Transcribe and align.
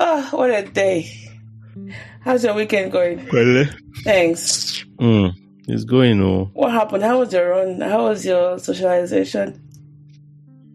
Oh, 0.00 0.28
what 0.30 0.50
a 0.50 0.62
day. 0.62 1.10
How's 2.20 2.44
your 2.44 2.54
weekend 2.54 2.92
going? 2.92 3.28
Well, 3.32 3.66
Thanks. 4.04 4.84
mm, 4.96 5.32
it's 5.66 5.84
going 5.84 6.22
oh. 6.22 6.50
What 6.52 6.70
happened? 6.72 7.02
How 7.02 7.18
was 7.18 7.32
your 7.32 7.50
run? 7.50 7.80
How 7.80 8.04
was 8.08 8.24
your 8.24 8.58
socialization? 8.60 9.60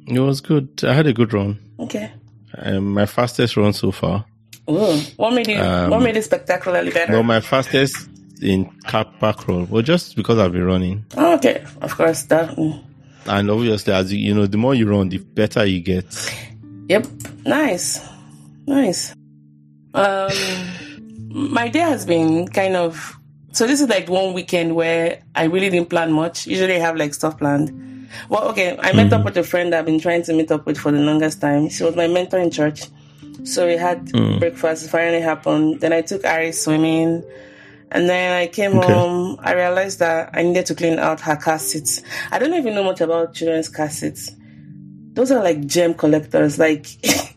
It 0.08 0.20
was 0.20 0.42
good. 0.42 0.82
I 0.84 0.94
had 0.94 1.08
a 1.08 1.14
good 1.14 1.34
run. 1.34 1.58
Okay. 1.80 2.12
Um, 2.58 2.94
my 2.94 3.06
fastest 3.06 3.56
run 3.56 3.72
so 3.72 3.92
far. 3.92 4.26
Ooh. 4.70 5.00
What 5.16 5.34
made 5.34 5.48
it 5.48 5.60
Um, 5.60 5.92
what 5.92 6.02
made 6.02 6.18
it 6.18 6.24
spectacularly 6.24 6.92
better? 6.92 7.14
No, 7.14 7.24
my 7.24 7.40
fastest 7.40 8.10
in 8.42 8.66
car 8.82 9.06
park 9.06 9.48
roll. 9.48 9.64
Well, 9.66 9.82
just 9.84 10.16
because 10.18 10.38
I've 10.38 10.52
been 10.52 10.66
running, 10.66 11.06
Oh, 11.16 11.36
okay. 11.36 11.64
Of 11.82 11.96
course 11.96 12.24
that 12.24 12.56
mm. 12.58 12.84
and 13.26 13.50
obviously, 13.50 13.94
as 13.94 14.12
you, 14.12 14.20
you 14.20 14.34
know, 14.34 14.48
the 14.48 14.58
more 14.58 14.76
you 14.76 14.90
run, 14.90 15.08
the 15.10 15.20
better 15.20 15.66
you 15.66 15.80
get. 15.80 16.06
Yep. 16.90 17.08
Nice. 17.46 18.00
Nice. 18.68 19.14
Um 19.94 20.80
my 21.30 21.68
day 21.68 21.80
has 21.80 22.06
been 22.06 22.48
kind 22.48 22.76
of 22.76 23.18
so 23.52 23.68
this 23.68 23.82
is 23.82 23.90
like 23.90 24.10
one 24.10 24.34
weekend 24.34 24.76
where 24.76 25.22
I 25.36 25.44
really 25.46 25.70
didn't 25.70 25.90
plan 25.90 26.12
much. 26.12 26.48
Usually 26.48 26.76
I 26.76 26.80
have 26.80 26.96
like 26.96 27.14
stuff 27.14 27.38
planned. 27.38 28.10
Well, 28.30 28.50
okay, 28.50 28.78
I 28.80 28.94
met 28.94 29.12
up 29.14 29.26
with 29.26 29.38
a 29.38 29.44
friend 29.44 29.74
I've 29.74 29.86
been 29.86 30.00
trying 30.00 30.24
to 30.24 30.34
meet 30.34 30.52
up 30.52 30.66
with 30.66 30.78
for 30.78 30.92
the 30.92 31.00
longest 31.00 31.42
time. 31.42 31.70
She 31.70 31.84
was 31.84 31.96
my 31.96 32.08
mentor 32.08 32.40
in 32.40 32.52
church. 32.52 32.84
So 33.44 33.68
we 33.68 33.76
had 33.78 34.12
breakfast, 34.40 34.86
it 34.86 34.90
finally 34.90 35.22
happened. 35.22 35.82
Then 35.82 35.94
I 35.94 36.02
took 36.02 36.24
Ari 36.26 36.52
swimming. 36.52 37.24
And 37.92 38.10
then 38.10 38.32
I 38.32 38.48
came 38.48 38.74
Okay. 38.78 38.92
home. 38.94 39.38
I 39.40 39.54
realized 39.54 40.00
that 40.00 40.32
I 40.34 40.42
needed 40.42 40.66
to 40.68 40.76
clean 40.76 40.98
out 40.98 41.22
her 41.22 41.36
car 41.36 41.60
seats. 41.60 42.02
I 42.32 42.40
don't 42.40 42.54
even 42.56 42.74
know 42.74 42.84
much 42.84 43.02
about 43.02 43.36
children's 43.36 43.70
car 43.70 43.90
seats. 43.90 44.32
Those 45.14 45.32
are 45.32 45.44
like 45.44 45.66
gem 45.68 45.94
collectors. 45.94 46.58
Like 46.58 46.88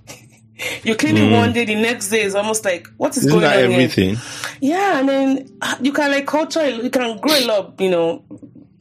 you 0.85 0.95
clean 0.97 1.17
it 1.17 1.33
one 1.33 1.53
day, 1.53 1.65
the 1.65 1.75
next 1.75 2.09
day 2.09 2.23
is 2.23 2.35
almost 2.35 2.65
like 2.65 2.89
what 2.97 3.17
is 3.17 3.25
Isn't 3.27 3.41
going 3.41 3.73
on 3.73 3.89
here? 3.89 4.17
Yeah, 4.61 5.01
and 5.01 5.09
then 5.09 5.59
uh, 5.63 5.77
you 5.81 5.93
can 5.93 6.11
like 6.11 6.27
culture, 6.27 6.69
you 6.69 6.91
can 6.91 7.19
grow 7.19 7.35
a 7.35 7.47
lot, 7.47 7.81
you 7.81 7.91
know, 7.91 8.25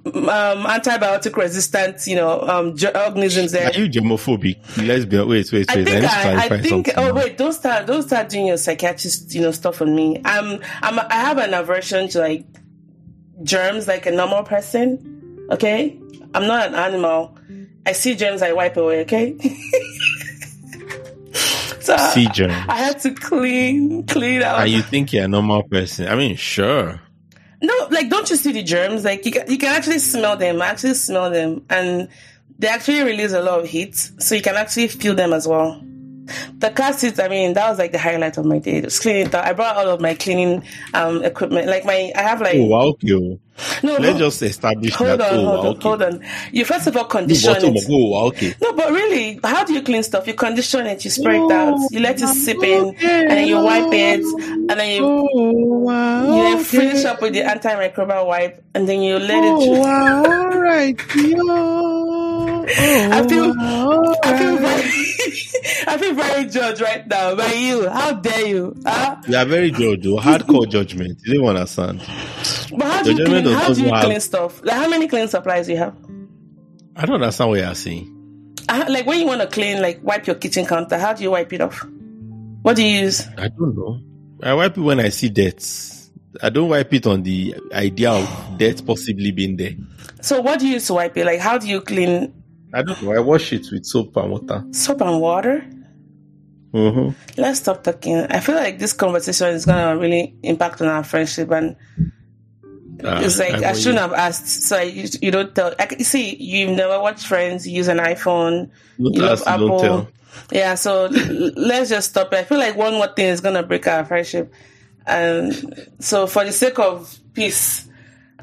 um, 0.05 0.65
antibiotic 0.65 1.35
resistant, 1.35 2.05
you 2.05 2.15
know, 2.15 2.41
um, 2.41 2.75
ge- 2.75 2.95
organisms 2.95 3.51
there. 3.51 3.67
Are 3.67 3.73
you 3.73 3.89
germophobic? 3.89 4.57
Let's 4.85 5.05
be 5.05 5.17
wait, 5.17 5.27
wait, 5.27 5.51
wait. 5.51 5.69
I 5.69 5.83
think 5.83 6.05
I, 6.05 6.45
I 6.45 6.61
think. 6.61 6.89
Oh 6.95 7.13
wait, 7.13 7.37
don't 7.37 7.53
start. 7.53 7.87
Don't 7.87 8.03
start 8.03 8.29
doing 8.29 8.47
your 8.47 8.57
psychiatrist, 8.57 9.33
you 9.33 9.41
know, 9.41 9.51
stuff 9.51 9.81
on 9.81 9.95
me. 9.95 10.21
I'm. 10.23 10.61
I'm. 10.81 10.99
I 10.99 11.15
have 11.15 11.37
an 11.39 11.53
aversion 11.53 12.07
to 12.09 12.19
like 12.19 12.45
germs, 13.43 13.87
like 13.87 14.05
a 14.05 14.11
normal 14.11 14.43
person. 14.43 15.47
Okay, 15.51 15.99
I'm 16.33 16.47
not 16.47 16.67
an 16.67 16.75
animal. 16.75 17.37
I 17.87 17.91
see 17.91 18.15
germs, 18.15 18.41
I 18.41 18.51
wipe 18.51 18.77
away. 18.77 19.01
Okay. 19.01 19.37
See, 21.85 22.27
germs. 22.27 22.65
I 22.67 22.77
had 22.77 22.99
to 23.01 23.13
clean, 23.13 24.05
clean 24.05 24.41
out. 24.41 24.61
And 24.61 24.71
you 24.71 24.81
think 24.81 25.13
you're 25.13 25.25
a 25.25 25.27
normal 25.27 25.63
person? 25.63 26.07
I 26.07 26.15
mean, 26.15 26.35
sure. 26.35 27.01
No, 27.61 27.87
like 27.89 28.09
don't 28.09 28.29
you 28.29 28.35
see 28.35 28.51
the 28.51 28.63
germs? 28.63 29.03
Like 29.03 29.25
you 29.25 29.31
can, 29.31 29.49
you 29.49 29.57
can 29.57 29.73
actually 29.73 29.99
smell 29.99 30.37
them. 30.37 30.61
Actually 30.61 30.93
smell 30.95 31.29
them, 31.29 31.65
and 31.69 32.09
they 32.59 32.67
actually 32.67 33.03
release 33.03 33.33
a 33.33 33.41
lot 33.41 33.59
of 33.59 33.67
heat, 33.67 33.95
so 33.95 34.35
you 34.35 34.41
can 34.41 34.55
actually 34.55 34.87
feel 34.87 35.15
them 35.15 35.33
as 35.33 35.47
well. 35.47 35.81
The 36.57 36.71
car 36.71 36.93
seats, 36.93 37.19
I 37.19 37.27
mean, 37.27 37.53
that 37.53 37.69
was 37.69 37.77
like 37.77 37.91
the 37.91 37.99
highlight 37.99 38.37
of 38.37 38.45
my 38.45 38.59
day. 38.59 38.81
Just 38.81 39.01
cleaning 39.01 39.27
it. 39.27 39.35
I 39.35 39.53
brought 39.53 39.77
all 39.77 39.89
of 39.89 40.01
my 40.01 40.15
cleaning 40.15 40.63
um 40.93 41.23
equipment. 41.23 41.67
Like 41.67 41.85
my, 41.85 42.11
I 42.15 42.21
have 42.21 42.41
like 42.41 42.55
Oh, 42.55 42.65
wow, 42.65 42.81
okay. 42.87 43.13
oh. 43.13 43.39
no. 43.83 43.93
Let's 43.97 44.01
no. 44.01 44.17
just 44.17 44.41
establish 44.41 44.93
hold 44.93 45.19
that. 45.19 45.21
on, 45.33 45.39
oh, 45.39 45.45
hold 45.45 45.45
wow, 45.45 45.59
on, 45.61 45.67
okay. 45.77 45.81
hold 45.87 46.01
on. 46.03 46.23
You 46.51 46.65
first 46.65 46.87
of 46.87 46.97
all 46.97 47.05
condition 47.05 47.55
oh, 47.59 47.73
it. 47.73 47.85
oh, 47.89 48.09
wow, 48.09 48.25
okay. 48.27 48.55
No, 48.61 48.73
but 48.73 48.91
really, 48.91 49.39
how 49.43 49.63
do 49.63 49.73
you 49.73 49.81
clean 49.83 50.01
stuff? 50.03 50.25
You 50.27 50.33
condition 50.33 50.87
it, 50.87 51.05
you 51.05 51.11
spray 51.11 51.37
it 51.39 51.51
out, 51.51 51.77
you 51.91 51.99
let 51.99 52.19
it 52.21 52.27
sip 52.27 52.63
in, 52.63 52.95
and 53.01 53.29
then 53.29 53.47
you 53.47 53.57
wipe 53.61 53.93
it, 53.93 54.21
and 54.21 54.69
then 54.71 54.95
you 54.97 55.05
Oh, 55.05 55.27
wow. 55.85 56.23
you 56.35 56.43
then 56.55 56.63
finish 56.63 57.05
up 57.05 57.21
with 57.21 57.33
the 57.33 57.41
antimicrobial 57.41 58.25
wipe, 58.27 58.63
and 58.73 58.89
then 58.89 59.01
you 59.01 59.19
let 59.19 59.43
it. 59.43 59.79
wow. 59.79 60.23
All 60.25 60.59
right. 60.59 60.99
Yo. 61.15 61.94
I 62.67 63.27
feel, 63.27 63.53
I 64.23 64.37
feel 64.37 64.57
very, 64.57 64.81
I 65.87 65.97
feel 65.97 66.13
very 66.15 66.45
judged 66.49 66.81
right 66.81 67.07
now 67.07 67.35
by 67.35 67.53
you. 67.53 67.89
How 67.89 68.13
dare 68.13 68.47
you? 68.47 68.75
Huh? 68.85 69.17
You 69.27 69.37
are 69.37 69.45
very 69.45 69.71
judged, 69.71 70.03
though. 70.03 70.17
Hardcore 70.17 70.69
judgment. 70.69 71.19
You 71.25 71.39
don't 71.41 71.49
understand. 71.55 71.99
But 71.99 72.81
how 72.83 73.03
do 73.03 73.13
you 73.13 73.25
clean? 73.25 73.45
How 73.45 73.73
do 73.73 73.81
you 73.81 73.93
have- 73.93 74.03
clean 74.05 74.19
stuff? 74.19 74.63
Like 74.63 74.75
how 74.77 74.89
many 74.89 75.07
clean 75.07 75.27
supplies 75.27 75.67
do 75.67 75.73
you 75.73 75.79
have? 75.79 75.95
I 76.95 77.05
don't 77.05 77.15
understand 77.15 77.49
what 77.49 77.59
you 77.59 77.65
are 77.65 77.75
saying. 77.75 78.11
Uh, 78.67 78.85
like 78.89 79.05
when 79.05 79.19
you 79.19 79.27
want 79.27 79.41
to 79.41 79.47
clean, 79.47 79.81
like 79.81 79.99
wipe 80.03 80.25
your 80.25 80.35
kitchen 80.37 80.65
counter, 80.65 80.97
how 80.97 81.13
do 81.13 81.23
you 81.23 81.31
wipe 81.31 81.51
it 81.53 81.61
off? 81.61 81.85
What 82.61 82.75
do 82.77 82.83
you 82.83 83.01
use? 83.01 83.27
I 83.37 83.49
don't 83.49 83.75
know. 83.75 83.99
I 84.41 84.53
wipe 84.53 84.77
it 84.77 84.81
when 84.81 84.99
I 84.99 85.09
see 85.09 85.29
deaths. 85.29 86.09
I 86.41 86.49
don't 86.49 86.69
wipe 86.69 86.93
it 86.93 87.05
on 87.05 87.23
the 87.23 87.55
idea 87.71 88.11
of 88.11 88.57
death 88.57 88.85
possibly 88.85 89.31
being 89.31 89.55
there. 89.55 89.73
So 90.21 90.41
what 90.41 90.59
do 90.59 90.67
you 90.67 90.73
use 90.73 90.87
to 90.87 90.95
wipe 90.95 91.15
it? 91.17 91.25
Like 91.25 91.39
how 91.39 91.57
do 91.57 91.67
you 91.67 91.79
clean 91.81 92.33
I 92.75 92.83
don't 92.83 93.01
know. 93.01 93.13
I 93.13 93.19
wash 93.19 93.53
it 93.53 93.71
with 93.71 93.85
soap 93.85 94.17
and 94.17 94.31
water. 94.31 94.65
soap 94.71 94.99
and 94.99 95.21
water? 95.21 95.65
Mm-hmm. 96.73 97.41
Let's 97.41 97.59
stop 97.59 97.83
talking. 97.83 98.17
I 98.17 98.41
feel 98.41 98.55
like 98.55 98.79
this 98.79 98.91
conversation 98.91 99.47
is 99.55 99.65
gonna 99.65 99.97
really 99.97 100.35
impact 100.43 100.81
on 100.81 100.89
our 100.89 101.05
friendship, 101.05 101.49
and 101.51 101.77
it's 102.99 103.39
like 103.39 103.63
I, 103.63 103.71
shouldn't 103.71 103.99
have 103.99 104.11
asked. 104.11 104.63
So 104.63 104.81
you, 104.81 105.07
you 105.21 105.31
don't 105.31 105.55
tell. 105.55 105.73
I, 105.79 105.87
see, 105.99 106.35
you've 106.35 106.75
never 106.75 106.99
watched 106.99 107.27
Friends. 107.27 107.65
You 107.65 107.77
use 107.77 107.87
an 107.87 107.99
iPhone. 107.99 108.71
Don't 109.01 109.13
you 109.13 109.21
love 109.21 109.41
Apple. 109.47 110.09
Yeah, 110.51 110.75
so 110.75 111.05
let's 111.05 111.89
just 111.89 112.09
stop 112.09 112.33
it. 112.33 112.39
I 112.39 112.43
feel 112.43 112.57
like 112.57 112.75
one 112.75 112.95
more 112.95 113.07
thing 113.07 113.27
is 113.27 113.39
gonna 113.39 113.63
break 113.63 113.87
our 113.87 114.03
friendship, 114.03 114.53
and 115.07 115.87
so 115.99 116.27
for 116.27 116.43
the 116.43 116.51
sake 116.51 116.77
of 116.77 117.17
peace 117.33 117.87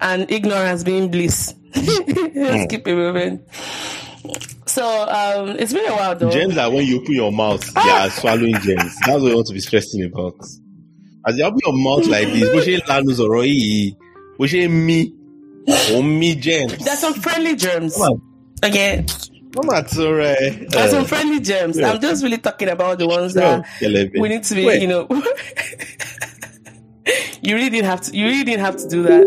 and 0.01 0.31
ignorance 0.31 0.85
being 0.85 1.11
bliss, 1.11 1.55
let's 1.77 2.73
keep 2.73 2.89
it 2.89 2.95
moving. 2.95 3.45
So 4.67 4.85
um, 5.09 5.57
it's 5.59 5.73
been 5.73 5.87
a 5.91 5.93
while 5.95 6.15
though. 6.15 6.31
Gems 6.31 6.57
are 6.57 6.71
when 6.71 6.87
you 6.87 7.01
open 7.01 7.15
your 7.15 7.33
mouth, 7.33 7.65
you 7.85 7.91
are 7.91 8.11
swallowing 8.11 8.55
gems. 8.61 8.97
That's 9.01 9.21
what 9.21 9.29
you 9.29 9.35
want 9.35 9.47
to 9.49 9.53
be 9.53 9.61
stressing 9.61 10.05
about. 10.05 10.35
As 11.27 11.37
you 11.37 11.45
open 11.45 11.59
your 11.65 11.75
mouth 11.75 12.07
like 12.07 12.29
this, 12.29 12.49
bó 12.51 12.61
ṣe 12.61 12.79
ń 12.79 12.83
lanu 12.87 13.13
sọ̀rọ̀ 13.15 13.45
yìí, 13.47 13.97
bó 14.39 14.45
ṣe 14.47 14.67
ń 14.69 14.71
mí, 14.87 15.13
ò 15.69 15.99
ń 16.03 16.19
mí 16.19 16.35
gems. 16.41 16.77
There's 16.85 16.99
some 16.99 17.15
friendly 17.15 17.55
germs. 17.57 17.95
Come 17.95 18.03
on. 18.13 18.21
Okay, 18.65 19.05
Wọ́n 19.55 19.67
máa 19.67 19.83
tún 19.83 20.13
rẹ̀. 20.19 20.69
there's 20.71 20.91
some 20.91 21.05
friendly 21.05 21.41
germs. 21.41 21.77
yeah. 21.79 21.91
I'm 21.93 22.01
just 22.01 22.23
really 22.23 22.39
talking 22.39 22.69
about 22.69 22.99
the 22.99 23.07
ones 23.09 23.35
that 23.35 23.65
we 23.81 24.29
need 24.29 24.45
to 24.45 24.55
be, 24.55 24.65
Wait. 24.67 24.83
you 24.83 24.89
know. 24.89 25.07
you 27.43 27.55
really 27.57 27.71
didn't 27.71 27.87
have 27.87 28.01
to. 28.03 28.17
You 28.17 28.27
really 28.27 28.45
didn't 28.45 28.65
have 28.65 28.77
to 28.79 28.89
do 28.89 29.03
that. 29.03 29.27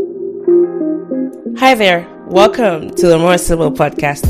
Hi 1.60 1.76
there. 1.76 2.08
Welcome 2.28 2.90
to 2.96 3.08
the 3.08 3.20
More 3.20 3.38
Sibyl 3.38 3.72
podcast. 3.72 4.26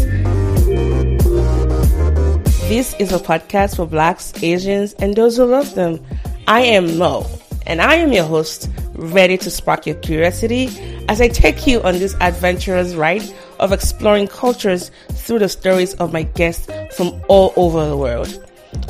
This 2.67 2.95
is 2.95 3.11
a 3.11 3.19
podcast 3.19 3.75
for 3.75 3.85
blacks, 3.85 4.33
Asians, 4.41 4.93
and 4.93 5.15
those 5.15 5.37
who 5.37 5.45
love 5.45 5.75
them. 5.75 6.03
I 6.47 6.61
am 6.61 6.97
Mo, 6.97 7.23
and 7.67 7.79
I 7.79 7.93
am 7.93 8.11
your 8.11 8.23
host, 8.23 8.71
ready 8.95 9.37
to 9.37 9.51
spark 9.51 9.85
your 9.85 9.97
curiosity 9.97 10.69
as 11.07 11.21
I 11.21 11.27
take 11.27 11.67
you 11.67 11.79
on 11.83 11.99
this 11.99 12.15
adventurous 12.21 12.95
ride 12.95 13.21
of 13.59 13.71
exploring 13.71 14.29
cultures 14.29 14.89
through 15.11 15.39
the 15.39 15.47
stories 15.47 15.93
of 15.95 16.11
my 16.11 16.23
guests 16.23 16.67
from 16.97 17.21
all 17.27 17.53
over 17.55 17.87
the 17.87 17.95
world. 17.95 18.43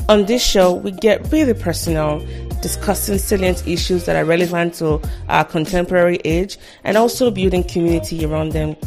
On 0.07 0.23
this 0.23 0.41
show, 0.41 0.73
we 0.73 0.91
get 0.91 1.29
really 1.33 1.53
personal, 1.53 2.25
discussing 2.61 3.17
salient 3.17 3.67
issues 3.67 4.05
that 4.05 4.15
are 4.15 4.23
relevant 4.23 4.75
to 4.75 5.01
our 5.27 5.43
contemporary 5.43 6.21
age 6.23 6.57
and 6.85 6.95
also 6.95 7.29
building 7.29 7.65
community 7.65 8.23
around 8.23 8.53
them. 8.53 8.77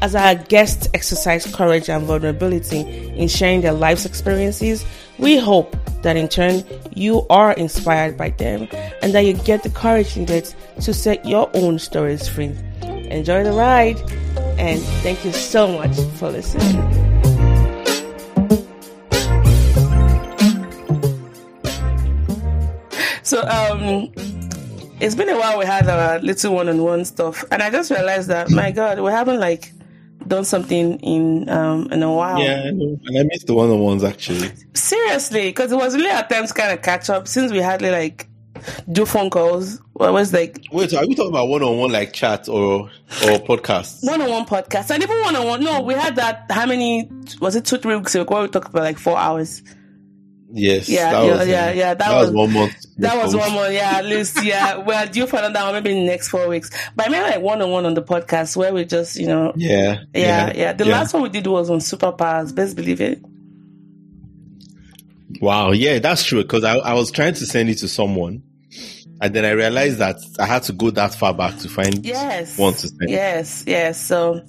As 0.00 0.14
our 0.14 0.36
guests 0.36 0.88
exercise 0.94 1.44
courage 1.52 1.90
and 1.90 2.06
vulnerability 2.06 2.80
in 3.16 3.26
sharing 3.26 3.62
their 3.62 3.72
life's 3.72 4.06
experiences, 4.06 4.86
we 5.18 5.38
hope 5.38 5.76
that 6.02 6.16
in 6.16 6.28
turn 6.28 6.62
you 6.94 7.26
are 7.30 7.52
inspired 7.54 8.16
by 8.16 8.30
them 8.30 8.68
and 9.02 9.12
that 9.12 9.24
you 9.24 9.32
get 9.32 9.64
the 9.64 9.70
courage 9.70 10.16
needed 10.16 10.54
to 10.82 10.94
set 10.94 11.26
your 11.26 11.50
own 11.54 11.80
stories 11.80 12.28
free. 12.28 12.54
Enjoy 13.10 13.42
the 13.42 13.50
ride 13.50 13.98
and 14.56 14.80
thank 15.02 15.24
you 15.24 15.32
so 15.32 15.66
much 15.66 15.96
for 16.14 16.30
listening. 16.30 16.76
So 23.24 23.42
um 23.48 24.12
it's 25.00 25.16
been 25.16 25.28
a 25.28 25.36
while 25.36 25.58
we 25.58 25.64
had 25.64 25.88
our 25.88 26.20
little 26.20 26.54
one-on-one 26.54 27.04
stuff 27.04 27.44
and 27.50 27.64
I 27.64 27.70
just 27.70 27.90
realized 27.90 28.28
that 28.28 28.48
my 28.50 28.70
god 28.70 29.00
we 29.00 29.10
haven't 29.10 29.40
like 29.40 29.72
done 30.28 30.44
something 30.44 30.98
in 31.00 31.48
um 31.48 31.90
in 31.90 32.02
a 32.02 32.12
while. 32.12 32.38
Yeah, 32.38 32.64
I 32.66 32.70
know. 32.70 32.98
And 33.06 33.18
I 33.18 33.22
missed 33.24 33.46
the 33.46 33.54
one 33.54 33.70
on 33.70 33.78
ones 33.80 34.04
actually. 34.04 34.50
Seriously, 34.74 35.48
because 35.48 35.72
it 35.72 35.76
was 35.76 35.94
really 35.94 36.10
at 36.10 36.28
times 36.30 36.52
kind 36.52 36.72
of 36.72 36.82
catch 36.82 37.10
up 37.10 37.26
since 37.26 37.52
we 37.52 37.60
hardly 37.60 37.90
like 37.90 38.28
do 38.90 39.06
phone 39.06 39.30
calls. 39.30 39.76
It 39.76 39.82
was 40.12 40.32
like 40.32 40.64
Wait, 40.72 40.90
so 40.90 40.98
are 40.98 41.06
we 41.06 41.14
talking 41.14 41.30
about 41.32 41.48
one 41.48 41.62
on 41.62 41.76
one 41.78 41.92
like 41.92 42.12
chat 42.12 42.48
or 42.48 42.90
or 43.24 43.38
podcast? 43.38 43.98
one-on-one 44.02 44.46
podcast 44.46 44.90
and 44.90 45.02
even 45.02 45.20
one-on-one. 45.22 45.62
No, 45.62 45.80
we 45.80 45.94
had 45.94 46.16
that. 46.16 46.46
How 46.50 46.66
many 46.66 47.10
was 47.40 47.56
it? 47.56 47.64
Two, 47.64 47.78
three 47.78 47.96
weeks 47.96 48.14
ago. 48.14 48.24
Where 48.32 48.42
we 48.42 48.48
talked 48.48 48.68
about 48.68 48.82
like 48.82 48.98
four 48.98 49.16
hours. 49.16 49.62
Yes. 50.50 50.88
Yeah, 50.88 51.10
that 51.12 51.24
yeah, 51.24 51.36
was, 51.36 51.48
yeah, 51.48 51.70
yeah, 51.72 51.94
that 51.94 51.98
That, 51.98 52.14
was, 52.14 52.26
was- 52.28 52.34
one 52.34 52.52
month. 52.52 52.74
That 52.96 53.16
was 53.22 53.36
one 53.36 53.52
more, 53.52 53.68
yeah, 53.68 53.98
at 53.98 54.06
least, 54.06 54.42
yeah. 54.42 54.78
We're 54.78 55.06
due 55.06 55.26
for 55.26 55.36
another 55.36 55.60
one, 55.60 55.74
maybe 55.74 55.96
in 55.96 56.04
the 56.06 56.10
next 56.10 56.28
four 56.28 56.48
weeks. 56.48 56.70
But 56.96 57.06
I 57.08 57.10
mean, 57.10 57.22
like 57.22 57.40
one 57.40 57.60
on 57.62 57.70
one 57.70 57.84
on 57.86 57.94
the 57.94 58.02
podcast 58.02 58.56
where 58.56 58.72
we 58.72 58.84
just, 58.86 59.16
you 59.16 59.26
know, 59.26 59.52
Yeah. 59.56 60.00
yeah, 60.14 60.52
yeah. 60.54 60.72
The 60.72 60.84
last 60.86 61.12
one 61.12 61.22
we 61.22 61.28
did 61.28 61.46
was 61.46 61.68
on 61.70 61.78
superpowers. 61.78 62.54
Best 62.54 62.76
believe 62.76 63.00
it. 63.00 63.22
Wow. 65.40 65.72
Yeah, 65.72 65.98
that's 65.98 66.24
true. 66.24 66.42
Because 66.42 66.64
I, 66.64 66.76
I 66.78 66.94
was 66.94 67.10
trying 67.10 67.34
to 67.34 67.46
send 67.46 67.68
it 67.68 67.78
to 67.78 67.88
someone, 67.88 68.42
and 69.20 69.34
then 69.34 69.44
I 69.44 69.50
realized 69.50 69.98
that 69.98 70.16
I 70.38 70.46
had 70.46 70.62
to 70.64 70.72
go 70.72 70.90
that 70.90 71.14
far 71.14 71.34
back 71.34 71.58
to 71.58 71.68
find 71.68 72.04
Yes. 72.06 72.56
one 72.56 72.72
to 72.74 72.88
send. 72.88 73.08
Yes, 73.10 73.64
yes. 73.66 74.00
So, 74.04 74.42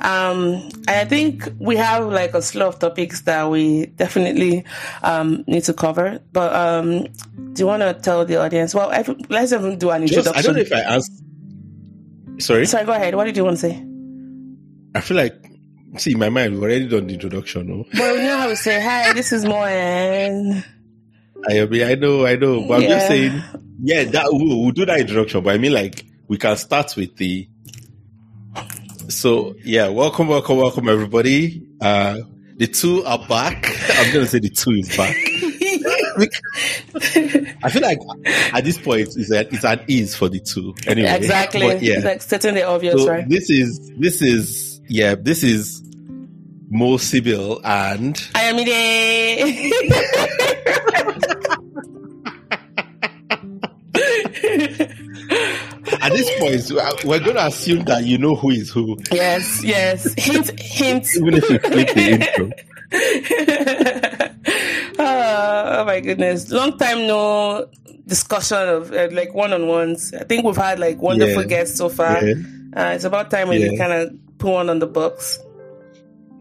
um, 0.00 0.68
I 0.88 1.04
think 1.06 1.48
we 1.58 1.76
have 1.76 2.06
like 2.12 2.34
a 2.34 2.42
slew 2.42 2.64
of 2.66 2.78
topics 2.78 3.22
that 3.22 3.50
we 3.50 3.86
definitely 3.86 4.64
um, 5.02 5.44
need 5.46 5.64
to 5.64 5.72
cover. 5.74 6.20
But 6.32 6.54
um, 6.54 7.04
do 7.52 7.60
you 7.62 7.66
want 7.66 7.82
to 7.82 7.94
tell 7.94 8.24
the 8.24 8.36
audience? 8.36 8.74
Well, 8.74 8.90
I, 8.90 9.04
let's 9.28 9.52
even 9.52 9.78
do 9.78 9.90
an 9.90 10.06
Just, 10.06 10.18
introduction. 10.26 10.38
I 10.38 10.42
don't 10.42 10.54
know 10.54 10.60
if 10.62 10.72
I 10.72 10.80
asked. 10.94 11.12
Sorry, 12.38 12.66
Sorry, 12.66 12.84
go 12.84 12.92
ahead. 12.92 13.14
What 13.14 13.24
did 13.24 13.36
you 13.36 13.44
want 13.44 13.58
to 13.58 13.60
say? 13.60 13.84
I 14.94 15.00
feel 15.00 15.16
like 15.16 15.34
see 15.98 16.12
in 16.12 16.18
my 16.18 16.28
mind 16.30 16.54
we've 16.54 16.62
already 16.62 16.88
done 16.88 17.06
the 17.06 17.14
introduction. 17.14 17.68
No, 17.68 17.84
Well, 17.94 18.16
you 18.16 18.22
know 18.22 18.38
how 18.38 18.48
we 18.48 18.54
say, 18.54 18.80
"Hi, 18.80 19.12
this 19.12 19.32
is 19.32 19.44
Moen." 19.44 20.64
I 21.48 21.64
mean 21.66 21.82
I 21.82 21.94
know, 21.96 22.24
I 22.26 22.36
know, 22.36 22.66
but 22.66 22.82
I'm 22.82 22.88
just 22.88 23.06
saying. 23.08 23.42
Yeah, 23.84 24.04
that 24.04 24.26
we'll, 24.30 24.60
we'll 24.60 24.70
do 24.70 24.86
that 24.86 25.00
introduction, 25.00 25.42
but 25.42 25.54
I 25.54 25.58
mean 25.58 25.72
like 25.72 26.04
we 26.28 26.38
can 26.38 26.56
start 26.56 26.94
with 26.96 27.16
the. 27.16 27.48
So 29.08 29.56
yeah, 29.64 29.88
welcome, 29.88 30.28
welcome, 30.28 30.58
welcome, 30.58 30.88
everybody. 30.88 31.66
Uh, 31.80 32.18
the 32.56 32.68
two 32.68 33.02
are 33.04 33.18
back. 33.26 33.66
I'm 33.98 34.12
gonna 34.12 34.26
say 34.26 34.38
the 34.38 34.50
two 34.50 34.70
is 34.70 34.96
back. 34.96 35.16
I 37.64 37.70
feel 37.70 37.82
like 37.82 37.98
at 38.54 38.62
this 38.62 38.78
point 38.78 39.08
it's, 39.16 39.32
a, 39.32 39.40
it's 39.52 39.64
an 39.64 39.80
ease 39.88 40.14
for 40.14 40.28
the 40.28 40.38
two. 40.38 40.74
Anyway, 40.86 41.10
exactly. 41.10 41.62
But 41.62 41.82
yeah. 41.82 41.98
Like 42.04 42.22
stating 42.22 42.54
the 42.54 42.62
obvious, 42.62 43.02
so 43.02 43.08
right? 43.10 43.28
this 43.28 43.50
is 43.50 43.90
this 43.98 44.22
is 44.22 44.80
yeah 44.88 45.16
this 45.16 45.42
is 45.42 45.82
Mo 46.68 46.98
Sibyl 46.98 47.60
and 47.64 48.16
I 48.36 48.42
am 48.44 48.58
Ide. 51.24 51.28
at 54.44 56.12
this 56.12 56.30
point 56.38 57.04
we're 57.04 57.20
going 57.20 57.36
to 57.36 57.46
assume 57.46 57.84
that 57.84 58.04
you 58.04 58.18
know 58.18 58.34
who 58.34 58.50
is 58.50 58.70
who 58.70 58.96
yes, 59.10 59.62
yes. 59.62 60.12
Hint, 60.16 60.58
hint. 60.60 61.08
even 61.16 61.34
if 61.34 61.48
you 61.50 61.58
flip 61.58 61.88
the 61.94 62.10
intro. 62.10 62.50
oh, 64.98 65.76
oh 65.78 65.84
my 65.84 66.00
goodness. 66.00 66.50
Long 66.50 66.76
time 66.78 67.06
no 67.06 67.68
discussion 68.06 68.68
of 68.68 68.92
uh, 68.92 69.08
like 69.12 69.32
one 69.34 69.52
on 69.52 69.66
ones. 69.66 70.12
I 70.14 70.24
think 70.24 70.44
we've 70.44 70.56
had 70.56 70.78
like 70.78 71.00
wonderful 71.00 71.42
Yeah. 71.42 71.48
guests 71.48 71.78
so 71.78 71.88
far. 71.88 72.24
Yeah. 72.24 72.34
Uh, 72.74 72.92
it's 72.94 73.04
about 73.04 73.30
time 73.30 73.48
when 73.48 73.60
you 73.60 73.76
kind 73.78 73.92
of 73.92 74.12
put 74.38 74.50
one 74.52 74.70
on 74.70 74.78
the 74.78 74.86
books. 74.86 75.38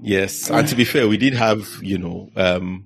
Yes, 0.03 0.49
and 0.49 0.67
to 0.67 0.75
be 0.75 0.83
fair, 0.83 1.07
we 1.07 1.17
did 1.17 1.33
have 1.35 1.67
you 1.81 1.97
know 1.99 2.31
um, 2.35 2.85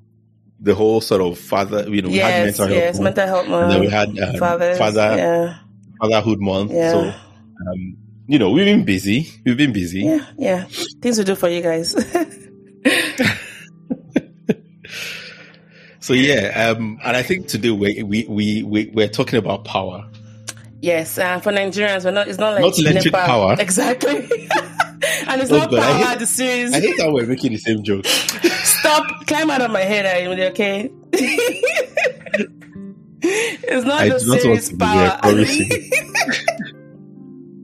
the 0.65 0.75
whole 0.75 0.99
sort 1.01 1.21
of 1.21 1.37
father. 1.39 1.87
You 1.89 2.01
know, 2.01 2.09
we 2.09 2.17
had 2.17 2.43
mental 2.45 2.65
health, 2.67 2.77
yes, 2.77 2.95
month, 2.99 3.03
mental 3.15 3.27
health 3.27 3.47
month. 3.47 3.63
and 3.63 3.71
then 3.71 3.79
we 3.81 3.87
had 3.87 4.09
um, 4.19 4.35
fathers. 4.37 4.77
father 4.77 5.15
yeah, 5.17 5.57
fatherhood 6.01 6.39
month. 6.41 6.71
Yeah. 6.71 6.91
So 6.91 6.99
um, 7.71 7.97
you 8.27 8.39
know, 8.39 8.49
we've 8.51 8.65
been 8.65 8.83
busy. 8.83 9.27
We've 9.45 9.55
been 9.57 9.71
busy. 9.73 10.01
yeah, 10.01 10.25
yeah. 10.37 10.65
Things 11.01 11.17
we 11.17 11.23
do 11.23 11.35
for 11.35 11.47
you 11.49 11.61
guys. 11.61 11.95
So 15.99 16.13
yeah, 16.13 16.69
um, 16.77 16.99
and 17.03 17.17
I 17.17 17.23
think 17.23 17.47
today 17.47 17.71
we 17.71 18.03
we 18.03 18.25
we 18.29 18.61
we 18.63 18.85
we're 18.93 19.07
talking 19.09 19.39
about 19.39 19.65
power. 19.65 20.07
yes, 20.79 21.17
uh, 21.17 21.39
for 21.39 21.51
Nigerians, 21.51 22.05
we're 22.05 22.11
not. 22.11 22.27
It's 22.27 22.37
not 22.37 22.53
like 22.53 22.61
Not 22.61 22.77
electric 22.77 23.11
NEPA. 23.11 23.25
power. 23.25 23.55
exactly. 23.59 24.17
and 25.27 25.41
it's 25.41 25.49
Oh 25.51 25.57
not 25.57 25.71
God, 25.71 25.79
I 25.79 25.91
power. 25.93 26.09
hate- 26.09 26.19
the 26.19 26.27
series. 26.27 26.73
I 26.75 26.79
hate 26.79 26.97
that 26.97 27.11
we're 27.11 27.25
making 27.25 27.53
the 27.53 27.57
same 27.57 27.81
joke. 27.83 28.05
Stop! 28.85 29.25
Climb 29.25 29.49
out 29.49 29.61
of 29.61 29.71
my 29.71 29.81
head, 29.81 30.05
Emily. 30.05 30.43
Okay. 30.45 30.91
it's 33.21 33.85
not 33.85 34.01
I 34.01 34.09
the 34.09 34.19
do 34.19 34.25
not 34.27 34.31
want 34.31 34.41
series 34.41 34.69
to 34.69 34.75
be 34.75 34.85
power. 34.85 35.19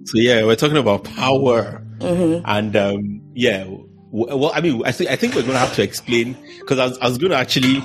So 0.06 0.18
yeah, 0.18 0.44
we're 0.44 0.56
talking 0.58 0.78
about 0.78 1.04
power, 1.06 1.86
Mhm. 2.00 2.42
and 2.46 2.76
um, 2.76 3.22
yeah, 3.34 3.66
well, 4.10 4.52
I 4.54 4.60
mean, 4.60 4.82
I 4.84 4.92
think 4.92 5.10
I 5.10 5.16
think 5.16 5.36
we're 5.36 5.42
going 5.44 5.54
to 5.54 5.60
have 5.60 5.76
to 5.76 5.84
explain 5.84 6.36
because 6.60 6.80
I 6.80 6.88
was, 6.88 6.98
I 6.98 7.08
was 7.08 7.18
going 7.18 7.32
to 7.32 7.38
actually 7.38 7.82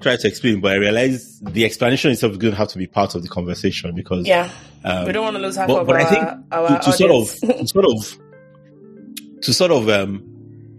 try 0.00 0.16
to 0.16 0.28
explain, 0.28 0.60
but 0.60 0.72
I 0.72 0.76
realized 0.76 1.44
the 1.52 1.64
explanation 1.66 2.10
itself 2.12 2.32
is 2.32 2.38
going 2.38 2.52
to 2.52 2.56
have 2.58 2.68
to 2.68 2.78
be 2.78 2.86
part 2.86 3.14
of 3.16 3.22
the 3.22 3.28
conversation 3.28 3.94
because 3.94 4.26
Yeah, 4.26 4.50
um, 4.84 5.04
we 5.06 5.12
don't 5.12 5.24
want 5.24 5.36
to 5.36 5.42
lose 5.42 5.56
half 5.56 5.66
but, 5.68 5.80
of 5.80 5.86
but 5.88 5.96
our, 5.96 6.00
I 6.00 6.04
think 6.04 6.80
to, 6.84 6.90
to 6.90 6.92
sort 6.96 7.10
of 7.10 7.28
to 7.58 7.66
sort 7.66 7.84
of 7.84 9.40
to 9.42 9.52
sort 9.52 9.70
of 9.72 9.88
um, 9.90 10.22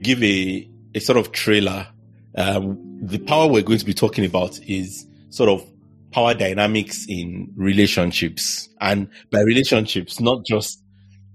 give 0.02 0.24
a 0.24 0.69
a 0.96 1.00
sort 1.00 1.18
of 1.18 1.32
trailer, 1.32 1.88
um, 2.36 2.78
the 3.02 3.20
power 3.20 3.48
we're 3.48 3.64
going 3.64 3.80
to 3.80 3.86
be 3.86 3.94
talking 3.94 4.26
about 4.26 4.60
is 4.68 5.06
sort 5.30 5.50
of 5.50 5.66
power 6.12 6.34
dynamics 6.34 7.06
in 7.08 7.52
relationships, 7.56 8.70
and 8.82 9.08
by 9.32 9.42
relationships, 9.42 10.20
not 10.20 10.46
just 10.46 10.82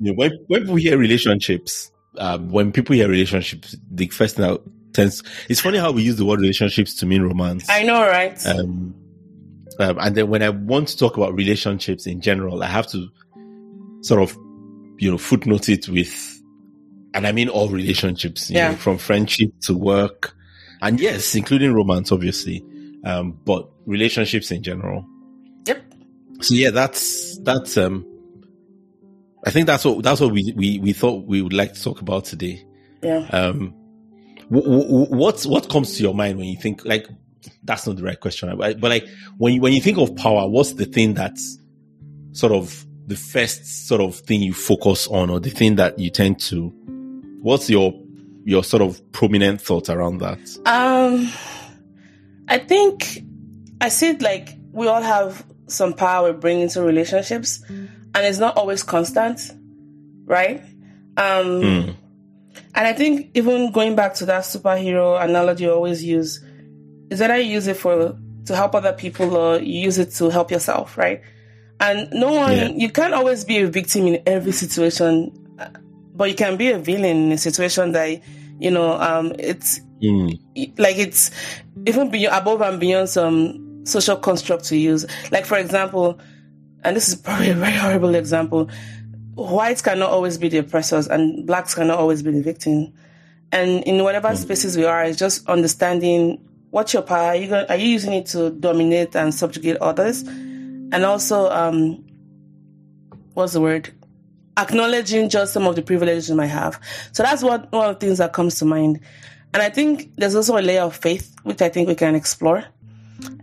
you 0.01 0.13
know 0.13 0.17
when 0.17 0.33
when 0.49 0.63
people 0.63 0.77
hear 0.77 0.99
relationships, 0.99 1.91
um, 2.19 2.51
when 2.51 2.73
people 2.73 2.95
hear 2.95 3.09
relationships, 3.09 3.77
the 3.91 4.09
first 4.09 4.37
thing 4.37 4.47
that 4.47 4.61
tends 4.93 5.23
it's 5.49 5.61
funny 5.61 5.79
how 5.79 5.91
we 5.93 6.03
use 6.03 6.17
the 6.17 6.25
word 6.25 6.41
relationships 6.41 6.95
to 6.97 7.07
mean 7.07 7.23
romance. 7.23 7.69
I 7.69 7.83
know, 7.83 8.07
right? 8.07 8.39
Um, 8.47 8.95
um, 9.79 9.99
and 9.99 10.15
then 10.15 10.29
when 10.29 10.43
I 10.43 10.51
want 10.51 10.89
to 10.89 10.97
talk 10.97 11.17
about 11.17 11.35
relationships 11.35 12.07
in 12.07 12.21
general, 12.21 12.63
I 12.63 12.67
have 12.67 12.87
to 12.89 13.09
sort 14.03 14.23
of, 14.23 14.37
you 14.99 15.11
know, 15.11 15.19
footnote 15.19 15.69
it 15.69 15.89
with, 15.89 16.34
and 17.15 17.27
I 17.27 17.33
mean 17.33 17.49
all 17.49 17.69
relationships, 17.69 18.51
you 18.51 18.57
Yeah. 18.57 18.73
know, 18.73 18.77
from 18.77 18.99
friendship 18.99 19.51
to 19.63 19.75
work, 19.75 20.35
and 20.83 21.01
yes, 21.01 21.35
including 21.35 21.73
romance, 21.73 22.13
obviously, 22.13 22.63
um, 23.05 23.39
but 23.45 23.69
relationships 23.87 24.51
in 24.51 24.63
general. 24.63 25.07
Yep. 25.67 25.83
So 26.41 26.55
yeah, 26.55 26.71
that's 26.71 27.39
that's 27.39 27.77
um, 27.79 28.05
I 29.47 29.51
think 29.51 29.67
that's 29.67 29.85
what 29.85 30.03
that's 30.03 30.21
what 30.21 30.33
we 30.33 30.53
we 30.57 30.79
we 30.81 30.93
thought 30.93 31.25
we 31.27 31.41
would 31.43 31.53
like 31.53 31.75
to 31.75 31.83
talk 31.83 32.01
about 32.01 32.25
today. 32.25 32.65
Yeah. 33.03 33.27
Um, 33.33 33.75
wh- 34.51 34.65
wh- 34.65 35.11
what's 35.11 35.47
what 35.47 35.69
comes 35.71 35.97
to 35.97 36.03
your 36.03 36.15
mind 36.15 36.39
when 36.39 36.49
you 36.49 36.57
think 36.57 36.85
like 36.85 37.07
that's 37.63 37.87
not 37.87 37.97
the 37.97 38.03
right 38.03 38.19
question, 38.19 38.55
but, 38.57 38.81
but 38.81 38.89
like 38.91 39.07
when 39.37 39.55
you, 39.55 39.61
when 39.61 39.73
you 39.75 39.81
think 39.81 39.99
of 39.99 40.17
power, 40.17 40.49
what's 40.49 40.73
the 40.73 40.87
thing 40.87 41.13
that's 41.15 41.59
sort 42.33 42.53
of 42.53 42.87
the 43.07 43.17
first 43.17 43.87
sort 43.87 44.01
of 44.01 44.17
thing 44.17 44.43
you 44.43 44.55
focus 44.55 45.07
on, 45.09 45.29
or 45.31 45.39
the 45.41 45.51
thing 45.51 45.77
that 45.77 45.99
you 45.99 46.09
tend 46.11 46.41
to? 46.41 46.73
What's 47.45 47.69
your 47.69 47.93
your 48.47 48.65
sort 48.65 48.83
of 48.83 49.01
prominent 49.13 49.61
thought 49.61 49.91
around 49.91 50.19
that? 50.19 50.39
Um, 50.65 51.31
I 52.49 52.57
think 52.59 53.23
I 53.83 53.91
see 53.91 54.09
it 54.11 54.23
like 54.23 54.49
we 54.73 54.87
all 54.89 55.03
have 55.03 55.45
some 55.67 55.93
power 55.93 56.33
we 56.33 56.39
bring 56.39 56.61
into 56.61 56.83
relationships, 56.83 57.63
and 57.69 58.17
it's 58.17 58.39
not 58.39 58.57
always 58.57 58.83
constant, 58.83 59.41
right? 60.25 60.63
Um, 61.19 61.61
Hmm. 61.61 61.91
and 62.75 62.87
I 62.89 62.95
think 62.95 63.31
even 63.35 63.73
going 63.73 63.95
back 63.95 64.15
to 64.15 64.25
that 64.27 64.45
superhero 64.45 65.23
analogy 65.23 65.65
you 65.65 65.73
always 65.73 66.03
use, 66.03 66.43
is 67.11 67.19
that 67.19 67.31
I 67.31 67.37
use 67.39 67.67
it 67.67 67.77
for 67.77 68.17
to 68.47 68.57
help 68.57 68.75
other 68.75 68.95
people 68.95 69.37
or 69.37 69.59
you 69.59 69.81
use 69.83 69.99
it 69.99 70.13
to 70.13 70.31
help 70.31 70.51
yourself, 70.51 70.97
right? 70.97 71.21
And 71.79 72.09
no 72.13 72.33
one, 72.33 72.57
Yeah. 72.57 72.69
you 72.69 72.89
can't 72.89 73.13
always 73.13 73.45
be 73.45 73.59
a 73.59 73.67
victim 73.67 74.07
in 74.07 74.23
every 74.27 74.53
situation, 74.53 75.31
but 76.15 76.29
you 76.31 76.35
can 76.37 76.57
be 76.57 76.71
a 76.71 76.79
villain 76.79 77.27
in 77.27 77.33
a 77.33 77.39
situation 77.39 77.93
that 77.93 78.23
you 78.59 78.71
know 78.71 78.93
um, 79.01 79.33
it's 79.39 79.81
Hmm. 80.05 80.29
like 80.77 80.99
it's 80.99 81.31
even 81.87 82.11
beyond 82.11 82.37
above 82.37 82.61
and 82.61 82.79
beyond 82.79 83.09
some 83.09 83.87
social 83.87 84.17
construct 84.17 84.65
to 84.67 84.77
use. 84.77 85.07
Like 85.31 85.47
for 85.47 85.57
example, 85.57 86.19
and 86.83 86.95
this 86.95 87.09
is 87.09 87.15
probably 87.15 87.51
a 87.51 87.55
very 87.55 87.73
horrible 87.73 88.15
example, 88.15 88.69
whites 89.35 89.81
cannot 89.81 90.11
always 90.11 90.37
be 90.37 90.49
the 90.49 90.59
oppressors 90.59 91.07
and 91.07 91.47
blacks 91.47 91.75
cannot 91.75 91.99
always 91.99 92.23
be 92.23 92.33
the 92.33 92.43
victim. 92.43 92.93
And 93.51 93.83
in 93.85 94.03
whatever 94.03 94.35
spaces 94.37 94.77
we 94.77 94.85
are, 94.85 95.05
it's 95.05 95.19
just 95.19 95.49
understanding 95.49 96.39
what's 96.71 96.93
your 96.93 97.03
power. 97.03 97.29
Are 97.29 97.37
you, 97.37 97.49
going, 97.49 97.67
are 97.69 97.77
you 97.77 97.89
using 97.89 98.13
it 98.13 98.27
to 98.27 98.51
dominate 98.51 99.15
and 99.17 99.33
subjugate 99.33 99.77
others? 99.79 100.23
And 100.23 101.05
also, 101.05 101.49
um, 101.51 102.05
what's 103.35 103.53
the 103.53 103.61
word? 103.61 103.91
Acknowledging 104.57 105.29
just 105.29 105.53
some 105.53 105.67
of 105.67 105.77
the 105.77 105.83
privileges 105.83 106.29
you 106.29 106.35
might 106.35 106.47
have. 106.47 106.81
So 107.13 107.23
that's 107.23 107.43
what 107.43 107.71
one 107.73 107.91
of 107.91 107.99
the 107.99 108.07
things 108.07 108.19
that 108.19 108.33
comes 108.33 108.57
to 108.61 108.65
mind. 108.65 109.01
And 109.53 109.63
I 109.63 109.71
think 109.71 110.15
there's 110.17 110.35
also 110.35 110.57
a 110.57 110.61
layer 110.61 110.83
of 110.83 110.97
faith, 110.97 111.35
which 111.43 111.63
I 111.63 111.69
think 111.69 111.89
we 111.89 111.95
can 111.95 112.15
explore. 112.15 112.65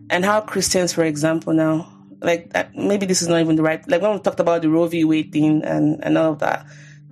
And 0.10 0.26
how 0.26 0.42
Christians, 0.42 0.94
for 0.94 1.04
example, 1.04 1.54
now, 1.54 1.92
like 2.22 2.54
maybe 2.76 3.06
this 3.06 3.22
is 3.22 3.28
not 3.28 3.42
even 3.42 3.56
the 3.56 3.64
right, 3.64 3.86
like 3.88 4.02
when 4.02 4.14
we 4.14 4.20
talked 4.20 4.40
about 4.40 4.62
the 4.62 4.70
Roe 4.70 4.88
v. 4.88 5.04
Wade 5.04 5.32
thing 5.32 5.64
and, 5.64 6.04
and 6.04 6.18
all 6.18 6.34
of 6.34 6.40
that. 6.40 6.66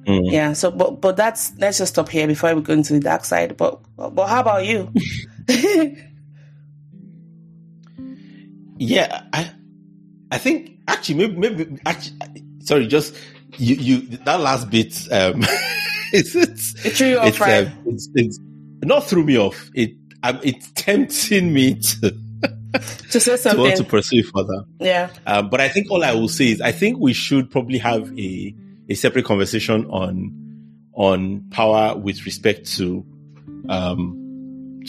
Hmm. 0.06 0.24
Yeah. 0.24 0.54
So, 0.54 0.72
but, 0.72 1.02
but 1.02 1.18
that's, 1.18 1.54
let's 1.58 1.78
just 1.78 1.94
stop 1.94 2.10
here 2.10 2.28
before 2.28 2.54
we 2.56 2.62
go 2.62 2.74
into 2.74 2.94
the 2.94 3.00
dark 3.00 3.26
side. 3.26 3.58
But, 3.58 3.80
but 3.96 4.28
how 4.28 4.42
about 4.42 4.66
you? 4.66 4.92
Yeah, 8.80 9.24
I, 9.34 9.52
I 10.32 10.38
think 10.38 10.80
actually 10.88 11.16
maybe, 11.16 11.36
maybe 11.36 11.82
actually, 11.86 12.18
sorry, 12.62 12.88
just 12.88 13.14
you, 13.58 13.76
you 13.76 14.18
that 14.26 14.40
last 14.40 14.70
bit. 14.70 14.96
Um, 15.12 15.42
it's 16.14 16.36
it's 16.36 16.86
It 16.86 16.96
threw 16.96 17.08
you 17.10 17.20
off, 17.20 17.28
it's, 17.28 17.40
right? 17.40 17.68
um, 17.68 17.74
it's, 17.88 18.10
it's 18.16 18.40
not 18.84 19.06
threw 19.06 19.24
me 19.24 19.38
off. 19.38 19.70
It 19.74 19.92
um, 20.24 20.40
it's 20.44 20.72
tempting 20.72 21.54
me 21.54 21.76
to, 22.02 22.16
to 23.12 23.20
say 23.20 23.38
to 23.52 23.58
want 23.58 23.78
to 23.78 23.84
pursue 23.84 24.24
further. 24.24 24.64
yeah. 24.80 25.10
Um, 25.26 25.50
but 25.50 25.62
I 25.62 25.70
think 25.70 25.90
all 25.90 26.04
I 26.04 26.14
will 26.14 26.30
say 26.30 26.52
is 26.52 26.62
I 26.62 26.72
think 26.72 27.00
we 27.00 27.14
should 27.14 27.50
probably 27.50 27.78
have 27.80 28.18
a 28.18 28.56
a 28.90 28.96
separate 28.96 29.26
conversation 29.26 29.86
on 29.86 30.36
on 30.94 31.46
power 31.52 31.98
with 31.98 32.26
respect 32.26 32.76
to 32.78 33.06
um 33.70 34.29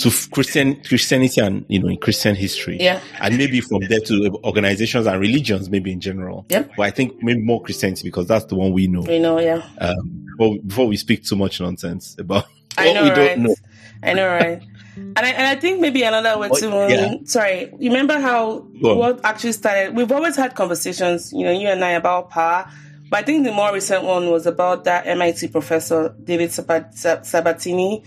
to 0.00 0.11
Christian 0.30 0.83
Christianity 0.83 1.40
and 1.40 1.64
you 1.69 1.78
know 1.78 1.88
in 1.88 1.99
Christian 1.99 2.35
history. 2.35 2.78
Yeah. 2.80 3.00
And 3.21 3.37
maybe 3.37 3.61
from 3.61 3.80
there 3.88 4.00
to 4.00 4.40
organizations 4.45 5.07
and 5.07 5.21
religions, 5.21 5.71
maybe 5.71 5.92
in 5.92 6.00
general. 6.00 6.47
Yep. 6.49 6.73
But 6.76 6.83
I 6.83 6.90
think 6.90 7.23
maybe 7.23 7.40
more 7.40 7.62
Christianity 7.62 8.09
because 8.09 8.26
that's 8.26 8.47
the 8.47 8.57
one 8.57 8.73
we 8.73 8.87
know. 8.87 9.02
We 9.02 9.19
know, 9.19 9.38
yeah. 9.38 9.62
Um, 9.78 10.26
before, 10.37 10.59
before 10.66 10.87
we 10.87 10.97
speak 10.97 11.25
too 11.25 11.37
much 11.37 11.61
nonsense 11.61 12.16
about 12.19 12.47
I 12.78 12.87
what 12.87 12.95
know, 12.95 13.02
we 13.02 13.09
right? 13.11 13.16
don't 13.16 13.42
know. 13.42 13.54
I 14.02 14.12
know, 14.14 14.26
right? 14.26 14.62
And 14.97 15.19
I, 15.19 15.30
and 15.30 15.47
I 15.47 15.57
think 15.57 15.80
maybe 15.80 16.02
another 16.02 16.38
way 16.38 16.49
to, 16.49 16.85
um, 16.85 16.90
yeah. 16.90 17.14
sorry, 17.25 17.73
you 17.78 17.90
remember 17.90 18.19
how 18.19 18.61
what 18.80 19.21
actually 19.25 19.52
started? 19.52 19.95
We've 19.95 20.11
always 20.11 20.37
had 20.37 20.54
conversations, 20.54 21.33
you 21.33 21.45
know, 21.45 21.52
you 21.52 21.69
and 21.69 21.83
I 21.85 21.92
about 21.92 22.30
power, 22.30 22.71
but 23.09 23.21
I 23.21 23.23
think 23.23 23.45
the 23.45 23.52
more 23.52 23.73
recent 23.73 24.04
one 24.04 24.30
was 24.30 24.47
about 24.47 24.85
that 24.85 25.07
MIT 25.07 25.49
professor, 25.49 26.14
David 26.23 26.52
Sabat- 26.52 26.95
Sabatini, 27.25 28.04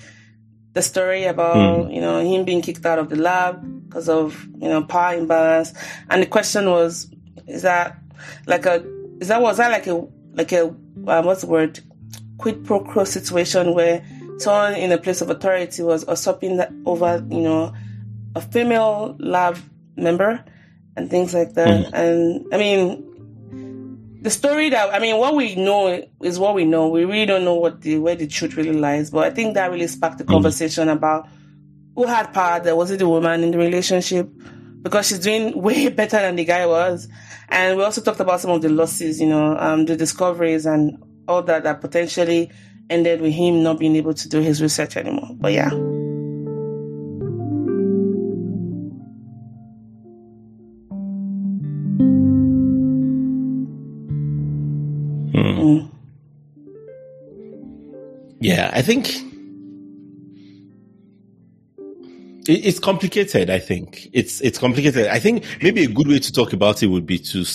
the 0.74 0.82
story 0.82 1.26
about, 1.26 1.86
Hmm. 1.86 1.92
you 1.92 2.02
know, 2.02 2.20
him 2.20 2.46
being 2.46 2.62
kicked 2.62 2.86
out 2.86 3.00
of 3.00 3.10
the 3.10 3.16
lab 3.16 3.64
because 3.88 4.10
of, 4.10 4.46
you 4.58 4.68
know, 4.68 4.84
power 4.84 5.16
imbalance. 5.16 5.74
And 6.10 6.22
the 6.22 6.28
question 6.28 6.70
was, 6.70 7.10
is 7.48 7.62
that 7.62 7.98
like 8.48 8.66
a, 8.66 8.84
is 9.20 9.28
that, 9.28 9.42
was 9.42 9.58
that 9.58 9.72
like 9.72 9.88
a, 9.88 10.06
like 10.34 10.52
a, 10.52 10.68
um, 10.68 11.26
what's 11.26 11.42
the 11.42 11.48
word? 11.48 11.80
quid 12.38 12.66
pro 12.66 12.80
quo 12.84 13.06
situation 13.06 13.74
where 13.74 14.04
someone 14.38 14.74
in 14.74 14.92
a 14.92 14.98
place 14.98 15.22
of 15.22 15.30
authority 15.30 15.82
was 15.84 16.06
usurping 16.08 16.58
that 16.58 16.74
over, 16.86 17.24
you 17.30 17.42
know, 17.42 17.74
a 18.36 18.42
female 18.42 19.16
lab 19.20 19.58
member 19.96 20.44
and 20.98 21.10
things 21.10 21.34
like 21.34 21.54
that. 21.54 21.94
And 21.94 22.46
I 22.52 22.58
mean, 22.58 23.13
the 24.24 24.30
story 24.30 24.70
that 24.70 24.94
I 24.94 25.00
mean, 25.00 25.18
what 25.18 25.36
we 25.36 25.56
know 25.56 26.02
is 26.22 26.40
what 26.40 26.56
we 26.56 26.64
know. 26.64 26.88
We 26.88 27.04
really 27.04 27.26
don't 27.26 27.44
know 27.44 27.56
what 27.56 27.82
the 27.82 28.00
where 28.00 28.16
the 28.16 28.26
truth 28.26 28.56
really 28.56 28.72
lies. 28.72 29.12
But 29.12 29.26
I 29.26 29.32
think 29.32 29.54
that 29.56 29.70
really 29.70 29.88
sparked 29.88 30.18
the 30.18 30.24
conversation 30.24 30.88
about 30.88 31.28
who 31.94 32.08
had 32.08 32.34
power. 32.34 32.62
There 32.62 32.76
was 32.76 32.90
it 32.90 33.00
the 33.00 33.08
woman 33.08 33.44
in 33.44 33.52
the 33.52 33.58
relationship 33.58 34.30
because 34.82 35.10
she's 35.10 35.20
doing 35.20 35.62
way 35.62 35.90
better 35.90 36.20
than 36.22 36.38
the 36.38 36.46
guy 36.46 36.66
was. 36.66 37.10
And 37.50 37.78
we 37.78 37.84
also 37.84 38.02
talked 38.02 38.22
about 38.22 38.40
some 38.40 38.52
of 38.52 38.62
the 38.62 38.70
losses, 38.70 39.20
you 39.20 39.28
know, 39.28 39.58
um, 39.58 39.86
the 39.86 39.98
discoveries 39.98 40.66
and 40.66 40.98
all 41.28 41.44
that 41.44 41.64
that 41.64 41.82
potentially 41.82 42.50
ended 42.90 43.20
with 43.20 43.34
him 43.34 43.62
not 43.62 43.78
being 43.78 43.96
able 43.98 44.14
to 44.14 44.30
do 44.30 44.40
his 44.40 44.62
research 44.62 44.96
anymore. 44.96 45.32
But 45.34 45.52
yeah. 45.52 45.70
Yeah, 58.44 58.70
I 58.74 58.82
think 58.82 59.08
it's 62.46 62.78
complicated. 62.80 63.50
I 63.50 63.60
think 63.60 64.10
it's 64.12 64.42
it's 64.42 64.58
complicated. 64.60 65.08
I 65.08 65.20
think 65.20 65.46
maybe 65.62 65.84
a 65.84 65.88
good 65.88 66.08
way 66.08 66.20
to 66.20 66.32
talk 66.32 66.52
about 66.52 66.84
it 66.84 66.88
would 66.88 67.06
be 67.06 67.18
to 67.20 67.46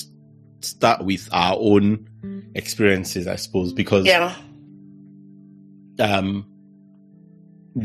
start 0.61 1.05
with 1.05 1.29
our 1.31 1.57
own 1.59 2.09
experiences, 2.55 3.27
I 3.27 3.37
suppose, 3.37 3.75
because 3.75 4.07
Yeah. 4.07 4.35
um, 6.01 6.47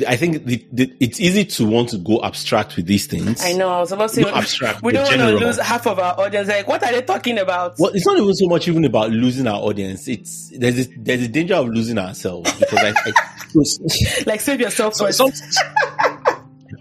I 0.07 0.15
think 0.15 0.45
the, 0.45 0.65
the, 0.71 0.93
it's 1.00 1.19
easy 1.19 1.45
to 1.45 1.65
want 1.67 1.89
to 1.89 1.97
go 1.97 2.21
abstract 2.23 2.75
with 2.75 2.85
these 2.85 3.05
things. 3.05 3.43
I 3.43 3.53
know. 3.53 3.69
I 3.69 3.79
was 3.79 3.91
about 3.91 4.09
to 4.09 4.15
say 4.15 4.21
Not 4.21 4.35
abstract, 4.38 4.81
we 4.81 4.93
don't 4.93 5.03
want 5.05 5.39
to 5.39 5.45
lose 5.45 5.59
half 5.59 5.85
of 5.88 6.00
our 6.00 6.19
audience. 6.19 6.47
Like, 6.47 6.67
what 6.67 6.81
are 6.83 6.91
they 6.91 7.01
talking 7.01 7.38
about? 7.38 7.75
Well, 7.79 7.91
it's 7.93 8.05
not 8.05 8.17
even 8.17 8.33
so 8.33 8.47
much 8.47 8.67
even 8.67 8.85
about 8.85 9.12
losing 9.12 9.45
our 9.47 9.59
audience. 9.59 10.07
It's 10.07 10.51
there's 10.57 10.88
a, 10.88 10.89
there's 10.97 11.23
a 11.23 11.27
danger 11.27 11.55
of 11.55 11.67
losing 11.67 11.97
ourselves 11.97 12.51
because 12.59 12.79
I, 12.79 12.89
I 12.89 13.13
Like, 14.25 14.41
save 14.41 14.62
yourself 14.62 14.95
So- 14.95 15.05
first. 15.05 15.17
some- 15.17 15.31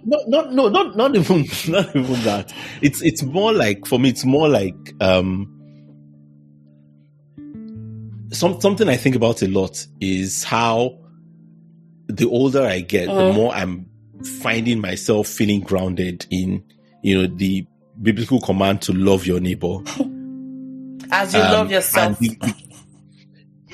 no, 0.04 0.18
no, 0.26 0.50
no, 0.50 0.68
not 0.68 0.96
not 0.96 1.14
even 1.14 1.40
not 1.68 1.94
even 1.94 2.22
that. 2.22 2.52
It's 2.80 3.02
it's 3.02 3.22
more 3.22 3.52
like 3.52 3.86
for 3.86 3.98
me. 3.98 4.08
It's 4.08 4.24
more 4.24 4.48
like 4.48 4.74
um, 5.00 5.48
some 8.32 8.60
something 8.60 8.88
I 8.88 8.96
think 8.96 9.14
about 9.16 9.42
a 9.42 9.48
lot 9.48 9.86
is 10.00 10.42
how 10.44 10.98
the 12.16 12.28
older 12.28 12.62
I 12.62 12.80
get, 12.80 13.06
the 13.06 13.12
Mhm. 13.12 13.34
more 13.34 13.54
I'm 13.54 13.86
finding 14.40 14.80
myself 14.80 15.26
feeling 15.28 15.60
grounded 15.60 16.26
in 16.30 16.62
you 17.02 17.20
know 17.22 17.34
the 17.36 17.66
biblical 18.00 18.40
command 18.40 18.80
to 18.82 18.92
love 18.92 19.26
your 19.26 19.40
neighbor. 19.40 19.78
As 21.10 21.34
you 21.34 21.40
Um, 21.40 21.52
love 21.52 21.70
yourself. 21.70 22.18
the- 22.18 22.36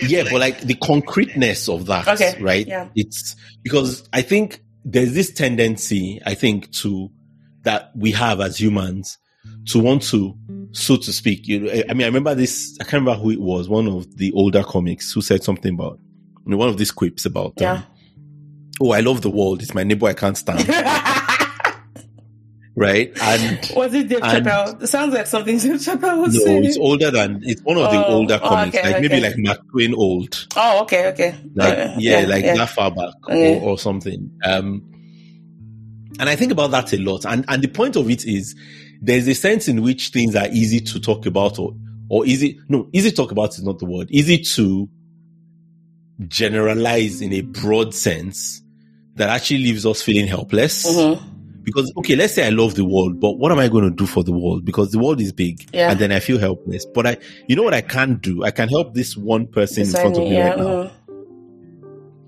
yeah, 0.01 0.25
but 0.25 0.41
like 0.41 0.61
the 0.63 0.75
concreteness 0.75 1.69
of 1.69 1.87
that, 1.87 2.09
Okay, 2.09 2.37
right? 2.41 2.67
yeah. 2.67 2.89
It's 2.95 3.37
because 3.63 4.09
I 4.13 4.23
think 4.23 4.61
there's 4.85 5.13
this 5.13 5.33
tendency, 5.33 6.21
I 6.25 6.35
think, 6.35 6.71
to 6.83 7.11
that 7.65 7.91
we 7.97 8.13
have 8.13 8.41
as 8.41 8.59
humans 8.61 9.19
to 9.67 9.79
want 9.79 10.03
to, 10.05 10.35
so 10.73 10.97
to 10.97 11.13
speak. 11.13 11.47
You 11.47 11.61
know, 11.61 11.71
I 11.89 11.95
mean, 11.95 12.03
I 12.03 12.07
remember 12.07 12.35
this. 12.35 12.77
I 12.81 12.85
can't 12.85 13.03
remember 13.05 13.21
who 13.21 13.31
it 13.31 13.41
was. 13.41 13.69
One 13.69 13.87
of 13.89 14.17
the 14.17 14.33
older 14.33 14.63
comics 14.63 15.13
who 15.13 15.21
said 15.21 15.43
something 15.45 15.75
about 15.75 15.99
you 16.47 16.53
know, 16.53 16.57
one 16.57 16.69
of 16.69 16.79
these 16.79 16.91
quips 16.93 17.27
about. 17.27 17.55
Yeah. 17.59 17.73
Um, 17.75 17.85
oh, 18.81 18.93
I 18.93 19.01
love 19.01 19.23
the 19.23 19.31
world. 19.31 19.63
It's 19.63 19.75
my 19.75 19.85
neighbor 19.85 20.07
I 20.07 20.15
can't 20.15 20.37
stand. 20.37 20.69
right? 22.77 23.11
And 23.21 23.71
Was 23.77 23.95
it 23.95 24.09
Dave 24.09 24.21
And- 24.23 24.47
Chappelle? 24.47 24.83
It 24.83 24.87
sounds 24.87 25.15
like 25.15 25.27
something 25.27 25.59
Dave 25.59 25.77
Chappelle 25.81 26.21
was 26.23 26.35
no, 26.45 26.57
it's 26.59 26.79
older 26.79 27.11
than 27.11 27.41
it's 27.45 27.63
one 27.63 27.77
of 27.77 27.91
the 27.91 28.07
Oh, 28.07 28.15
older 28.15 28.39
oh, 28.43 28.67
okay, 28.67 28.83
like 28.93 29.03
maybe 29.03 29.21
like 29.21 29.37
Mark 29.39 29.61
Twain 29.71 29.95
old. 29.95 30.47
oh, 30.57 30.83
okay, 30.83 31.09
okay. 31.09 31.35
like 31.55 31.79
Uh, 31.79 31.95
yeah, 31.99 32.25
like 32.29 32.45
that 32.45 32.71
far 32.71 32.91
back 32.91 33.15
Okay. 33.25 33.59
or, 33.61 33.71
or 33.71 33.79
something. 33.79 34.31
Um, 34.45 34.85
and 36.21 36.29
I 36.29 36.37
think 36.37 36.53
about 36.53 36.71
that 36.73 36.93
a 36.93 36.99
lot. 36.99 37.25
And 37.27 37.45
and 37.49 37.63
the 37.63 37.69
point 37.69 37.97
of 37.97 38.09
it 38.11 38.25
is, 38.25 38.55
there's 39.01 39.27
a 39.29 39.35
sense 39.35 39.69
in 39.69 39.83
which 39.83 40.09
things 40.11 40.35
are 40.37 40.49
easy 40.53 40.81
to 40.81 41.01
talk 41.01 41.27
about, 41.27 41.59
or 41.59 41.75
or 42.09 42.27
easy 42.27 42.59
no 42.69 42.89
easy 42.93 43.11
to 43.11 43.17
talk 43.17 43.33
about 43.33 43.51
is 43.51 43.63
not 43.63 43.79
the 43.81 43.87
word. 43.87 44.09
Easy 44.11 44.39
to 44.39 44.89
generalize 46.27 47.21
in 47.21 47.33
a 47.33 47.43
broad 47.43 47.95
sense 47.95 48.61
that 49.19 49.29
actually 49.29 49.59
leaves 49.59 49.85
us 49.85 50.03
feeling 50.03 50.27
helpless. 50.27 50.87
Mhm. 50.87 51.23
Because 51.63 51.93
okay, 51.99 52.17
let's 52.17 52.33
say 52.33 52.47
I 52.47 52.51
love 52.51 52.77
the 52.77 52.85
world, 52.85 53.21
but 53.21 53.33
what 53.33 53.53
am 53.53 53.59
I 53.59 53.69
going 53.69 53.85
to 53.85 53.91
do 53.91 54.07
for 54.07 54.25
the 54.25 54.33
world? 54.33 54.65
Because 54.65 54.91
the 54.91 54.99
world 54.99 55.21
is 55.21 55.33
big, 55.33 55.69
Yeah. 55.75 55.91
and 55.91 56.01
then 56.01 56.13
I 56.13 56.21
feel 56.21 56.39
helpless. 56.39 56.87
But 56.87 57.07
I, 57.07 57.17
you 57.47 57.57
know 57.57 57.63
what 57.63 57.75
I 57.75 57.83
can 57.83 58.17
do? 58.17 58.43
I 58.43 58.51
can 58.51 58.71
help 58.71 58.95
this 58.95 59.17
one 59.17 59.47
person 59.47 59.85
in 59.85 59.91
front 59.91 60.17
of 60.17 60.23
me 60.23 60.33
yeah, 60.33 60.49
right 60.49 60.59
now 60.59 60.65
mhm. 60.65 60.91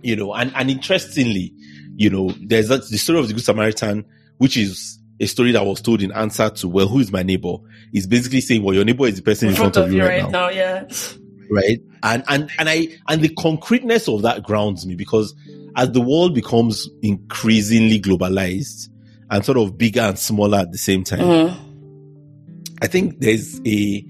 you 0.02 0.16
know, 0.16 0.34
and, 0.34 0.52
and 0.54 0.70
interestingly, 0.70 1.54
you 1.96 2.10
know, 2.10 2.34
there's 2.42 2.68
that, 2.68 2.88
the 2.88 2.98
story 2.98 3.18
of 3.18 3.28
the 3.28 3.34
Good 3.34 3.44
Samaritan, 3.44 4.04
which 4.38 4.56
is 4.56 4.98
a 5.20 5.26
story 5.26 5.52
that 5.52 5.64
was 5.64 5.80
told 5.82 6.02
in 6.02 6.12
answer 6.12 6.48
to, 6.48 6.68
well, 6.68 6.88
who 6.88 6.98
is 6.98 7.12
my 7.12 7.22
neighbor? 7.22 7.56
Is 7.92 8.06
basically 8.06 8.40
saying, 8.40 8.62
well, 8.62 8.74
your 8.74 8.84
neighbor 8.84 9.06
is 9.06 9.16
the 9.16 9.22
person 9.22 9.48
in 9.48 9.54
front, 9.54 9.76
of 9.76 9.92
you 9.92 10.02
right, 10.02 10.30
now, 10.30 10.48
yeah. 10.48 10.86
right? 11.50 11.78
And, 12.02 12.24
and, 12.28 12.50
and 12.58 12.68
I, 12.68 12.88
and 13.08 13.20
the 13.20 13.28
concreteness 13.28 14.08
of 14.08 14.22
that 14.22 14.42
grounds 14.44 14.86
me 14.86 14.94
because 14.94 15.34
as 15.76 15.92
the 15.92 16.00
world 16.00 16.34
becomes 16.34 16.88
increasingly 17.02 18.00
globalized 18.00 18.88
and 19.30 19.44
sort 19.44 19.58
of 19.58 19.76
bigger 19.78 20.00
and 20.00 20.18
smaller 20.18 20.58
at 20.58 20.72
the 20.72 20.78
same 20.78 21.04
time, 21.04 21.20
Mhm. 21.20 21.56
I 22.82 22.86
think 22.86 23.20
there's 23.20 23.60
a 23.66 24.04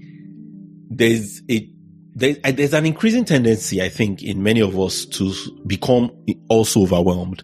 there's 0.89 1.41
a 1.49 1.67
there's, 2.13 2.37
there's 2.41 2.73
an 2.73 2.85
increasing 2.85 3.23
tendency, 3.25 3.81
I 3.81 3.87
think, 3.89 4.21
in 4.23 4.43
many 4.43 4.59
of 4.61 4.77
us 4.79 5.05
to 5.05 5.33
become 5.65 6.11
also 6.49 6.81
overwhelmed. 6.81 7.43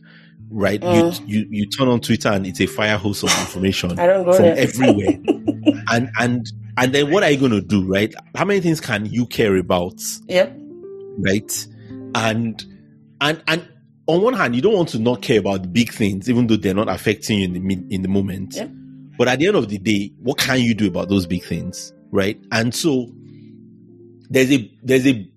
Right? 0.50 0.80
Mm. 0.82 1.28
You 1.28 1.40
you 1.42 1.48
you 1.52 1.66
turn 1.66 1.88
on 1.90 2.00
Twitter 2.00 2.30
and 2.30 2.46
it's 2.48 2.62
a 2.62 2.66
fire 2.68 2.98
hose 2.98 3.24
of 3.24 3.30
information 3.42 3.92
I 4.00 4.08
don't 4.08 4.24
go 4.26 4.34
from 4.34 4.44
there. 4.46 4.58
everywhere, 4.58 5.20
and 5.92 6.10
and 6.20 6.52
and 6.78 6.94
then 6.96 7.12
what 7.12 7.24
are 7.24 7.30
you 7.32 7.38
going 7.38 7.52
to 7.52 7.62
do? 7.62 7.84
Right? 7.86 8.14
How 8.36 8.46
many 8.46 8.62
things 8.62 8.80
can 8.80 9.06
you 9.06 9.26
care 9.26 9.56
about? 9.58 10.02
Yep. 10.28 10.58
right? 11.20 11.68
And 12.16 12.64
and 13.20 13.42
and 13.48 13.68
on 14.08 14.22
one 14.22 14.34
hand, 14.34 14.56
you 14.56 14.62
don't 14.62 14.74
want 14.74 14.90
to 14.90 15.00
not 15.00 15.22
care 15.22 15.40
about 15.40 15.62
the 15.64 15.68
big 15.68 15.92
things, 15.92 16.30
even 16.30 16.48
though 16.48 16.56
they're 16.56 16.74
not 16.74 16.90
affecting 16.90 17.40
you 17.40 17.46
in 17.46 17.54
the 17.54 17.94
in 17.96 18.02
the 18.02 18.08
moment. 18.08 18.58
But 19.18 19.28
at 19.28 19.40
the 19.40 19.48
end 19.48 19.56
of 19.56 19.68
the 19.70 19.78
day, 19.80 20.12
what 20.22 20.38
can 20.38 20.60
you 20.62 20.74
do 20.74 20.88
about 20.88 21.10
those 21.10 21.26
big 21.26 21.44
things, 21.44 21.92
right? 22.12 22.40
And 22.52 22.74
so 22.74 23.10
there's 24.30 24.52
a 24.52 24.72
there's 24.84 25.08
a 25.08 25.28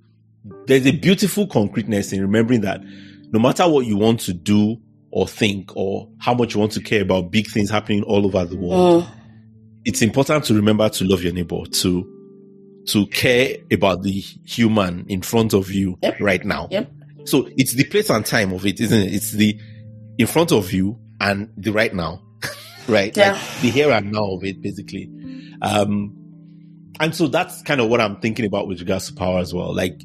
there's 0.66 0.86
a 0.86 0.92
beautiful 0.92 1.46
concreteness 1.46 2.12
in 2.12 2.20
remembering 2.20 2.60
that 2.62 2.80
no 3.32 3.38
matter 3.38 3.68
what 3.68 3.86
you 3.86 3.96
want 3.96 4.20
to 4.20 4.32
do 4.32 4.76
or 5.12 5.26
think 5.26 5.72
or 5.76 6.08
how 6.18 6.34
much 6.34 6.54
you 6.54 6.60
want 6.60 6.72
to 6.72 6.80
care 6.80 7.02
about 7.02 7.30
big 7.30 7.46
things 7.48 7.70
happening 7.70 8.02
all 8.04 8.24
over 8.26 8.44
the 8.44 8.56
world, 8.56 9.04
Mm. 9.04 9.08
it's 9.84 10.02
important 10.02 10.44
to 10.44 10.54
remember 10.54 10.88
to 10.88 11.04
love 11.04 11.22
your 11.22 11.32
neighbor, 11.32 11.64
to 11.64 12.06
to 12.86 13.06
care 13.06 13.56
about 13.70 14.02
the 14.02 14.10
human 14.44 15.04
in 15.08 15.20
front 15.22 15.52
of 15.54 15.70
you 15.70 15.98
Yep. 16.02 16.20
right 16.20 16.44
now. 16.44 16.66
Yep. 16.70 16.90
So 17.24 17.48
it's 17.56 17.72
the 17.74 17.84
place 17.84 18.10
and 18.10 18.24
time 18.24 18.52
of 18.52 18.64
it, 18.66 18.80
isn't 18.80 19.00
it? 19.00 19.12
It's 19.14 19.30
the 19.32 19.58
in 20.18 20.26
front 20.26 20.52
of 20.52 20.72
you 20.72 20.98
and 21.20 21.50
the 21.56 21.72
right 21.72 21.94
now, 21.94 22.22
right? 22.88 23.14
Yeah. 23.16 23.32
Like 23.32 23.60
the 23.62 23.70
here 23.70 23.90
and 23.90 24.12
now 24.12 24.32
of 24.34 24.44
it, 24.44 24.60
basically. 24.62 25.10
Um, 25.62 26.16
and 26.98 27.14
so 27.14 27.28
that's 27.28 27.62
kind 27.62 27.80
of 27.80 27.88
what 27.88 28.00
I'm 28.00 28.20
thinking 28.20 28.44
about 28.46 28.68
with 28.68 28.80
regards 28.80 29.08
to 29.08 29.14
power 29.14 29.38
as 29.38 29.54
well. 29.54 29.74
Like, 29.74 30.02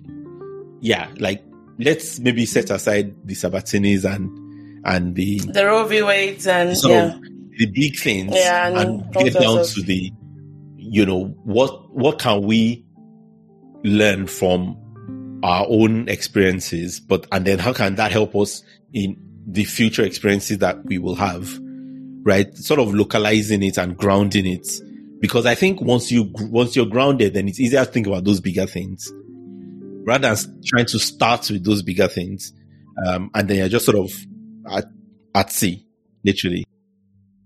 yeah, 0.81 1.09
like 1.17 1.43
let's 1.79 2.19
maybe 2.19 2.45
set 2.45 2.69
aside 2.69 3.15
the 3.27 3.33
Sabatinis 3.33 4.05
and 4.05 4.85
and 4.85 5.15
the 5.15 5.39
The 5.39 5.65
Roe 5.65 5.85
v. 5.85 6.03
Wade 6.03 6.45
and 6.47 6.77
yeah. 6.83 7.17
the 7.57 7.65
big 7.65 7.97
things 7.97 8.33
Yeah, 8.35 8.67
and 8.67 8.77
and 8.77 9.13
get 9.13 9.33
down 9.33 9.59
of- 9.59 9.69
to 9.73 9.81
the 9.81 10.11
you 10.77 11.05
know 11.05 11.25
what 11.43 11.93
what 11.93 12.19
can 12.19 12.43
we 12.43 12.85
learn 13.83 14.27
from 14.27 14.77
our 15.45 15.65
own 15.69 16.09
experiences 16.09 16.99
but 16.99 17.27
and 17.31 17.45
then 17.45 17.59
how 17.59 17.71
can 17.71 17.95
that 17.95 18.11
help 18.11 18.35
us 18.35 18.63
in 18.93 19.15
the 19.47 19.63
future 19.63 20.03
experiences 20.03 20.57
that 20.57 20.83
we 20.85 20.97
will 20.97 21.15
have 21.15 21.59
right? 22.25 22.57
Sort 22.57 22.79
of 22.81 22.93
localizing 22.93 23.63
it 23.63 23.77
and 23.77 23.95
grounding 23.95 24.47
it. 24.47 24.67
Because 25.21 25.45
i 25.45 25.55
think 25.55 25.79
once 25.79 26.11
you 26.11 26.29
once 26.33 26.75
you're 26.75 26.85
grounded 26.85 27.33
then 27.33 27.47
it's 27.47 27.59
easier 27.59 27.85
to 27.85 27.89
think 27.89 28.05
about 28.05 28.25
those 28.25 28.41
bigger 28.41 28.65
things. 28.65 29.11
Rather 30.03 30.35
than 30.35 30.61
trying 30.65 30.85
to 30.87 30.99
start 30.99 31.49
with 31.49 31.63
those 31.63 31.81
bigger 31.81 32.07
things 32.07 32.51
um, 33.07 33.31
and 33.33 33.47
then 33.47 33.57
you're 33.57 33.69
just 33.69 33.85
sort 33.85 33.97
of 33.97 34.11
at, 34.69 34.85
at 35.33 35.51
sea 35.51 35.87
literally. 36.25 36.65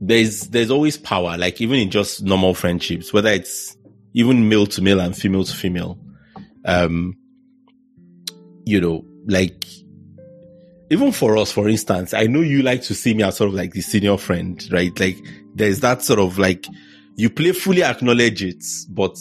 There's 0.01 0.47
there's 0.47 0.71
always 0.71 0.97
power 0.97 1.37
like 1.37 1.61
even 1.61 1.77
in 1.79 1.91
just 1.91 2.23
normal 2.23 2.53
friendships 2.53 3.13
whether 3.13 3.29
it's 3.29 3.77
even 4.13 4.49
male 4.49 4.65
to 4.65 4.81
male 4.81 4.99
and 4.99 5.15
female 5.15 5.43
to 5.43 5.55
female. 5.55 5.99
Um 6.65 7.18
you 8.69 8.79
know 8.79 9.03
like 9.25 9.65
even 10.91 11.11
for 11.11 11.37
us 11.37 11.51
for 11.51 11.67
instance 11.67 12.13
i 12.13 12.25
know 12.27 12.41
you 12.41 12.61
like 12.61 12.81
to 12.81 12.93
see 12.93 13.13
me 13.13 13.23
as 13.23 13.37
sort 13.37 13.47
of 13.49 13.53
like 13.55 13.73
the 13.73 13.81
senior 13.81 14.17
friend 14.17 14.67
right 14.71 14.99
like 14.99 15.17
there's 15.55 15.79
that 15.79 16.01
sort 16.03 16.19
of 16.19 16.37
like 16.37 16.65
you 17.15 17.29
playfully 17.29 17.83
acknowledge 17.83 18.43
it 18.43 18.63
but 18.89 19.17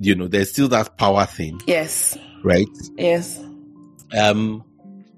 you 0.00 0.14
know 0.14 0.26
there's 0.26 0.50
still 0.50 0.68
that 0.68 0.96
power 0.98 1.24
thing 1.26 1.60
Yes. 1.66 2.18
right 2.42 2.66
Yes. 2.96 3.38
um 4.18 4.64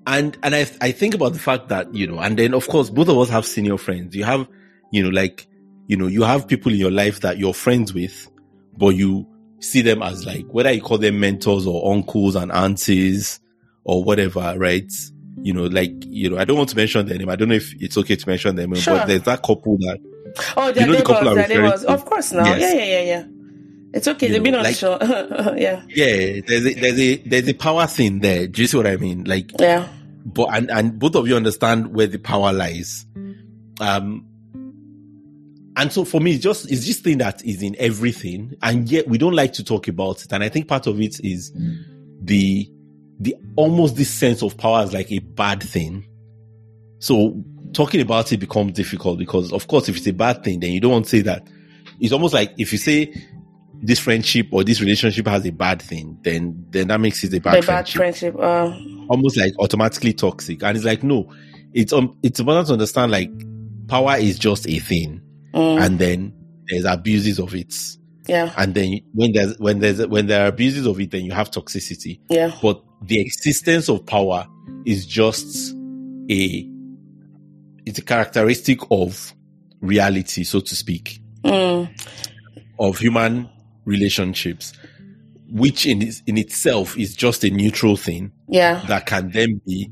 and 0.06 0.37
and 0.42 0.54
I 0.54 0.66
I 0.83 0.92
think 0.92 1.14
about 1.14 1.33
the 1.33 1.38
fact 1.38 1.68
that 1.71 1.94
you 1.94 2.06
know, 2.06 2.18
and 2.18 2.38
then 2.38 2.52
of 2.52 2.68
course 2.68 2.90
both 2.90 3.09
of 3.09 3.16
us 3.16 3.30
have 3.30 3.47
senior 3.47 3.78
friends. 3.78 4.14
You 4.14 4.25
have, 4.25 4.47
you 4.92 5.02
know, 5.02 5.09
like 5.09 5.47
you 5.87 5.97
know, 5.97 6.09
you 6.09 6.23
have 6.25 6.47
people 6.47 6.71
in 6.73 6.78
your 6.78 6.90
life 6.90 7.21
that 7.21 7.38
you're 7.38 7.54
friends 7.54 7.94
with, 7.94 8.30
but 8.76 8.88
you 8.88 9.26
see 9.61 9.80
them 9.80 10.02
as 10.02 10.26
like 10.26 10.44
whether 10.49 10.71
you 10.71 10.83
call 10.83 10.99
them 10.99 11.21
mentors 11.21 11.66
or 11.66 11.90
uncles 11.90 12.37
and 12.37 12.52
aunties 12.52 13.40
or 13.85 14.03
whatever, 14.03 14.55
right? 14.57 14.91
You 15.43 15.53
know, 15.53 15.64
like 15.64 15.93
you 16.07 16.31
know, 16.31 16.38
I 16.38 16.45
don't 16.45 16.57
want 16.57 16.71
to 16.71 16.76
mention 16.76 17.07
their 17.07 17.19
name. 17.19 17.29
I 17.29 17.37
don't 17.37 17.49
know 17.49 17.55
if 17.55 17.75
it's 17.81 17.97
okay 17.99 18.17
to 18.17 18.29
mention 18.29 18.57
their 18.57 18.67
name, 18.67 18.76
Sure. 18.81 18.97
but 18.99 19.07
there's 19.09 19.23
that 19.23 19.43
couple 19.43 19.76
that 19.79 19.99
Oh, 20.57 20.73
they're 20.73 20.87
know 20.87 20.97
the 20.97 21.03
couple 21.03 21.29
I'm 21.29 21.37
neighbors. 21.49 21.85
Of 21.85 22.05
course 22.05 22.33
now. 22.33 22.45
Yes. 22.45 22.61
Yeah, 22.61 22.83
yeah, 22.83 22.85
yeah, 22.85 23.03
yeah. 23.03 23.25
It's 23.93 24.09
okay. 24.09 24.26
You 24.26 24.33
They've 24.33 24.41
know, 24.43 24.45
been 24.45 24.55
on 24.57 24.64
like- 24.64 24.75
show. 24.76 24.99
yeah. 25.57 25.83
yeah, 25.88 26.41
there's 26.47 26.67
a 26.67 26.75
there's 26.75 26.99
a 27.00 27.17
there's 27.19 27.49
a 27.49 27.55
power 27.55 27.87
thing 27.87 28.19
there. 28.21 28.47
Do 28.49 28.62
you 28.62 28.67
see 28.69 28.76
what 28.76 28.87
I 28.88 28.97
mean? 28.97 29.25
Like 29.25 29.53
Yeah. 29.61 29.87
but 30.25 30.49
and, 30.53 30.71
and 30.71 30.99
both 30.99 31.14
of 31.14 31.29
you 31.29 31.37
understand 31.37 31.95
where 31.95 32.07
the 32.09 32.19
power 32.19 32.53
lies. 32.53 33.07
Um, 33.81 34.26
and 35.76 35.93
so 35.93 36.05
for 36.05 36.21
me, 36.21 36.33
it's 36.35 36.43
just 36.45 36.71
it's 36.71 36.87
this 36.87 37.00
thing 37.00 37.19
that 37.19 37.45
is 37.45 37.62
in 37.62 37.75
everything, 37.79 38.55
and 38.62 38.88
yet 38.88 39.09
we 39.09 39.19
don't 39.19 39.35
like 39.35 39.53
to 39.55 39.64
talk 39.64 39.88
about 39.88 40.25
it. 40.25 40.33
And 40.33 40.43
I 40.43 40.49
think 40.49 40.69
part 40.69 40.87
of 40.87 41.00
it 41.00 41.21
is 41.25 41.53
the 42.23 42.69
the 43.21 43.36
almost 43.56 43.97
this 43.97 44.10
sense 44.10 44.43
of 44.43 44.56
power 44.56 44.82
as 44.82 44.93
like 44.93 45.10
a 45.12 45.19
bad 45.21 45.62
thing. 45.62 46.06
So 46.99 47.43
talking 47.73 48.00
about 48.00 48.32
it 48.32 48.39
becomes 48.39 48.73
difficult 48.73 49.19
because, 49.19 49.52
of 49.52 49.67
course, 49.67 49.89
if 49.89 49.97
it's 49.97 50.06
a 50.06 50.12
bad 50.12 50.43
thing, 50.43 50.60
then 50.60 50.73
you 50.73 50.80
don't 50.80 50.93
want 50.93 51.04
to 51.04 51.10
say 51.10 51.21
that. 51.23 51.47
It's 52.00 52.12
almost 52.12 52.34
like 52.34 52.52
if 52.58 52.73
you 52.73 52.78
say 52.78 53.15
this 53.75 53.99
friendship 53.99 54.49
or 54.52 54.65
this 54.65 54.80
relationship 54.80 55.26
has 55.26 55.47
a 55.47 55.52
bad 55.52 55.82
thing, 55.82 56.19
then 56.23 56.67
then 56.71 56.89
that 56.89 57.00
makes 57.00 57.23
it 57.25 57.34
a 57.34 57.41
bad 57.41 57.62
The 57.62 57.67
bad 57.67 57.89
friendship 57.89 58.34
friendship. 58.34 58.36
Uh, 58.39 58.73
almost 59.08 59.36
like 59.36 59.52
automatically 59.58 60.12
toxic. 60.12 60.62
And 60.62 60.76
it's 60.76 60.86
like, 60.86 61.02
no, 61.02 61.32
it's 61.73 61.93
um, 61.93 62.17
it's 62.23 62.41
important 62.41 62.69
to 62.69 62.73
understand 62.75 63.12
like 63.12 63.30
power 63.89 64.17
is 64.17 64.39
just 64.39 64.67
a 64.69 64.78
thing, 64.78 65.21
mm, 65.52 65.80
and 65.80 65.99
then 65.99 66.32
there's 66.69 66.84
abuses 66.84 67.39
of 67.39 67.54
it, 67.54 67.75
yeah. 68.26 68.52
and 68.56 68.75
then 68.75 69.00
when 69.12 69.32
there's 69.32 69.58
when 69.58 69.80
there's 69.80 70.06
when 70.06 70.26
there 70.26 70.45
are 70.45 70.49
abuses 70.49 70.86
of 70.86 70.99
it, 71.00 71.10
then 71.10 71.25
you 71.25 71.32
have 71.32 71.50
toxicity. 71.50 72.21
Yeah. 72.30 72.52
But 72.62 72.82
the 73.06 73.21
existence 73.21 73.88
of 73.88 74.04
power 74.06 74.47
is 74.84 75.06
just 75.06 75.75
a 76.30 76.69
it's 77.86 77.99
a 77.99 78.02
characteristic 78.02 78.80
of 78.90 79.34
reality, 79.80 80.45
so 80.45 80.60
to 80.60 80.75
speak, 80.75 81.21
Mm, 81.45 81.88
of 82.78 82.99
human 82.99 83.49
relationships, 83.84 84.73
which 85.50 85.84
in 85.86 86.10
in 86.26 86.38
itself 86.38 86.97
is 86.99 87.14
just 87.14 87.45
a 87.45 87.50
neutral 87.50 87.97
thing 87.97 88.32
yeah. 88.49 88.82
that 88.88 89.04
can 89.04 89.30
then 89.30 89.60
be 89.67 89.90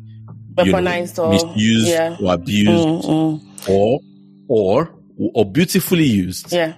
you 0.64 0.72
know, 0.72 0.78
or 1.18 1.30
misused 1.32 1.88
yeah. 1.88 2.16
or 2.20 2.34
abused 2.34 2.70
Mm, 2.70 3.04
mm, 3.04 3.68
or 3.68 4.00
or 4.48 4.94
or 5.34 5.44
beautifully 5.44 6.04
used. 6.04 6.52
yeah. 6.52 6.74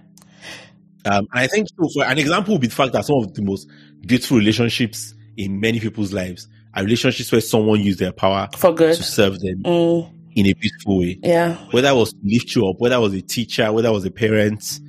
Um, 1.07 1.29
and 1.33 1.41
I 1.41 1.47
think 1.47 1.69
so 1.69 1.89
for 1.95 2.05
an 2.05 2.19
example 2.19 2.55
would 2.55 2.61
be 2.63 2.67
the 2.67 2.75
fact 2.75 2.93
that 2.95 3.05
some 3.05 3.19
of 3.19 3.35
the 3.35 3.43
most 3.43 3.69
beautiful 4.01 4.39
relationships 4.39 5.15
in 5.37 5.61
many 5.61 5.81
people's 5.81 6.13
lives 6.13 6.49
are 6.75 6.83
relationships 6.83 7.31
where 7.33 7.41
someone 7.41 7.81
used 7.81 7.99
their 7.99 8.13
power 8.13 8.49
For 8.57 8.73
good. 8.75 8.97
to 8.97 9.03
serve 9.03 9.41
them 9.41 9.63
Mm, 9.65 10.11
in 10.35 10.47
a 10.47 10.53
beautiful 10.55 10.99
way. 11.01 11.19
yeah. 11.23 11.57
Whether 11.71 11.89
it 11.89 11.95
was 11.95 12.13
to 12.13 12.19
lift 12.25 12.55
you 12.55 12.67
up, 12.69 12.77
whether 12.81 12.97
it 12.97 13.01
was 13.01 13.15
a 13.15 13.21
teacher, 13.23 13.73
whether 13.73 13.89
it 13.89 13.93
was 13.93 14.05
a 14.05 14.11
parent, 14.11 14.81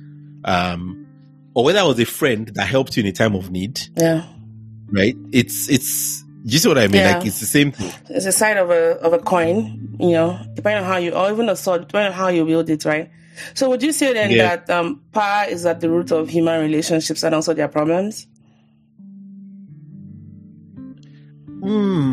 um, 0.44 1.06
or 1.54 1.64
whether 1.64 1.80
it 1.80 1.86
was 1.86 1.98
a 2.00 2.04
friend 2.04 2.48
that 2.54 2.66
helped 2.66 2.96
you 2.96 3.02
in 3.02 3.08
a 3.08 3.12
time 3.12 3.34
of 3.34 3.50
need, 3.50 3.80
Yeah. 3.96 4.24
right? 4.90 5.16
It's 5.32 5.68
it's 5.68 6.22
do 6.44 6.52
you 6.52 6.58
see 6.58 6.68
what 6.68 6.78
I 6.78 6.86
mean? 6.86 6.96
Yeah. 6.96 7.16
Like 7.18 7.26
it's 7.26 7.40
the 7.40 7.46
same 7.46 7.72
thing. 7.72 7.90
It's 8.08 8.26
a 8.26 8.32
side 8.32 8.56
of 8.56 8.70
a 8.70 8.92
of 9.00 9.12
a 9.12 9.18
coin, 9.18 9.96
you 9.98 10.10
know, 10.10 10.38
depending 10.54 10.84
on 10.84 10.88
how 10.90 10.98
you 10.98 11.12
or 11.12 11.30
even 11.32 11.48
a 11.48 11.56
sword, 11.56 11.88
depending 11.88 12.12
on 12.12 12.18
how 12.18 12.28
you 12.28 12.44
wield 12.44 12.68
it, 12.70 12.84
right? 12.84 13.10
So 13.54 13.68
would 13.70 13.82
you 13.82 13.92
say 13.92 14.12
then 14.12 14.30
Yeah. 14.30 14.56
that 14.56 14.70
um 14.70 15.00
power 15.12 15.46
is 15.48 15.66
at 15.66 15.80
the 15.80 15.90
root 15.90 16.10
of 16.12 16.28
human 16.28 16.60
relationships 16.60 17.22
and 17.24 17.34
also 17.34 17.52
their 17.54 17.68
problems? 17.68 18.26
Hmm. 21.66 22.12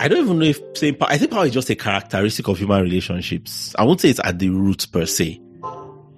I 0.00 0.08
don't 0.08 0.24
even 0.24 0.38
know 0.38 0.46
if 0.46 0.58
saying 0.74 0.94
power. 0.94 1.10
I 1.10 1.18
think 1.18 1.30
power 1.30 1.44
is 1.44 1.52
just 1.52 1.68
a 1.68 1.74
characteristic 1.74 2.48
of 2.48 2.56
human 2.58 2.82
relationships. 2.82 3.74
I 3.78 3.84
won't 3.84 4.00
say 4.00 4.08
it's 4.08 4.20
at 4.24 4.38
the 4.38 4.48
root 4.48 4.86
per 4.90 5.04
se. 5.04 5.42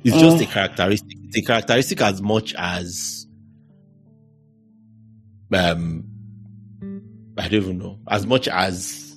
It's 0.05 0.17
just 0.17 0.41
a 0.41 0.47
characteristic. 0.47 1.17
It's 1.25 1.39
a 1.39 1.43
characteristic 1.43 2.01
as 2.01 2.23
much 2.23 2.55
as 2.57 3.27
um 5.53 6.05
I 7.37 7.49
don't 7.49 7.55
even 7.63 7.79
know. 7.79 7.99
As 8.09 8.25
much 8.25 8.47
as 8.47 9.17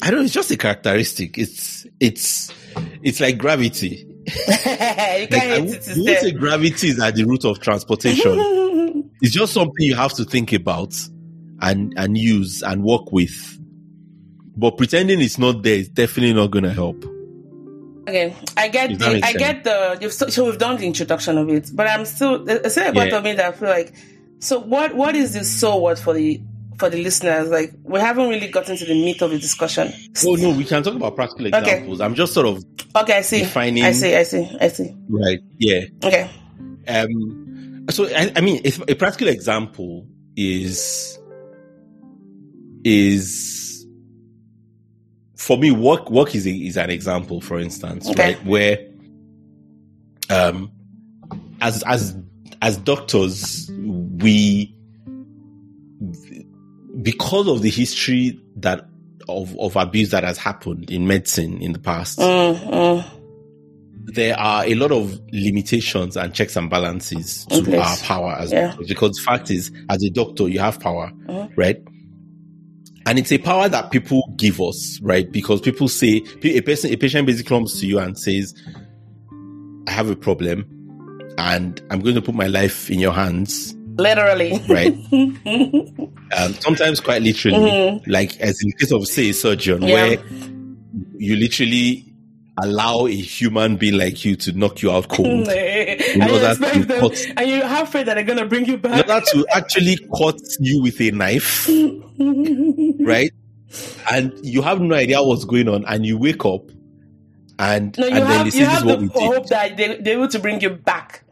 I 0.00 0.10
don't 0.10 0.20
know, 0.20 0.24
it's 0.24 0.32
just 0.32 0.50
a 0.50 0.56
characteristic. 0.56 1.36
It's 1.36 1.86
it's 2.00 2.50
it's 3.02 3.20
like 3.20 3.36
gravity. 3.36 4.06
you 4.26 4.32
can't 4.46 5.30
Like, 5.30 5.42
I 5.42 5.58
won't- 5.58 5.70
it 5.74 5.88
won't 5.98 6.18
say 6.20 6.30
gravity 6.32 6.88
is 6.88 7.00
at 7.00 7.14
the 7.16 7.24
root 7.24 7.44
of 7.44 7.60
transportation. 7.60 8.54
it's 9.20 9.34
just 9.34 9.52
something 9.52 9.74
you 9.84 9.94
have 9.96 10.12
to 10.14 10.24
think 10.24 10.52
about 10.52 10.94
and 11.60 11.92
and 11.96 12.16
use 12.18 12.62
and 12.62 12.82
work 12.84 13.12
with. 13.12 13.54
But 14.56 14.76
pretending 14.76 15.20
it's 15.20 15.38
not 15.38 15.62
there 15.62 15.76
is 15.76 15.88
definitely 15.88 16.34
not 16.34 16.50
going 16.50 16.64
to 16.64 16.72
help. 16.72 17.04
Okay, 18.08 18.34
I 18.56 18.68
get 18.68 18.98
the, 18.98 19.20
I 19.22 19.34
get 19.34 19.64
the, 19.64 19.98
you've 20.00 20.14
so, 20.14 20.46
we've 20.46 20.56
done 20.56 20.78
the 20.78 20.86
introduction 20.86 21.36
of 21.36 21.48
it, 21.50 21.68
but 21.74 21.86
I'm 21.86 22.06
still, 22.06 22.42
there's 22.42 22.72
still 22.72 22.88
a 22.88 22.92
part 22.94 23.10
Yeah. 23.10 23.18
of 23.18 23.22
me 23.24 23.34
that 23.34 23.44
I 23.44 23.52
feel 23.52 23.68
like, 23.68 23.92
so 24.38 24.60
what, 24.60 24.94
what 24.94 25.14
is 25.14 25.34
the 25.34 25.44
so 25.44 25.76
what 25.76 25.98
for 25.98 26.14
the, 26.14 26.40
for 26.78 26.88
the 26.88 27.02
listeners? 27.02 27.50
Like, 27.50 27.74
we 27.84 28.00
haven't 28.00 28.30
really 28.30 28.48
gotten 28.48 28.78
to 28.78 28.84
the 28.86 28.94
meat 28.94 29.20
of 29.20 29.30
the 29.30 29.38
discussion. 29.38 29.92
Oh 30.26 30.36
no, 30.36 30.52
we 30.52 30.64
can 30.64 30.82
talk 30.82 30.94
about 30.94 31.16
practical 31.16 31.48
Okay. 31.48 31.58
examples. 31.58 32.00
I'm 32.00 32.14
just 32.14 32.32
sort 32.32 32.46
of 32.46 32.64
Okay, 32.96 33.18
I 33.18 33.20
see. 33.20 33.40
Defining- 33.40 33.84
I 33.84 33.92
see, 33.92 34.16
I 34.16 34.22
see, 34.22 34.56
I 34.58 34.68
see. 34.68 34.96
right, 35.10 35.40
yeah. 35.58 35.82
Okay. 36.02 36.30
Um, 36.88 37.47
so 37.90 38.06
I, 38.06 38.32
I 38.36 38.40
mean, 38.40 38.60
if 38.64 38.80
a 38.88 38.94
practical 38.94 39.28
example 39.28 40.06
is 40.36 41.18
is 42.84 43.86
for 45.36 45.56
me 45.58 45.70
work 45.70 46.10
work 46.10 46.34
is 46.34 46.46
a, 46.46 46.50
is 46.50 46.76
an 46.76 46.90
example, 46.90 47.40
for 47.40 47.58
instance, 47.58 48.08
Okay. 48.10 48.34
right, 48.34 48.44
where 48.46 48.78
um 50.30 50.70
as 51.60 51.82
as 51.84 52.14
as 52.62 52.76
doctors 52.76 53.70
we 54.18 54.74
because 57.02 57.46
of 57.48 57.62
the 57.62 57.70
history 57.70 58.38
that 58.56 58.86
of, 59.28 59.56
of 59.58 59.76
abuse 59.76 60.10
that 60.10 60.24
has 60.24 60.38
happened 60.38 60.90
in 60.90 61.06
medicine 61.06 61.60
in 61.60 61.72
the 61.72 61.78
past, 61.78 62.18
Mm, 62.18 62.56
mm. 62.70 63.04
There 64.14 64.38
are 64.38 64.64
a 64.64 64.74
lot 64.74 64.90
of 64.92 65.18
limitations 65.32 66.16
and 66.16 66.32
checks 66.34 66.56
and 66.56 66.70
balances 66.70 67.44
to 67.46 67.78
our 67.80 67.96
power 67.98 68.32
as 68.38 68.50
Yeah. 68.52 68.68
doctors. 68.68 68.88
Because 68.88 69.16
the 69.16 69.22
fact 69.22 69.50
is, 69.50 69.70
as 69.90 70.02
a 70.02 70.10
doctor, 70.10 70.48
you 70.48 70.58
have 70.60 70.80
power, 70.80 71.12
Mhm. 71.28 71.50
right? 71.56 71.76
And 73.06 73.18
it's 73.18 73.32
a 73.32 73.38
power 73.38 73.68
that 73.68 73.90
people 73.90 74.22
give 74.36 74.60
us, 74.60 74.98
right? 75.02 75.30
Because 75.30 75.60
people 75.60 75.88
say 75.88 76.22
a 76.42 76.60
person, 76.60 76.92
a 76.92 76.96
patient 76.96 77.26
basically 77.26 77.48
comes 77.48 77.80
to 77.80 77.86
you 77.86 77.98
and 77.98 78.18
says, 78.18 78.54
"I 79.86 79.90
have 79.92 80.10
a 80.10 80.16
problem, 80.16 80.66
and 81.38 81.80
I'm 81.90 82.00
going 82.00 82.14
to 82.16 82.22
put 82.22 82.34
my 82.34 82.46
life 82.48 82.90
in 82.90 82.98
your 83.00 83.12
hands." 83.12 83.74
Literally. 83.96 84.60
Right. 84.68 84.94
Um, 86.36 86.52
sometimes 86.60 87.00
quite 87.00 87.22
literally, 87.22 88.02
like 88.06 88.36
as 88.38 88.60
in 88.62 88.68
the 88.68 88.74
case 88.78 88.92
of 88.92 89.06
say 89.08 89.30
a 89.30 89.32
surgeon, 89.32 89.78
Mm-hmm. 89.80 89.88
Yeah. 89.88 89.94
where 89.94 90.18
you 91.16 91.36
literally 91.36 92.07
allow 92.62 93.06
a 93.06 93.14
human 93.14 93.76
being 93.76 93.94
like 93.96 94.24
you 94.24 94.36
to 94.36 94.52
knock 94.52 94.82
you 94.82 94.90
out 94.90 95.08
cold. 95.10 95.48
and, 95.48 96.18
know 96.18 96.26
you 96.72 96.84
them, 96.84 97.00
cut- 97.00 97.26
and 97.36 97.50
you 97.50 97.62
have 97.62 97.88
faith 97.88 98.06
that 98.06 98.14
they're 98.14 98.24
gonna 98.24 98.46
bring 98.46 98.66
you 98.66 98.74
in 98.74 98.80
back. 98.80 99.08
order 99.08 99.24
to 99.32 99.46
actually 99.52 99.96
cut 100.16 100.40
you 100.60 100.82
with 100.82 101.00
a 101.00 101.10
knife, 101.10 101.68
right? 103.00 103.30
And 104.10 104.32
you 104.42 104.62
have 104.62 104.80
no 104.80 104.94
idea 104.94 105.22
what's 105.22 105.44
going 105.44 105.68
on, 105.68 105.84
and 105.86 106.04
you 106.06 106.18
wake 106.18 106.44
up, 106.44 106.62
and 107.58 107.96
no, 107.98 108.06
you 108.06 108.14
and 108.16 108.22
then 108.24 108.28
they 108.28 108.36
have 108.36 108.52
say 108.52 108.58
you 108.60 108.64
this 108.64 108.74
have 108.74 108.78
is 108.78 108.84
what 108.84 108.98
the 109.00 109.02
we 109.02 109.08
did. 109.08 109.22
hope 109.34 109.46
that 109.48 109.76
they 109.76 109.96
they're 110.00 110.14
able 110.14 110.28
to 110.28 110.38
bring 110.38 110.60
you 110.60 110.70
back. 110.70 111.24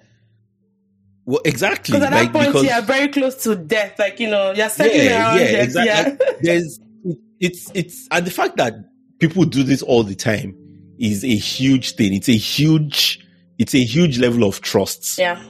Well, 1.24 1.40
exactly, 1.44 1.92
Because 1.98 2.06
at 2.06 2.10
that 2.12 2.32
point 2.32 2.46
because 2.46 2.62
you 2.64 2.70
are 2.70 2.82
very 2.82 3.08
close 3.08 3.42
to 3.44 3.56
death. 3.56 3.98
Like 3.98 4.20
you 4.20 4.30
know, 4.30 4.52
you're 4.52 4.68
circling 4.68 5.04
yeah, 5.06 5.18
around 5.28 5.40
yeah, 5.40 5.52
death. 5.52 5.64
exactly. 5.64 5.86
Yeah. 5.86 6.26
Like, 6.28 6.38
there's 6.40 6.78
it, 7.04 7.18
it's 7.40 7.70
it's 7.74 8.08
and 8.12 8.26
the 8.26 8.30
fact 8.30 8.56
that 8.58 8.74
people 9.18 9.44
do 9.44 9.62
this 9.64 9.82
all 9.82 10.02
the 10.04 10.14
time 10.14 10.54
is 10.98 11.24
a 11.24 11.36
huge 11.36 11.96
thing. 11.96 12.14
It's 12.14 12.28
a 12.28 12.36
huge 12.36 13.26
it's 13.58 13.74
a 13.74 13.82
huge 13.82 14.18
level 14.18 14.44
of 14.44 14.60
trust 14.60 15.18
yeah. 15.18 15.42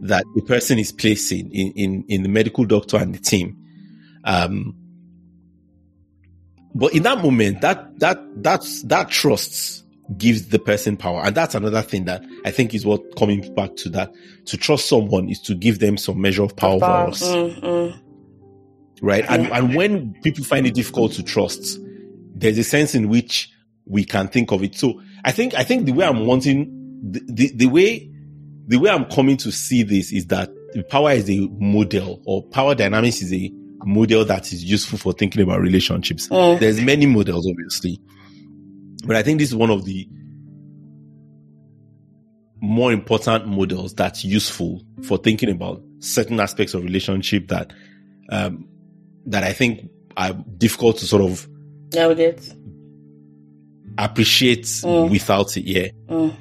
that 0.00 0.24
the 0.34 0.42
person 0.42 0.78
is 0.78 0.92
placing 0.92 1.52
in 1.52 1.72
in 1.72 2.04
in 2.08 2.22
the 2.22 2.28
medical 2.28 2.64
doctor 2.64 2.96
and 2.96 3.14
the 3.14 3.18
team. 3.18 3.56
Um, 4.24 4.74
but 6.74 6.94
in 6.94 7.02
that 7.04 7.22
moment, 7.22 7.60
that 7.62 7.98
that 7.98 8.20
that's 8.42 8.82
that 8.84 9.08
trust 9.08 9.84
gives 10.16 10.48
the 10.48 10.58
person 10.58 10.96
power, 10.96 11.22
and 11.24 11.34
that's 11.34 11.54
another 11.54 11.82
thing 11.82 12.04
that 12.04 12.22
I 12.44 12.50
think 12.50 12.74
is 12.74 12.86
what 12.86 13.16
coming 13.16 13.52
back 13.54 13.76
to 13.76 13.88
that 13.90 14.12
to 14.46 14.56
trust 14.56 14.88
someone 14.88 15.28
is 15.28 15.40
to 15.42 15.54
give 15.54 15.80
them 15.80 15.96
some 15.96 16.20
measure 16.20 16.42
of 16.42 16.56
power 16.56 16.76
over 16.76 16.84
us 16.84 17.22
Mm, 17.22 17.60
mm. 17.60 18.00
right? 19.02 19.24
And 19.28 19.50
and 19.50 19.74
when 19.74 20.14
people 20.22 20.44
find 20.44 20.66
it 20.66 20.74
difficult 20.74 21.12
to 21.12 21.22
trust, 21.22 21.78
there's 22.34 22.58
a 22.58 22.64
sense 22.64 22.94
in 22.94 23.08
which 23.08 23.50
we 23.88 24.04
can 24.04 24.28
think 24.28 24.52
of 24.52 24.62
it. 24.62 24.76
So 24.76 25.00
I 25.24 25.32
think 25.32 25.54
I 25.54 25.64
think 25.64 25.86
the 25.86 25.92
way 25.92 26.06
I'm 26.06 26.26
wanting 26.26 26.74
the, 27.02 27.20
the, 27.26 27.52
the 27.54 27.66
way 27.66 28.10
the 28.66 28.76
way 28.76 28.90
I'm 28.90 29.06
coming 29.06 29.36
to 29.38 29.50
see 29.50 29.82
this 29.82 30.12
is 30.12 30.26
that 30.26 30.50
power 30.90 31.12
is 31.12 31.30
a 31.30 31.48
model 31.58 32.22
or 32.26 32.42
power 32.42 32.74
dynamics 32.74 33.22
is 33.22 33.32
a 33.32 33.50
model 33.84 34.24
that 34.26 34.52
is 34.52 34.62
useful 34.64 34.98
for 34.98 35.12
thinking 35.12 35.42
about 35.42 35.60
relationships. 35.60 36.28
Mm. 36.28 36.60
There's 36.60 36.80
many 36.80 37.06
models, 37.06 37.46
obviously, 37.48 37.98
but 39.06 39.16
I 39.16 39.22
think 39.22 39.38
this 39.38 39.48
is 39.48 39.54
one 39.54 39.70
of 39.70 39.84
the 39.84 40.08
more 42.60 42.92
important 42.92 43.46
models 43.46 43.94
that's 43.94 44.24
useful 44.24 44.82
for 45.04 45.16
thinking 45.16 45.48
about 45.48 45.80
certain 46.00 46.40
aspects 46.40 46.74
of 46.74 46.82
relationship 46.82 47.48
that 47.48 47.72
um, 48.30 48.68
that 49.26 49.44
I 49.44 49.52
think 49.52 49.88
are 50.16 50.32
difficult 50.32 50.98
to 50.98 51.06
sort 51.06 51.22
of 51.22 51.48
did. 52.14 52.57
Appreciate 54.04 54.62
Mm. 54.64 55.10
without 55.10 55.56
it. 55.56 55.64
Yeah. 55.64 55.88
Mm. 56.08 56.34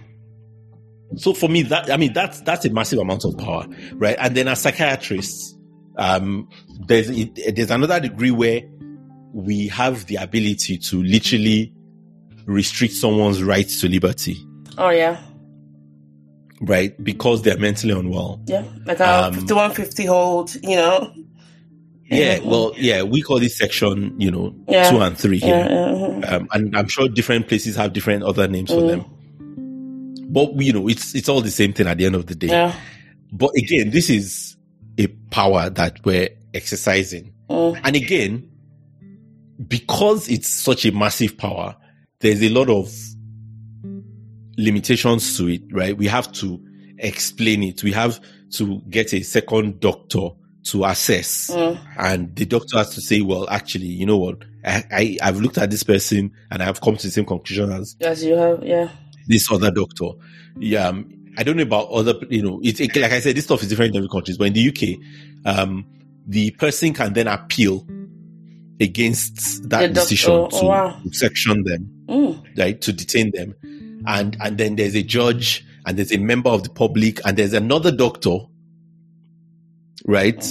So 1.17 1.33
for 1.33 1.49
me, 1.49 1.63
that 1.63 1.89
I 1.91 1.97
mean, 1.97 2.13
that's 2.13 2.41
that's 2.41 2.65
a 2.65 2.69
massive 2.69 2.99
amount 2.99 3.25
of 3.25 3.37
power, 3.37 3.65
right? 3.93 4.15
And 4.19 4.35
then 4.35 4.47
as 4.47 4.61
psychiatrists, 4.61 5.55
um, 5.97 6.47
there's 6.87 7.09
there's 7.53 7.71
another 7.71 7.99
degree 7.99 8.31
where 8.31 8.61
we 9.33 9.67
have 9.69 10.05
the 10.07 10.15
ability 10.17 10.77
to 10.77 11.01
literally 11.03 11.73
restrict 12.45 12.93
someone's 12.93 13.41
right 13.43 13.67
to 13.67 13.87
liberty, 13.89 14.37
Oh 14.77 14.89
yeah, 14.89 15.21
right? 16.61 17.01
Because 17.03 17.41
they're 17.41 17.57
mentally 17.57 17.93
unwell. 17.93 18.41
yeah. 18.47 18.63
Like 18.85 18.99
a 18.99 19.27
Um, 19.27 19.33
5150 19.33 20.05
hold. 20.05 20.55
You 20.63 20.75
know. 20.75 21.13
Yeah. 22.09 22.39
Well, 22.39 22.73
yeah, 22.77 23.03
we 23.03 23.21
call 23.21 23.39
this 23.39 23.57
section, 23.57 24.15
you 24.19 24.31
know, 24.31 24.55
Yeah. 24.67 24.89
two 24.89 24.97
and 25.01 25.17
three 25.17 25.39
here. 25.39 25.67
Yeah. 25.69 26.35
um, 26.35 26.47
and 26.53 26.75
I'm 26.75 26.87
sure 26.87 27.07
different 27.09 27.47
places 27.47 27.75
have 27.75 27.93
different 27.93 28.23
other 28.23 28.47
names 28.47 28.69
for 28.69 28.81
Mm. 28.81 28.87
them. 28.87 29.05
But 30.29 30.61
you 30.61 30.73
know, 30.73 30.87
it's 30.87 31.15
it's 31.15 31.29
all 31.29 31.41
the 31.41 31.51
same 31.51 31.73
thing 31.73 31.87
at 31.87 31.97
the 31.97 32.05
end 32.05 32.15
of 32.15 32.25
the 32.27 32.35
day. 32.35 32.47
Yeah. 32.47 32.73
But 33.31 33.51
again, 33.57 33.89
this 33.91 34.09
is 34.09 34.55
a 34.97 35.07
power 35.31 35.69
that 35.69 36.03
we're 36.05 36.29
exercising, 36.53 37.33
Mm. 37.49 37.79
and 37.83 37.95
again, 37.95 38.49
because 39.67 40.29
it's 40.29 40.47
such 40.49 40.85
a 40.85 40.91
massive 40.91 41.37
power, 41.37 41.75
there's 42.19 42.41
a 42.43 42.49
lot 42.49 42.69
of 42.69 42.89
limitations 44.57 45.37
to 45.37 45.47
it, 45.47 45.61
right? 45.71 45.97
We 45.97 46.07
have 46.07 46.31
to 46.33 46.59
explain 46.99 47.63
it. 47.63 47.83
We 47.83 47.91
have 47.91 48.19
to 48.53 48.81
get 48.89 49.13
a 49.13 49.21
second 49.21 49.79
doctor 49.79 50.29
to 50.71 50.83
assess 50.85 51.49
Mm. 51.51 51.77
and 51.97 52.35
the 52.35 52.45
doctor 52.45 52.77
has 52.77 52.89
to 52.95 53.01
say, 53.01 53.21
well, 53.21 53.49
actually, 53.49 53.85
you 53.87 54.05
know 54.05 54.17
what? 54.17 54.43
I, 54.65 54.83
I, 54.91 55.17
I've 55.21 55.39
looked 55.41 55.57
at 55.57 55.69
this 55.69 55.83
person 55.83 56.31
and 56.51 56.61
I've 56.63 56.81
come 56.81 56.97
to 56.97 57.07
the 57.07 57.11
same 57.11 57.25
conclusion 57.25 57.71
as 57.71 57.95
As 58.01 58.23
you 58.23 58.35
have. 58.35 58.63
Yeah. 58.63 58.89
this 59.27 59.49
other 59.51 59.71
doctor. 59.71 60.09
Yeah. 60.59 60.87
um, 60.89 61.13
I 61.37 61.43
don't 61.43 61.55
know 61.57 61.63
about 61.63 61.89
other, 61.89 62.15
you 62.29 62.41
know, 62.41 62.59
it's 62.63 62.79
it, 62.79 62.95
like 62.95 63.11
I 63.11 63.19
said, 63.19 63.35
this 63.35 63.43
stuff 63.45 63.61
is 63.61 63.69
different 63.69 63.91
in 63.91 63.97
every 63.97 64.09
country, 64.09 64.33
but 64.37 64.47
in 64.47 64.53
the 64.53 64.67
UK, 64.69 64.99
um, 65.59 65.85
the 66.25 66.51
person 66.51 66.93
can 66.93 67.13
then 67.13 67.27
appeal 67.27 67.85
against 68.79 69.63
The 69.63 69.67
that 69.69 69.79
doctor- 69.79 69.93
decision 69.93 70.31
oh, 70.33 70.47
to 70.59 70.65
wow. 70.65 71.01
section 71.11 71.63
them, 71.63 71.91
Mm. 72.07 72.43
right? 72.57 72.79
To 72.81 72.93
detain 72.93 73.31
them. 73.33 73.53
And, 74.05 74.37
and 74.41 74.57
then 74.57 74.75
there's 74.77 74.95
a 74.95 75.03
judge 75.03 75.65
and 75.85 75.97
there's 75.97 76.11
a 76.11 76.17
member 76.17 76.49
of 76.49 76.63
the 76.63 76.69
public 76.69 77.19
and 77.25 77.37
there's 77.37 77.53
another 77.53 77.91
doctor, 77.91 78.37
right? 80.07 80.41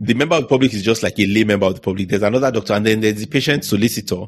The 0.00 0.14
member 0.14 0.36
of 0.36 0.42
the 0.42 0.48
public 0.48 0.72
is 0.74 0.84
just 0.84 1.02
like 1.02 1.18
a 1.18 1.26
lay 1.26 1.42
member 1.42 1.66
of 1.66 1.74
the 1.74 1.80
public. 1.80 2.08
There's 2.08 2.22
another 2.22 2.52
doctor 2.52 2.74
and 2.74 2.86
then 2.86 3.00
there's 3.00 3.16
the 3.20 3.26
patient 3.26 3.64
solicitor. 3.64 4.26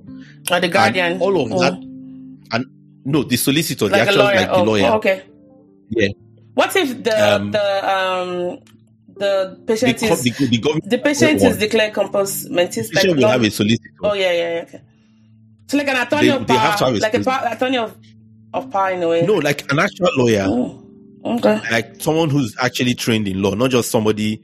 Or 0.50 0.60
the 0.60 0.68
guardian. 0.68 1.20
All 1.20 1.40
of 1.40 1.48
Mm. 1.48 1.58
that. 1.60 1.74
And 2.52 2.66
no, 3.04 3.22
the 3.22 3.36
solicitor, 3.36 3.86
the 3.86 3.92
Like 3.92 4.00
a 4.00 4.04
actual, 4.08 4.24
lawyer. 4.24 4.34
like 4.36 4.46
the 4.48 4.54
oh, 4.56 4.64
lawyer. 4.64 4.86
oh, 4.90 4.96
okay. 4.96 5.22
Yeah. 5.90 6.08
What 6.54 6.74
if 6.74 7.02
the 7.04 7.34
Um, 7.36 7.50
the 7.52 7.90
um 7.94 8.58
the 9.16 9.56
The, 9.56 9.64
patient 9.66 9.98
co- 10.00 10.06
is 10.14 10.22
the, 10.22 10.46
the 10.46 10.58
government, 10.58 10.90
the 10.90 10.98
patient 10.98 11.42
is 11.42 11.58
declared 11.58 11.92
compos 11.92 12.48
mentis? 12.50 12.88
the 12.88 12.94
patient 12.96 13.16
will 13.18 13.28
have 13.28 13.42
a 13.44 13.50
solicitor. 13.50 13.90
Oh 14.02 14.14
yeah, 14.14 14.32
yeah, 14.32 14.54
yeah. 14.54 14.62
Okay. 14.62 14.80
So 15.68 15.76
like 15.78 15.88
an 15.88 15.96
attorney 15.96 16.28
They- 16.28 16.34
of 16.34 16.46
they 16.48 16.54
power, 16.54 16.58
have 16.66 16.78
to 16.78 16.84
have 16.86 16.94
a 16.94 16.98
like 16.98 17.14
a 17.14 17.20
power, 17.24 17.48
attorney 17.52 17.78
of 17.78 17.94
of 18.54 18.70
power 18.72 18.90
in 18.90 19.02
a 19.04 19.08
way. 19.08 19.24
No, 19.24 19.34
like 19.34 19.70
an 19.70 19.78
actual 19.78 20.08
lawyer, 20.16 20.46
Oh, 20.48 20.82
okay. 21.24 21.60
like 21.70 22.00
someone 22.02 22.28
who's 22.30 22.56
actually 22.60 22.94
trained 22.94 23.28
in 23.28 23.40
law, 23.40 23.54
not 23.54 23.70
just 23.70 23.90
somebody. 23.90 24.42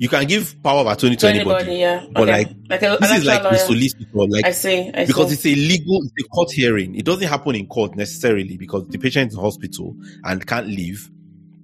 You 0.00 0.08
can 0.08 0.26
give 0.26 0.56
power 0.62 0.80
of 0.80 0.86
attorney 0.86 1.16
to, 1.16 1.26
To 1.26 1.28
anybody, 1.28 1.52
anybody, 1.60 1.78
yeah. 1.78 2.06
but 2.10 2.22
okay. 2.22 2.32
like 2.32 2.48
like 2.70 2.82
a, 2.82 2.96
this 3.02 3.18
is 3.18 3.26
like 3.26 3.42
the 3.42 3.56
solicitor, 3.58 4.06
like 4.14 4.46
I 4.46 4.52
see. 4.52 4.90
I 4.94 5.04
because 5.04 5.28
see. 5.28 5.34
it's 5.34 5.44
a 5.44 5.54
legal, 5.60 6.00
it's 6.02 6.24
a 6.24 6.28
court 6.28 6.50
hearing. 6.52 6.94
It 6.94 7.04
doesn't 7.04 7.28
happen 7.28 7.54
in 7.54 7.66
court 7.66 7.94
necessarily 7.96 8.56
because 8.56 8.88
the 8.88 8.96
patient 8.96 9.28
is 9.32 9.34
in 9.36 9.42
hospital 9.42 9.94
and 10.24 10.46
can't 10.46 10.68
leave. 10.68 11.10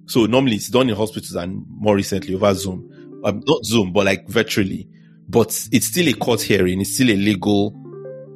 So 0.05 0.27
normally 0.27 0.57
it's 0.57 0.67
done 0.67 0.87
in 0.87 0.95
hospitals 0.95 1.33
and 1.33 1.65
more 1.67 1.95
recently 1.95 2.35
over 2.35 2.53
Zoom, 2.53 3.21
um, 3.25 3.41
not 3.47 3.65
Zoom, 3.65 3.91
but 3.91 4.05
like 4.05 4.27
virtually. 4.27 4.87
But 5.27 5.67
it's 5.71 5.87
still 5.87 6.07
a 6.07 6.13
court 6.13 6.39
hearing. 6.43 6.79
It's 6.79 6.93
still 6.93 7.09
a 7.09 7.17
legal 7.17 7.73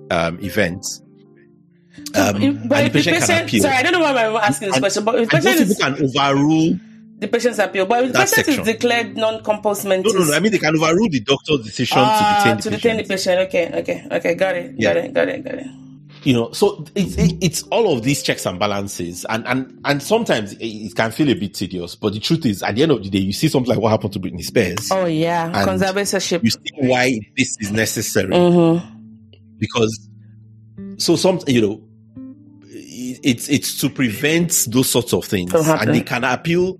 um, 0.10 0.40
event. 0.44 0.84
Um, 2.16 2.68
but 2.68 2.80
and 2.80 2.88
if 2.88 2.94
the 2.94 3.00
patient 3.04 3.24
can 3.24 3.44
appeal. 3.44 3.62
Sorry, 3.62 3.76
I 3.76 3.84
don't 3.84 3.94
know 3.94 4.00
why 4.00 4.14
I'm 4.26 4.36
asking 4.36 4.70
this 4.70 4.78
And- 4.78 4.82
question, 4.84 5.06
but 5.06 5.20
if 5.22 5.30
the 5.30 5.38
patient 5.38 5.70
is 5.70 5.78
can 5.78 5.94
overrule. 6.04 6.80
The 7.22 7.28
patient's 7.30 7.60
appeal, 7.60 7.86
but 7.86 8.04
if 8.04 8.12
the 8.12 8.20
patient 8.20 8.46
section. 8.46 8.60
is 8.62 8.66
declared 8.68 9.16
non-compos 9.16 9.84
No, 9.86 9.90
mentis, 9.92 10.14
no, 10.14 10.24
no. 10.26 10.34
I 10.34 10.40
mean, 10.42 10.52
they 10.52 10.58
can 10.58 10.76
overrule 10.76 11.08
the 11.10 11.22
doctor's 11.22 11.64
decision 11.64 12.00
ah, 12.02 12.52
to 12.52 12.52
detain 12.52 12.58
the 12.58 12.64
to 12.64 12.70
patient. 12.72 12.82
detain 12.82 12.98
the 12.98 13.04
patient. 13.14 13.40
Okay, 13.48 13.80
okay, 13.80 14.08
okay. 14.18 14.36
Got 14.36 14.56
it. 14.58 14.74
Yeah. 14.78 14.94
Got 14.94 14.98
it. 15.06 15.14
Got 15.14 15.30
it. 15.30 15.44
Got 15.46 15.54
it. 15.56 15.68
you 16.24 16.34
know 16.34 16.52
so 16.52 16.86
it's 16.94 17.16
it's 17.18 17.64
all 17.72 17.94
of 17.98 18.04
these 18.04 18.22
checks 18.22 18.46
and 18.46 18.60
balances 18.60 19.26
and 19.30 19.42
and 19.48 19.80
and 19.86 20.04
sometimes 20.04 20.54
it, 20.60 20.94
can 20.96 21.10
feel 21.10 21.28
a 21.30 21.34
bit 21.34 21.54
tedious 21.56 21.96
but 21.96 22.14
the 22.14 22.20
truth 22.20 22.46
is 22.46 22.62
at 22.62 22.76
the 22.76 22.84
end 22.84 22.92
of 22.92 23.02
the 23.02 23.10
day 23.10 23.18
you 23.18 23.34
see 23.34 23.48
something 23.48 23.70
like 23.74 23.80
what 23.80 23.90
happened 23.90 24.14
to 24.14 24.20
Britney 24.20 24.44
Spears 24.44 24.92
Oh 24.92 25.06
yeah, 25.08 25.52
conservatorship. 25.66 26.44
you 26.44 26.52
see 26.52 26.60
why 26.92 27.18
this 27.38 27.58
is 27.60 27.72
necessary 27.72 28.30
Mm-hmm. 28.30 28.86
because 29.58 30.10
so 30.98 31.16
some 31.16 31.40
you 31.48 31.62
know 31.62 31.82
it's 33.24 33.50
it's 33.50 33.80
to 33.82 33.90
prevent 33.90 34.68
those 34.70 34.90
sorts 34.92 35.14
of 35.14 35.26
things 35.26 35.52
and 35.54 35.90
they 35.96 36.02
can 36.02 36.24
appeal 36.24 36.78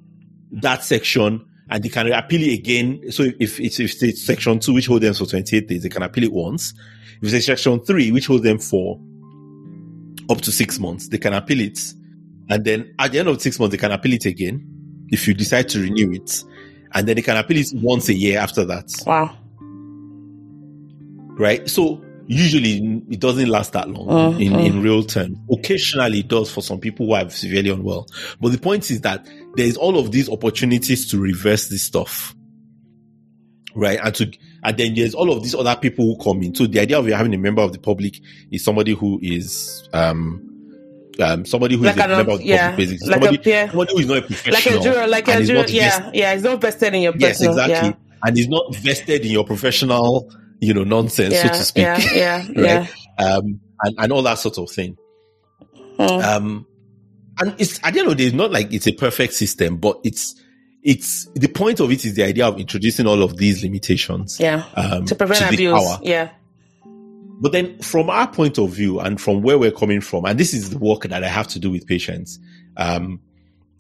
that 0.52 0.84
section 0.84 1.46
and 1.70 1.84
they 1.84 1.90
can 1.90 2.12
appeal 2.12 2.42
it 2.42 2.54
again. 2.60 3.12
So 3.12 3.24
if 3.40 3.60
it's, 3.60 3.80
if 3.80 4.04
it's 4.04 4.26
section 4.26 4.60
two, 4.60 4.74
which 4.74 4.88
holds 4.88 5.06
them 5.06 5.14
for 5.14 5.26
28 5.26 5.68
days, 5.68 5.84
they 5.84 5.90
can 5.90 6.04
appeal 6.04 6.26
it 6.26 6.34
once. 6.34 6.74
If 7.22 7.34
it's 7.34 7.46
section 7.46 7.80
three, 7.80 8.12
which 8.12 8.28
holds 8.28 8.44
them 8.44 8.60
for 8.60 9.00
up 10.30 10.42
to 10.42 10.52
six 10.52 10.80
months, 10.80 11.08
they 11.08 11.18
can 11.18 11.34
appeal 11.34 11.62
it. 11.62 11.80
And 12.50 12.66
then 12.66 12.94
at 13.00 13.12
the 13.14 13.20
end 13.20 13.30
of 13.30 13.42
six 13.42 13.58
months, 13.60 13.72
they 13.72 13.78
can 13.78 13.92
appeal 13.92 14.14
it 14.14 14.26
again 14.26 14.68
if 15.08 15.28
you 15.28 15.34
decide 15.34 15.70
to 15.70 15.82
renew 15.82 16.12
it. 16.14 16.44
And 16.94 17.08
then 17.08 17.16
they 17.16 17.22
can 17.22 17.38
appeal 17.38 17.58
it 17.58 17.68
once 17.76 18.10
a 18.10 18.14
year 18.14 18.40
after 18.40 18.66
that. 18.66 18.92
Wow. 19.06 19.38
Right? 21.38 21.70
So 21.70 22.04
usually 22.28 23.04
it 23.10 23.20
doesn't 23.20 23.48
last 23.48 23.74
that 23.74 23.90
long 23.90 24.36
Mm, 24.36 24.46
in, 24.46 24.60
in 24.60 24.82
real 24.82 25.04
terms. 25.04 25.38
Occasionally 25.52 26.20
it 26.20 26.28
does 26.28 26.52
for 26.52 26.62
some 26.62 26.80
people 26.80 27.06
who 27.06 27.14
are 27.14 27.30
severely 27.30 27.70
unwell. 27.70 28.08
But 28.40 28.52
the 28.52 28.58
point 28.58 28.92
is 28.92 29.02
that 29.02 29.26
there 29.56 29.66
is 29.66 29.78
all 29.78 29.98
of 30.00 30.12
these 30.12 30.30
opportunities 30.30 31.10
to 31.12 31.20
reverse 31.20 31.68
this 31.70 31.84
stuff. 31.84 32.34
Right. 33.76 34.00
And 34.04 34.14
to, 34.16 34.32
and 34.64 34.78
then 34.78 34.96
there's 34.96 35.14
all 35.16 35.32
of 35.32 35.44
these 35.44 35.56
other 35.56 35.76
people 35.76 36.06
who 36.06 36.24
come 36.24 36.42
in. 36.44 36.54
So 36.56 36.68
the 36.68 36.80
idea 36.80 37.00
of 37.00 37.08
you 37.08 37.14
having 37.14 37.34
a 37.34 37.38
member 37.38 37.62
of 37.62 37.72
the 37.74 37.80
public 37.80 38.20
is 38.52 38.64
somebody 38.64 38.94
who 38.94 39.20
is, 39.22 39.88
um, 39.94 40.48
um, 41.20 41.46
somebody 41.46 41.76
who 41.76 41.84
is 41.86 41.96
Like 41.96 41.98
a 42.08 42.10
an- 42.12 42.18
member 42.18 42.32
of 42.34 42.40
the 42.40 42.46
yeah, 42.46 42.70
public, 42.72 42.90
basically. 42.90 43.08
like 43.10 43.18
a 43.22 43.24
somebody, 43.26 43.38
peer. 43.44 43.68
somebody 43.70 43.94
who 43.94 44.00
is 44.00 44.06
not 44.08 44.18
a 44.18 44.20
Like 44.20 44.28
professional. 44.28 44.80
a 44.80 44.84
juror, 44.84 45.08
like 45.08 45.28
a 45.28 45.38
is 45.40 45.48
juror. 45.48 45.66
Yeah, 45.68 45.90
vested- 46.00 46.16
yeah. 46.16 46.34
It's 46.34 46.44
not 46.44 46.62
vested 46.62 46.94
in 46.96 47.02
your 47.02 47.14
Yes, 47.18 47.38
personal. 47.40 47.60
exactly. 47.60 47.96
And 48.24 48.38
is 48.38 48.48
not 48.50 48.76
vested 48.76 49.26
in 49.26 49.32
your 49.32 49.44
professional, 49.46 50.32
you 50.60 50.74
know, 50.74 50.84
nonsense, 50.84 51.34
Yeah, 51.34 51.44
so 51.44 51.48
to 51.58 51.64
speak. 51.64 51.84
yeah, 51.84 52.00
yeah, 52.14 52.38
Right. 52.56 52.56
yeah. 52.58 52.88
Um, 53.26 53.60
and, 53.84 53.96
and 53.98 54.12
all 54.12 54.22
that 54.24 54.38
sort 54.40 54.58
of 54.58 54.70
thing. 54.70 54.98
Mm. 55.98 56.24
Um, 56.24 56.68
and 57.42 57.56
it's, 57.60 57.80
at 57.84 57.94
the 57.94 58.02
end 58.02 58.12
of 58.12 58.18
the 58.18 58.24
day, 58.24 58.28
it's 58.28 58.36
not 58.36 58.52
like 58.52 58.72
it's 58.72 58.88
a 58.88 58.92
perfect 58.92 59.34
system, 59.34 59.78
but 59.78 60.00
it's, 60.04 60.36
it's, 60.84 61.28
the 61.34 61.48
point 61.48 61.80
of 61.80 61.92
it 61.92 62.06
is 62.06 62.14
the 62.16 62.24
idea 62.24 62.48
of 62.48 62.60
introducing 62.60 63.08
all 63.08 63.24
of 63.24 63.38
these 63.38 63.64
limitations. 63.64 64.40
yeah. 64.40 64.64
Um, 64.76 65.06
To 65.06 65.16
prevent 65.16 65.50
the 65.50 65.56
abuse. 65.56 65.74
power. 65.74 66.00
Yeah. 66.04 66.30
But 67.42 67.52
then 67.52 67.80
from 67.80 68.12
our 68.12 68.28
point 68.28 68.60
of 68.60 68.70
view 68.70 69.00
and 69.00 69.20
from 69.20 69.42
where 69.42 69.58
we're 69.58 69.72
coming 69.72 70.02
from, 70.02 70.26
and 70.26 70.40
this 70.40 70.54
is 70.54 70.70
the 70.70 70.78
work 70.78 71.02
that 71.02 71.24
I 71.24 71.28
have 71.28 71.48
to 71.50 71.60
do 71.60 71.72
with 71.72 71.88
patients, 71.88 72.38
um, 72.78 73.20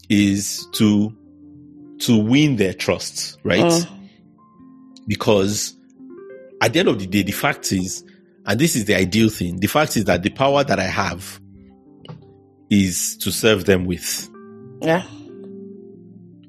is 0.09 0.67
to, 0.73 1.15
to 1.99 2.17
win 2.17 2.55
their 2.55 2.73
trust, 2.73 3.37
right? 3.43 3.61
Mm. 3.61 3.87
Because 5.07 5.75
at 6.61 6.73
the 6.73 6.79
end 6.79 6.89
of 6.89 6.97
the 6.97 7.05
day, 7.05 7.21
the 7.21 7.31
fact 7.31 7.71
is, 7.71 8.03
and 8.47 8.59
this 8.59 8.75
is 8.75 8.85
the 8.85 8.95
ideal 8.95 9.29
thing, 9.29 9.59
the 9.59 9.67
fact 9.67 9.97
is 9.97 10.05
that 10.05 10.23
the 10.23 10.31
power 10.31 10.63
that 10.63 10.79
I 10.79 10.85
have 10.85 11.40
is 12.71 13.17
to 13.17 13.31
serve 13.31 13.65
them 13.65 13.85
with, 13.85 14.27
Yeah. 14.81 15.03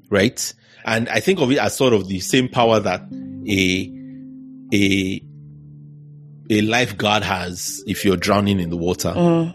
right? 0.09 0.55
And 0.85 1.09
I 1.09 1.21
think 1.21 1.41
of 1.41 1.51
it 1.51 1.59
as 1.59 1.77
sort 1.77 1.93
of 1.93 2.09
the 2.09 2.21
same 2.21 2.49
power 2.49 2.81
that 2.81 3.03
a, 3.47 3.93
a, 4.73 5.23
a 6.51 6.61
lifeguard 6.63 7.23
has 7.25 7.83
if 7.87 8.05
you're 8.05 8.17
drowning 8.17 8.61
in 8.61 8.71
the 8.71 8.77
water, 8.77 9.11
Mm. 9.11 9.55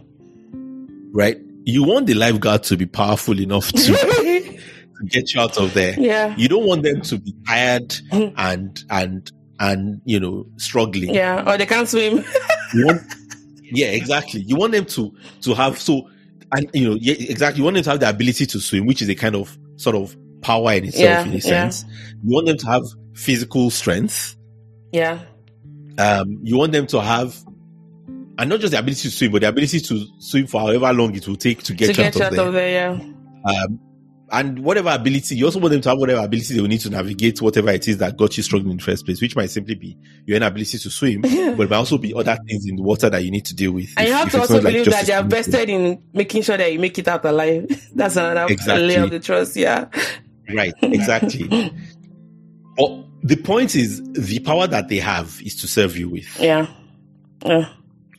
right? 1.14 1.38
You 1.64 1.84
want 1.84 2.08
the 2.08 2.14
lifeguard 2.14 2.64
to 2.64 2.78
be 2.78 2.86
powerful 2.86 3.40
enough 3.40 3.72
to, 3.72 3.78
to 3.94 5.06
get 5.08 5.34
you 5.34 5.42
out 5.42 5.58
of 5.58 5.74
there. 5.74 5.96
yeah. 6.00 6.36
You 6.38 6.48
don't 6.48 6.66
want 6.66 6.84
them 6.84 7.02
to 7.02 7.18
be 7.18 7.34
tired 7.48 7.90
Mhm. 8.12 8.34
and, 8.38 8.84
and, 8.90 9.32
and, 9.60 10.02
you 10.06 10.20
know, 10.20 10.46
struggling. 10.58 11.14
Yeah. 11.14 11.44
Or 11.50 11.58
they 11.58 11.66
can't 11.66 11.88
swim. 11.90 12.24
Want, 12.74 13.02
yeah, 13.64 13.88
exactly. 13.88 14.42
You 14.42 14.56
want 14.56 14.72
them 14.74 14.86
to, 14.86 15.14
to 15.42 15.54
have, 15.56 15.78
so, 15.80 16.10
and, 16.54 16.70
you 16.74 16.90
know, 16.90 16.98
yeah, 17.00 17.16
exactly. 17.18 17.60
You 17.60 17.64
want 17.66 17.76
them 17.76 17.84
to 17.84 17.90
have 17.92 18.00
the 18.00 18.10
ability 18.10 18.46
to 18.48 18.60
swim, 18.60 18.86
which 18.86 19.02
is 19.02 19.10
a 19.10 19.16
kind 19.16 19.36
of, 19.36 19.58
sort 19.76 19.96
of 19.96 20.16
power 20.42 20.74
in 20.74 20.86
itself, 20.86 21.04
Yeah, 21.04 21.24
in 21.26 21.34
a 21.34 21.42
sense. 21.42 21.84
You 22.24 22.34
want 22.34 22.48
them 22.48 22.58
to 22.58 22.68
have 22.68 22.84
physical 23.14 23.70
strength. 23.70 24.36
yeah. 24.92 25.20
Um, 26.00 26.40
you 26.44 26.58
want 26.58 26.74
them 26.74 26.86
to 26.88 27.02
have, 27.02 27.36
and 28.38 28.50
not 28.52 28.60
just 28.60 28.72
the 28.72 28.78
ability 28.78 29.02
to 29.10 29.12
swim, 29.12 29.32
but 29.32 29.42
the 29.42 29.50
ability 29.50 29.80
to 29.80 30.06
swim 30.20 30.46
for 30.46 30.62
however 30.62 30.94
long 30.94 31.16
it 31.16 31.28
will 31.28 31.36
take 31.36 31.64
to 31.64 31.74
get 31.74 31.88
to 31.88 31.92
you 31.94 31.96
get 31.96 32.06
out 32.08 32.16
of 32.16 32.22
out 32.22 32.32
there. 32.34 32.48
of 32.48 32.54
there. 32.54 32.72
Yeah. 32.72 33.64
um, 33.64 33.80
and 34.32 34.60
whatever 34.60 34.90
ability, 34.90 35.36
you 35.38 35.46
also 35.46 35.60
want 35.60 35.72
them 35.72 35.82
to 35.82 35.90
have 35.90 35.98
whatever 35.98 36.22
ability 36.24 36.54
they 36.56 36.62
will 36.62 36.68
need 36.68 36.82
to 36.82 36.90
navigate 36.90 37.42
whatever 37.42 37.70
it 37.70 37.88
is 37.88 37.98
that 38.00 38.18
got 38.18 38.36
you 38.36 38.44
struggling 38.44 38.72
in 38.72 38.78
the 38.78 38.84
first 38.84 39.06
place, 39.06 39.22
which 39.22 39.36
might 39.36 39.50
simply 39.50 39.76
be 39.76 39.98
your 40.26 40.36
inability 40.38 40.78
to 40.78 40.90
swim, 40.90 41.22
but 41.22 41.32
it 41.32 41.58
might 41.70 41.72
also 41.74 41.98
be 41.98 42.14
other 42.14 42.38
things 42.48 42.66
in 42.68 42.76
the 42.76 42.82
water 42.82 43.10
that 43.10 43.24
you 43.24 43.32
need 43.32 43.46
to 43.46 43.56
deal 43.56 43.72
with. 43.72 43.90
And 43.96 44.06
if- 44.06 44.10
you 44.10 44.14
have 44.18 44.32
to 44.32 44.40
also 44.42 44.56
not 44.56 44.64
like 44.64 44.74
believe 44.74 44.86
that 44.92 45.06
they 45.06 45.14
are 45.14 45.24
vested 45.24 45.70
in 45.70 46.04
making 46.14 46.42
sure 46.42 46.58
that 46.58 46.72
you 46.74 46.80
make 46.80 46.98
it 47.00 47.08
out 47.08 47.24
alive. 47.26 47.68
That's 47.96 48.16
another 48.18 48.52
Exactly. 48.52 48.88
layer 48.88 49.04
of 49.04 49.12
the 49.12 49.20
trust. 49.20 49.56
Yeah. 49.56 49.88
Right, 50.54 50.74
exactly. 50.82 51.48
but 52.78 53.04
the 53.24 53.36
point 53.38 53.76
is, 53.76 54.02
the 54.14 54.40
power 54.40 54.68
that 54.68 54.90
they 54.90 54.98
have 55.00 55.40
is 55.44 55.56
to 55.62 55.68
serve 55.68 55.98
you 55.98 56.10
with, 56.10 56.40
Yeah. 56.40 56.68
Yeah. 57.46 57.70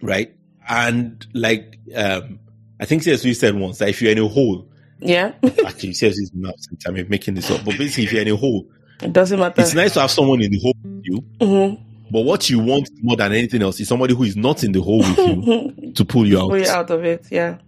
right? 0.03 0.35
And 0.68 1.27
like, 1.33 1.79
um, 1.94 2.40
I 2.81 2.85
think 2.85 3.03
CSV 3.03 3.35
said 3.37 3.55
once 3.55 3.79
that 3.79 3.88
if 3.88 4.01
you're 4.03 4.12
in 4.12 4.18
a 4.18 4.29
hole, 4.29 4.67
Yeah. 5.01 5.33
actually, 5.67 5.91
CSV 5.93 6.11
is 6.11 6.31
not, 6.35 6.55
I'm 6.87 6.95
making 7.09 7.35
this 7.35 7.51
up, 7.51 7.65
but 7.65 7.77
basically, 7.79 8.05
if 8.05 8.13
you're 8.13 8.23
in 8.23 8.29
a 8.29 8.37
hole, 8.37 8.69
it 9.03 9.13
doesn't 9.13 9.39
matter. 9.39 9.61
it's 9.63 9.75
nice 9.75 9.95
to 9.95 10.01
have 10.01 10.11
someone 10.11 10.43
in 10.43 10.51
the 10.51 10.59
hole 10.61 10.75
with 10.83 11.03
you, 11.05 11.21
Mhm. 11.41 11.85
But 12.11 12.23
what 12.23 12.49
you 12.49 12.59
want 12.59 12.89
more 13.03 13.17
than 13.17 13.33
anything 13.33 13.61
else 13.61 13.79
is 13.81 13.87
somebody 13.89 14.15
who 14.15 14.23
is 14.25 14.35
not 14.35 14.65
in 14.65 14.73
the 14.73 14.81
hole 14.81 15.01
with 15.01 15.19
you 15.19 15.93
to 15.95 16.05
pull 16.07 16.27
you 16.27 16.41
out, 16.41 16.49
Way 16.51 16.67
out 16.67 16.91
of 16.91 17.05
it. 17.05 17.27
Yeah. 17.31 17.59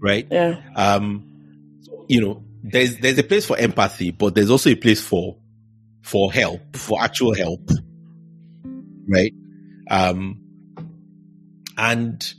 right? 0.00 0.26
Yeah. 0.30 0.60
Um, 0.76 1.24
you 2.08 2.20
know, 2.20 2.44
there's 2.62 2.98
there's 2.98 3.18
a 3.18 3.22
place 3.22 3.46
for 3.46 3.56
empathy, 3.56 4.10
but 4.10 4.34
there's 4.34 4.50
also 4.50 4.68
a 4.70 4.74
place 4.74 5.00
for 5.00 5.36
for 6.02 6.30
help, 6.32 6.76
for 6.76 7.02
actual 7.02 7.34
help, 7.34 7.68
right? 9.08 9.32
Um, 9.90 10.40
and 11.78 12.34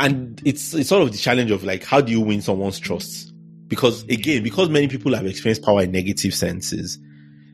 and 0.00 0.40
it's 0.44 0.74
it's 0.74 0.88
sort 0.88 1.02
of 1.02 1.12
the 1.12 1.18
challenge 1.18 1.50
of 1.50 1.64
like 1.64 1.84
how 1.84 2.00
do 2.00 2.12
you 2.12 2.20
win 2.20 2.42
someone's 2.42 2.78
trust? 2.78 3.32
Because 3.68 4.02
again, 4.04 4.42
because 4.42 4.68
many 4.68 4.88
people 4.88 5.14
have 5.14 5.26
experienced 5.26 5.62
power 5.62 5.82
in 5.82 5.92
negative 5.92 6.34
senses, 6.34 6.98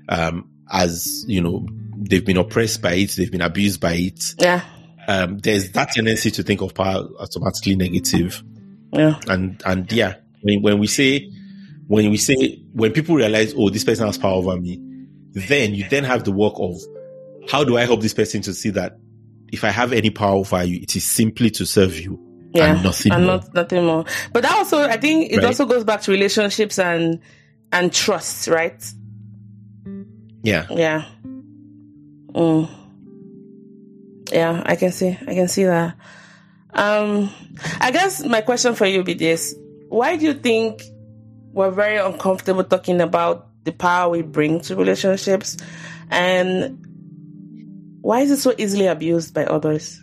um, 0.09 0.49
as 0.71 1.25
you 1.29 1.41
know, 1.41 1.67
they've 1.97 2.25
been 2.25 2.37
oppressed 2.37 2.83
by 2.83 2.95
it, 2.95 3.11
they've 3.17 3.31
been 3.31 3.41
abused 3.43 3.81
by 3.81 3.95
it. 3.95 4.23
Yeah. 4.39 4.63
Um, 5.09 5.39
there's 5.39 5.73
that 5.73 5.91
tendency 5.93 6.31
to 6.33 6.43
think 6.43 6.61
of 6.61 6.75
power 6.75 7.09
automatically 7.19 7.75
negative 7.75 8.43
Yeah. 8.93 9.19
and 9.29 9.61
and 9.65 9.91
yeah, 9.93 10.17
when 10.43 10.63
when 10.63 10.79
we 10.79 10.87
say 10.87 11.31
when 11.87 12.11
we 12.11 12.17
say 12.17 12.63
when 12.73 12.93
people 12.93 13.17
realize, 13.17 13.55
oh, 13.57 13.71
this 13.71 13.85
person 13.85 14.07
has 14.07 14.19
power 14.19 14.35
over 14.35 14.57
me, 14.61 14.81
then 15.33 15.75
you 15.75 15.89
then 15.89 16.05
have 16.05 16.25
the 16.25 16.33
work 16.33 16.55
of 16.57 16.77
how 17.51 17.65
do 17.65 17.77
I 17.77 17.85
help 17.85 18.01
this 18.01 18.15
person 18.15 18.43
to 18.43 18.55
see 18.55 18.71
that 18.71 18.99
if 19.53 19.65
I 19.65 19.71
have 19.71 19.93
any 19.93 20.11
power 20.11 20.37
over 20.37 20.63
you, 20.63 20.79
it 20.81 20.95
is 20.95 21.05
simply 21.05 21.51
to 21.51 21.67
serve 21.67 21.99
you 21.99 22.19
Yeah. 22.53 22.75
and 22.75 22.83
nothing 22.85 23.13
and 23.13 23.27
more. 23.27 23.37
not 23.37 23.55
nothing 23.55 23.85
more. 23.87 24.05
But 24.33 24.43
that 24.43 24.53
also, 24.53 24.83
I 24.83 24.97
think, 24.97 25.31
it 25.31 25.37
Right. 25.37 25.47
also 25.47 25.67
goes 25.67 25.85
back 25.85 26.03
to 26.03 26.11
relationships 26.11 26.79
and 26.79 27.21
and 27.73 27.93
trust, 27.93 28.49
right? 28.49 28.83
yeah, 30.43 30.67
Yeah. 30.71 31.05
Mm. 32.35 32.69
Yeah, 34.33 34.63
I 34.65 34.77
can 34.77 34.93
see. 34.93 35.17
I 35.27 35.35
can 35.35 35.49
see 35.49 35.65
that. 35.65 35.97
Um, 36.73 37.31
I 37.81 37.91
guess 37.91 38.25
my 38.25 38.41
question 38.43 38.75
for 38.75 38.87
you 38.87 38.99
would 38.99 39.07
be 39.07 39.15
this: 39.15 39.55
Why 39.89 40.17
do 40.17 40.25
you 40.27 40.35
think 40.35 40.83
we're 41.53 41.71
very 41.73 41.97
uncomfortable 41.97 42.63
talking 42.65 43.01
about 43.01 43.49
the 43.65 43.73
power 43.73 44.09
we 44.11 44.23
bring 44.23 44.61
to 44.63 44.77
relationships, 44.77 45.57
and 46.11 46.79
why 48.03 48.21
is 48.21 48.31
it 48.31 48.39
so 48.39 48.55
easily 48.57 48.87
abused 48.87 49.35
by 49.35 49.45
others? 49.45 50.01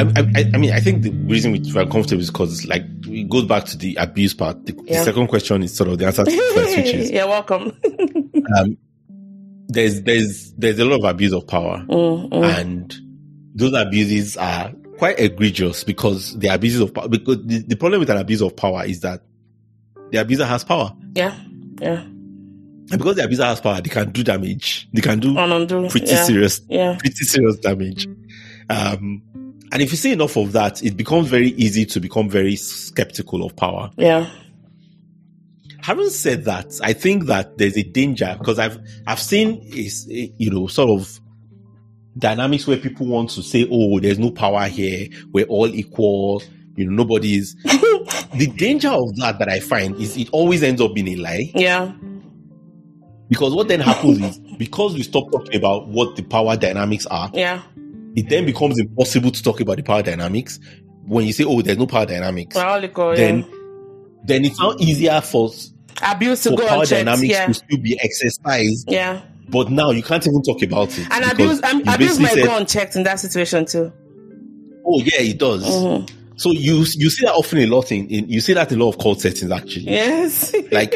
I, 0.00 0.20
I, 0.20 0.50
I 0.54 0.58
mean, 0.58 0.72
I 0.72 0.80
think 0.80 1.02
the 1.02 1.10
reason 1.10 1.52
we're 1.52 1.82
uncomfortable 1.82 2.20
is 2.20 2.30
because, 2.30 2.66
like, 2.66 2.84
it 3.06 3.28
goes 3.28 3.44
back 3.44 3.64
to 3.66 3.76
the 3.76 3.96
abuse 3.96 4.34
part. 4.34 4.64
The, 4.66 4.72
the 4.72 5.04
second 5.04 5.26
question 5.28 5.62
is 5.62 5.76
sort 5.76 5.90
of 5.90 5.98
the 5.98 6.06
answer 6.06 6.24
to 6.24 6.30
the 6.30 6.52
first, 6.54 6.76
which 6.76 6.94
is 6.94 7.10
You're 7.12 7.26
welcome. 7.26 7.72
um, 8.56 8.76
there's 9.68 10.02
there's 10.02 10.52
there's 10.54 10.78
a 10.78 10.84
lot 10.84 11.00
of 11.00 11.04
abuse 11.04 11.32
of 11.32 11.46
power. 11.46 11.78
Mm, 11.88 12.30
mm. 12.30 12.60
and 12.60 12.94
those 13.54 13.74
abuses 13.74 14.36
are 14.36 14.72
quite 14.98 15.18
egregious 15.18 15.84
because 15.84 16.38
the 16.38 16.48
abuses 16.48 16.80
of 16.80 16.94
power. 16.94 17.08
Because 17.08 17.44
the, 17.44 17.58
the 17.58 17.76
problem 17.76 18.00
with 18.00 18.10
an 18.10 18.18
abuse 18.18 18.42
of 18.42 18.56
power 18.56 18.84
is 18.84 19.00
that 19.00 19.22
the 20.10 20.18
abuser 20.18 20.44
has 20.44 20.64
power, 20.64 20.94
yeah, 21.14 21.38
yeah. 21.80 22.00
and 22.00 22.98
because 22.98 23.16
the 23.16 23.24
abuser 23.24 23.44
has 23.44 23.60
power, 23.60 23.80
they 23.80 23.90
can 23.90 24.10
do 24.10 24.24
damage. 24.24 24.88
They 24.92 25.02
can 25.02 25.20
do 25.20 25.38
undo. 25.38 25.88
pretty 25.88 26.06
yeah. 26.06 26.24
serious, 26.24 26.60
Yeah. 26.68 26.96
pretty 26.98 27.24
serious 27.24 27.58
damage. 27.58 28.06
Um, 28.68 29.22
and 29.72 29.82
if 29.82 29.90
you 29.90 29.96
see 29.96 30.12
enough 30.12 30.36
of 30.36 30.52
that, 30.52 30.82
it 30.82 30.96
becomes 30.96 31.28
very 31.28 31.48
easy 31.50 31.84
to 31.86 32.00
become 32.00 32.28
very 32.28 32.56
skeptical 32.56 33.44
of 33.44 33.54
power. 33.56 33.90
Yeah. 33.96 34.28
Having 35.82 36.10
said 36.10 36.44
that, 36.44 36.78
I 36.82 36.92
think 36.92 37.26
that 37.26 37.56
there's 37.56 37.76
a 37.76 37.82
danger 37.82 38.36
because 38.38 38.58
I've 38.58 38.78
I've 39.06 39.20
seen 39.20 39.62
is 39.72 40.06
you 40.08 40.50
know 40.50 40.66
sort 40.66 41.00
of 41.00 41.18
dynamics 42.18 42.66
where 42.66 42.76
people 42.76 43.06
want 43.06 43.30
to 43.30 43.42
say, 43.42 43.66
"Oh, 43.70 43.98
there's 44.00 44.18
no 44.18 44.30
power 44.30 44.66
here. 44.66 45.08
We're 45.32 45.46
all 45.46 45.68
equal." 45.68 46.42
You 46.76 46.86
know, 46.86 46.92
nobody 47.02 47.36
is. 47.36 47.54
the 48.34 48.52
danger 48.56 48.88
of 48.88 49.16
that 49.16 49.38
that 49.38 49.48
I 49.48 49.60
find 49.60 49.96
is 49.96 50.16
it 50.16 50.28
always 50.32 50.62
ends 50.62 50.80
up 50.80 50.94
being 50.94 51.08
a 51.08 51.16
lie. 51.16 51.50
Yeah. 51.54 51.92
Because 53.28 53.54
what 53.54 53.68
then 53.68 53.80
happens 53.80 54.18
is 54.20 54.38
because 54.58 54.94
we 54.94 55.02
stop 55.02 55.30
talking 55.30 55.54
about 55.56 55.88
what 55.88 56.16
the 56.16 56.22
power 56.22 56.56
dynamics 56.56 57.06
are, 57.06 57.30
Yeah. 57.32 57.62
It 58.16 58.28
then 58.28 58.44
becomes 58.44 58.78
impossible 58.78 59.30
to 59.30 59.42
talk 59.42 59.60
about 59.60 59.76
the 59.76 59.82
power 59.82 60.02
dynamics. 60.02 60.58
When 61.06 61.26
you 61.26 61.32
say, 61.32 61.44
"Oh, 61.44 61.62
there's 61.62 61.78
no 61.78 61.86
power 61.86 62.06
dynamics," 62.06 62.56
We're 62.56 62.64
all 62.64 62.84
equal. 62.84 63.14
then 63.14 63.38
yeah. 63.40 63.44
then 64.24 64.44
it's 64.44 64.58
now 64.60 64.74
easier 64.78 65.20
for 65.20 65.50
abuse 66.02 66.42
to 66.44 66.50
for 66.50 66.56
go 66.56 66.66
power 66.68 66.80
unchecked. 66.80 67.04
dynamics 67.04 67.32
Yeah. 67.32 67.46
to 67.46 67.54
still 67.54 67.78
be 67.78 67.98
exercised. 68.00 68.90
Yeah. 68.90 69.20
But 69.48 69.70
now 69.70 69.90
you 69.90 70.02
can't 70.02 70.24
even 70.26 70.42
talk 70.42 70.62
about 70.62 70.96
it. 70.96 71.06
And 71.10 71.24
abuse, 71.24 71.60
um, 71.64 71.82
abuse 71.88 72.20
might 72.20 72.34
said, 72.34 72.44
go 72.46 72.56
unchecked 72.56 72.94
in 72.96 73.02
that 73.02 73.18
situation 73.18 73.64
too. 73.66 73.92
Oh 74.86 75.00
yeah, 75.00 75.20
it 75.20 75.38
does. 75.38 75.64
Mhm. 75.64 76.10
So 76.36 76.52
you 76.52 76.78
you 76.94 77.10
see 77.10 77.26
that 77.26 77.34
often 77.34 77.58
a 77.58 77.66
lot 77.66 77.90
in, 77.92 78.08
in 78.08 78.28
you 78.28 78.40
see 78.40 78.54
that 78.54 78.70
in 78.72 78.80
a 78.80 78.84
lot 78.84 78.90
of 78.94 78.98
cult 79.00 79.20
settings 79.20 79.50
actually. 79.50 79.86
Yes. 79.86 80.54
Like 80.72 80.92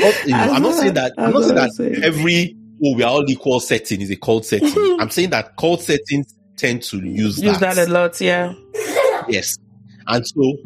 not, 0.00 0.24
you 0.26 0.30
know, 0.30 0.36
I'm 0.54 0.62
not 0.62 0.74
saying 0.74 0.94
that 0.94 1.12
I'm 1.18 1.32
not 1.32 1.42
saying 1.42 1.54
that 1.56 1.64
I'm 1.64 1.70
saying. 1.70 2.02
every 2.02 2.56
oh 2.84 2.94
we 2.96 3.02
are 3.02 3.10
all 3.10 3.30
equal 3.30 3.60
setting 3.60 4.00
is 4.00 4.10
a 4.10 4.16
cult 4.16 4.46
setting. 4.46 4.72
I'm 5.00 5.10
saying 5.10 5.30
that 5.30 5.56
cult 5.56 5.82
settings 5.82 6.34
tend 6.60 6.82
to 6.84 6.98
use, 6.98 7.42
Use 7.42 7.58
that 7.58 7.78
a 7.78 7.90
lot. 7.90 8.20
Yeah. 8.20 8.54
Yes. 9.28 9.56
And 10.06 10.26
so 10.26 10.56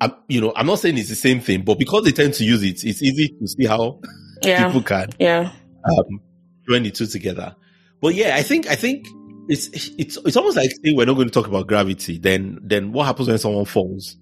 I'm, 0.00 0.12
you 0.28 0.40
know, 0.40 0.52
I'm 0.56 0.66
not 0.66 0.78
saying 0.80 0.98
it's 0.98 1.08
the 1.08 1.14
same 1.14 1.40
thing, 1.40 1.62
but 1.62 1.78
because 1.78 2.04
they 2.04 2.12
tend 2.12 2.34
to 2.34 2.44
use 2.44 2.62
it, 2.62 2.84
it's 2.84 3.02
easy 3.02 3.28
to 3.28 3.46
see 3.48 3.66
how 3.66 4.00
Yeah. 4.42 4.66
people 4.66 4.82
can 4.82 5.08
Yeah. 5.18 5.52
um, 5.88 6.20
join 6.68 6.82
the 6.82 6.90
two 6.90 7.06
together. 7.06 7.54
But 8.00 8.14
yeah, 8.14 8.34
I 8.36 8.42
think 8.42 8.66
I 8.68 8.74
think 8.74 9.06
it's 9.48 9.68
it's 9.68 10.16
it's 10.24 10.36
almost 10.36 10.56
like 10.56 10.70
saying 10.82 10.96
we're 10.96 11.06
not 11.06 11.14
going 11.14 11.28
to 11.28 11.32
talk 11.32 11.46
about 11.46 11.66
gravity. 11.68 12.18
Then 12.18 12.58
then 12.62 12.92
what 12.92 13.06
happens 13.06 13.28
when 13.28 13.38
someone 13.38 13.64
falls? 13.64 14.16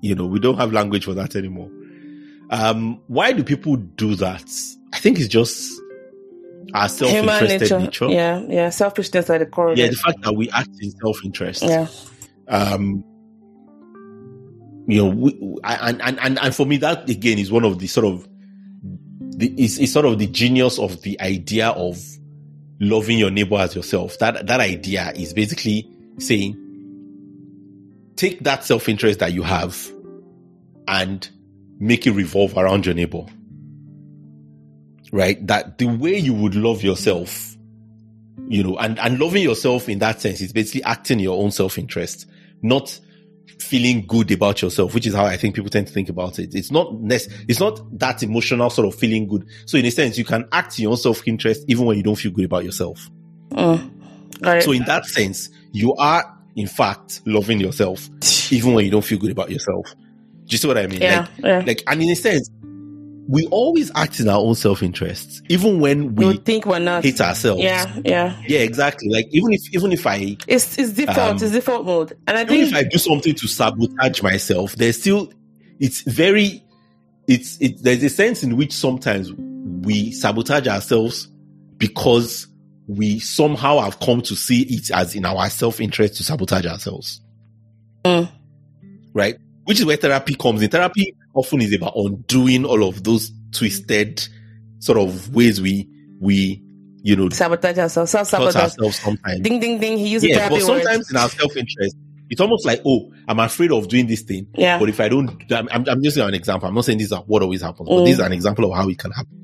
You 0.00 0.14
know, 0.14 0.26
we 0.26 0.38
don't 0.40 0.56
have 0.58 0.72
language 0.72 1.04
for 1.04 1.14
that 1.14 1.34
anymore. 1.36 1.70
Um, 2.50 3.00
why 3.08 3.32
do 3.32 3.42
people 3.42 3.76
do 3.76 4.14
that? 4.16 4.44
I 4.92 4.98
think 4.98 5.18
it's 5.18 5.28
just 5.28 5.72
our 6.74 6.88
self-interested 6.88 7.60
nature. 7.60 7.78
nature. 7.78 8.08
Yeah. 8.08 8.42
Yeah. 8.48 8.70
Selfishness 8.70 9.30
at 9.30 9.38
the 9.38 9.46
core 9.46 9.74
Yeah, 9.74 9.88
the 9.88 9.96
fact 9.96 10.22
that 10.22 10.34
we 10.34 10.50
act 10.50 10.70
in 10.80 10.90
self-interest. 10.90 11.62
Yeah. 11.62 11.86
Um, 12.48 13.04
you 14.86 14.98
know, 14.98 15.08
we, 15.08 15.58
and, 15.64 16.02
and 16.02 16.18
and 16.18 16.38
and 16.38 16.54
for 16.54 16.66
me, 16.66 16.76
that 16.78 17.08
again 17.08 17.38
is 17.38 17.52
one 17.52 17.64
of 17.64 17.78
the 17.78 17.86
sort 17.86 18.06
of 18.06 18.28
the 19.20 19.54
is, 19.56 19.78
is 19.78 19.92
sort 19.92 20.06
of 20.06 20.18
the 20.18 20.26
genius 20.26 20.78
of 20.78 21.02
the 21.02 21.20
idea 21.20 21.68
of 21.68 21.98
loving 22.80 23.18
your 23.18 23.30
neighbor 23.30 23.56
as 23.56 23.76
yourself. 23.76 24.18
That 24.18 24.46
that 24.46 24.60
idea 24.60 25.12
is 25.14 25.32
basically 25.32 25.88
saying, 26.18 26.56
take 28.16 28.40
that 28.40 28.64
self 28.64 28.88
interest 28.88 29.20
that 29.20 29.32
you 29.32 29.42
have, 29.42 29.90
and 30.88 31.28
make 31.78 32.06
it 32.06 32.12
revolve 32.12 32.56
around 32.56 32.86
your 32.86 32.94
neighbor. 32.94 33.24
Right, 35.12 35.46
that 35.46 35.76
the 35.76 35.84
way 35.84 36.16
you 36.16 36.32
would 36.32 36.54
love 36.54 36.82
yourself, 36.82 37.54
you 38.48 38.64
know, 38.64 38.78
and 38.78 38.98
and 38.98 39.20
loving 39.20 39.42
yourself 39.42 39.88
in 39.88 39.98
that 39.98 40.22
sense 40.22 40.40
is 40.40 40.54
basically 40.54 40.82
acting 40.84 41.20
your 41.20 41.38
own 41.40 41.50
self 41.50 41.76
interest, 41.76 42.26
not 42.62 42.98
feeling 43.58 44.06
good 44.06 44.30
about 44.30 44.60
yourself, 44.60 44.94
which 44.94 45.06
is 45.06 45.14
how 45.14 45.24
I 45.24 45.36
think 45.36 45.54
people 45.54 45.70
tend 45.70 45.86
to 45.86 45.92
think 45.92 46.08
about 46.08 46.38
it. 46.38 46.54
It's 46.54 46.70
not 46.70 46.94
nec- 46.94 47.28
it's 47.48 47.60
not 47.60 47.80
that 47.98 48.22
emotional 48.22 48.70
sort 48.70 48.88
of 48.88 48.98
feeling 48.98 49.28
good. 49.28 49.46
So 49.66 49.78
in 49.78 49.84
a 49.84 49.90
sense, 49.90 50.18
you 50.18 50.24
can 50.24 50.48
act 50.50 50.78
your 50.78 50.90
own 50.90 50.96
self 50.96 51.26
interest 51.26 51.64
even 51.68 51.86
when 51.86 51.96
you 51.96 52.02
don't 52.02 52.16
feel 52.16 52.32
good 52.32 52.44
about 52.44 52.64
yourself. 52.64 53.08
Mm. 53.50 53.90
Got. 54.40 54.62
So 54.62 54.72
in 54.72 54.84
that 54.84 55.06
sense, 55.06 55.50
you 55.72 55.94
are 55.94 56.38
in 56.56 56.66
fact 56.66 57.20
loving 57.26 57.60
yourself 57.60 58.08
even 58.52 58.74
when 58.74 58.84
you 58.84 58.90
don't 58.90 59.04
feel 59.04 59.18
good 59.18 59.30
about 59.30 59.50
yourself. 59.50 59.94
Do 59.94 60.54
you 60.54 60.58
see 60.58 60.68
what 60.68 60.78
I 60.78 60.86
mean? 60.86 61.00
yeah. 61.00 61.20
Like, 61.20 61.28
yeah. 61.38 61.62
like, 61.66 61.82
and 61.86 62.02
in 62.02 62.10
a 62.10 62.16
sense, 62.16 62.50
we 63.28 63.46
always 63.46 63.90
act 63.94 64.20
in 64.20 64.28
our 64.28 64.38
own 64.38 64.54
self 64.54 64.82
interest, 64.82 65.42
even 65.48 65.80
when 65.80 66.14
we 66.14 66.26
we 66.26 66.36
think 66.38 66.66
we're 66.66 66.78
not. 66.78 67.04
hate 67.04 67.20
ourselves. 67.20 67.62
Yeah. 67.62 67.92
Yeah. 68.04 68.40
Yeah, 68.46 68.60
exactly. 68.60 69.08
Like 69.08 69.26
even 69.30 69.52
if 69.52 69.74
even 69.74 69.92
if 69.92 70.06
I 70.06 70.36
It's 70.46 70.78
it's 70.78 70.92
default. 70.92 71.18
Um, 71.18 71.36
it's 71.36 71.52
default 71.52 71.86
mode. 71.86 72.16
And 72.26 72.36
I 72.36 72.42
even 72.42 72.56
think 72.56 72.68
if 72.70 72.74
I 72.74 72.82
do 72.84 72.98
something 72.98 73.34
to 73.34 73.46
sabotage 73.46 74.22
myself, 74.22 74.74
there's 74.76 75.00
still 75.00 75.32
it's 75.78 76.00
very 76.02 76.64
it's 77.28 77.60
it 77.60 77.82
there's 77.82 78.02
a 78.02 78.10
sense 78.10 78.42
in 78.42 78.56
which 78.56 78.72
sometimes 78.72 79.32
we 79.32 80.10
sabotage 80.12 80.66
ourselves 80.66 81.28
because 81.76 82.48
we 82.88 83.20
somehow 83.20 83.78
have 83.78 84.00
come 84.00 84.20
to 84.22 84.34
see 84.34 84.62
it 84.62 84.90
as 84.90 85.14
in 85.14 85.24
our 85.24 85.48
self-interest 85.48 86.16
to 86.16 86.24
sabotage 86.24 86.66
ourselves. 86.66 87.20
Mm. 88.04 88.30
Right? 89.14 89.36
Which 89.64 89.78
is 89.78 89.86
where 89.86 89.96
therapy 89.96 90.34
comes 90.34 90.62
in. 90.62 90.70
Therapy 90.70 91.14
often 91.34 91.60
is 91.60 91.74
about 91.74 91.92
undoing 91.96 92.64
all 92.64 92.86
of 92.86 93.02
those 93.04 93.30
twisted 93.52 94.26
sort 94.78 94.98
of 94.98 95.34
ways 95.34 95.60
we 95.60 95.88
we 96.20 96.62
you 97.02 97.16
know 97.16 97.28
sabotage 97.30 97.78
ourselves. 97.78 98.10
Sabotage. 98.10 98.56
ourselves 98.56 98.98
sometimes. 98.98 99.40
Ding 99.40 99.60
ding 99.60 99.78
ding. 99.78 99.98
He 99.98 100.08
used 100.08 100.24
a 100.24 100.28
Yeah, 100.28 100.48
but 100.48 100.60
sometimes 100.62 101.10
in 101.10 101.16
our 101.16 101.28
self-interest, 101.28 101.96
it's 102.30 102.40
almost 102.40 102.64
like, 102.64 102.80
oh, 102.86 103.12
I'm 103.28 103.40
afraid 103.40 103.72
of 103.72 103.88
doing 103.88 104.06
this 104.06 104.22
thing. 104.22 104.46
Yeah. 104.54 104.78
But 104.78 104.88
if 104.88 105.00
I 105.00 105.08
don't, 105.08 105.30
I'm, 105.52 105.68
I'm, 105.70 105.84
I'm 105.88 106.00
an 106.02 106.34
example. 106.34 106.68
I'm 106.68 106.74
not 106.74 106.84
saying 106.84 106.98
this 106.98 107.12
is 107.12 107.18
what 107.26 107.42
always 107.42 107.60
happens, 107.60 107.88
but 107.88 107.96
Mm. 107.96 108.04
this 108.06 108.14
is 108.14 108.20
an 108.20 108.32
example 108.32 108.70
of 108.70 108.76
how 108.76 108.88
it 108.88 108.98
can 108.98 109.10
happen. 109.10 109.38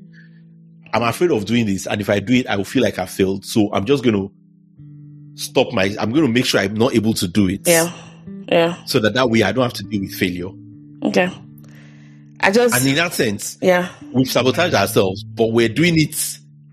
I'm 0.91 1.03
afraid 1.03 1.31
of 1.31 1.45
doing 1.45 1.67
this, 1.67 1.85
and 1.85 2.01
if 2.01 2.09
I 2.09 2.19
do 2.19 2.33
it, 2.33 2.47
I 2.47 2.55
will 2.55 2.63
feel 2.63 2.81
like 2.81 2.97
I 2.97 3.05
failed. 3.05 3.45
So 3.45 3.71
I'm 3.73 3.85
just 3.85 4.03
going 4.03 4.15
to 4.15 4.31
stop 5.35 5.71
my. 5.71 5.95
I'm 5.99 6.11
going 6.11 6.25
to 6.25 6.31
make 6.31 6.45
sure 6.45 6.61
I'm 6.61 6.73
not 6.73 6.95
able 6.95 7.13
to 7.13 7.27
do 7.27 7.47
it. 7.47 7.67
Yeah. 7.67 7.91
Yeah. 8.51 8.83
So 8.85 8.99
that 8.99 9.13
that 9.13 9.29
way 9.29 9.43
I 9.43 9.51
don't 9.51 9.63
have 9.63 9.73
to 9.73 9.83
deal 9.83 10.01
with 10.01 10.13
failure. 10.15 10.49
Okay. 11.03 11.29
I 12.41 12.51
just 12.51 12.75
And 12.75 12.87
in 12.87 12.95
that 12.95 13.13
sense, 13.13 13.57
yeah 13.61 13.89
we've 14.13 14.29
sabotaged 14.29 14.73
ourselves, 14.75 15.23
but 15.23 15.47
we're 15.51 15.69
doing 15.69 15.99
it 15.99 16.15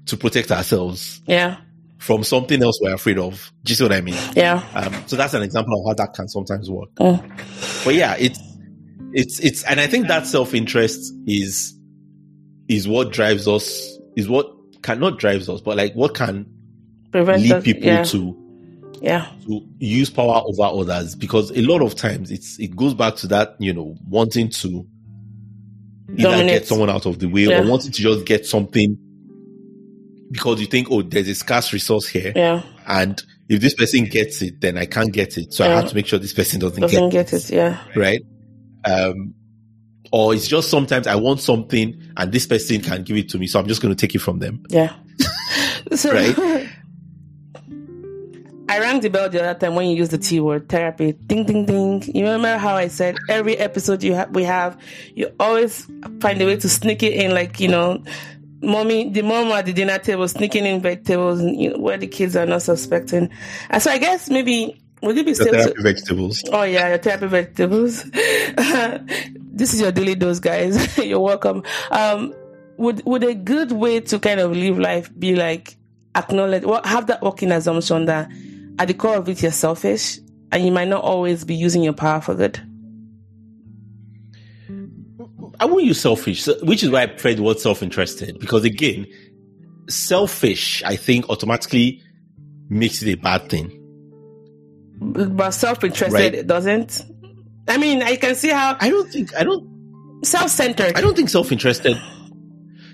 to 0.07 0.16
protect 0.16 0.50
ourselves 0.52 1.20
yeah 1.26 1.57
from 1.98 2.22
something 2.22 2.62
else 2.62 2.79
we're 2.81 2.94
afraid 2.94 3.18
of. 3.18 3.50
Do 3.64 3.72
you 3.72 3.76
see 3.76 3.85
what 3.85 3.92
I 3.92 4.00
mean? 4.00 4.14
yeah. 4.35 4.62
Um, 4.74 4.94
so 5.07 5.16
that's 5.16 5.35
an 5.35 5.42
example 5.42 5.81
of 5.81 5.87
how 5.90 5.94
that 6.05 6.14
can 6.14 6.29
sometimes 6.29 6.70
work. 6.70 6.94
Mm. 6.96 7.85
But 7.85 7.94
yeah, 7.94 8.14
it's 8.18 8.38
it's 9.12 9.40
it's 9.40 9.64
and 9.64 9.81
I 9.81 9.87
think 9.87 10.09
that 10.09 10.26
self 10.26 10.55
interest 10.55 11.12
is 11.26 11.74
is 12.68 12.87
what 12.87 13.12
drives 13.12 13.48
us 13.48 13.98
is 14.16 14.29
what 14.29 14.46
cannot 14.83 15.18
drives 15.18 15.48
us, 15.48 15.61
but 15.61 15.76
like 15.76 15.94
what 15.94 16.14
can 16.14 16.46
Prevent 17.11 17.42
lead 17.42 17.52
us- 17.52 17.64
people 17.64 17.85
yeah. 17.87 18.02
to 18.05 18.42
yeah 19.02 19.31
to 19.46 19.66
use 19.79 20.11
power 20.11 20.42
over 20.46 20.62
others 20.81 21.14
because 21.14 21.50
a 21.50 21.62
lot 21.62 21.83
of 21.83 21.94
times 21.96 22.31
it's 22.31 22.59
it 22.61 22.76
goes 22.76 22.94
back 22.94 23.16
to 23.16 23.26
that, 23.29 23.57
you 23.59 23.72
know, 23.72 23.96
wanting 24.09 24.48
to 24.50 24.87
either 26.18 26.44
get 26.44 26.66
someone 26.66 26.90
out 26.90 27.07
of 27.07 27.18
the 27.18 27.26
way 27.26 27.42
Yeah. 27.42 27.62
or 27.62 27.68
wanting 27.70 27.92
to 27.92 28.00
just 28.02 28.24
get 28.26 28.46
something 28.46 28.96
because 30.31 30.61
you 30.61 30.66
think, 30.66 30.88
oh, 30.90 31.02
there's 31.02 31.29
a 31.29 31.35
scarce 31.35 31.72
resource 31.72 32.09
here. 32.09 32.33
yeah 32.35 32.62
And 32.87 33.22
if 33.48 33.61
this 33.61 33.74
person 33.74 34.05
gets 34.07 34.42
it, 34.42 34.61
then 34.61 34.76
I 34.76 34.87
can't 34.87 35.12
get 35.12 35.38
it. 35.38 35.52
So 35.52 35.64
I 35.64 35.68
have 35.68 35.88
to 35.88 35.94
make 35.94 36.07
sure 36.07 36.18
this 36.18 36.33
person 36.33 36.59
doesn't, 36.61 36.81
doesn't 36.81 37.11
get, 37.11 37.31
get 37.31 37.33
it 37.33 37.50
yeah 37.50 37.81
right? 37.94 38.20
Um, 38.85 39.35
or 40.12 40.35
it's 40.35 40.46
just 40.48 40.70
sometimes 40.70 41.07
I 41.07 41.16
want 41.16 41.40
something 41.40 42.00
and 42.16 42.33
this 42.33 42.46
person 42.46 42.81
can 42.81 43.02
give 43.02 43.16
it 43.16 43.29
to 43.31 43.38
me, 43.38 43.46
so 43.46 43.59
I'm 43.61 43.66
just 43.66 43.83
going 43.83 43.94
to 43.94 44.00
take 44.00 44.14
it 44.14 44.20
from 44.20 44.38
them. 44.38 44.62
yeah. 44.68 44.94
so 45.94 46.12
Right. 46.12 46.68
I 48.68 48.81
rang 48.81 49.00
the 49.00 49.09
bell 49.09 49.29
the 49.29 49.42
other 49.42 49.59
time 49.59 49.74
when 49.74 49.88
you 49.88 49.96
used 49.96 50.11
the 50.11 50.18
T 50.18 50.40
word 50.40 50.68
therapy. 50.68 51.12
Ding 51.12 51.44
ding 51.44 51.66
ding. 51.66 52.02
You 52.14 52.24
remember 52.24 52.57
how 52.59 52.74
I 52.74 52.88
said 52.88 53.16
every 53.29 53.57
episode 53.57 54.02
you 54.02 54.14
ha- 54.14 54.29
we 54.31 54.44
have, 54.44 54.81
you 55.14 55.33
always 55.38 55.87
find 56.20 56.40
a 56.42 56.46
way 56.46 56.57
to 56.57 56.68
sneak 56.68 57.02
it 57.02 57.12
in, 57.12 57.33
like 57.33 57.61
you 57.61 57.68
know, 57.68 58.02
mommy, 58.61 59.11
the 59.11 59.22
mom 59.22 59.48
at 59.48 59.66
the 59.66 59.72
dinner 59.72 59.98
table 59.98 60.26
sneaking 60.26 60.66
in 60.66 60.81
vegetables 60.81 61.40
you 61.42 61.70
know, 61.70 61.79
where 61.79 61.96
the 61.96 62.07
kids 62.07 62.35
are 62.37 62.46
not 62.46 62.62
suspecting. 62.62 63.31
And 63.70 63.83
so 63.83 63.90
I 63.90 63.98
guess 63.98 64.29
maybe 64.29 64.81
would 65.02 65.16
it 65.16 65.26
be 65.26 65.35
safe 65.35 65.48
to 65.48 65.52
therapy 65.52 65.83
vegetables. 65.83 66.42
Oh 66.52 66.62
yeah, 66.62 66.88
your 66.88 66.98
therapy 66.98 67.26
vegetables. 67.26 68.02
this 68.11 69.75
is 69.75 69.81
your 69.81 69.92
daily 69.92 70.14
dose, 70.17 70.40
guys. 70.40 70.98
You're 71.04 71.21
welcome. 71.21 71.62
Um, 71.90 72.35
would 72.79 73.04
would 73.06 73.23
a 73.23 73.35
good 73.35 73.73
way 73.73 74.00
to 74.00 74.19
kind 74.19 74.40
of 74.40 74.52
live 74.52 74.79
life 74.79 75.10
be 75.19 75.37
like 75.37 75.77
acknowledge, 76.14 76.64
well, 76.64 76.81
have 76.85 77.06
that 77.06 77.23
working 77.23 77.52
assumption 77.52 78.06
that 78.06 78.31
at 78.79 78.88
the 78.88 78.94
core 78.94 79.16
of 79.16 79.29
it 79.29 79.42
you're 79.42 79.50
selfish 79.52 80.18
and 80.52 80.64
you 80.64 80.72
might 80.72 80.88
not 80.88 81.02
always 81.02 81.44
be 81.44 81.54
using 81.54 81.83
your 81.83 81.92
power 81.92 82.20
for 82.20 82.35
good. 82.35 82.60
I 85.58 85.64
won't 85.64 85.85
use 85.85 86.00
selfish, 86.00 86.46
which 86.62 86.83
is 86.83 86.90
why 86.90 87.02
I 87.02 87.06
prefer 87.06 87.35
the 87.35 87.42
word 87.42 87.58
self-interested 87.58 88.38
because 88.38 88.64
again, 88.64 89.06
selfish, 89.88 90.83
I 90.85 90.96
think 90.96 91.29
automatically 91.31 92.02
makes 92.68 93.02
it 93.02 93.10
a 93.12 93.14
bad 93.16 93.48
thing. 93.48 93.72
But 95.00 95.50
self-interested 95.52 96.12
Right. 96.12 96.35
it 96.35 96.46
doesn't. 96.46 97.04
I 97.68 97.79
mean, 97.79 98.02
I 98.02 98.16
can 98.16 98.35
see 98.35 98.48
how 98.48 98.77
I 98.81 98.90
don't 98.90 99.10
think, 99.10 99.35
I 99.35 99.44
don't, 99.44 100.24
self-centered. 100.24 100.96
I 100.96 101.00
don't 101.00 101.16
think 101.16 101.29
self-interested. 101.29 101.96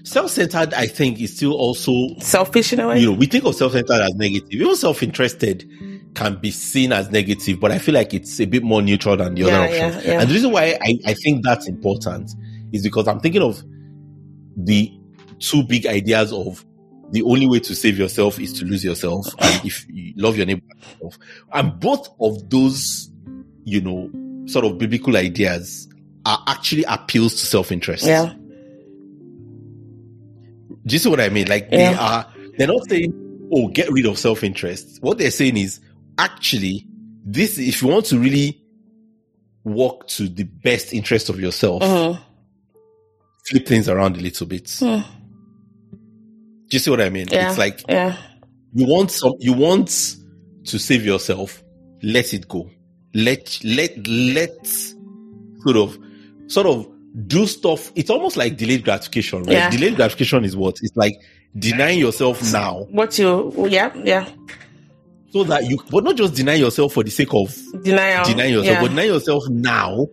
Self-centered, 0.04 0.74
I 0.74 0.86
think, 0.86 1.20
is 1.20 1.36
still 1.36 1.52
also 1.54 1.92
selfish 2.18 2.72
in 2.72 2.80
a 2.80 2.88
way. 2.88 3.00
You 3.00 3.06
know, 3.12 3.16
we 3.16 3.26
think 3.26 3.44
of 3.44 3.54
self-centered 3.54 4.00
as 4.02 4.14
negative. 4.14 4.50
Even 4.50 4.76
self-interested 4.76 5.68
can 6.14 6.36
be 6.36 6.50
seen 6.50 6.92
as 6.92 7.10
negative, 7.10 7.58
but 7.60 7.70
I 7.72 7.78
feel 7.78 7.94
like 7.94 8.12
it's 8.12 8.38
a 8.40 8.44
bit 8.44 8.62
more 8.62 8.82
neutral 8.82 9.16
than 9.16 9.34
the 9.34 9.42
Yeah, 9.42 9.46
other 9.60 9.64
options. 9.68 10.04
yeah. 10.04 10.20
And 10.20 10.28
the 10.28 10.34
reason 10.34 10.50
why 10.52 10.76
I, 10.80 10.94
I 11.06 11.14
think 11.14 11.44
that's 11.44 11.66
important 11.68 12.30
is 12.72 12.82
because 12.82 13.08
I'm 13.08 13.20
thinking 13.20 13.42
of 13.42 13.62
the 14.56 14.92
two 15.38 15.62
big 15.62 15.86
ideas 15.86 16.32
of 16.32 16.64
the 17.12 17.22
only 17.22 17.46
way 17.46 17.60
to 17.60 17.74
save 17.74 17.98
yourself 17.98 18.38
is 18.38 18.52
to 18.54 18.64
lose 18.64 18.84
yourself, 18.84 19.26
and 19.38 19.64
if 19.64 19.86
you 19.88 20.12
love 20.16 20.36
your 20.36 20.46
neighbor, 20.46 20.62
and 21.52 21.78
both 21.80 22.08
of 22.20 22.48
those, 22.50 23.10
you 23.64 23.80
know, 23.80 24.10
sort 24.46 24.64
of 24.64 24.78
biblical 24.78 25.16
ideas 25.16 25.88
are 26.26 26.38
actually 26.46 26.84
appeals 26.84 27.34
to 27.34 27.46
self-interest. 27.46 28.04
yeah, 28.06 28.32
Do 30.86 30.94
you 30.94 30.98
see 30.98 31.08
what 31.08 31.20
I 31.20 31.28
mean? 31.28 31.48
Like 31.48 31.70
they 31.70 31.86
are, 31.86 32.26
they're 32.58 32.66
not 32.66 32.88
saying, 32.88 33.12
"Oh, 33.52 33.68
get 33.68 33.90
rid 33.90 34.06
of 34.06 34.18
self-interest." 34.18 34.98
What 35.00 35.18
they're 35.18 35.30
saying 35.30 35.56
is, 35.56 35.80
actually, 36.18 36.86
this 37.24 37.58
if 37.58 37.82
you 37.82 37.88
want 37.88 38.06
to 38.06 38.18
really 38.18 38.60
work 39.64 40.08
to 40.08 40.28
the 40.28 40.42
best 40.44 40.92
interest 40.92 41.28
of 41.28 41.38
yourself, 41.40 41.82
Mhm. 41.82 42.18
flip 43.48 43.66
things 43.66 43.88
around 43.88 44.16
a 44.16 44.20
little 44.20 44.46
bit. 44.46 44.68
Hmm. 44.78 45.00
Do 46.68 46.76
you 46.76 46.78
see 46.78 46.90
what 46.90 47.00
I 47.00 47.10
mean? 47.10 47.28
yeah, 47.30 47.48
It's 47.50 47.58
like 47.58 47.82
yeah, 47.88 48.16
you 48.72 48.86
want 48.86 49.10
some, 49.10 49.34
you 49.38 49.52
want 49.52 50.16
to 50.64 50.78
save 50.78 51.04
yourself. 51.04 51.62
Let 52.02 52.34
it 52.34 52.48
go. 52.48 52.68
Let 53.14 53.60
let 53.62 54.06
let 54.08 54.66
sort 54.66 55.76
of 55.76 55.98
sort 56.48 56.66
of 56.66 56.88
do 57.26 57.46
stuff. 57.46 57.92
It's 57.94 58.10
almost 58.10 58.36
like 58.36 58.56
delayed 58.56 58.84
gratification, 58.84 59.42
right? 59.44 59.52
Yeah. 59.52 59.70
Delayed 59.70 59.96
gratification 59.96 60.44
is 60.44 60.56
what? 60.56 60.76
It's 60.82 60.96
like 60.96 61.14
denying 61.58 61.98
yourself 61.98 62.42
now 62.52 62.86
what 62.90 63.18
you, 63.18 63.52
yeah, 63.68 63.92
yeah, 64.04 64.26
so 65.32 65.44
that 65.44 65.64
you, 65.68 65.78
but 65.90 66.02
not 66.04 66.16
just 66.16 66.34
deny 66.34 66.54
yourself 66.54 66.94
for 66.94 67.04
the 67.04 67.10
sake 67.10 67.34
of 67.34 67.54
denial, 67.82 68.24
denying 68.24 68.54
yourself, 68.54 68.74
yeah. 68.76 68.80
but 68.80 68.88
deny 68.88 69.02
yourself 69.04 69.44
now 69.50 70.06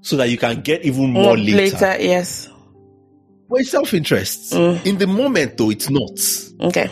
so 0.00 0.16
that 0.16 0.30
you 0.30 0.38
can 0.38 0.62
get 0.62 0.82
even 0.86 1.10
more 1.10 1.36
Mm, 1.36 1.54
later. 1.54 1.96
yes, 2.02 2.48
Well, 3.48 3.60
it's 3.60 3.70
self-interest. 3.70 4.52
Mm. 4.54 4.86
In 4.86 4.96
the 4.98 5.06
moment, 5.06 5.58
though, 5.58 5.70
it's 5.70 5.90
not. 5.90 6.18
okay, 6.68 6.90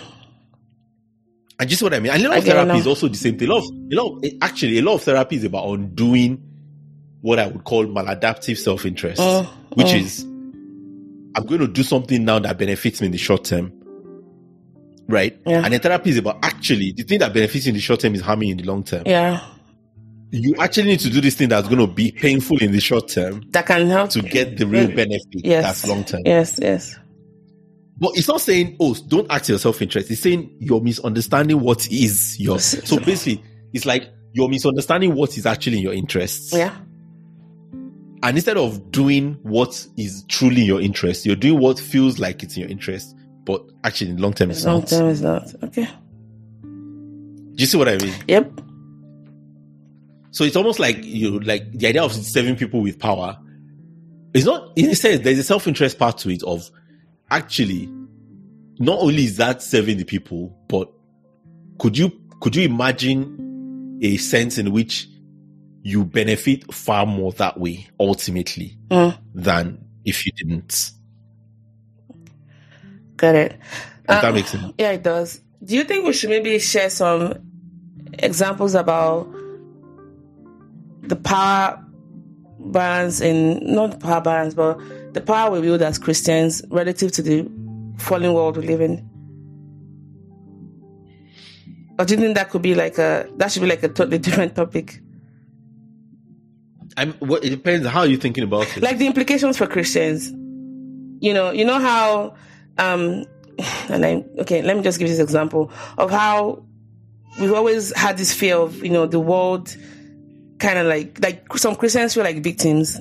And 1.59 1.71
just 1.71 1.83
what 1.83 1.95
I 1.95 2.01
mean. 2.01 2.13
And 2.13 2.23
a 2.25 2.29
lot 2.29 2.39
of 2.39 2.45
therapy 2.45 2.79
is 2.79 2.87
also 2.87 3.09
the 3.09 3.17
same 3.17 3.39
thing. 3.39 3.49
A 3.49 3.55
lot 3.55 3.59
of, 3.65 3.71
a 3.71 3.95
lot 3.95 4.25
of, 4.25 4.33
actually, 4.43 4.79
a 4.79 4.83
lot 4.83 4.95
of 4.97 5.03
therapy 5.03 5.37
is 5.37 5.45
about 5.45 5.67
undoing 5.69 6.43
what 7.27 7.41
I 7.41 7.49
would 7.49 7.65
call 7.65 7.87
maladaptive 7.87 8.57
self-interest, 8.57 9.21
Mm, 9.21 9.47
which 9.75 9.89
mm. 9.89 10.01
is, 10.01 10.23
I'm 11.35 11.45
going 11.45 11.61
to 11.61 11.67
do 11.67 11.83
something 11.83 12.25
now 12.25 12.39
that 12.39 12.57
benefits 12.57 13.01
me 13.01 13.07
in 13.07 13.13
the 13.13 13.19
short 13.19 13.43
term. 13.45 13.73
Right? 15.09 15.37
Yeah. 15.45 15.63
And 15.65 15.73
then 15.73 15.81
therapy 15.81 16.11
is 16.11 16.19
about 16.19 16.39
actually, 16.43 16.93
the 16.97 17.03
thing 17.03 17.19
that 17.19 17.33
benefits 17.35 17.67
you 17.67 17.71
in 17.71 17.75
the 17.75 17.81
short 17.81 18.01
term 18.01 18.15
is 18.15 18.21
harming 18.21 18.49
you 18.49 18.53
in 18.53 18.59
the 18.59 18.65
long 18.65 18.85
term. 18.85 19.03
yeah, 19.07 19.41
You 20.31 20.55
actually 20.61 20.89
need 20.91 21.01
to 21.01 21.11
do 21.11 21.21
this 21.21 21.35
thing 21.35 21.49
that's 21.49 21.67
going 21.69 21.81
to 21.81 21.93
be 21.93 22.13
painful 22.13 22.59
in 22.63 22.71
the 22.71 22.81
short 22.81 23.09
term 23.09 23.43
that 23.51 23.67
can 23.67 23.89
help 23.89 24.11
to 24.11 24.23
get 24.23 24.57
the 24.57 24.67
real 24.67 24.87
benefit 24.89 25.27
Yes, 25.33 25.65
that's 25.65 25.87
long 25.89 26.05
term. 26.05 26.23
yes, 26.25 26.59
yes, 26.63 26.97
But 27.99 28.13
it's 28.17 28.29
not 28.29 28.41
saying, 28.41 28.77
oh, 28.79 28.95
don't 29.09 29.31
act 29.33 29.49
your 29.49 29.59
self 29.59 29.83
interest. 29.83 30.11
It's 30.13 30.21
saying 30.21 30.57
you're 30.61 30.81
misunderstanding 30.81 31.59
what 31.61 31.91
is 31.91 32.39
your. 32.39 32.59
So 32.61 32.99
basically, 33.01 33.43
it's 33.73 33.85
like 33.87 34.11
you're 34.33 34.49
misunderstanding 34.49 35.15
what 35.15 35.37
is 35.39 35.47
actually 35.47 35.79
in 35.79 35.83
your 35.83 35.95
interests. 35.95 36.53
yeah, 36.53 36.75
And 38.23 38.37
instead 38.37 38.57
of 38.57 38.91
doing 38.91 39.35
what 39.43 39.87
is 39.97 40.25
truly 40.29 40.63
in 40.63 40.67
your 40.67 40.81
interest, 40.81 41.27
you're 41.27 41.37
doing 41.37 41.61
what 41.61 41.79
feels 41.79 42.19
like 42.19 42.43
it's 42.43 42.57
in 42.57 42.63
your 42.63 42.71
interest, 42.71 43.15
but 43.45 43.63
actually 43.85 44.11
in 44.11 44.17
long 44.17 44.33
term 44.33 44.51
it's 44.51 44.65
long 44.65 44.81
not. 44.81 44.89
term 44.89 45.09
is 45.09 45.23
not 45.23 45.55
okay. 45.65 45.89
Do 46.63 47.63
you 47.63 47.67
see 47.67 47.79
what 47.79 47.89
I 47.89 47.97
mean? 47.97 48.15
Yep, 48.29 48.61
So 50.37 50.45
it's 50.45 50.57
almost 50.57 50.79
like 50.79 51.03
you 51.03 51.41
like 51.41 51.73
the 51.73 51.87
idea 51.87 52.03
of 52.03 52.13
serving 52.13 52.57
people 52.57 52.83
with 52.83 52.99
power. 52.99 53.39
It's 54.35 54.45
not 54.45 54.71
in 54.77 54.91
a 54.91 54.95
sense 54.95 55.25
there's 55.25 55.39
a 55.39 55.43
self-interest 55.43 55.99
part 55.99 56.19
to 56.19 56.29
it 56.29 56.43
of 56.43 56.71
actually 57.31 57.89
not 58.79 58.99
only 58.99 59.25
is 59.25 59.39
that 59.39 59.63
serving 59.63 59.97
the 59.97 60.05
people, 60.05 60.55
but 60.69 60.93
could 61.79 61.97
you 61.97 62.13
could 62.41 62.55
you 62.55 62.65
imagine 62.65 63.99
a 64.03 64.19
sense 64.19 64.59
in 64.59 64.73
which 64.73 65.09
you 65.87 66.05
benefit 66.05 66.73
far 66.75 67.07
more 67.07 67.31
that 67.33 67.59
way 67.61 67.87
ultimately 68.01 68.77
Mm, 68.91 69.17
than 69.35 69.85
if 70.05 70.27
you 70.27 70.33
didn't? 70.33 70.91
got 73.17 73.35
it. 73.35 73.53
Does 74.09 74.19
Uh, 74.19 74.21
that 74.23 74.35
make 74.35 74.47
sense? 74.47 74.73
Yeah, 74.79 74.91
it 74.93 75.03
does. 75.03 75.41
Do 75.65 75.75
you 75.77 75.85
think 75.85 76.05
we 76.05 76.13
should 76.13 76.31
maybe 76.31 76.59
share 76.59 76.91
some 76.91 77.35
examples 78.19 78.75
about 78.75 79.29
the 81.03 81.17
power 81.17 81.83
balance 82.59 83.21
in 83.21 83.61
not 83.75 83.93
the 83.93 83.99
power 83.99 84.21
balance, 84.21 84.55
but 84.55 84.79
the 85.15 85.21
power 85.21 85.51
we 85.53 85.61
wield 85.61 85.83
as 85.83 85.99
Christians 85.99 86.63
relative 86.71 87.13
to 87.13 87.23
the 87.23 87.49
fallen 87.99 88.33
world 88.35 88.57
we 88.57 88.67
live 88.67 88.81
in? 88.81 89.09
Or 91.99 92.05
do 92.05 92.15
you 92.15 92.21
think 92.21 92.35
that 92.37 92.51
could 92.51 92.63
be 92.63 92.75
like 92.75 92.99
a 92.99 93.27
that 93.37 93.51
should 93.53 93.63
be 93.63 93.69
like 93.69 93.83
a 93.83 93.89
totally 93.89 94.19
different 94.27 94.55
topic? 94.57 95.01
I'm, 96.97 97.15
well, 97.21 97.41
it 97.43 97.51
depends. 97.51 97.87
How 97.87 98.03
you're 98.03 98.13
you 98.13 98.17
thinking 98.17 98.45
about 98.45 98.77
it? 98.77 98.83
Like 98.83 98.99
the 98.99 99.07
implications 99.07 99.59
for 99.59 99.67
Christians. 99.67 100.31
You 101.23 101.35
know, 101.35 101.51
you 101.51 101.65
know 101.65 101.79
how 101.79 102.35
um 102.79 103.25
and 103.89 104.05
I 104.05 104.25
okay, 104.41 104.63
let 104.63 104.77
me 104.77 104.83
just 104.83 104.99
give 104.99 105.09
this 105.09 105.19
example 105.19 105.71
of 105.99 106.11
how 106.11 106.65
we've 107.41 107.53
always 107.53 107.95
had 107.97 108.17
this 108.17 108.33
fear 108.33 108.57
of, 108.57 108.83
you 108.83 108.91
know, 108.91 109.07
the 109.07 109.21
world 109.21 109.75
kind 110.59 110.79
of 110.79 110.87
like 110.87 111.21
like 111.23 111.57
some 111.57 111.77
Christians 111.77 112.15
feel 112.15 112.25
like 112.25 112.43
victims. 112.43 113.01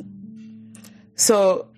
So 1.16 1.70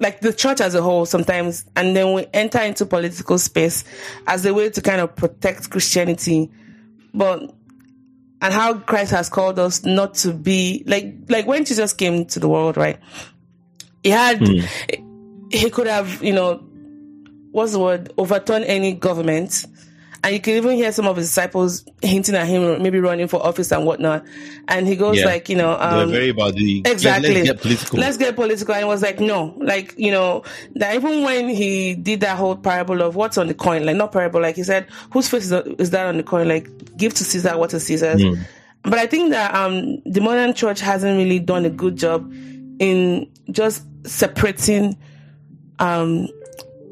like 0.00 0.20
the 0.20 0.32
church 0.32 0.60
as 0.60 0.74
a 0.74 0.82
whole 0.82 1.04
sometimes 1.06 1.64
and 1.76 1.96
then 1.96 2.14
we 2.14 2.26
enter 2.32 2.60
into 2.60 2.86
political 2.86 3.38
space 3.38 3.84
as 4.26 4.46
a 4.46 4.54
way 4.54 4.70
to 4.70 4.80
kind 4.80 5.00
of 5.00 5.14
protect 5.16 5.70
Christianity. 5.70 6.50
But 7.12 7.54
and 8.40 8.54
how 8.54 8.74
Christ 8.78 9.10
has 9.10 9.28
called 9.28 9.58
us 9.58 9.84
not 9.84 10.14
to 10.14 10.32
be 10.32 10.84
like 10.86 11.14
like 11.28 11.46
when 11.46 11.64
Jesus 11.64 11.92
came 11.92 12.26
to 12.26 12.40
the 12.40 12.48
world, 12.48 12.76
right? 12.76 12.98
He 14.02 14.10
had 14.10 14.38
hmm. 14.38 14.60
he 15.50 15.70
could 15.70 15.86
have, 15.86 16.22
you 16.22 16.32
know, 16.32 16.58
what's 17.50 17.72
the 17.72 17.78
word, 17.78 18.12
overturn 18.16 18.62
any 18.64 18.92
government. 18.92 19.64
And 20.24 20.34
you 20.34 20.40
can 20.40 20.54
even 20.54 20.72
hear 20.72 20.90
some 20.90 21.06
of 21.06 21.16
his 21.16 21.28
disciples 21.28 21.84
hinting 22.02 22.34
at 22.34 22.48
him, 22.48 22.82
maybe 22.82 22.98
running 22.98 23.28
for 23.28 23.40
office 23.44 23.70
and 23.70 23.86
whatnot. 23.86 24.24
And 24.66 24.86
he 24.86 24.96
goes 24.96 25.18
Yeah. 25.18 25.26
like, 25.26 25.48
you 25.48 25.54
know, 25.56 25.76
um, 25.78 26.10
very 26.10 26.30
about 26.30 26.54
the 26.54 26.82
exactly. 26.84 27.34
Let's 27.34 27.46
get 27.48 27.60
political. 27.60 27.98
Let's 28.00 28.16
get 28.16 28.34
political. 28.36 28.74
And 28.74 28.82
it 28.82 28.86
was 28.88 29.00
like, 29.02 29.20
no, 29.20 29.54
like, 29.58 29.94
you 29.96 30.10
know, 30.10 30.42
that 30.74 30.96
even 30.96 31.22
when 31.22 31.48
he 31.48 31.94
did 31.94 32.20
that 32.20 32.36
whole 32.36 32.56
parable 32.56 33.00
of 33.00 33.14
what's 33.14 33.38
on 33.38 33.46
the 33.46 33.54
coin, 33.54 33.86
like 33.86 33.96
not 33.96 34.10
parable, 34.10 34.40
like 34.42 34.56
he 34.56 34.64
said, 34.64 34.86
whose 35.12 35.28
face 35.28 35.50
is, 35.50 35.52
is 35.78 35.90
that 35.90 36.06
on 36.06 36.16
the 36.16 36.24
coin? 36.24 36.48
Like, 36.48 36.68
give 36.96 37.14
to 37.14 37.24
Caesar 37.24 37.56
what 37.56 37.72
is 37.72 37.84
Caesar's. 37.84 38.22
But 38.82 38.98
I 38.98 39.06
think 39.06 39.30
that 39.30 39.54
um, 39.54 40.00
the 40.04 40.20
modern 40.20 40.52
church 40.54 40.80
hasn't 40.80 41.16
really 41.16 41.38
done 41.38 41.64
a 41.64 41.70
good 41.70 41.96
job 41.96 42.32
in 42.80 43.30
just 43.50 43.82
separating 44.04 44.96
um, 45.78 46.28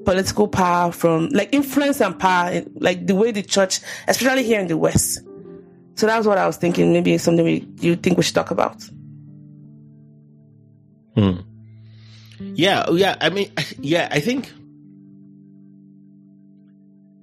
political 0.07 0.48
power 0.48 0.90
from 0.92 1.28
like 1.30 1.52
influence 1.52 2.00
and 2.00 2.18
power, 2.18 2.62
like 2.76 3.07
the 3.07 3.14
way 3.14 3.32
the 3.32 3.42
church, 3.42 3.80
especially 4.09 4.44
here 4.44 4.61
in 4.61 4.68
the 4.68 4.76
West. 4.78 5.20
So 5.96 6.07
that's 6.07 6.26
what 6.26 6.38
I 6.38 6.46
was 6.46 6.57
thinking. 6.57 6.92
Maybe 6.92 7.12
it's 7.14 7.24
something 7.24 7.44
we, 7.44 7.68
you 7.80 7.96
think 7.96 8.16
we 8.16 8.22
should 8.22 8.34
talk 8.34 8.50
about. 8.50 8.82
Hmm. 11.14 11.40
Yeah, 12.54 12.88
yeah. 12.90 13.16
I 13.20 13.30
mean, 13.30 13.50
yeah. 13.80 14.09
I 14.11 14.20
think, 14.20 14.52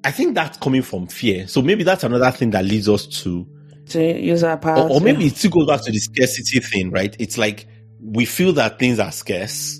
I 0.04 0.12
think 0.12 0.36
that's 0.36 0.58
coming 0.58 0.82
from 0.82 1.08
fear. 1.08 1.48
So 1.48 1.62
maybe 1.62 1.84
that's 1.84 2.04
another 2.04 2.32
thing 2.32 2.52
that 2.52 2.66
leads 2.66 2.90
us 2.90 3.06
to, 3.22 3.48
To 3.90 4.02
use 4.02 4.44
our 4.44 4.58
power. 4.58 4.80
or, 4.80 4.94
or 4.94 5.02
maybe 5.02 5.28
it 5.28 5.38
still 5.38 5.52
goes 5.52 5.68
back 5.68 5.82
to 5.84 5.92
the 5.92 6.00
scarcity 6.00 6.60
thing, 6.60 6.90
right? 6.92 7.16
It's 7.20 7.38
like 7.38 7.68
we 8.02 8.26
feel 8.26 8.54
that 8.54 8.80
things 8.80 9.00
are 9.00 9.12
scarce, 9.12 9.80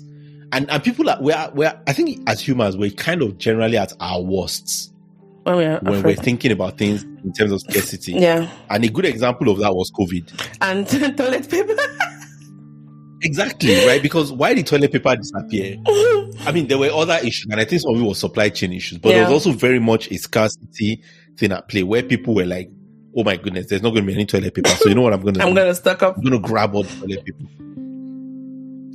and 0.54 0.70
and 0.70 0.82
people 0.82 1.10
are 1.10 1.18
we're 1.20 1.50
we're. 1.52 1.80
I 1.86 1.92
think 1.92 2.22
as 2.28 2.40
humans, 2.40 2.76
we're 2.76 2.90
kind 2.90 3.22
of 3.22 3.38
generally 3.38 3.76
at 3.76 3.92
our 4.00 4.22
worst 4.22 4.92
when 5.42 5.56
we're 5.56 5.78
when 5.80 6.02
we're 6.02 6.14
thinking 6.14 6.52
about 6.52 6.78
things 6.78 7.02
in 7.02 7.32
terms 7.32 7.52
of 7.52 7.60
scarcity. 7.60 8.12
Yeah. 8.12 8.48
And 8.70 8.84
a 8.84 8.88
good 8.88 9.04
example 9.04 9.48
of 9.50 9.58
that 9.58 9.74
was 9.74 9.90
COVID. 9.92 10.56
And 10.60 10.88
toilet 11.18 11.50
paper. 11.50 11.76
Exactly, 13.22 13.86
right? 13.86 14.02
Because 14.02 14.30
why 14.30 14.54
did 14.54 14.66
toilet 14.66 14.92
paper 14.92 15.16
disappear? 15.16 15.78
I 16.40 16.52
mean, 16.52 16.68
there 16.68 16.78
were 16.78 16.90
other 16.90 17.18
issues, 17.22 17.46
and 17.50 17.58
I 17.58 17.64
think 17.64 17.80
some 17.80 17.94
of 17.94 18.00
it 18.00 18.04
was 18.04 18.18
supply 18.18 18.50
chain 18.50 18.72
issues, 18.72 18.98
but 18.98 19.10
there 19.10 19.24
was 19.24 19.32
also 19.32 19.52
very 19.52 19.78
much 19.78 20.10
a 20.10 20.18
scarcity 20.18 21.02
thing 21.38 21.50
at 21.50 21.68
play 21.68 21.82
where 21.82 22.02
people 22.02 22.34
were 22.34 22.44
like, 22.44 22.70
oh 23.16 23.24
my 23.24 23.36
goodness, 23.36 23.66
there's 23.68 23.82
not 23.82 23.90
going 23.90 24.02
to 24.04 24.06
be 24.06 24.14
any 24.14 24.26
toilet 24.26 24.54
paper. 24.54 24.68
So 24.70 24.88
you 24.88 24.94
know 24.94 25.02
what 25.02 25.14
I'm 25.14 25.22
going 25.22 25.34
to 25.34 25.42
I'm 25.42 25.54
going 25.54 25.68
to 25.68 25.74
stock 25.74 26.02
up. 26.02 26.16
I'm 26.16 26.22
going 26.22 26.40
to 26.40 26.46
grab 26.46 26.74
all 26.74 26.82
the 26.82 26.94
toilet 27.00 27.24
paper. 27.24 27.63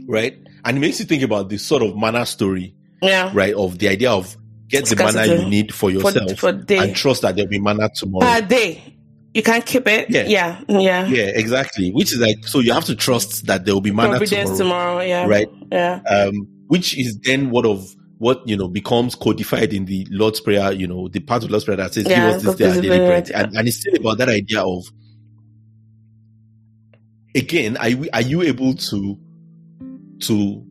Right? 0.09 0.37
And 0.65 0.77
it 0.77 0.79
makes 0.81 0.99
you 0.99 1.05
think 1.05 1.21
about 1.21 1.49
this 1.49 1.63
sort 1.65 1.83
of 1.83 1.95
manna 1.95 2.25
story 2.25 2.73
Yeah. 3.01 3.31
right? 3.33 3.53
Of 3.53 3.77
the 3.77 3.89
idea 3.89 4.11
of 4.11 4.35
get 4.67 4.85
the 4.85 4.95
manna 4.95 5.11
Scarcity. 5.11 5.43
you 5.43 5.49
need 5.49 5.73
for 5.73 5.91
yourself 5.91 6.37
for 6.37 6.51
day. 6.51 6.77
and 6.79 6.95
trust 6.95 7.21
that 7.21 7.35
there'll 7.35 7.49
be 7.49 7.59
manna 7.59 7.89
tomorrow. 7.93 8.25
Per 8.25 8.41
day. 8.41 8.95
You 9.35 9.43
can't 9.43 9.63
keep 9.63 9.87
it. 9.87 10.09
Yeah. 10.09 10.25
Yeah. 10.27 10.61
Yeah. 10.67 11.05
yeah, 11.07 11.25
exactly. 11.35 11.91
Which 11.91 12.11
is 12.11 12.19
like, 12.19 12.47
so 12.47 12.59
you 12.59 12.73
have 12.73 12.85
to 12.85 12.95
trust 12.95 13.45
that 13.45 13.63
there 13.65 13.75
will 13.75 13.81
be 13.81 13.91
Providence 13.91 14.57
tomorrow, 14.57 14.57
tomorrow. 14.57 15.01
Yeah. 15.01 15.27
right? 15.27 15.47
Yeah. 15.71 16.01
Um, 16.09 16.47
which 16.67 16.97
is 16.97 17.19
then 17.19 17.51
what 17.51 17.65
of 17.67 17.87
what 18.17 18.45
you 18.47 18.57
know 18.57 18.67
becomes 18.67 19.13
codified 19.15 19.71
in 19.73 19.85
the 19.85 20.05
Lord's 20.09 20.41
Prayer. 20.41 20.71
You 20.71 20.87
know, 20.87 21.07
the 21.07 21.19
part 21.19 21.43
of 21.43 21.51
Lord's 21.51 21.65
Prayer 21.65 21.77
that 21.77 21.93
says, 21.93 22.07
Yeah, 22.07 22.25
"Give 22.25 22.35
us 22.35 22.43
this 22.43 22.55
day 22.55 22.67
our 22.69 22.81
daily 22.81 22.97
bread," 23.07 23.31
and, 23.31 23.55
and 23.55 23.67
it's 23.67 23.79
still 23.79 23.95
about 23.95 24.17
that 24.17 24.29
idea 24.29 24.61
of 24.61 24.83
again, 27.35 27.77
are 27.77 27.89
you, 27.89 28.09
are 28.13 28.21
you 28.21 28.41
able 28.41 28.73
to 28.73 29.17
to 30.21 30.63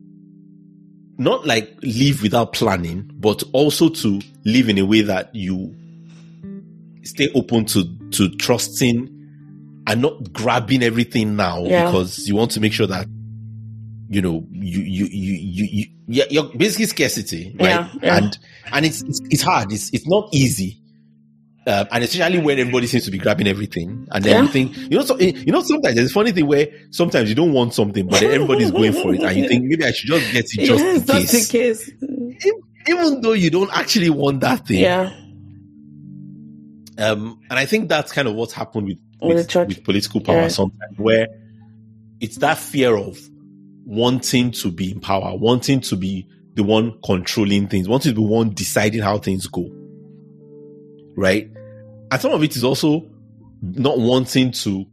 not 1.17 1.45
like 1.45 1.77
live 1.81 2.21
without 2.21 2.53
planning, 2.53 3.09
but 3.15 3.43
also 3.53 3.89
to 3.89 4.21
live 4.45 4.69
in 4.69 4.77
a 4.77 4.85
way 4.85 5.01
that 5.01 5.33
you 5.35 5.75
stay 7.03 7.29
open 7.35 7.65
to 7.65 7.83
to 8.11 8.29
trusting 8.37 9.15
and 9.87 10.01
not 10.01 10.31
grabbing 10.31 10.83
everything 10.83 11.35
now 11.35 11.63
Yeah. 11.63 11.85
because 11.85 12.27
you 12.27 12.35
want 12.35 12.51
to 12.51 12.59
make 12.59 12.73
sure 12.73 12.87
that 12.87 13.07
you 14.09 14.21
know 14.21 14.45
you 14.51 14.81
you 14.81 15.05
you 15.05 15.33
you, 15.33 15.65
you 15.71 15.85
yeah, 16.07 16.23
you're 16.29 16.49
basically 16.55 16.85
scarcity 16.85 17.55
right 17.59 17.69
Yeah, 17.69 17.89
yeah. 18.01 18.17
and 18.17 18.37
and 18.71 18.85
it's, 18.85 19.01
it's 19.03 19.21
it's 19.29 19.41
hard 19.41 19.71
it's 19.71 19.91
it's 19.93 20.07
not 20.07 20.29
easy 20.33 20.79
uh, 21.69 21.85
and 21.91 22.03
especially 22.03 22.39
when 22.39 22.57
everybody 22.59 22.87
seems 22.87 23.05
to 23.05 23.11
be 23.11 23.17
grabbing 23.17 23.47
everything 23.47 24.07
and 24.11 24.23
then 24.25 24.35
Yeah. 24.35 24.41
you 24.41 24.47
think 24.49 24.75
you 24.77 24.89
know 24.97 25.03
so, 25.03 25.15
eh, 25.17 25.31
you 25.45 25.51
know 25.51 25.61
sometimes 25.61 25.95
there's 25.95 26.09
a 26.09 26.13
funny 26.13 26.31
thing 26.31 26.47
where 26.47 26.67
sometimes 26.91 27.29
you 27.29 27.35
don't 27.35 27.53
want 27.53 27.73
something 27.73 28.07
but 28.07 28.19
then 28.19 28.31
everybody's 28.31 28.71
going 28.71 28.91
for 28.93 29.13
it 29.13 29.21
and 29.21 29.37
you 29.37 29.47
think 29.47 29.63
maybe 29.65 29.85
I 29.85 29.91
should 29.91 30.07
just 30.09 30.31
get 30.33 30.45
it 30.45 30.65
just 30.65 30.83
yes, 30.83 31.01
in 31.01 31.05
just 31.07 31.51
case 31.51 31.87
in 32.01 32.37
case. 32.39 32.51
even 32.89 33.21
though 33.21 33.33
you 33.33 33.49
don't 33.49 33.71
actually 33.71 34.09
want 34.09 34.41
that 34.41 34.65
thing 34.67 34.79
Yeah. 34.81 35.11
um, 36.97 37.39
and 37.49 37.59
I 37.59 37.65
think 37.65 37.87
that's 37.89 38.11
kind 38.11 38.27
of 38.27 38.35
what's 38.35 38.53
happened 38.53 38.87
with 38.87 38.99
With 39.21 39.53
with, 39.55 39.67
with 39.67 39.83
political 39.83 40.21
power 40.21 40.43
Yeah. 40.43 40.47
sometimes, 40.49 40.97
where 40.97 41.27
it's 42.19 42.37
that 42.37 42.57
fear 42.57 42.95
of 42.97 43.17
wanting 43.85 44.51
to 44.51 44.71
be 44.71 44.91
in 44.91 44.99
power, 44.99 45.35
wanting 45.37 45.81
to 45.81 45.95
be 45.95 46.25
the 46.55 46.63
one 46.63 46.97
controlling 47.05 47.67
things, 47.67 47.87
wanting 47.87 48.13
to 48.13 48.19
be 48.21 48.25
one 48.25 48.49
deciding 48.53 49.01
how 49.01 49.17
things 49.17 49.47
go, 49.47 49.69
right? 51.15 51.49
And 52.11 52.21
some 52.21 52.31
of 52.31 52.43
it 52.43 52.55
is 52.55 52.63
also 52.63 53.05
not 53.61 53.99
wanting 53.99 54.51
to, 54.51 54.85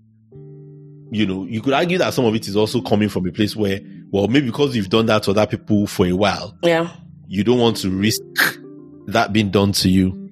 you 1.10 1.26
know, 1.26 1.44
you 1.44 1.60
could 1.62 1.72
argue 1.72 1.98
that 1.98 2.12
some 2.14 2.24
of 2.24 2.34
it 2.34 2.48
is 2.48 2.56
also 2.56 2.80
coming 2.80 3.08
from 3.08 3.26
a 3.26 3.32
place 3.32 3.54
where, 3.56 3.80
well, 4.10 4.28
maybe 4.28 4.46
because 4.46 4.74
you've 4.76 4.90
done 4.90 5.06
that 5.06 5.22
to 5.24 5.30
other 5.30 5.46
people 5.46 5.86
for 5.86 6.06
a 6.06 6.12
while, 6.12 6.56
Yeah. 6.62 6.90
you 7.28 7.44
don't 7.44 7.58
want 7.58 7.76
to 7.78 7.90
risk 7.90 8.20
that 9.06 9.32
being 9.32 9.50
done 9.50 9.72
to 9.72 9.88
you. 9.88 10.30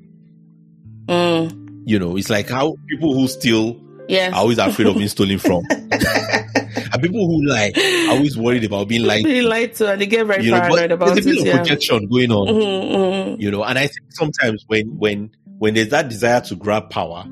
Mm. 1.06 1.82
You 1.86 1.98
know, 1.98 2.16
it's 2.16 2.30
like 2.30 2.48
how 2.48 2.76
people 2.88 3.14
who 3.14 3.28
steal 3.28 3.80
Yes. 4.08 4.32
are 4.34 4.40
always 4.40 4.58
afraid 4.58 4.86
of 4.88 4.94
being 4.96 5.08
stolen 5.08 5.38
from. 5.38 5.62
and 5.70 7.02
people 7.02 7.26
who 7.26 7.46
lie 7.46 7.72
are 8.08 8.16
always 8.16 8.36
worried 8.36 8.64
about 8.64 8.88
being 8.88 9.04
lied 9.04 9.24
Really 9.24 9.42
lied 9.42 9.74
to, 9.76 9.92
and 9.92 10.00
they 10.00 10.06
get 10.06 10.26
very 10.26 10.44
you 10.44 10.50
know, 10.50 10.60
paranoid 10.60 10.90
but 10.90 10.92
about 10.92 11.14
there's 11.14 11.26
a 11.26 11.30
bit 11.30 11.38
it. 11.38 11.40
of 11.40 11.46
Yeah. 11.46 11.56
projection 11.58 12.08
going 12.08 12.30
on, 12.30 12.46
Mhm, 12.48 12.92
mhm. 13.36 13.40
you 13.40 13.50
know, 13.50 13.62
and 13.64 13.78
I 13.78 13.86
think 13.86 14.00
sometimes 14.10 14.64
when, 14.66 14.98
when, 14.98 15.30
when 15.64 15.72
there's 15.72 15.88
that 15.88 16.10
desire 16.10 16.42
to 16.42 16.54
grab 16.56 16.90
power, 16.90 17.24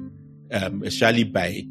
um, 0.52 0.82
especially 0.84 1.24
by, 1.24 1.62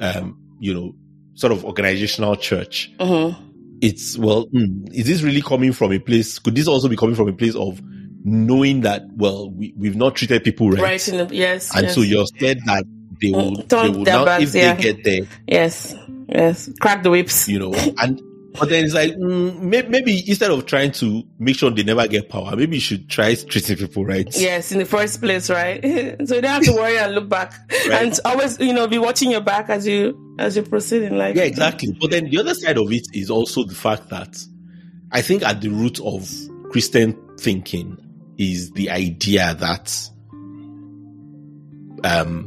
um, 0.00 0.34
you 0.58 0.72
know, 0.72 0.94
sort 1.34 1.52
of 1.52 1.62
organizational 1.62 2.36
church, 2.36 2.90
Mhm. 2.98 3.36
it's, 3.82 4.16
well, 4.16 4.44
hmm, 4.50 4.86
is 4.94 5.04
this 5.06 5.20
really 5.20 5.42
coming 5.42 5.72
from 5.72 5.92
a 5.92 5.98
place? 5.98 6.38
Could 6.38 6.54
this 6.54 6.66
also 6.66 6.88
be 6.88 6.96
coming 6.96 7.14
from 7.14 7.28
a 7.28 7.34
place 7.34 7.54
of 7.54 7.82
knowing 8.24 8.80
that, 8.80 9.02
well, 9.14 9.50
we, 9.50 9.74
we've 9.76 9.94
not 9.96 10.14
treated 10.16 10.42
people 10.42 10.70
right? 10.70 10.80
Right. 10.82 11.08
In 11.08 11.28
the, 11.28 11.34
yes. 11.36 11.74
and 11.76 11.84
yes. 11.84 11.94
so 11.94 12.00
you're 12.00 12.24
scared 12.26 12.60
that 12.64 12.84
they 13.20 13.30
will, 13.30 13.52
Mm, 13.56 13.68
turn 13.68 13.92
they 13.92 13.98
will 13.98 14.04
now, 14.06 14.24
backs, 14.24 14.42
if 14.44 14.54
yeah. 14.54 14.74
they 14.74 14.82
get 14.82 15.04
there, 15.04 15.20
Yes. 15.46 15.94
Yes. 16.30 16.70
Crack 16.80 17.02
the 17.02 17.10
whips. 17.10 17.46
you 17.46 17.58
know, 17.58 17.74
and 18.00 18.22
but 18.58 18.68
then 18.68 18.84
it's 18.84 18.94
like 18.94 19.12
mm, 19.14 19.60
may- 19.60 19.82
maybe 19.82 20.22
instead 20.28 20.50
of 20.50 20.66
trying 20.66 20.90
to 20.92 21.22
make 21.38 21.56
sure 21.56 21.70
they 21.70 21.82
never 21.84 22.06
get 22.08 22.28
power, 22.28 22.56
maybe 22.56 22.76
you 22.76 22.80
should 22.80 23.08
try 23.08 23.34
treating 23.34 23.76
people 23.76 24.04
right. 24.04 24.26
Yes, 24.36 24.72
in 24.72 24.78
the 24.78 24.84
first 24.84 25.20
place, 25.20 25.48
right? 25.50 25.80
so 26.26 26.34
you 26.34 26.40
don't 26.40 26.44
have 26.44 26.62
to 26.64 26.72
worry 26.72 26.98
and 26.98 27.14
look 27.14 27.28
back, 27.28 27.54
Right. 27.88 28.02
and 28.02 28.20
always, 28.24 28.58
you 28.58 28.72
know, 28.72 28.86
be 28.88 28.98
watching 28.98 29.30
your 29.30 29.40
back 29.40 29.68
as 29.70 29.86
you 29.86 30.34
as 30.38 30.56
you 30.56 30.62
proceed 30.62 31.02
in 31.02 31.16
life. 31.18 31.36
Yeah, 31.36 31.44
exactly. 31.44 31.96
But 32.00 32.10
then 32.10 32.30
the 32.30 32.38
other 32.38 32.54
side 32.54 32.76
of 32.78 32.90
it 32.92 33.06
is 33.12 33.30
also 33.30 33.62
the 33.64 33.74
fact 33.74 34.08
that 34.10 34.36
I 35.12 35.22
think 35.22 35.42
at 35.42 35.60
the 35.60 35.68
root 35.68 36.00
of 36.00 36.28
Christian 36.70 37.16
thinking 37.38 37.98
is 38.38 38.70
the 38.72 38.90
idea 38.90 39.54
that 39.54 39.92
um 42.04 42.46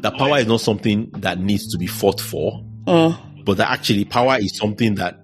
that 0.00 0.14
power 0.16 0.38
is 0.38 0.46
not 0.46 0.60
something 0.60 1.10
that 1.18 1.40
needs 1.40 1.66
to 1.72 1.78
be 1.78 1.86
fought 1.86 2.20
for, 2.20 2.64
Mm. 2.86 3.37
But 3.48 3.56
that 3.56 3.70
actually 3.70 4.04
power 4.04 4.36
is 4.38 4.54
something 4.54 4.96
that 4.96 5.18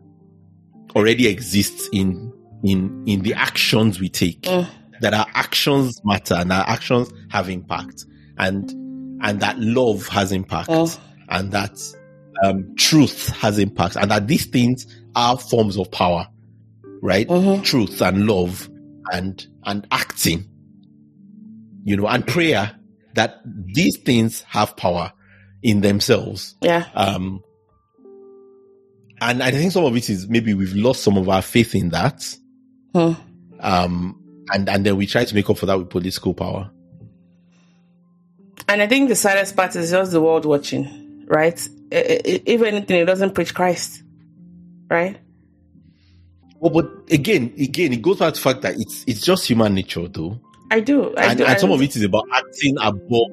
already 0.97 1.27
exists 1.27 1.91
in 1.93 2.33
in 2.63 3.05
in 3.07 3.21
the 3.21 3.35
actions 3.35 4.01
we 4.01 4.09
take. 4.09 4.41
Mm. 4.45 4.67
That 5.03 5.13
our 5.13 5.27
actions 5.35 6.01
matter 6.07 6.33
and 6.35 6.51
our 6.51 6.67
actions 6.67 7.13
have 7.29 7.51
impact, 7.51 8.07
and 8.39 8.71
and 9.21 9.41
that 9.41 9.59
love 9.61 10.09
has 10.09 10.33
impact, 10.33 10.71
Mm. 10.71 10.99
and 11.29 11.53
that 11.53 11.79
um, 12.43 12.75
truth 12.77 13.29
has 13.29 13.59
impact, 13.59 13.97
and 13.97 14.11
that 14.11 14.27
these 14.27 14.47
things 14.47 14.87
are 15.15 15.37
forms 15.37 15.77
of 15.77 15.91
power, 15.91 16.27
right? 17.03 17.29
Mhm. 17.29 17.63
Truth 17.63 18.01
and 18.01 18.27
love 18.27 18.71
and 19.13 19.47
and 19.67 19.87
acting, 19.91 20.47
you 21.85 21.95
know, 21.99 22.07
and 22.07 22.27
prayer. 22.27 22.75
That 23.17 23.43
these 23.45 23.99
things 23.99 24.41
have 24.49 24.79
power 24.79 25.13
in 25.63 25.83
themselves. 25.83 26.57
Yeah. 26.63 26.87
Um, 26.95 27.43
and 29.31 29.43
I 29.43 29.51
think 29.51 29.73
some 29.73 29.85
of 29.85 29.97
it 29.97 30.09
is 30.11 30.29
maybe 30.29 30.55
we've 30.55 30.75
lost 30.75 31.03
some 31.03 31.17
of 31.17 31.29
our 31.29 31.43
faith 31.43 31.75
in 31.75 31.91
that. 31.91 32.19
Mm. 32.95 33.17
Um, 33.61 34.21
and, 34.53 34.69
and 34.69 34.85
then 34.87 34.97
we 34.97 35.07
try 35.07 35.25
to 35.25 35.35
make 35.35 35.49
up 35.49 35.59
for 35.59 35.67
that 35.67 35.79
with 35.79 35.91
political 35.91 36.35
power. 36.35 36.71
And 38.69 38.81
I 38.83 38.87
think 38.87 39.09
the 39.09 39.17
saddest 39.17 39.57
part 39.57 39.75
is 39.77 39.91
just 39.91 40.13
the 40.13 40.21
world 40.21 40.45
watching, 40.47 41.25
right? 41.27 41.59
If 41.91 42.63
anything, 42.63 43.01
it 43.01 43.05
doesn't 43.05 43.35
preach 43.35 43.55
Christ, 43.55 44.03
right? 44.91 45.19
Well, 46.61 46.71
but 46.73 47.13
again, 47.13 47.53
again, 47.59 47.93
it 47.93 48.01
goes 48.03 48.19
back 48.19 48.33
to 48.35 48.41
the 48.41 48.43
fact 48.43 48.63
that 48.63 48.75
it's, 48.79 49.05
it's 49.07 49.21
just 49.21 49.47
human 49.47 49.75
nature 49.75 50.09
though. 50.09 50.41
I 50.71 50.81
do. 50.81 51.15
I 51.15 51.27
And, 51.27 51.39
do. 51.39 51.45
and 51.45 51.53
I- 51.55 51.57
some 51.57 51.73
of 51.73 51.83
it 51.83 51.95
is 51.95 52.03
about 52.05 52.25
acting 52.33 52.77
above 52.81 53.31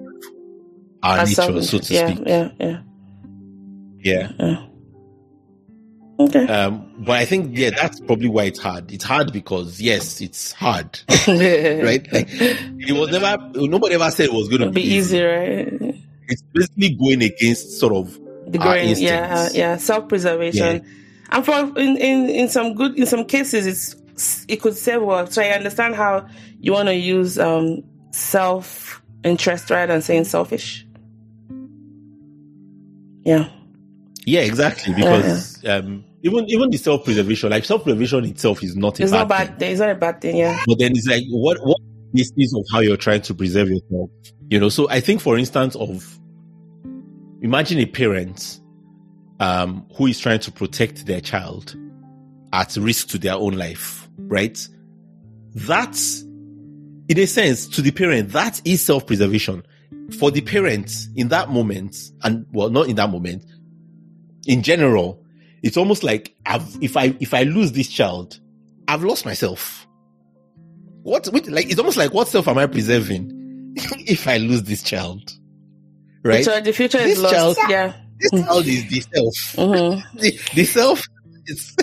our 1.03 1.19
as 1.19 1.29
nature, 1.29 1.41
something- 1.41 1.63
so 1.63 1.79
to 1.79 1.93
yeah, 1.93 2.07
speak. 2.13 2.23
Yeah, 2.27 2.49
yeah, 2.59 2.81
Yeah. 3.99 4.31
yeah. 4.37 4.65
Okay. 6.27 6.45
Um, 6.47 6.91
but 6.99 7.13
I 7.13 7.25
think, 7.25 7.57
yeah, 7.57 7.71
that's 7.71 7.99
probably 7.99 8.27
why 8.27 8.43
it's 8.45 8.59
hard. 8.59 8.91
It's 8.91 9.03
hard 9.03 9.31
because 9.33 9.79
yes, 9.81 10.21
it's 10.21 10.51
hard, 10.51 10.99
right? 11.27 12.07
Like 12.11 12.27
it 12.31 12.93
was 12.93 13.09
never, 13.11 13.37
nobody 13.55 13.95
ever 13.95 14.11
said 14.11 14.25
it 14.25 14.33
was 14.33 14.49
going 14.49 14.61
to 14.61 14.71
be 14.71 14.81
easy, 14.81 15.21
right? 15.21 15.95
It's 16.27 16.43
basically 16.53 16.95
going 16.95 17.21
against 17.23 17.79
sort 17.79 17.93
of 17.93 18.19
the 18.51 18.59
our 18.59 18.77
yeah, 18.77 19.49
yeah, 19.53 19.77
self 19.77 20.07
preservation, 20.07 20.85
and 21.29 21.45
for 21.45 21.53
in, 21.79 21.97
in 21.97 22.29
in 22.29 22.49
some 22.49 22.73
good 22.73 22.97
in 22.97 23.05
some 23.05 23.25
cases 23.25 23.65
it's 23.65 24.45
it 24.47 24.57
could 24.61 24.77
serve 24.77 25.03
well. 25.03 25.27
So 25.27 25.41
I 25.41 25.49
understand 25.49 25.95
how 25.95 26.27
you 26.59 26.73
want 26.73 26.87
to 26.87 26.95
use 26.95 27.39
um 27.39 27.83
self 28.11 29.01
interest 29.23 29.69
rather 29.69 29.93
than 29.93 30.01
saying 30.01 30.25
selfish. 30.25 30.85
Yeah, 33.23 33.49
Yeah, 34.25 34.41
exactly. 34.41 34.93
Because 34.95 35.63
um, 35.65 36.03
even 36.23 36.49
even 36.49 36.69
the 36.69 36.77
self 36.77 37.03
preservation, 37.03 37.49
like 37.49 37.65
self 37.65 37.83
preservation 37.83 38.25
itself, 38.25 38.63
is 38.63 38.75
not 38.75 38.99
a 38.99 39.03
it's 39.03 39.11
bad 39.11 39.17
not 39.19 39.29
bad. 39.29 39.47
thing. 39.47 39.57
thing. 39.57 39.71
It's 39.71 39.79
not 39.79 39.89
a 39.89 39.95
bad 39.95 40.21
thing. 40.21 40.35
Yeah, 40.37 40.59
But 40.67 40.79
then 40.79 40.91
it's 40.91 41.07
like 41.07 41.23
what 41.29 41.57
what 41.63 41.77
this 42.13 42.27
is 42.37 42.47
is 42.47 42.55
of 42.55 42.65
how 42.71 42.79
you're 42.79 42.97
trying 42.97 43.21
to 43.21 43.33
preserve 43.33 43.69
yourself. 43.69 44.09
You 44.49 44.59
know, 44.59 44.69
so 44.69 44.89
I 44.89 44.99
think, 44.99 45.21
for 45.21 45.37
instance, 45.37 45.75
of 45.75 46.19
imagine 47.41 47.79
a 47.79 47.85
parent 47.85 48.59
um, 49.39 49.85
who 49.95 50.07
is 50.07 50.19
trying 50.19 50.39
to 50.41 50.51
protect 50.51 51.05
their 51.05 51.21
child 51.21 51.75
at 52.53 52.75
risk 52.75 53.07
to 53.09 53.17
their 53.17 53.35
own 53.35 53.53
life, 53.53 54.07
right? 54.17 54.67
That's 55.55 56.21
in 57.07 57.17
a 57.17 57.25
sense 57.25 57.67
to 57.67 57.81
the 57.81 57.91
parent 57.91 58.29
that 58.29 58.61
is 58.65 58.81
self 58.85 59.07
preservation 59.07 59.63
for 60.19 60.31
the 60.31 60.41
parent 60.41 61.07
in 61.15 61.29
that 61.29 61.49
moment, 61.49 61.95
and 62.23 62.45
well, 62.51 62.69
not 62.69 62.87
in 62.87 62.95
that 62.97 63.09
moment, 63.09 63.45
in 64.45 64.61
general, 64.63 65.20
it's 65.63 65.77
almost 65.77 66.03
like 66.03 66.35
I've, 66.45 66.77
if 66.81 66.97
I 66.97 67.15
if 67.19 67.33
I 67.33 67.43
lose 67.43 67.71
this 67.71 67.87
child, 67.87 68.39
I've 68.87 69.03
lost 69.03 69.25
myself. 69.25 69.87
What 71.03 71.27
like 71.49 71.65
it's 71.69 71.79
almost 71.79 71.97
like 71.97 72.13
what 72.13 72.27
self 72.27 72.47
am 72.47 72.57
I 72.57 72.67
preserving 72.67 73.73
if 74.07 74.27
I 74.27 74.37
lose 74.37 74.63
this 74.63 74.83
child? 74.83 75.31
Right? 76.23 76.45
So 76.45 76.59
the 76.61 76.71
future 76.73 76.99
This 76.99 77.17
is 77.17 77.23
lost. 77.23 77.33
child- 77.35 77.57
yeah. 77.69 77.93
This 78.19 78.31
child 78.43 78.65
is 78.67 78.87
the 78.89 78.99
self. 79.01 79.35
hmm 79.55 79.99
The, 80.19 80.39
the 80.53 80.63
self 80.65 81.01
is 81.47 81.75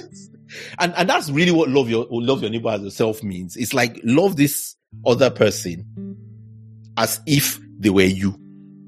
and 0.79 0.95
and 0.97 1.09
that's 1.09 1.31
really 1.31 1.51
what 1.51 1.68
love 1.68 1.91
your 1.91 2.07
love 2.11 2.43
your 2.43 2.51
neighbor 2.51 2.68
as 2.70 2.83
yourself 2.83 3.22
means. 3.22 3.57
It's 3.57 3.74
like 3.74 4.01
love 4.05 4.37
this 4.37 4.76
other 5.05 5.31
person 5.31 5.85
as 6.97 7.20
if 7.26 7.59
they 7.79 7.91
were 7.91 8.03
you. 8.03 8.39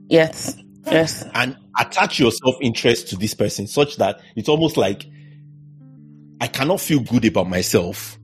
Yes. 0.08 0.56
Yes. 0.86 1.24
And 1.34 1.56
attach 1.78 2.18
your 2.18 2.30
self 2.30 2.56
interest 2.60 3.08
to 3.08 3.16
this 3.16 3.34
person 3.34 3.66
such 3.66 3.96
that 3.96 4.20
it's 4.36 4.48
almost 4.48 4.76
like 4.76 5.06
I 6.40 6.46
cannot 6.46 6.80
feel 6.80 7.00
good 7.00 7.24
about 7.26 7.48
myself 7.48 8.18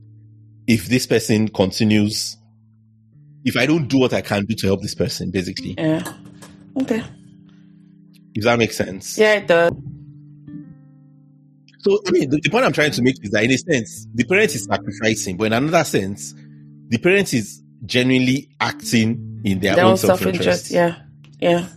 if 0.65 0.87
this 0.87 1.05
person 1.05 1.47
continues, 1.47 2.37
if 3.45 3.55
I 3.55 3.65
don't 3.65 3.87
do 3.87 3.99
what 3.99 4.13
I 4.13 4.21
can 4.21 4.45
do 4.45 4.55
to 4.55 4.67
help 4.67 4.81
this 4.81 4.95
person, 4.95 5.31
basically. 5.31 5.75
Yeah. 5.77 6.03
Okay. 6.81 7.03
If 8.33 8.43
that 8.43 8.59
makes 8.59 8.75
sense. 8.75 9.17
Yeah, 9.17 9.35
it 9.35 9.47
does. 9.47 9.71
So, 11.79 11.99
I 12.05 12.11
mean, 12.11 12.29
the, 12.29 12.39
the 12.43 12.49
point 12.49 12.65
I'm 12.65 12.73
trying 12.73 12.91
to 12.91 13.01
make 13.01 13.15
is 13.23 13.31
that 13.31 13.43
in 13.43 13.51
a 13.51 13.57
sense, 13.57 14.07
the 14.13 14.25
parent 14.25 14.53
is 14.53 14.65
sacrificing, 14.65 15.37
but 15.37 15.45
in 15.45 15.53
another 15.53 15.83
sense, 15.83 16.33
the 16.89 16.97
parent 16.97 17.33
is 17.33 17.61
genuinely 17.85 18.49
acting 18.59 19.41
in 19.45 19.59
their, 19.59 19.75
Their 19.75 19.85
own 19.85 19.97
self 19.97 20.25
interest. 20.25 20.71
Yeah. 20.71 20.97
Yeah. 21.39 21.67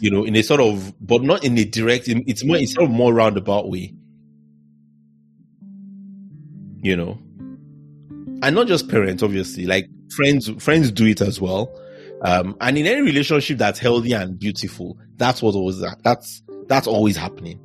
You 0.00 0.10
know, 0.10 0.24
in 0.24 0.34
a 0.34 0.42
sort 0.42 0.60
of, 0.60 0.94
but 1.00 1.22
not 1.22 1.44
in 1.44 1.58
a 1.58 1.64
direct, 1.64 2.08
it's 2.08 2.44
more, 2.44 2.56
it's 2.56 2.74
sort 2.74 2.86
of 2.86 2.90
more 2.90 3.12
roundabout 3.12 3.68
way. 3.68 3.94
You 6.82 6.96
know, 6.96 7.18
and 8.42 8.54
not 8.54 8.66
just 8.66 8.88
parents, 8.88 9.22
obviously, 9.22 9.66
like 9.66 9.88
friends, 10.16 10.48
friends 10.58 10.90
do 10.90 11.06
it 11.06 11.20
as 11.20 11.40
well. 11.40 11.78
Um, 12.22 12.56
and 12.60 12.78
in 12.78 12.86
any 12.86 13.02
relationship 13.02 13.58
that's 13.58 13.78
healthy 13.78 14.12
and 14.12 14.38
beautiful, 14.38 14.98
that's 15.16 15.42
what 15.42 15.54
always, 15.54 15.82
that's, 16.02 16.42
that's 16.66 16.86
always 16.86 17.16
happening. 17.16 17.60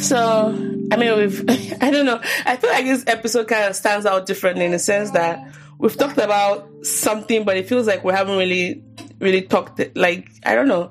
So, 0.00 0.71
I 0.92 0.96
mean, 0.96 1.16
we've, 1.16 1.48
I 1.80 1.90
don't 1.90 2.04
know. 2.04 2.20
I 2.44 2.56
feel 2.56 2.70
like 2.70 2.84
this 2.84 3.04
episode 3.06 3.48
kind 3.48 3.64
of 3.64 3.74
stands 3.74 4.04
out 4.04 4.26
differently 4.26 4.66
in 4.66 4.72
the 4.72 4.78
sense 4.78 5.10
that 5.12 5.42
we've 5.78 5.96
talked 5.96 6.18
about 6.18 6.68
something, 6.84 7.44
but 7.44 7.56
it 7.56 7.66
feels 7.66 7.86
like 7.86 8.04
we 8.04 8.12
haven't 8.12 8.36
really, 8.36 8.84
really 9.18 9.40
talked, 9.40 9.80
like, 9.96 10.28
I 10.44 10.54
don't 10.54 10.68
know. 10.68 10.90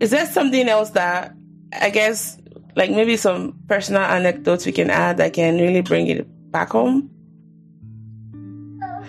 Is 0.00 0.10
there 0.10 0.26
something 0.26 0.68
else 0.68 0.90
that, 0.90 1.36
I 1.80 1.90
guess, 1.90 2.38
like 2.74 2.90
maybe 2.90 3.16
some 3.16 3.60
personal 3.68 4.02
anecdotes 4.02 4.66
we 4.66 4.72
can 4.72 4.90
add 4.90 5.18
that 5.18 5.34
can 5.34 5.58
really 5.58 5.82
bring 5.82 6.08
it 6.08 6.26
back 6.50 6.70
home? 6.70 7.08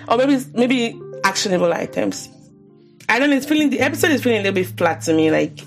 Or 0.08 0.18
maybe, 0.18 0.38
maybe 0.54 1.02
actionable 1.24 1.74
items. 1.74 2.30
I 3.10 3.18
don't 3.18 3.32
know, 3.32 3.38
it's 3.38 3.48
feeling, 3.48 3.72
the 3.72 3.80
episode 3.80 4.12
is 4.12 4.22
feeling 4.22 4.42
a 4.42 4.44
little 4.44 4.54
bit 4.54 4.68
flat 4.78 5.02
to 5.02 5.14
me, 5.16 5.32
like, 5.32 5.62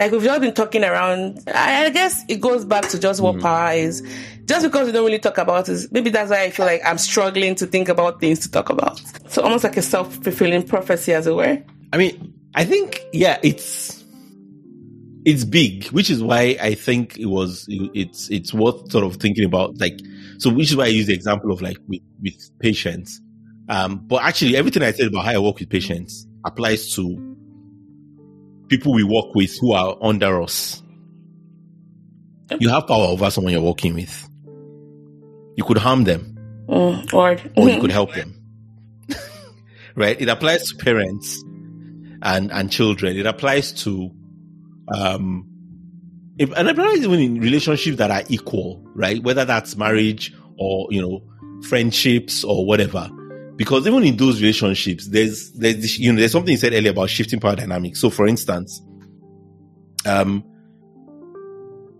like 0.00 0.12
we've 0.12 0.22
just 0.22 0.40
been 0.40 0.54
talking 0.54 0.82
around. 0.82 1.40
I, 1.46 1.90
guess 1.90 2.24
it 2.26 2.40
goes 2.40 2.64
back 2.64 2.88
to 2.88 2.98
just 2.98 3.20
what 3.20 3.38
power 3.38 3.72
is. 3.72 4.00
Just 4.46 4.64
because 4.64 4.86
we 4.86 4.92
don't 4.92 5.04
really 5.04 5.18
talk 5.18 5.36
about 5.36 5.68
it, 5.68 5.92
maybe 5.92 6.08
that's 6.08 6.30
why 6.30 6.44
I 6.44 6.50
feel 6.50 6.64
like 6.64 6.80
I'm 6.84 6.96
struggling 6.96 7.54
to 7.56 7.66
think 7.66 7.90
about 7.90 8.18
things 8.18 8.40
to 8.40 8.50
talk 8.50 8.70
about. 8.70 8.98
So 9.28 9.42
almost 9.42 9.62
like 9.62 9.76
a 9.76 9.82
self 9.82 10.12
fulfilling 10.16 10.66
prophecy, 10.66 11.12
as 11.12 11.26
it 11.26 11.34
were. 11.34 11.62
I 11.92 11.98
mean, 11.98 12.32
I 12.54 12.64
think, 12.64 13.04
yeah, 13.12 13.38
it's, 13.42 14.02
it's 15.26 15.44
big, 15.44 15.84
which 15.88 16.08
is 16.08 16.22
why 16.22 16.56
I 16.60 16.74
think 16.74 17.18
it 17.18 17.26
was, 17.26 17.66
it's, 17.68 18.30
it's 18.30 18.54
worth 18.54 18.90
sort 18.90 19.04
of 19.04 19.16
thinking 19.16 19.44
about, 19.44 19.78
like, 19.78 20.00
so 20.38 20.48
which 20.50 20.70
is 20.70 20.76
why 20.76 20.84
I 20.84 20.88
use 20.88 21.06
the 21.08 21.14
example 21.14 21.52
of 21.52 21.60
like 21.60 21.76
with, 21.86 22.00
with 22.22 22.58
patients. 22.58 23.20
Um, 23.68 23.98
but 24.06 24.24
actually 24.24 24.56
everything 24.56 24.82
I 24.82 24.92
said 24.92 25.08
about 25.08 25.26
how 25.26 25.32
I 25.32 25.38
work 25.38 25.58
with 25.58 25.68
patients 25.68 26.26
applies 26.44 26.94
to 26.94 27.29
people 28.70 28.94
we 28.94 29.04
work 29.04 29.34
with 29.34 29.56
who 29.60 29.72
are 29.72 29.96
under 30.00 30.42
us. 30.42 30.82
You 32.58 32.68
have 32.70 32.86
power 32.86 33.06
over 33.06 33.30
someone 33.30 33.52
you're 33.52 33.62
working 33.62 33.94
with. 33.94 34.28
You 35.56 35.64
could 35.64 35.78
harm 35.78 36.04
them 36.04 36.30
Mm, 36.70 37.12
or 37.12 37.36
or 37.56 37.68
you 37.68 37.80
could 37.80 37.90
help 37.90 38.14
them. 38.14 38.32
right? 39.96 40.20
It 40.20 40.28
applies 40.28 40.68
to 40.68 40.76
parents 40.76 41.42
and, 42.22 42.52
and 42.52 42.70
children. 42.70 43.16
It 43.16 43.26
applies 43.26 43.72
to, 43.84 44.12
um, 44.94 45.48
if, 46.38 46.52
and 46.56 46.68
it 46.68 46.78
applies 46.78 46.98
even 46.98 47.18
in 47.18 47.40
relationships 47.40 47.96
that 47.96 48.12
are 48.12 48.22
equal, 48.28 48.86
right? 48.94 49.20
Whether 49.20 49.44
that's 49.44 49.76
marriage 49.76 50.32
or, 50.58 50.86
you 50.90 51.02
know, 51.02 51.22
friendships 51.66 52.44
or 52.44 52.64
whatever. 52.64 53.10
Because 53.60 53.86
even 53.86 54.04
in 54.04 54.16
those 54.16 54.40
relationships, 54.40 55.06
there's, 55.08 55.52
there's, 55.52 55.98
you 55.98 56.10
know, 56.10 56.18
there's 56.18 56.32
something 56.32 56.50
you 56.50 56.56
said 56.56 56.72
earlier 56.72 56.92
about 56.92 57.10
shifting 57.10 57.40
power 57.40 57.56
dynamics. 57.56 58.00
So 58.00 58.08
for 58.08 58.26
instance, 58.26 58.80
um, 60.06 60.42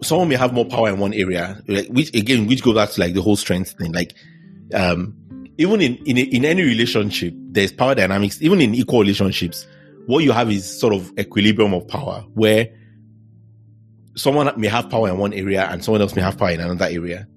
someone 0.02 0.30
may 0.30 0.36
have 0.36 0.54
more 0.54 0.64
power 0.64 0.88
in 0.88 0.98
one 0.98 1.12
area, 1.12 1.60
like, 1.68 1.88
which 1.88 2.14
again, 2.14 2.46
which 2.46 2.62
goes 2.62 2.76
back 2.76 2.88
to 2.92 3.00
like 3.02 3.12
the 3.12 3.20
whole 3.20 3.36
strength 3.36 3.72
thing. 3.72 3.92
Like, 3.92 4.14
um, 4.72 5.14
even 5.58 5.82
in, 5.82 5.96
in, 6.06 6.16
in 6.16 6.46
any 6.46 6.62
relationship, 6.62 7.34
there's 7.36 7.72
power 7.72 7.94
dynamics, 7.94 8.40
even 8.40 8.62
in 8.62 8.74
equal 8.74 9.00
relationships, 9.00 9.66
what 10.06 10.24
you 10.24 10.32
have 10.32 10.50
is 10.50 10.80
sort 10.80 10.94
of 10.94 11.12
equilibrium 11.18 11.74
of 11.74 11.86
power 11.86 12.24
where 12.32 12.70
someone 14.16 14.50
may 14.58 14.68
have 14.68 14.88
power 14.88 15.10
in 15.10 15.18
one 15.18 15.34
area 15.34 15.68
and 15.70 15.84
someone 15.84 16.00
else 16.00 16.16
may 16.16 16.22
have 16.22 16.38
power 16.38 16.52
in 16.52 16.60
another 16.60 16.86
area. 16.86 17.28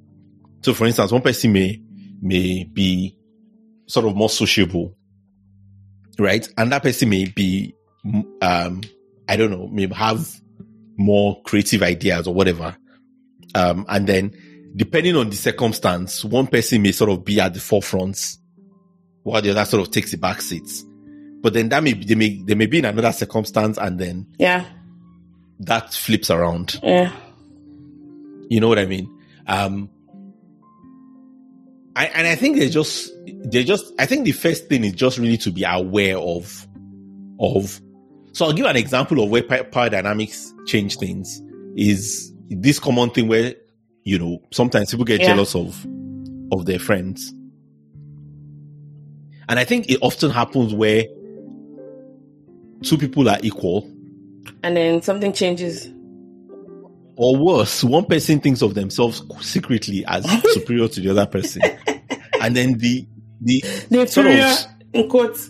So 0.61 0.73
for 0.73 0.85
instance, 0.85 1.11
one 1.11 1.23
person 1.23 1.51
may, 1.51 1.81
may 2.21 2.63
be 2.63 3.17
sort 3.87 4.05
of 4.05 4.15
more 4.15 4.29
sociable, 4.29 4.95
right? 6.19 6.47
And 6.57 6.71
that 6.71 6.83
person 6.83 7.09
may 7.09 7.25
be, 7.25 7.73
um, 8.41 8.81
I 9.27 9.35
don't 9.35 9.51
know, 9.51 9.67
may 9.67 9.87
have 9.93 10.27
more 10.97 11.41
creative 11.43 11.81
ideas 11.83 12.27
or 12.27 12.33
whatever. 12.33 12.75
Um, 13.55 13.85
and 13.89 14.07
then 14.07 14.33
depending 14.75 15.15
on 15.15 15.29
the 15.29 15.35
circumstance, 15.35 16.23
one 16.23 16.47
person 16.47 16.81
may 16.81 16.91
sort 16.91 17.11
of 17.11 17.23
be 17.23 17.39
at 17.39 17.53
the 17.53 17.59
forefront 17.59 18.37
while 19.23 19.41
the 19.41 19.51
other 19.51 19.65
sort 19.65 19.85
of 19.87 19.91
takes 19.93 20.11
the 20.11 20.17
back 20.17 20.41
seats. 20.41 20.83
But 21.41 21.53
then 21.53 21.69
that 21.69 21.83
may 21.83 21.93
be, 21.93 22.05
they 22.05 22.15
may, 22.15 22.41
they 22.43 22.55
may 22.55 22.65
be 22.67 22.79
in 22.79 22.85
another 22.85 23.11
circumstance 23.11 23.77
and 23.77 23.99
then 23.99 24.27
yeah, 24.39 24.65
that 25.59 25.93
flips 25.93 26.29
around. 26.31 26.79
yeah, 26.81 27.11
You 28.49 28.59
know 28.59 28.67
what 28.69 28.79
I 28.79 28.85
mean? 28.85 29.09
Um, 29.47 29.89
I, 31.95 32.05
and 32.07 32.27
I 32.27 32.35
think 32.35 32.57
they 32.57 32.69
just, 32.69 33.11
they 33.45 33.63
just, 33.63 33.93
I 33.99 34.05
think 34.05 34.25
the 34.25 34.31
first 34.31 34.67
thing 34.67 34.83
is 34.83 34.93
just 34.93 35.17
really 35.17 35.37
to 35.37 35.51
be 35.51 35.63
aware 35.63 36.17
of, 36.17 36.67
of, 37.39 37.79
so 38.31 38.45
I'll 38.45 38.53
give 38.53 38.65
an 38.65 38.75
example 38.75 39.23
of 39.23 39.29
where 39.29 39.43
power 39.43 39.89
dynamics 39.89 40.51
change 40.65 40.97
things 40.97 41.41
is 41.75 42.33
this 42.49 42.79
common 42.79 43.11
thing 43.11 43.27
where, 43.27 43.53
you 44.03 44.17
know, 44.17 44.41
sometimes 44.51 44.89
people 44.91 45.05
get 45.05 45.21
Yeah. 45.21 45.27
jealous 45.27 45.55
of, 45.55 45.85
of 46.51 46.65
their 46.65 46.79
friends. 46.79 47.31
And 49.47 49.59
I 49.59 49.63
think 49.63 49.89
it 49.89 49.99
often 50.01 50.31
happens 50.31 50.73
where 50.73 51.03
two 52.81 52.97
people 52.97 53.29
are 53.29 53.39
equal 53.43 53.89
and 54.63 54.75
then 54.75 55.01
something 55.01 55.31
changes. 55.33 55.89
Or 57.15 57.37
worse, 57.37 57.83
one 57.83 58.05
person 58.05 58.39
thinks 58.39 58.61
of 58.61 58.73
themselves 58.73 59.21
secretly 59.41 60.03
as 60.07 60.25
superior 60.53 60.87
to 60.87 60.99
the 61.01 61.09
other 61.11 61.25
person, 61.25 61.61
and 62.41 62.55
then 62.55 62.77
the 62.77 63.05
the 63.41 63.63
The 63.89 64.07
sort 64.07 64.27
of 64.27 64.65
in 64.93 65.09
quotes, 65.09 65.49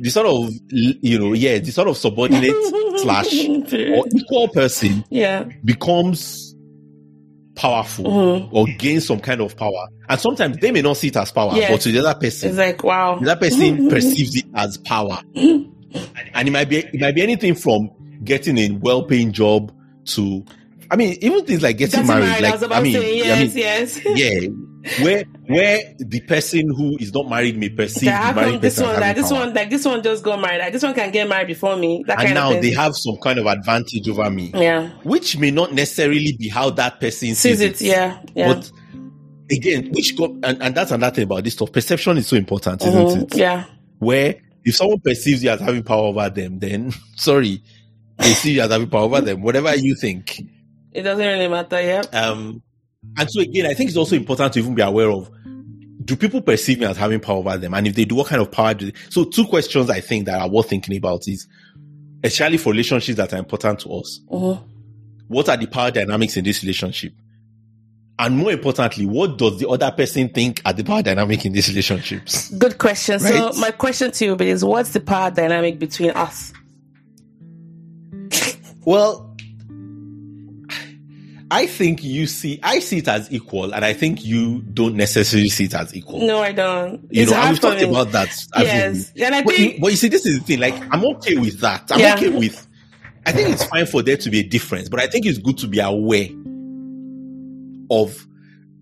the 0.00 0.10
sort 0.10 0.26
of 0.26 0.50
you 0.70 1.18
know 1.18 1.32
yeah 1.32 1.58
the 1.58 1.70
sort 1.70 1.88
of 1.88 1.96
subordinate 1.96 2.54
slash 2.98 3.32
or 3.48 4.04
equal 4.16 4.48
person 4.48 5.04
yeah, 5.10 5.44
becomes 5.64 6.54
powerful 7.54 8.04
Mhm. 8.06 8.48
or 8.52 8.66
gains 8.78 9.06
some 9.06 9.20
kind 9.20 9.40
of 9.40 9.56
power, 9.56 9.86
and 10.08 10.18
sometimes 10.20 10.56
they 10.58 10.72
may 10.72 10.80
not 10.82 10.96
see 10.96 11.08
it 11.08 11.16
as 11.16 11.30
power, 11.32 11.52
Yes. 11.54 11.70
but 11.70 11.80
to 11.82 11.92
the 11.92 11.98
other 12.06 12.18
person, 12.18 12.48
it's 12.50 12.58
like 12.58 12.82
wow. 12.82 13.18
that 13.20 13.40
person 13.40 13.88
perceives 13.90 14.36
it 14.36 14.46
as 14.54 14.78
power, 14.78 15.20
and 15.34 16.48
it 16.48 16.50
might 16.50 16.68
be 16.68 16.78
it 16.78 17.00
might 17.00 17.14
be 17.14 17.22
anything 17.22 17.54
from 17.54 17.90
getting 18.24 18.58
a 18.58 18.70
well-paying 18.70 19.32
job 19.32 19.72
to. 20.06 20.44
I 20.92 20.96
mean, 20.96 21.16
even 21.22 21.44
things 21.46 21.62
like 21.62 21.78
getting 21.78 22.00
That's 22.04 22.08
married, 22.08 22.28
right, 22.28 22.38
I 22.38 22.40
like 22.40 22.52
was 22.52 22.62
about 22.64 22.78
I 22.78 22.82
mean, 22.82 22.92
to 22.94 23.00
say 23.00 23.32
I 23.32 23.38
mean, 23.40 23.50
yes, 23.54 23.96
yes. 23.96 24.00
yeah, 24.04 24.48
where 25.04 25.24
where 25.46 25.78
the 25.98 26.20
person 26.20 26.68
who 26.76 26.98
is 26.98 27.14
not 27.14 27.28
married 27.30 27.56
may 27.56 27.70
perceive 27.70 28.04
That 28.10 28.34
the 28.34 28.40
married 28.42 28.60
this 28.60 28.74
person 28.74 28.90
one, 28.92 29.00
like 29.00 29.16
this 29.16 29.30
power. 29.30 29.38
one, 29.38 29.54
like 29.54 29.70
this 29.70 29.84
one 29.86 30.02
just 30.02 30.22
got 30.22 30.40
married. 30.40 30.58
Like 30.58 30.72
this 30.74 30.82
one 30.82 30.92
can 30.94 31.10
get 31.10 31.28
married 31.28 31.46
before 31.46 31.76
me. 31.76 32.04
That 32.06 32.20
and 32.20 32.34
now 32.34 32.50
they 32.60 32.70
have 32.72 32.94
some 32.94 33.16
kind 33.22 33.38
of 33.38 33.46
advantage 33.46 34.06
over 34.08 34.28
me, 34.28 34.50
yeah, 34.54 34.90
which 35.02 35.38
may 35.38 35.50
not 35.50 35.72
necessarily 35.72 36.36
be 36.38 36.48
how 36.48 36.68
that 36.70 37.00
person 37.00 37.28
sees, 37.28 37.36
sees 37.36 37.60
it. 37.62 37.80
Yeah, 37.80 38.20
yeah, 38.34 38.52
But 38.52 38.70
again, 39.50 39.92
which 39.92 40.14
go, 40.16 40.38
and, 40.42 40.62
and 40.62 40.74
that's 40.74 40.90
another 40.90 41.14
thing 41.14 41.24
about 41.24 41.44
this 41.44 41.54
stuff. 41.54 41.72
Perception 41.72 42.18
is 42.18 42.26
so 42.26 42.36
important, 42.36 42.82
isn't 42.82 43.06
Mhm. 43.06 43.22
it? 43.32 43.34
yeah, 43.36 43.64
Where 43.98 44.34
if 44.64 44.76
someone 44.76 45.00
perceives 45.00 45.42
you 45.42 45.48
as 45.50 45.60
having 45.60 45.84
power 45.84 46.08
over 46.08 46.28
them, 46.28 46.58
then 46.58 46.92
sorry, 47.16 47.62
they 48.18 48.32
see 48.34 48.52
you 48.52 48.60
as 48.62 48.70
having 48.70 48.90
power 48.90 49.02
over 49.04 49.20
them. 49.22 49.40
Whatever 49.42 49.74
you 49.76 49.94
think, 49.94 50.42
it 50.92 51.02
doesn't 51.02 51.24
really 51.24 51.48
matter. 51.48 51.80
Yeah, 51.80 52.02
Um, 52.12 52.62
and 53.16 53.30
so 53.30 53.40
again, 53.40 53.66
I 53.66 53.74
think 53.74 53.88
it's 53.88 53.96
also 53.96 54.16
important 54.16 54.52
to 54.54 54.60
even 54.60 54.74
be 54.74 54.82
aware 54.82 55.10
of 55.10 55.30
do 56.04 56.16
people 56.16 56.40
perceive 56.40 56.80
me 56.80 56.86
as 56.86 56.96
having 56.96 57.20
power 57.20 57.38
over 57.38 57.56
them? 57.56 57.74
And 57.74 57.86
if 57.86 57.94
they 57.94 58.04
do, 58.04 58.16
what 58.16 58.28
kind 58.28 58.42
of 58.42 58.50
power 58.50 58.74
do 58.74 58.90
they? 58.90 58.98
So 59.08 59.24
two 59.24 59.46
questions 59.46 59.88
I 59.90 60.00
think 60.00 60.26
that 60.26 60.40
are 60.40 60.48
worth 60.48 60.68
thinking 60.68 60.96
about 60.96 61.28
is, 61.28 61.46
especially 62.24 62.58
for 62.58 62.70
relationships 62.70 63.16
that 63.16 63.32
are 63.32 63.38
important 63.38 63.80
to 63.80 63.92
us. 63.94 64.20
Mm-hmm. 64.30 64.64
What 65.28 65.48
are 65.48 65.56
the 65.56 65.66
power 65.66 65.90
dynamics 65.90 66.36
in 66.36 66.44
this 66.44 66.62
relationship? 66.62 67.12
And 68.18 68.36
more 68.36 68.52
importantly, 68.52 69.06
what 69.06 69.38
does 69.38 69.58
the 69.58 69.68
other 69.68 69.90
person 69.90 70.28
think 70.28 70.60
are 70.64 70.72
the 70.72 70.84
power 70.84 71.02
dynamic 71.02 71.44
in 71.46 71.52
these 71.52 71.68
relationships? 71.68 72.50
Good 72.50 72.78
question. 72.78 73.20
Right. 73.20 73.52
So 73.54 73.60
my 73.60 73.70
question 73.70 74.10
to 74.12 74.24
you 74.24 74.36
is, 74.36 74.64
what's 74.64 74.90
the 74.90 75.00
power 75.00 75.30
dynamic 75.30 75.78
between 75.78 76.10
us? 76.10 76.52
Well, 78.84 79.31
I 81.54 81.66
think 81.66 82.02
you 82.02 82.26
see, 82.26 82.58
I 82.62 82.78
see 82.78 82.98
it 82.98 83.08
as 83.08 83.30
equal, 83.30 83.74
and 83.74 83.84
I 83.84 83.92
think 83.92 84.24
you 84.24 84.62
don't 84.62 84.96
necessarily 84.96 85.50
see 85.50 85.64
it 85.64 85.74
as 85.74 85.94
equal. 85.94 86.20
No, 86.26 86.38
I 86.42 86.52
don't. 86.52 87.02
You 87.10 87.22
It's 87.24 87.30
know, 87.30 87.46
we've 87.50 87.60
talked 87.60 87.82
about 87.82 88.10
that. 88.12 88.34
Yes, 88.56 89.12
we? 89.14 89.22
and 89.22 89.34
I 89.34 89.42
But 89.42 89.54
think 89.54 89.74
you, 89.74 89.80
but 89.82 89.90
you 89.90 89.96
see, 89.98 90.08
this 90.08 90.24
is 90.24 90.38
the 90.38 90.44
thing. 90.44 90.60
Like, 90.60 90.74
I'm 90.90 91.04
okay 91.16 91.36
with 91.36 91.60
that. 91.60 91.92
I'm 91.92 92.00
Yeah. 92.00 92.14
okay 92.14 92.30
with. 92.30 92.66
I 93.26 93.32
think 93.32 93.50
it's 93.50 93.64
fine 93.64 93.84
for 93.84 94.02
there 94.02 94.16
to 94.16 94.30
be 94.30 94.40
a 94.40 94.42
difference, 94.42 94.88
but 94.88 94.98
I 94.98 95.06
think 95.08 95.26
it's 95.26 95.38
good 95.38 95.58
to 95.58 95.68
be 95.68 95.78
aware 95.80 96.28
of. 97.90 98.26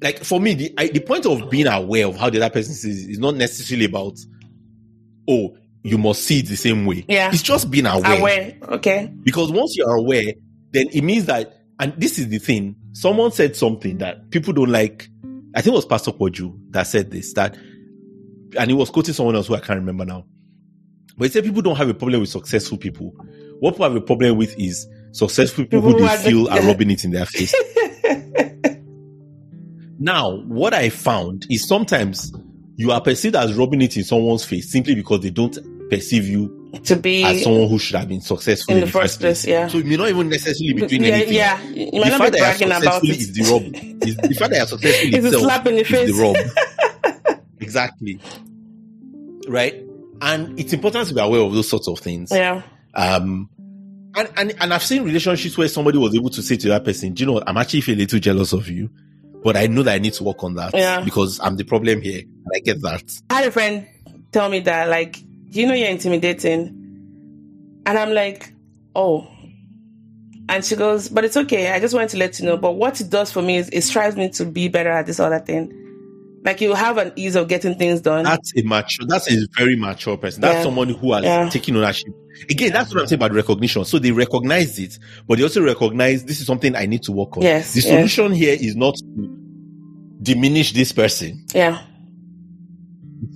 Like 0.03 0.25
for 0.25 0.41
me, 0.41 0.55
the 0.55 0.75
I, 0.79 0.89
the 0.89 1.01
point 1.01 1.27
of 1.27 1.51
being 1.51 1.67
aware 1.67 2.07
of 2.07 2.17
how 2.17 2.31
the 2.31 2.39
other 2.41 2.51
person 2.53 2.73
sees 2.73 3.07
is 3.07 3.19
not 3.19 3.35
necessarily 3.35 3.85
about, 3.85 4.17
oh, 5.29 5.57
you 5.83 5.99
must 5.99 6.23
see 6.23 6.39
it 6.39 6.47
the 6.47 6.57
same 6.57 6.87
way. 6.87 7.05
Yeah. 7.09 7.31
it's 7.33 7.43
just 7.43 7.71
being 7.71 7.85
aware. 7.87 8.19
aware. 8.19 8.57
Okay. 8.63 9.13
Because 9.23 9.51
once 9.51 9.77
you 9.77 9.85
are 9.85 9.97
aware, 9.97 10.33
then 10.71 10.87
it 10.93 11.03
means 11.03 11.27
that, 11.27 11.60
and 11.81 11.95
this 11.97 12.19
is 12.19 12.29
the 12.29 12.39
thing, 12.39 12.77
someone 12.93 13.33
said 13.33 13.57
something 13.57 13.99
that 13.99 14.31
people 14.31 14.53
don't 14.53 14.69
like. 14.69 15.09
I 15.55 15.63
think 15.63 15.73
it 15.73 15.77
was 15.77 15.87
Pastor 15.87 16.13
Koju 16.13 16.73
that 16.73 16.83
said 16.87 17.11
this, 17.11 17.33
that, 17.33 17.57
and 18.59 18.71
he 18.71 18.75
was 18.75 18.91
quoting 18.91 19.15
someone 19.15 19.35
else 19.35 19.47
who 19.47 19.55
I 19.55 19.61
can't 19.61 19.81
remember 19.81 20.05
now. 20.05 20.27
But 21.17 21.25
he 21.25 21.31
said 21.31 21.45
people 21.45 21.63
don't 21.63 21.77
have 21.77 21.89
a 21.89 21.95
problem 21.95 22.21
with 22.21 22.29
successful 22.29 22.77
people. 22.77 23.15
What 23.61 23.73
people 23.73 23.85
have 23.85 23.97
a 23.97 24.01
problem 24.03 24.37
with 24.37 24.57
is 24.59 24.87
successful 25.13 25.65
people, 25.65 25.81
who 25.81 25.99
they 25.99 26.17
feel 26.19 26.51
are 26.51 26.61
rubbing 26.67 26.91
it 26.91 27.05
in 27.05 27.13
their 27.13 27.25
face. 27.25 27.55
now, 29.99 30.37
what 30.43 30.75
I 30.75 30.91
found 30.91 31.47
is 31.49 31.67
sometimes 31.67 32.31
you 32.77 32.93
are 32.93 33.01
perceived 33.01 33.37
as 33.37 33.55
rubbing 33.55 33.81
it 33.81 33.97
in 33.97 34.05
someone's 34.05 34.45
face 34.45 34.71
simply 34.71 34.95
because 34.95 35.21
they 35.21 35.31
don't 35.31 35.59
perceive 35.89 36.27
you 36.27 36.60
To 36.85 36.95
be 36.97 37.25
as 37.25 37.43
someone 37.43 37.69
who 37.69 37.79
should 37.79 37.97
have 37.97 38.09
been 38.09 38.21
successful 38.21 38.75
in 38.75 38.81
the 38.81 38.87
first 38.87 39.19
place, 39.19 39.45
yeah. 39.47 39.67
So 39.67 39.79
it 39.79 39.87
may 39.87 39.97
not 39.97 40.09
even 40.09 40.29
necessarily 40.29 40.73
be 40.75 40.87
doing 40.87 41.03
yeah, 41.05 41.15
anything. 41.15 41.35
yeah. 41.35 41.63
You 41.65 41.91
The 42.05 42.11
not 42.19 42.33
be 42.33 42.39
bragging 42.39 42.69
about 42.71 43.03
it. 43.05 43.09
is 43.11 43.33
the 43.33 43.43
rub. 43.53 43.63
Is- 44.07 44.17
the 44.17 44.35
fact 44.35 44.51
that 44.53 44.59
you're 44.59 44.67
successful 44.67 45.09
It's 45.15 45.37
a 45.37 45.41
slap 45.41 45.67
in 45.67 45.75
the 45.75 45.81
is 45.81 45.89
face. 45.89 46.17
the 46.17 46.23
rub. 46.23 47.39
exactly. 47.61 48.21
Right? 49.49 49.83
And 50.23 50.59
it's 50.61 50.73
important 50.73 51.09
to 51.09 51.15
be 51.15 51.21
aware 51.21 51.41
of 51.41 51.53
those 51.53 51.69
sorts 51.69 51.89
of 51.89 51.99
things. 51.99 52.31
Yeah. 52.31 52.63
Um, 52.95 53.49
and, 54.17 54.29
and, 54.37 54.55
and 54.61 54.75
I've 54.75 54.83
seen 54.83 55.03
relationships 55.05 55.57
where 55.57 55.69
somebody 55.69 55.99
was 55.99 56.15
able 56.15 56.31
to 56.31 56.43
say 56.43 56.57
to 56.57 56.69
that 56.69 56.85
person, 56.85 57.15
do 57.15 57.23
you 57.23 57.27
know 57.27 57.33
what? 57.35 57.49
I'm 57.49 57.57
actually 57.57 57.81
feeling 57.81 58.01
a 58.01 58.03
little 58.03 58.19
jealous 58.21 58.53
of 58.53 58.69
you, 58.69 58.91
but 59.43 59.57
I 59.57 59.67
know 59.67 59.83
that 59.83 59.95
I 59.95 59.99
need 59.99 60.13
to 60.15 60.25
work 60.25 60.43
on 60.45 60.55
that 60.55 60.75
Yeah. 60.75 61.01
because 61.03 61.41
I'm 61.41 61.57
the 61.57 61.65
problem 61.65 62.01
here. 62.01 62.21
And 62.21 62.47
I 62.55 62.59
get 62.61 62.81
that. 62.83 63.03
I 63.31 63.35
had 63.35 63.45
a 63.49 63.51
friend 63.51 63.87
tell 64.33 64.49
me 64.49 64.61
that, 64.61 64.89
like, 64.89 65.17
you 65.51 65.67
know, 65.67 65.75
you're 65.75 65.89
intimidating. 65.89 66.77
And 67.87 67.99
I'm 67.99 68.13
like, 68.13 68.53
oh. 68.95 69.27
And 70.49 70.65
she 70.65 70.75
goes, 70.77 71.09
but 71.09 71.25
it's 71.25 71.37
okay. 71.37 71.71
I 71.73 71.79
just 71.81 71.95
wanted 71.95 72.11
to 72.11 72.17
let 72.17 72.39
you 72.41 72.47
know. 72.47 72.57
But 72.57 72.73
what 72.73 73.01
it 73.01 73.09
does 73.11 73.31
for 73.31 73.41
me 73.43 73.57
is 73.57 73.69
it 73.71 73.83
strives 73.83 74.17
me 74.17 74.29
to 74.31 74.45
be 74.45 74.69
better 74.69 74.91
at 74.91 75.07
this 75.07 75.21
other 75.21 75.39
thing. 75.39 75.77
Like, 76.43 76.61
you 76.63 76.73
have 76.75 76.97
an 76.99 77.13
ease 77.17 77.37
of 77.37 77.49
getting 77.49 77.75
things 77.77 78.01
done. 78.01 78.25
That's 78.25 78.57
a 78.57 78.63
mature, 78.63 79.07
that's 79.07 79.31
a 79.31 79.37
very 79.57 79.77
mature 79.77 80.17
person. 80.17 80.41
That's 80.41 80.57
Yeah. 80.57 80.63
someone 80.63 80.89
who 80.89 81.13
has 81.13 81.23
Yeah. 81.23 81.49
taken 81.51 81.77
ownership. 81.77 82.09
Again, 82.49 82.73
that's 82.73 82.93
what 82.93 83.03
I'm 83.03 83.07
saying 83.09 83.19
about 83.19 83.35
recognition. 83.35 83.85
So 83.85 83.99
they 83.99 84.11
recognize 84.11 84.79
it, 84.79 84.99
but 85.29 85.37
they 85.37 85.45
also 85.45 85.63
recognize 85.63 86.25
this 86.25 86.41
is 86.41 86.47
something 86.47 86.75
I 86.75 86.87
need 86.87 87.03
to 87.03 87.13
work 87.13 87.37
on. 87.37 87.43
Yes, 87.43 87.75
The 87.75 87.81
yes. 87.83 87.89
solution 87.91 88.33
here 88.33 88.57
is 88.59 88.75
not 88.75 88.95
to 88.97 89.37
diminish 90.23 90.73
this 90.73 90.93
person. 90.93 91.45
yeah. 91.55 91.83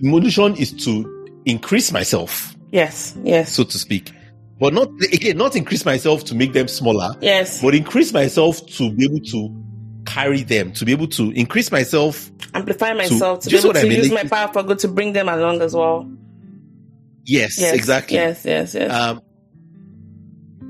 The 0.00 0.08
solution 0.10 0.56
is 0.56 0.72
to 0.84 1.13
increase 1.46 1.92
myself, 1.92 2.54
Yes. 2.72 3.16
Yes. 3.22 3.52
so 3.52 3.64
to 3.64 3.78
speak. 3.78 4.12
But 4.60 4.72
not, 4.72 4.88
again, 5.12 5.36
not 5.36 5.56
increase 5.56 5.84
myself 5.84 6.24
to 6.24 6.34
make 6.34 6.52
them 6.52 6.68
smaller, 6.68 7.14
yes. 7.20 7.60
but 7.60 7.74
increase 7.74 8.12
myself 8.12 8.64
to 8.78 8.90
be 8.92 9.04
able 9.04 9.20
to 9.20 9.62
carry 10.06 10.42
them, 10.42 10.72
to 10.74 10.84
be 10.84 10.92
able 10.92 11.08
to 11.08 11.30
increase 11.32 11.72
myself. 11.72 12.30
Amplify 12.54 12.92
myself 12.94 13.40
to 13.40 13.46
be 13.46 13.50
just 13.50 13.64
able 13.64 13.70
what 13.70 13.76
I 13.78 13.82
to 13.82 13.88
mean, 13.88 13.98
use 13.98 14.12
my 14.12 14.24
power 14.24 14.52
for 14.52 14.62
good 14.62 14.78
to 14.80 14.88
bring 14.88 15.12
them 15.12 15.28
along 15.28 15.60
as 15.60 15.74
well. 15.74 16.08
Yes, 17.24 17.58
Yes. 17.58 17.74
exactly. 17.74 18.16
Yes. 18.16 18.44
Yes. 18.44 18.74
Yes. 18.74 18.92
Um, 18.92 19.20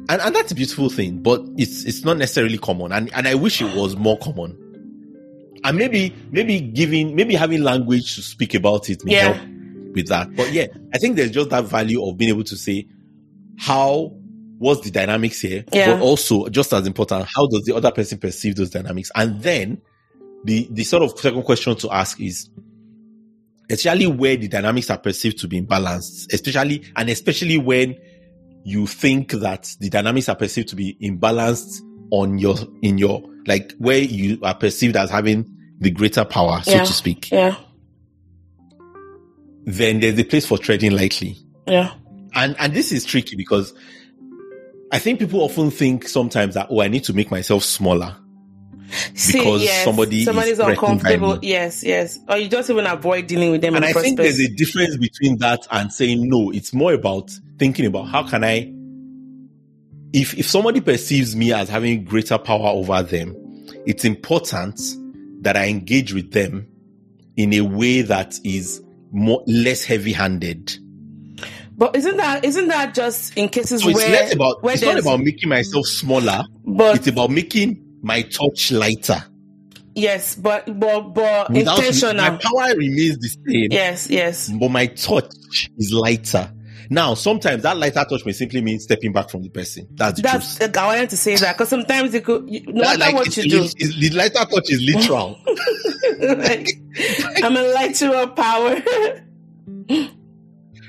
and, 0.08 0.20
and 0.20 0.34
that's 0.34 0.52
a 0.52 0.54
beautiful 0.54 0.88
thing, 0.88 1.18
but 1.22 1.42
it's 1.56 1.84
it's 1.84 2.04
not 2.04 2.16
necessarily 2.18 2.58
common, 2.58 2.92
and 2.92 3.12
and 3.14 3.26
I 3.26 3.34
wish 3.34 3.60
it 3.62 3.74
was 3.74 3.96
more 3.96 4.18
common. 4.18 4.56
And 5.64 5.78
maybe 5.78 6.14
maybe 6.30 6.60
giving 6.60 7.16
maybe 7.16 7.34
having 7.34 7.62
language 7.62 8.14
to 8.16 8.22
speak 8.22 8.54
about 8.54 8.88
it 8.90 9.02
may 9.04 9.12
Yeah. 9.14 9.32
help 9.32 9.48
with 9.95 10.09
that. 10.09 10.34
But 10.34 10.53
yeah, 10.53 10.66
I 10.92 10.99
think 10.99 11.16
there's 11.16 11.30
just 11.30 11.51
that 11.51 11.64
value 11.64 12.05
of 12.05 12.16
being 12.16 12.30
able 12.30 12.45
to 12.45 12.57
say 12.57 12.86
how 13.59 14.12
what's 14.59 14.80
the 14.82 14.90
dynamics 14.90 15.40
here, 15.40 15.64
Yeah. 15.72 15.95
but 15.97 16.03
also 16.03 16.49
just 16.49 16.72
as 16.72 16.86
important, 16.86 17.26
how 17.34 17.47
does 17.47 17.62
the 17.64 17.74
other 17.74 17.90
person 17.90 18.18
perceive 18.18 18.57
those 18.57 18.70
dynamics? 18.70 19.11
And 19.14 19.40
then 19.42 19.80
the 20.45 20.68
the 20.70 20.84
sort 20.84 21.03
of 21.03 21.18
second 21.18 21.42
question 21.45 21.74
to 21.76 21.90
ask 21.90 22.20
is 22.20 22.49
especially 23.70 24.07
where 24.07 24.36
the 24.36 24.49
dynamics 24.49 24.90
are 24.90 24.99
perceived 24.99 25.38
to 25.38 25.49
be 25.49 25.61
imbalanced, 25.61 26.32
especially 26.32 26.84
and 26.97 27.09
especially 27.09 27.59
when 27.59 27.97
you 28.64 28.86
think 28.86 29.32
that 29.32 29.74
the 29.80 29.88
dynamics 29.90 30.28
are 30.28 30.36
perceived 30.36 30.68
to 30.68 30.76
be 30.76 30.97
imbalanced 31.03 31.80
on 32.11 32.38
your 32.38 32.57
in 32.82 32.99
your 32.99 33.22
like 33.47 33.72
where 33.78 33.99
you 33.99 34.38
are 34.42 34.55
perceived 34.55 34.97
as 34.97 35.11
having 35.11 35.47
the 35.80 35.90
greater 35.90 36.24
power, 36.24 36.62
so 36.62 36.70
Yeah. 36.72 36.84
to 36.84 36.92
speak, 36.92 37.30
yeah. 37.30 37.57
Then 39.64 40.00
there's 40.00 40.18
a 40.18 40.24
place 40.24 40.46
for 40.46 40.58
treading 40.58 40.92
lightly. 40.92 41.36
Yeah. 41.66 41.92
And 42.34 42.56
and 42.58 42.72
this 42.74 42.92
is 42.92 43.04
tricky 43.04 43.36
because 43.36 43.72
I 44.92 44.98
think 44.98 45.18
people 45.18 45.40
often 45.40 45.70
think 45.70 46.08
sometimes 46.08 46.54
that 46.54 46.68
oh 46.70 46.80
I 46.80 46.88
need 46.88 47.04
to 47.04 47.12
make 47.12 47.30
myself 47.30 47.64
smaller. 47.64 48.16
See, 49.14 49.38
Because 49.38 49.62
yes, 49.62 49.84
somebody 49.84 50.20
is 50.20 50.24
somebody's 50.26 50.58
uncomfortable. 50.58 51.38
Yes, 51.42 51.82
yes. 51.82 52.18
Or 52.28 52.36
you 52.36 52.48
just 52.48 52.70
even 52.70 52.86
avoid 52.86 53.26
dealing 53.26 53.50
with 53.50 53.60
them 53.60 53.74
And 53.74 53.84
I 53.84 53.92
the 53.92 54.00
think 54.00 54.18
place. 54.18 54.36
there's 54.36 54.50
a 54.50 54.54
difference 54.54 54.96
between 54.96 55.38
that 55.38 55.66
and 55.70 55.92
saying 55.92 56.28
no. 56.28 56.50
It's 56.50 56.72
more 56.72 56.92
about 56.92 57.30
thinking 57.58 57.86
about 57.86 58.04
how 58.04 58.28
can 58.28 58.44
I, 58.44 58.72
if, 60.12 60.38
if 60.38 60.46
somebody 60.46 60.80
perceives 60.80 61.34
me 61.34 61.52
as 61.52 61.68
having 61.68 62.04
greater 62.04 62.38
power 62.38 62.68
over 62.68 63.02
them, 63.02 63.34
it's 63.86 64.04
important 64.04 64.80
that 65.40 65.56
I 65.56 65.66
engage 65.66 66.12
with 66.12 66.32
them 66.32 66.68
in 67.36 67.52
a 67.54 67.62
way 67.62 68.02
that 68.02 68.38
is 68.44 68.80
more, 69.14 69.42
less 69.46 69.84
heavy 69.84 70.12
handed. 70.12 70.76
But 71.76 71.96
isn't 71.96 72.16
that 72.18 72.44
isn't 72.44 72.68
that 72.68 72.94
just 72.94 73.36
in 73.36 73.48
cases 73.48 73.82
So 73.82 73.88
it's 73.88 73.98
where 73.98 74.10
less 74.10 74.34
about, 74.34 74.62
where 74.62 74.74
it's 74.74 74.82
not 74.82 74.98
about 74.98 75.20
making 75.20 75.48
myself 75.48 75.86
smaller. 75.86 76.44
but 76.64 76.96
It's 76.96 77.06
about 77.08 77.30
making 77.30 77.82
my 78.02 78.22
touch 78.22 78.70
lighter. 78.70 79.24
yes, 79.96 80.36
but 80.36 80.66
but 80.78 81.14
but 81.14 81.50
Without, 81.50 81.78
my 81.78 81.84
intentional. 81.86 82.38
power 82.38 82.76
remains 82.76 83.18
the 83.18 83.28
same. 83.28 83.68
Yes, 83.72 84.08
yes. 84.10 84.50
but 84.60 84.68
my 84.70 84.86
touch 84.86 85.32
is 85.78 85.92
lighter. 85.92 86.52
Now, 86.91 87.14
sometimes 87.14 87.62
that 87.62 87.76
lighter 87.76 88.05
touch 88.09 88.24
may 88.24 88.32
simply 88.32 88.61
mean 88.61 88.78
stepping 88.80 89.12
back 89.12 89.30
from 89.30 89.43
the 89.43 89.49
person. 89.49 89.89
That's 89.93 90.16
the 90.16 90.22
That's 90.22 90.57
truth. 90.59 90.76
I 90.76 90.87
wanted 90.87 91.11
to 91.11 91.16
say 91.16 91.37
that 91.37 91.55
because 91.57 91.68
sometimes 91.68 92.12
you 92.14 92.20
could 92.20 92.49
you, 92.49 92.62
no 92.66 92.82
matter 92.82 92.99
like, 92.99 93.14
what 93.14 93.37
you 93.37 93.43
do, 93.49 93.62
the 93.68 94.11
lighter 94.14 94.45
touch 94.45 94.70
is 94.70 94.82
literal. 94.82 95.39
like, 96.39 96.68
I'm 97.43 97.57
a 97.57 97.62
lighter 97.74 98.26
power. 98.28 98.82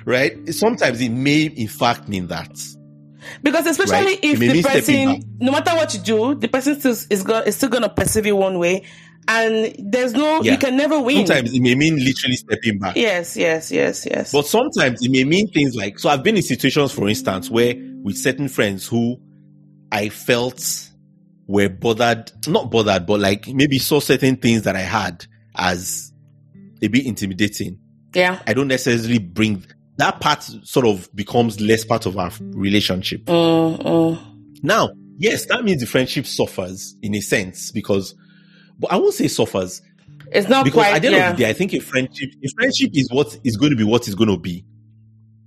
right? 0.06 0.54
Sometimes 0.54 1.02
it 1.02 1.10
may, 1.10 1.46
in 1.46 1.68
fact, 1.68 2.08
mean 2.08 2.28
that. 2.28 2.52
Because 3.42 3.66
especially 3.66 3.96
Right. 4.16 4.20
if 4.24 4.40
the 4.40 4.48
mean 4.54 4.64
stepping 4.64 5.06
back. 5.08 5.16
person, 5.22 5.38
no 5.40 5.52
matter 5.52 5.72
what 5.76 5.94
you 5.94 6.00
do, 6.00 6.36
the 6.36 6.48
person 6.48 6.80
still 6.80 6.96
is 7.10 7.24
going 7.24 7.48
is 7.48 7.56
still 7.56 7.70
gonna 7.70 7.90
perceive 7.90 8.26
you 8.26 8.36
one 8.36 8.60
way, 8.60 8.84
and 9.28 9.76
there's 9.80 10.14
no 10.14 10.42
Yeah. 10.44 10.54
you 10.54 10.58
can 10.58 10.78
never 10.78 11.00
win. 11.00 11.26
Sometimes 11.26 11.54
it 11.54 11.62
may 11.62 11.76
mean 11.76 11.96
literally 12.04 12.36
stepping 12.36 12.80
back. 12.80 12.96
Yes, 12.96 13.36
yes, 13.36 13.72
yes, 13.72 14.06
yes. 14.10 14.32
But 14.32 14.46
sometimes 14.46 15.04
it 15.04 15.10
may 15.12 15.24
mean 15.24 15.48
things 15.52 15.76
like, 15.76 15.98
so 16.00 16.10
I've 16.10 16.24
been 16.24 16.36
in 16.38 16.44
situations, 16.44 16.92
for 16.92 17.08
instance, 17.08 17.50
where 17.50 17.74
with 18.04 18.18
certain 18.18 18.48
friends 18.48 18.88
who 18.88 19.18
I 19.92 20.10
felt 20.10 20.90
were 21.48 21.70
bothered, 21.70 22.32
not 22.48 22.70
bothered, 22.72 23.06
but 23.06 23.20
like 23.20 23.48
maybe 23.48 23.80
saw 23.80 24.00
certain 24.00 24.36
things 24.38 24.64
that 24.64 24.76
I 24.76 24.82
had 24.82 25.26
as 25.56 26.12
a 26.82 26.88
bit 26.88 27.06
intimidating. 27.06 27.80
yeah. 28.14 28.40
I 28.46 28.54
don't 28.54 28.68
necessarily 28.68 29.20
bring 29.20 29.64
that 29.98 30.20
part 30.20 30.44
sort 30.44 30.86
of 30.86 31.08
becomes 31.16 31.60
less 31.62 31.86
part 31.86 32.06
of 32.06 32.18
our 32.18 32.32
relationship. 32.52 33.24
Mm, 33.26 33.82
mm. 33.82 34.20
Now, 34.62 34.90
yes, 35.18 35.46
that 35.46 35.64
means 35.64 35.80
the 35.82 35.88
friendship 35.88 36.26
suffers 36.26 36.96
in 37.02 37.16
a 37.16 37.22
sense 37.22 37.72
because, 37.72 38.14
but 38.80 38.92
I 38.92 38.98
won't 38.98 39.14
say 39.14 39.28
suffers. 39.28 39.82
It's 40.32 40.50
not 40.50 40.66
because 40.66 40.84
quite. 40.84 40.96
at 40.96 41.02
the 41.02 41.08
end 41.10 41.18
yeah. 41.18 41.30
of 41.30 41.38
the 41.38 41.44
day, 41.44 41.50
I 41.50 41.54
think 41.54 41.74
a 41.74 41.80
friendship, 41.80 42.30
a 42.44 42.48
friendship 42.58 42.92
is 42.94 43.10
what 43.12 43.38
is 43.44 43.58
going 43.58 43.72
to 43.72 43.78
be 43.78 43.84
what 43.84 44.08
is 44.08 44.16
going 44.16 44.30
to 44.30 44.38
be, 44.38 44.66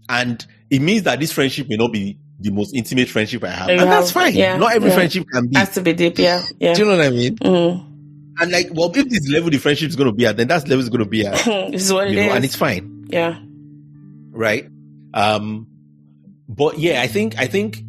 and 0.09 0.45
it 0.71 0.81
means 0.81 1.03
that 1.05 1.21
this 1.21 1.33
friendship 1.33 1.69
may 1.69 1.77
not 1.77 1.93
be 1.93 2.19
the 2.41 2.51
most 2.51 2.75
intimate 2.75 3.09
friendship 3.09 3.43
I 3.45 3.49
have, 3.51 3.69
You 3.69 3.79
and 3.79 3.91
that's 3.91 4.13
fine. 4.13 4.35
yeah, 4.35 4.57
not 4.57 4.73
every 4.73 4.91
yeah. 4.91 4.95
friendship 4.95 5.27
can 5.33 5.49
be. 5.49 5.57
has 5.59 5.71
to 5.75 5.81
be 5.81 5.93
deep. 5.93 6.19
Yeah. 6.19 6.43
Yeah. 6.59 6.75
Do 6.75 6.83
you 6.83 6.89
know 6.89 6.97
what 6.97 7.07
I 7.07 7.11
mean? 7.11 7.37
Mm. 7.37 7.85
And 8.41 8.53
like, 8.53 8.69
well, 8.73 8.93
if 8.95 9.09
this 9.09 9.29
level 9.29 9.51
the 9.51 9.59
friendship 9.59 9.89
is 9.89 9.97
going 9.97 10.09
to 10.09 10.15
be 10.15 10.25
at, 10.25 10.37
then 10.37 10.47
that's 10.47 10.65
level 10.69 10.81
is 10.81 10.89
going 10.89 11.03
to 11.03 11.11
be 11.11 11.27
at, 11.27 11.45
this 11.73 11.83
is 11.83 11.93
what 11.93 12.07
it 12.07 12.13
you 12.13 12.21
is. 12.21 12.33
and 12.33 12.45
it's 12.45 12.55
fine, 12.55 13.07
yeah. 13.09 13.41
right? 14.31 14.69
Um, 15.13 15.67
but 16.49 16.79
yeah, 16.79 17.03
I 17.03 17.09
think, 17.09 17.37
I 17.37 17.49
think, 17.49 17.83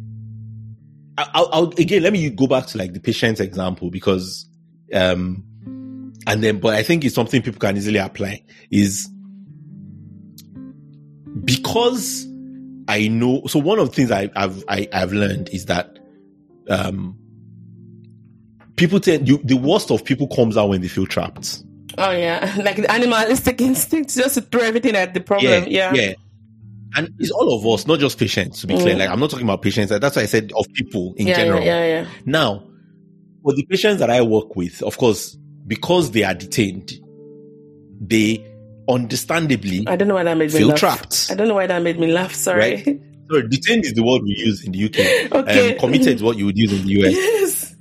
I'll, 1.16 1.48
I'll 1.52 1.68
again 1.78 2.02
let 2.02 2.12
me 2.12 2.30
go 2.30 2.46
back 2.48 2.66
to 2.68 2.78
like 2.78 2.94
the 2.94 3.00
patient 3.00 3.38
example 3.38 3.90
because, 3.90 4.48
um, 4.94 5.44
and 6.26 6.42
then, 6.44 6.58
but 6.60 6.74
I 6.74 6.82
think 6.82 7.04
it's 7.04 7.14
something 7.14 7.42
people 7.42 7.58
can 7.60 7.76
easily 7.76 7.98
apply 7.98 8.42
is 8.70 9.08
because 11.44 12.26
I 12.88 13.08
know. 13.08 13.42
So 13.46 13.58
one 13.58 13.78
of 13.78 13.88
the 13.90 13.94
things 13.94 14.10
I, 14.10 14.30
I've 14.36 14.64
I, 14.68 14.88
I've 14.92 15.12
learned 15.12 15.48
is 15.50 15.66
that 15.66 15.98
um, 16.68 17.16
people 18.76 19.00
tend 19.00 19.28
you 19.28 19.38
the 19.44 19.56
worst 19.56 19.90
of 19.90 20.04
people 20.04 20.28
comes 20.28 20.56
out 20.56 20.68
when 20.68 20.80
they 20.80 20.88
feel 20.88 21.06
trapped. 21.06 21.62
Oh 21.98 22.10
yeah. 22.10 22.56
Like 22.62 22.76
the 22.76 22.90
animalistic 22.90 23.60
instinct 23.60 24.14
just 24.14 24.34
to 24.34 24.40
throw 24.42 24.62
everything 24.62 24.96
at 24.96 25.14
the 25.14 25.20
problem. 25.20 25.64
Yeah. 25.68 25.92
yeah. 25.94 26.14
And 26.96 27.08
it's 27.18 27.30
all 27.30 27.56
of 27.56 27.64
us, 27.66 27.86
not 27.86 28.00
just 28.00 28.18
patients. 28.18 28.62
To 28.62 28.66
be 28.66 28.74
clear, 28.76 28.96
like 28.96 29.08
I'm 29.08 29.20
not 29.20 29.30
talking 29.30 29.46
about 29.46 29.62
patients. 29.62 29.90
That's 29.90 30.16
why 30.16 30.22
I 30.22 30.26
said 30.26 30.52
of 30.56 30.66
people 30.72 31.14
in 31.16 31.26
Mm. 31.26 31.28
Yeah, 31.28 31.36
yeah, 31.36 31.44
general. 31.44 31.62
yeah, 31.62 31.84
yeah. 31.86 32.06
Now, 32.24 32.64
for 33.42 33.54
the 33.54 33.64
patients 33.66 33.98
that 34.00 34.10
I 34.10 34.20
work 34.22 34.56
with, 34.56 34.82
of 34.82 34.96
course, 34.98 35.36
because 35.66 36.10
they 36.12 36.24
are 36.24 36.34
detained, 36.34 36.92
they 38.00 38.46
understandably 38.88 39.84
I 39.86 39.96
don't 39.96 40.08
know 40.08 40.14
why 40.14 40.24
that 40.24 40.36
made 40.36 40.52
me 40.52 40.58
feel 40.58 40.68
laugh. 40.68 40.78
trapped. 40.78 41.28
I 41.30 41.34
don't 41.34 41.48
know 41.48 41.54
why 41.54 41.66
that 41.66 41.82
made 41.82 41.98
me 42.00 42.08
laugh. 42.12 42.34
Sorry. 42.34 42.58
Right. 42.84 43.00
Sorry, 43.30 43.48
detained 43.48 43.84
is 43.84 43.94
the 43.94 44.02
word 44.02 44.22
we 44.22 44.34
use 44.36 44.64
in 44.64 44.72
the 44.72 44.84
UK. 44.86 45.32
Okay. 45.40 45.72
Um, 45.74 45.78
committed 45.78 46.14
is 46.16 46.22
what 46.22 46.36
you 46.36 46.46
would 46.46 46.58
use 46.58 46.72
in 46.72 46.84
the 46.86 47.00
US. 47.04 47.12
yes. 47.12 47.76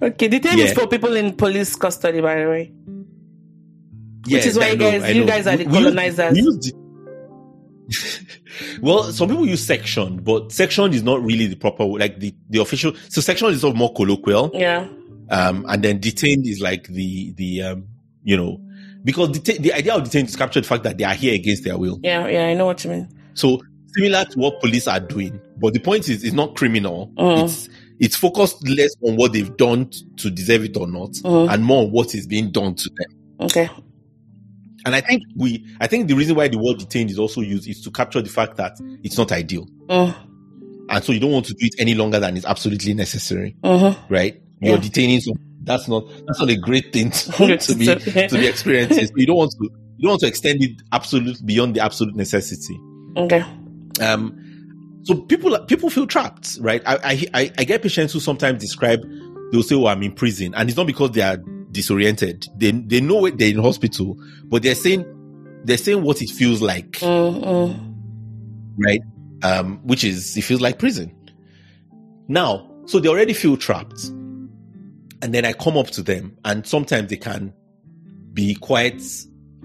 Okay, 0.00 0.28
detain 0.28 0.58
is 0.60 0.72
for 0.72 0.86
people 0.86 1.16
in 1.16 1.34
police 1.34 1.74
custody, 1.74 2.20
by 2.20 2.36
the 2.40 2.48
way. 2.48 2.72
Yeah, 4.28 4.38
is 4.38 4.56
why 4.58 4.70
you 4.70 4.76
know, 4.76 4.90
guys- 4.92 5.02
I 5.02 5.08
you 5.10 5.24
guys 5.24 5.46
are 5.48 5.56
the 5.56 5.64
We- 5.64 5.70
we 5.72 5.78
use- 5.78 5.84
colonizers. 5.86 6.32
we 6.34 6.42
use 6.42 6.72
the- 7.88 8.25
well, 8.80 9.04
some 9.12 9.28
people 9.28 9.46
use 9.46 9.64
section, 9.64 10.16
but 10.22 10.52
section 10.52 10.92
is 10.92 11.02
not 11.02 11.22
really 11.22 11.46
the 11.46 11.56
proper 11.56 11.84
like 11.84 12.18
the 12.20 12.34
the 12.50 12.60
official. 12.60 12.92
So 13.08 13.20
section 13.20 13.48
is 13.50 13.60
sort 13.60 13.72
of 13.72 13.78
more 13.78 13.92
colloquial, 13.94 14.50
Yeah. 14.54 14.86
um, 15.30 15.64
and 15.68 15.82
then 15.82 16.00
detained 16.00 16.46
is 16.46 16.60
like 16.60 16.88
the 16.88 17.32
the 17.32 17.62
um, 17.62 17.84
you 18.24 18.36
know, 18.36 18.60
because 19.04 19.30
deta- 19.30 19.58
the 19.58 19.72
idea 19.72 19.94
of 19.94 20.04
detained 20.04 20.28
is 20.28 20.36
capture 20.36 20.60
the 20.60 20.66
fact 20.66 20.82
that 20.84 20.98
they 20.98 21.04
are 21.04 21.14
here 21.14 21.34
against 21.34 21.64
their 21.64 21.78
will. 21.78 21.98
Yeah, 22.02 22.26
yeah, 22.28 22.46
I 22.46 22.54
know 22.54 22.66
what 22.66 22.82
you 22.84 22.90
mean. 22.90 23.08
So 23.34 23.60
similar 23.94 24.24
to 24.24 24.38
what 24.38 24.60
police 24.60 24.86
are 24.88 25.00
doing, 25.00 25.40
but 25.58 25.72
the 25.74 25.80
point 25.80 26.08
is, 26.08 26.24
it's 26.24 26.34
not 26.34 26.56
criminal. 26.56 27.12
Mm. 27.16 27.44
It's 27.44 27.68
it's 27.98 28.16
focused 28.16 28.68
less 28.68 28.94
on 29.02 29.16
what 29.16 29.32
they've 29.32 29.56
done 29.56 29.90
to 30.18 30.30
deserve 30.30 30.64
it 30.64 30.76
or 30.76 30.86
not, 30.86 31.10
Mm. 31.12 31.50
and 31.52 31.64
more 31.64 31.84
on 31.84 31.92
what 31.92 32.14
is 32.14 32.26
being 32.26 32.50
done 32.50 32.74
to 32.74 32.90
them. 32.90 33.16
Okay. 33.46 33.68
And 34.86 34.94
I 34.94 35.02
think 35.02 35.24
we, 35.36 35.66
I 35.80 35.86
think 35.86 36.08
the 36.08 36.14
reason 36.14 36.34
why 36.36 36.48
the 36.48 36.56
word 36.58 36.78
detained 36.78 37.10
is 37.10 37.18
also 37.18 37.42
used 37.42 37.68
is 37.68 37.82
to 37.82 37.90
capture 37.90 38.22
the 38.22 38.30
fact 38.30 38.56
that 38.56 38.72
it's 39.02 39.18
not 39.18 39.30
ideal, 39.32 39.66
Mm. 39.88 40.14
and 40.88 41.04
so 41.04 41.12
you 41.12 41.20
don't 41.20 41.32
want 41.32 41.44
to 41.46 41.52
do 41.52 41.66
it 41.66 41.74
any 41.78 41.94
longer 41.94 42.18
than 42.20 42.36
is 42.36 42.44
absolutely 42.46 42.94
necessary, 42.94 43.54
Mm-hmm. 43.62 44.12
right? 44.14 44.40
You're 44.62 44.76
Yeah. 44.76 44.80
detaining 44.80 45.20
some. 45.20 45.34
That's 45.64 45.88
not 45.88 46.04
that's 46.26 46.38
not 46.40 46.48
a 46.48 46.56
great 46.56 46.92
thing 46.92 47.10
to, 47.10 47.56
to 47.58 47.74
be 47.74 47.86
to 48.28 48.28
be 48.38 48.46
experiencing. 48.46 49.06
So 49.06 49.12
you 49.16 49.26
don't 49.26 49.36
want 49.36 49.50
to 49.52 49.64
you 49.98 50.02
don't 50.02 50.10
want 50.10 50.20
to 50.20 50.28
extend 50.28 50.62
it 50.62 50.80
absolute 50.92 51.44
beyond 51.44 51.74
the 51.74 51.80
absolute 51.80 52.14
necessity. 52.14 52.78
Okay. 53.16 53.44
Um, 54.00 54.38
so 55.02 55.14
people 55.22 55.58
people 55.66 55.90
feel 55.90 56.06
trapped, 56.06 56.58
right? 56.60 56.82
I, 56.86 56.98
I 57.02 57.26
I 57.42 57.52
I 57.58 57.64
get 57.64 57.82
patients 57.82 58.12
who 58.12 58.20
sometimes 58.20 58.60
describe 58.60 59.00
they'll 59.50 59.62
say, 59.62 59.74
"Oh, 59.74 59.86
I'm 59.86 60.02
in 60.04 60.12
prison," 60.12 60.54
and 60.54 60.68
it's 60.68 60.76
not 60.76 60.86
because 60.86 61.10
they 61.12 61.22
are 61.22 61.38
disoriented. 61.76 62.46
They 62.56 62.72
they 62.72 63.00
know 63.00 63.24
it, 63.26 63.38
they're 63.38 63.50
in 63.50 63.58
hospital, 63.62 64.18
but 64.46 64.62
they're 64.62 64.74
saying 64.74 65.04
they're 65.64 65.76
saying 65.76 66.02
what 66.02 66.20
it 66.22 66.30
feels 66.30 66.60
like, 66.62 66.92
Mm, 67.00 67.44
mm. 67.44 67.94
right? 68.78 69.00
Um, 69.42 69.78
which 69.86 70.02
is 70.04 70.36
it 70.36 70.42
feels 70.42 70.60
like 70.60 70.78
prison. 70.78 71.12
Now, 72.28 72.68
so 72.86 72.98
they 72.98 73.08
already 73.08 73.32
feel 73.34 73.56
trapped, 73.56 74.04
and 74.06 75.32
then 75.32 75.44
I 75.44 75.52
come 75.52 75.76
up 75.76 75.88
to 75.90 76.02
them, 76.02 76.36
and 76.44 76.66
sometimes 76.66 77.10
they 77.10 77.16
can 77.16 77.52
be 78.32 78.54
quite 78.54 79.02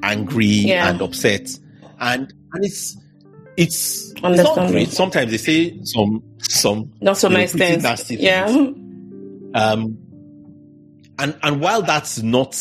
angry 0.03 0.45
Yeah. 0.45 0.89
and 0.89 1.01
upset, 1.01 1.49
and 1.99 2.32
and 2.53 2.66
it's 2.66 2.97
it's 3.57 4.12
it's 4.24 4.38
not 4.43 4.70
great. 4.72 4.89
Sometimes 4.89 5.32
they 5.32 5.38
say 5.38 5.80
some 5.84 6.24
some 6.39 6.91
Not 7.01 7.18
so 7.18 7.28
know, 7.30 7.38
nice 7.38 7.53
things. 7.53 7.84
nasty 7.84 8.16
things. 8.18 8.22
Yeah. 8.26 8.45
um 9.53 9.97
and 11.22 11.38
and 11.43 11.61
while 11.61 11.82
that's 11.82 12.22
not 12.22 12.53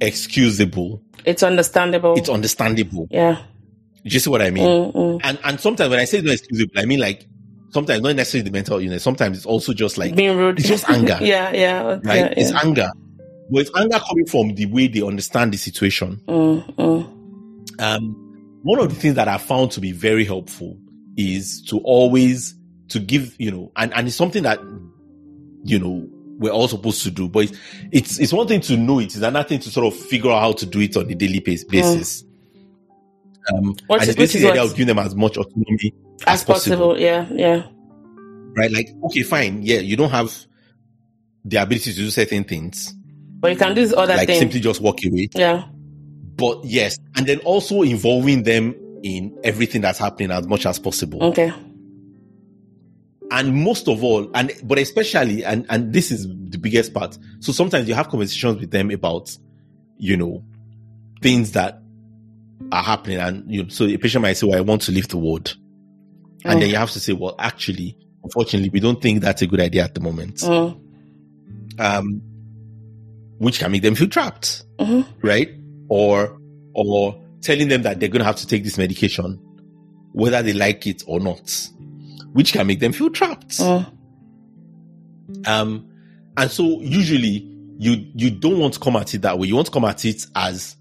excusable, 0.00 1.02
It's 1.24 1.42
understandable. 1.42 2.14
it's 2.18 2.28
understandable. 2.28 3.08
yeah. 3.10 3.42
Do 4.04 4.14
you 4.14 4.20
see 4.20 4.30
what 4.30 4.40
I 4.42 4.50
mean? 4.50 4.64
Mm, 4.66 4.94
mm. 4.94 5.20
And 5.24 5.38
and 5.42 5.60
sometimes 5.60 5.90
when 5.90 5.98
I 5.98 6.04
say 6.04 6.18
it's 6.18 6.26
not 6.26 6.34
excusable, 6.34 6.72
I 6.76 6.84
mean 6.84 7.00
like 7.00 7.26
sometimes 7.70 8.02
not 8.02 8.14
necessarily 8.14 8.48
the 8.48 8.52
mental 8.52 8.78
illness. 8.78 9.02
Sometimes 9.02 9.36
it's 9.36 9.46
also 9.46 9.72
just 9.72 9.98
like 9.98 10.14
Being 10.14 10.36
rude. 10.36 10.58
it's 10.60 10.68
just 10.68 10.88
anger. 10.88 11.18
yeah, 11.22 11.52
yeah. 11.52 11.82
right. 11.82 12.04
Yeah, 12.04 12.34
It's 12.36 12.52
anger, 12.52 12.90
but 13.50 13.62
it's 13.62 13.70
anger 13.76 13.98
coming 13.98 14.26
from 14.26 14.54
the 14.54 14.66
way 14.66 14.86
they 14.86 15.02
understand 15.02 15.52
the 15.52 15.56
situation. 15.58 16.20
Mm, 16.28 16.74
mm. 16.76 17.80
um, 17.82 18.60
one 18.62 18.78
of 18.80 18.88
the 18.90 18.94
things 18.94 19.16
that 19.16 19.26
I 19.28 19.38
found 19.38 19.72
to 19.72 19.80
be 19.80 19.90
very 19.92 20.24
helpful 20.24 20.76
is 21.16 21.62
to 21.68 21.78
always 21.80 22.54
to 22.90 23.00
give, 23.00 23.34
you 23.38 23.50
know, 23.50 23.72
and, 23.76 23.92
and 23.94 24.06
it's 24.06 24.16
something 24.16 24.44
that, 24.44 24.60
you 25.64 25.78
know, 25.80 26.08
we're 26.38 26.50
all 26.50 26.68
supposed 26.68 27.02
to 27.04 27.10
do, 27.10 27.28
but 27.28 27.44
it's, 27.44 27.58
it's, 27.92 28.18
it's 28.18 28.32
one 28.32 28.46
thing 28.46 28.60
to 28.62 28.76
know 28.76 28.98
it, 28.98 29.04
it's 29.06 29.16
another 29.16 29.48
thing 29.48 29.58
to 29.60 29.70
sort 29.70 29.92
of 29.92 29.98
figure 29.98 30.30
out 30.30 30.40
how 30.40 30.52
to 30.52 30.66
do 30.66 30.80
it 30.80 30.96
on 30.96 31.10
a 31.10 31.14
daily 31.14 31.40
bas- 31.40 31.64
basis. 31.64 32.24
Um, 33.52 33.76
What 33.86 34.00
and 34.00 34.08
it's 34.10 34.18
basically 34.18 34.42
the 34.42 34.50
idea 34.50 34.62
what? 34.62 34.70
of 34.72 34.76
giving 34.76 34.94
them 34.94 34.98
as 35.04 35.14
much 35.14 35.36
autonomy 35.36 35.94
As 36.26 36.42
possible. 36.44 36.98
Yeah, 36.98 37.26
yeah. 37.30 37.62
right? 38.56 38.70
Like, 38.72 38.88
okay, 39.04 39.22
fine. 39.22 39.62
Yeah, 39.62 39.78
you 39.78 39.96
don't 39.96 40.10
have 40.10 40.34
the 41.44 41.58
ability 41.58 41.92
to 41.92 41.96
do 41.96 42.10
certain 42.10 42.42
things, 42.44 42.92
But 43.38 43.52
you 43.52 43.56
can 43.56 43.74
do 43.74 43.82
this 43.82 43.94
other 43.96 44.16
like 44.16 44.26
thing. 44.26 44.40
simply 44.40 44.60
just 44.60 44.80
walk 44.80 44.98
away. 45.04 45.28
yeah. 45.34 45.64
But 46.36 46.64
yes, 46.64 46.98
and 47.16 47.26
then 47.26 47.38
also 47.40 47.82
involving 47.82 48.42
them 48.42 48.74
in 49.02 49.38
everything 49.44 49.80
that's 49.80 49.98
happening 49.98 50.30
as 50.32 50.46
much 50.48 50.66
as 50.66 50.78
possible. 50.78 51.22
Okay. 51.22 51.50
And 53.30 53.54
most 53.54 53.88
of 53.88 54.02
all 54.04 54.30
and 54.34 54.52
but 54.64 54.78
especially 54.78 55.44
and 55.44 55.66
and 55.68 55.92
this 55.92 56.10
is 56.10 56.26
the 56.28 56.58
biggest 56.58 56.94
part 56.94 57.18
so 57.40 57.52
sometimes 57.52 57.88
you 57.88 57.94
have 57.94 58.08
conversations 58.08 58.60
with 58.60 58.70
them 58.70 58.90
about 58.90 59.36
you 59.98 60.16
know 60.16 60.42
things 61.22 61.52
that 61.52 61.80
are 62.72 62.82
happening 62.82 63.18
and 63.18 63.44
you 63.52 63.62
know, 63.62 63.68
so 63.68 63.84
a 63.86 63.96
patient 63.96 64.22
might 64.22 64.34
say 64.34 64.46
well 64.46 64.56
i 64.58 64.60
want 64.60 64.80
to 64.82 64.92
leave 64.92 65.08
the 65.08 65.16
ward 65.16 65.50
and 66.44 66.58
Mm. 66.58 66.60
then 66.60 66.70
you 66.70 66.76
have 66.76 66.90
to 66.92 67.00
say 67.00 67.12
well 67.12 67.34
actually 67.38 67.96
unfortunately 68.22 68.68
we 68.70 68.78
don't 68.80 69.02
think 69.02 69.20
that's 69.22 69.42
a 69.42 69.46
good 69.46 69.60
idea 69.60 69.82
at 69.84 69.94
the 69.94 70.00
moment 70.00 70.36
Mm. 70.36 70.78
um 71.78 72.22
which 73.38 73.58
can 73.58 73.70
make 73.72 73.82
them 73.82 73.94
feel 73.94 74.08
trapped 74.08 74.64
Mhm. 74.78 75.04
right 75.22 75.50
or 75.88 76.38
or 76.74 77.20
telling 77.42 77.68
them 77.68 77.82
that 77.82 77.98
they're 78.00 78.08
going 78.08 78.20
to 78.20 78.24
have 78.24 78.36
to 78.36 78.46
take 78.46 78.62
this 78.64 78.78
medication 78.78 79.38
whether 80.12 80.42
they 80.42 80.52
like 80.52 80.86
it 80.86 81.02
or 81.06 81.20
not 81.20 81.68
which 82.32 82.52
can 82.52 82.66
make 82.66 82.80
them 82.80 82.92
feel 82.92 83.10
trapped 83.10 83.58
Mm. 83.58 83.86
um, 85.46 85.88
and 86.36 86.50
so 86.50 86.80
usually 86.80 87.46
you 87.78 88.06
you 88.14 88.30
don't 88.30 88.58
want 88.58 88.74
to 88.74 88.80
come 88.80 88.96
at 88.96 89.12
it 89.14 89.22
that 89.22 89.38
way. 89.38 89.48
You 89.48 89.54
want 89.56 89.66
to 89.66 89.72
come 89.72 89.84
at 89.84 90.04
it 90.04 90.24
as 90.34 90.76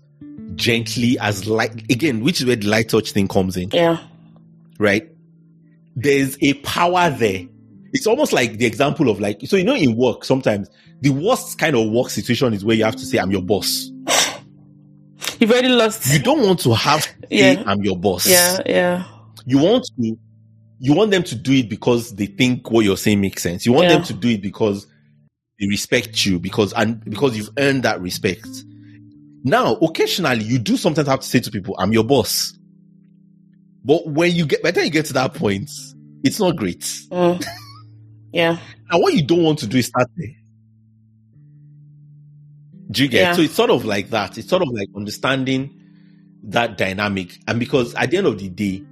gently 0.55 1.17
as 1.19 1.47
light 1.47 1.73
again, 1.91 2.21
which 2.21 2.39
is 2.39 2.45
where 2.45 2.55
the 2.55 2.67
light 2.67 2.89
touch 2.89 3.11
thing 3.11 3.27
comes 3.27 3.57
in, 3.57 3.69
Yeah. 3.73 3.97
right? 4.79 5.09
There's 5.95 6.37
a 6.41 6.53
power 6.55 7.09
there. 7.09 7.47
It's 7.93 8.05
almost 8.07 8.33
like 8.33 8.57
the 8.59 8.65
example 8.65 9.09
of 9.09 9.19
like 9.19 9.39
so 9.45 9.55
you 9.57 9.63
know 9.63 9.75
in 9.75 9.95
work 9.95 10.23
sometimes 10.25 10.69
the 11.01 11.09
worst 11.09 11.57
kind 11.57 11.75
of 11.75 11.89
work 11.89 12.09
situation 12.09 12.53
is 12.53 12.63
where 12.63 12.75
you 12.75 12.83
have 12.85 12.95
to 12.97 13.05
say 13.05 13.17
I'm 13.17 13.31
your 13.31 13.41
boss. 13.41 13.89
You've 15.39 15.51
already 15.51 15.69
lost. 15.69 16.11
You 16.13 16.19
don't 16.19 16.45
want 16.45 16.59
to 16.61 16.73
have 16.75 17.03
to 17.03 17.09
say 17.29 17.53
Yeah. 17.55 17.63
I'm 17.65 17.81
your 17.83 17.97
boss. 17.97 18.27
yeah, 18.27 18.59
yeah. 18.65 19.03
You 19.45 19.57
want 19.59 19.85
to 19.99 20.17
you 20.79 20.93
want 20.93 21.11
them 21.11 21.23
to 21.23 21.35
do 21.35 21.53
it 21.53 21.69
because 21.69 22.15
they 22.15 22.25
think 22.25 22.69
what 22.69 22.83
you're 22.85 22.97
saying 22.97 23.21
makes 23.21 23.41
sense. 23.43 23.65
You 23.65 23.73
want 23.73 23.87
Yeah. 23.89 23.95
them 23.95 24.03
to 24.03 24.13
do 24.13 24.29
it 24.29 24.41
because 24.41 24.85
they 25.59 25.67
respect 25.67 26.25
you 26.25 26.39
because 26.39 26.73
and 26.73 27.03
because 27.05 27.37
you've 27.37 27.49
earned 27.57 27.83
that 27.83 28.01
respect. 28.01 28.47
Now, 29.43 29.75
occasionally 29.75 30.43
you 30.43 30.57
do 30.59 30.75
sometimes 30.75 31.07
have 31.07 31.21
to 31.21 31.27
say 31.27 31.39
to 31.39 31.51
people, 31.51 31.75
I'm 31.77 31.93
your 31.93 32.03
boss. 32.03 32.57
But 33.83 34.07
when 34.07 34.33
you 34.35 34.45
get 34.45 34.63
by 34.63 34.71
the 34.71 34.79
time 34.79 34.85
you 34.85 34.91
get 34.91 35.05
to 35.05 35.13
that 35.13 35.33
point, 35.33 35.69
it's 36.23 36.39
not 36.39 36.55
great. 36.55 36.79
Mm. 36.79 37.45
yeah. 38.33 38.57
and 38.91 39.01
what 39.01 39.13
you 39.13 39.23
don't 39.25 39.43
want 39.43 39.59
to 39.59 39.67
do 39.67 39.77
is 39.77 39.87
start 39.87 40.09
there. 40.17 40.35
Do 42.91 43.03
you 43.03 43.09
get? 43.09 43.19
Yeah. 43.21 43.33
So 43.33 43.41
it's 43.41 43.53
sort 43.55 43.69
of 43.69 43.85
like 43.85 44.09
that. 44.09 44.37
It's 44.37 44.49
sort 44.49 44.61
of 44.61 44.69
like 44.69 44.89
understanding 44.95 45.81
that 46.43 46.77
dynamic, 46.77 47.37
and 47.47 47.59
because 47.59 47.95
at 47.95 48.11
the 48.11 48.17
end 48.17 48.27
of 48.27 48.37
the 48.37 48.49
day, 48.49 48.83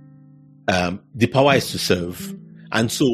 um, 0.67 1.01
the 1.15 1.27
power 1.27 1.55
is 1.55 1.71
to 1.71 1.77
serve, 1.79 2.35
and 2.71 2.91
so 2.91 3.05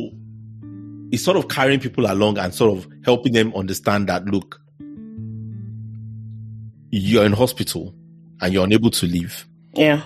it's 1.11 1.23
sort 1.23 1.37
of 1.37 1.47
carrying 1.47 1.79
people 1.79 2.05
along 2.11 2.37
and 2.37 2.53
sort 2.53 2.77
of 2.77 2.87
helping 3.03 3.33
them 3.33 3.53
understand 3.55 4.07
that 4.09 4.25
look, 4.25 4.61
you're 6.91 7.25
in 7.25 7.33
hospital 7.33 7.93
and 8.41 8.53
you're 8.53 8.63
unable 8.63 8.89
to 8.91 9.05
leave, 9.05 9.47
Yeah. 9.75 10.01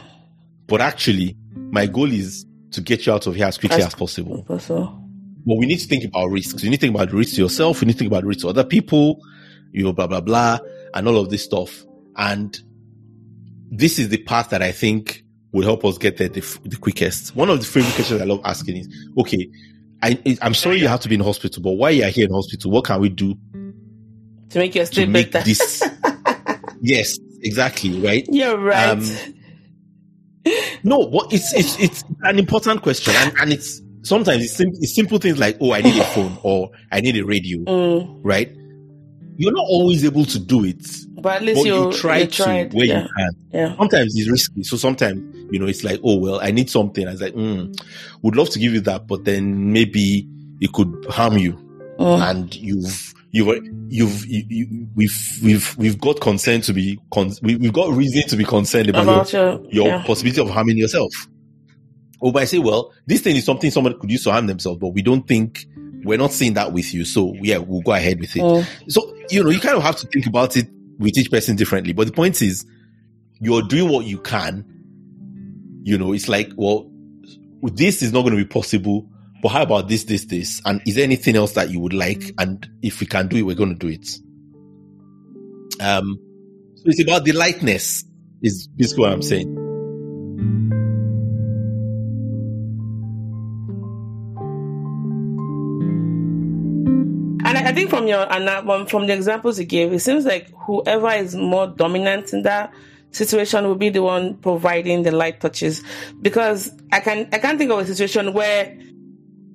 but 0.67 0.81
actually, 0.81 1.37
my 1.71 1.85
goal 1.87 2.11
is 2.11 2.45
to 2.71 2.81
get 2.81 3.05
you 3.05 3.13
out 3.13 3.27
of 3.27 3.35
here 3.35 3.45
as 3.45 3.57
quickly 3.57 3.77
As- 3.79 3.87
as 3.87 3.95
possible. 3.95 4.45
Also. 4.49 4.99
But 5.45 5.57
we 5.57 5.65
need 5.65 5.77
to 5.79 5.87
think 5.87 6.05
about 6.05 6.27
risks. 6.31 6.63
You 6.63 6.69
need 6.69 6.77
to 6.77 6.81
think 6.81 6.95
about 6.95 7.09
the 7.11 7.17
risks 7.17 7.35
to 7.35 7.41
yourself. 7.41 7.81
You 7.81 7.87
need 7.87 7.93
to 7.93 7.99
think 7.99 8.09
about 8.11 8.21
the 8.21 8.27
risks 8.27 8.43
to 8.43 8.49
other 8.49 8.63
people, 8.63 9.19
you 9.73 9.83
know, 9.83 9.91
blah, 9.93 10.07
blah, 10.07 10.21
blah, 10.21 10.59
and 10.93 11.05
all 11.07 11.17
of 11.17 11.29
this 11.29 11.43
stuff. 11.43 11.85
And 12.15 12.57
this 13.69 13.99
is 13.99 14.07
the 14.09 14.19
path 14.23 14.51
that 14.51 14.61
I 14.61 14.71
think 14.71 15.22
will 15.53 15.63
help 15.63 15.85
us 15.85 15.97
get 15.97 16.17
there 16.17 16.27
the, 16.27 16.41
the 16.65 16.75
quickest. 16.75 17.35
One 17.35 17.49
of 17.49 17.59
the 17.59 17.65
favorite 17.65 17.93
questions 17.93 18.21
I 18.21 18.25
love 18.25 18.41
asking 18.43 18.77
is, 18.77 19.07
okay, 19.19 19.47
I, 20.01 20.37
I'm 20.41 20.53
sorry 20.53 20.79
you 20.79 20.87
have 20.89 20.99
to 21.01 21.09
be 21.09 21.15
in 21.15 21.21
hospital, 21.21 21.63
but 21.63 21.71
while 21.73 21.91
you're 21.91 22.09
here 22.09 22.25
in 22.25 22.33
hospital, 22.33 22.71
what 22.71 22.83
can 22.85 22.99
we 22.99 23.07
do 23.09 23.35
To 24.49 24.59
make 24.59 24.75
your 24.75 24.85
stay 24.85 25.05
make 25.05 25.31
better. 25.31 25.45
this? 25.45 25.81
yes, 26.81 27.17
exactly, 27.41 27.99
right? 28.01 28.27
You're 28.29 28.57
right. 28.57 28.89
Um, 28.89 29.05
No, 30.83 31.07
but 31.07 31.31
it's 31.31 31.53
it's 31.53 31.79
it's 31.79 32.03
an 32.23 32.37
important 32.37 32.81
question, 32.81 33.13
and, 33.15 33.33
and 33.39 33.53
it's 33.53 33.81
sometimes 34.01 34.43
it's, 34.43 34.53
sim- 34.57 34.73
it's 34.81 34.93
simple 34.93 35.17
things 35.17 35.39
like, 35.39 35.55
oh, 35.61 35.71
I 35.71 35.81
need 35.81 35.97
a 35.97 36.03
phone 36.03 36.37
or 36.43 36.69
I 36.91 36.99
need 36.99 37.15
a 37.15 37.23
radio, 37.25 37.59
Mm, 37.63 38.19
right? 38.23 38.51
You're 39.37 39.53
not 39.53 39.65
always 39.69 40.03
able 40.03 40.25
to 40.25 40.39
do 40.39 40.65
it, 40.65 40.85
but 41.21 41.37
at 41.37 41.43
least 41.43 41.61
but 41.61 41.65
you, 41.67 41.85
you 41.85 41.93
try 41.93 42.17
you 42.19 42.27
to 42.27 42.69
where 42.73 42.85
yeah. 42.85 43.03
you 43.03 43.09
can. 43.17 43.29
Yeah. 43.53 43.75
Sometimes 43.77 44.13
it's 44.17 44.29
risky, 44.29 44.63
so 44.63 44.75
sometimes 44.75 45.32
you 45.51 45.59
know 45.59 45.67
it's 45.67 45.83
like, 45.83 45.99
oh 46.03 46.17
well, 46.17 46.39
I 46.41 46.51
need 46.51 46.69
something. 46.69 47.07
I 47.07 47.11
was 47.11 47.21
like, 47.21 47.33
mm, 47.33 47.75
would 48.21 48.35
love 48.35 48.49
to 48.51 48.59
give 48.59 48.73
you 48.73 48.81
that, 48.81 49.07
but 49.07 49.25
then 49.25 49.71
maybe 49.73 50.27
it 50.61 50.71
could 50.73 51.05
harm 51.09 51.37
you, 51.37 51.53
Mm. 51.99 52.21
and 52.29 52.55
you've 52.55 53.13
you've 53.31 53.63
you've 53.89 54.25
you, 54.25 54.43
you, 54.49 54.87
we've 54.95 55.39
we've 55.43 55.77
we've 55.77 55.99
got 56.01 56.19
concern 56.21 56.61
to 56.61 56.73
be 56.73 56.99
con- 57.11 57.33
we, 57.41 57.55
we've 57.55 57.73
got 57.73 57.91
reason 57.93 58.23
to 58.29 58.35
be 58.35 58.43
concerned 58.45 58.89
about, 58.89 59.31
your 59.31 59.47
About 59.53 59.63
your, 59.63 59.71
your 59.71 59.87
yeah. 59.87 60.03
possibility 60.03 60.41
of 60.41 60.49
harming 60.49 60.77
yourself. 60.77 61.11
Or 62.19 62.31
by 62.31 62.45
say, 62.45 62.57
well, 62.57 62.93
this 63.05 63.19
thing 63.21 63.35
is 63.35 63.43
something 63.43 63.69
someone 63.69 63.99
could 63.99 64.09
use 64.09 64.23
to 64.23 64.31
harm 64.31 64.47
themselves, 64.47 64.79
but 64.79 64.89
we 64.89 65.01
don't 65.01 65.27
think 65.27 65.65
we're 66.05 66.17
not 66.17 66.31
seeing 66.31 66.53
that 66.53 66.71
with 66.71 66.93
you. 66.93 67.03
So 67.05 67.33
yeah, 67.41 67.57
we'll 67.57 67.81
go 67.81 67.91
ahead 67.91 68.19
with 68.19 68.35
it. 68.35 68.41
Mm. 68.41 68.65
So, 68.89 69.01
you 69.29 69.43
know, 69.43 69.49
you 69.49 69.59
kind 69.59 69.75
of 69.75 69.83
have 69.83 69.97
to 69.97 70.07
think 70.07 70.25
about 70.25 70.55
it 70.55 70.67
with 70.99 71.17
each 71.17 71.29
person 71.29 71.55
differently. 71.57 71.91
But 71.91 72.07
the 72.07 72.13
point 72.13 72.41
is, 72.41 72.65
you're 73.41 73.61
doing 73.61 73.89
what 73.91 74.05
you 74.05 74.19
can. 74.19 74.65
You 75.83 75.97
know, 75.97 76.13
it's 76.13 76.29
like, 76.29 76.49
well, 76.55 76.89
this 77.61 78.01
is 78.01 78.13
not 78.13 78.21
going 78.21 78.37
to 78.37 78.43
be 78.43 78.47
possible, 78.47 79.09
but 79.41 79.49
how 79.49 79.63
about 79.63 79.89
this, 79.89 80.05
this, 80.05 80.25
this? 80.25 80.61
And 80.65 80.81
is 80.87 80.95
there 80.95 81.03
anything 81.03 81.35
else 81.35 81.51
that 81.53 81.69
you 81.69 81.81
would 81.81 81.93
like? 81.93 82.23
And 82.37 82.65
if 82.81 83.01
we 83.01 83.05
can 83.05 83.27
do 83.27 83.35
it, 83.35 83.41
we're 83.41 83.55
going 83.55 83.77
to 83.77 83.79
do 83.79 83.89
it. 83.89 84.07
Um, 85.81 86.17
so 86.75 86.83
it's 86.85 87.01
about 87.01 87.25
the 87.25 87.33
lightness 87.33 88.05
is 88.41 88.67
basically 88.67 89.01
what 89.01 89.11
I'm 89.11 89.21
saying. 89.21 89.57
And 97.45 97.57
I, 97.57 97.73
think 97.73 97.89
from 97.89 98.07
your 98.07 98.25
and 98.31 98.89
from 98.89 99.07
the 99.07 99.13
examples 99.13 99.59
you 99.59 99.65
gave, 99.65 99.91
it 99.91 99.99
seems 99.99 100.23
like 100.23 100.49
whoever 100.65 101.09
is 101.11 101.35
more 101.35 101.67
dominant 101.67 102.31
in 102.31 102.43
that 102.43 102.73
situation 103.13 103.65
will 103.65 103.75
be 103.75 103.89
the 103.89 104.03
one 104.03 104.35
providing 104.37 105.03
the 105.03 105.11
light 105.11 105.39
touches. 105.39 105.81
Because 106.21 106.71
I 106.91 106.99
can 106.99 107.29
I 107.31 107.39
can't 107.39 107.57
think 107.57 107.71
of 107.71 107.79
a 107.79 107.85
situation 107.85 108.33
where 108.33 108.77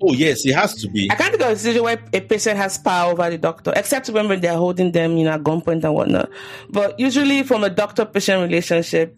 Oh, 0.00 0.12
yes, 0.12 0.46
it 0.46 0.54
has 0.54 0.74
to 0.76 0.88
be. 0.88 1.10
I 1.10 1.16
can't 1.16 1.32
think 1.32 1.42
of 1.42 1.50
a 1.50 1.56
situation 1.56 1.82
where 1.82 1.98
a 2.12 2.20
patient 2.20 2.56
has 2.56 2.78
power 2.78 3.10
over 3.10 3.28
the 3.30 3.38
doctor, 3.38 3.72
except 3.74 4.08
when 4.10 4.40
they're 4.40 4.56
holding 4.56 4.92
them, 4.92 5.16
you 5.16 5.24
know, 5.24 5.32
at 5.32 5.42
gunpoint 5.42 5.82
and 5.82 5.92
whatnot. 5.92 6.30
But 6.70 7.00
usually, 7.00 7.42
from 7.42 7.64
a 7.64 7.70
doctor-patient 7.70 8.40
relationship, 8.40 9.16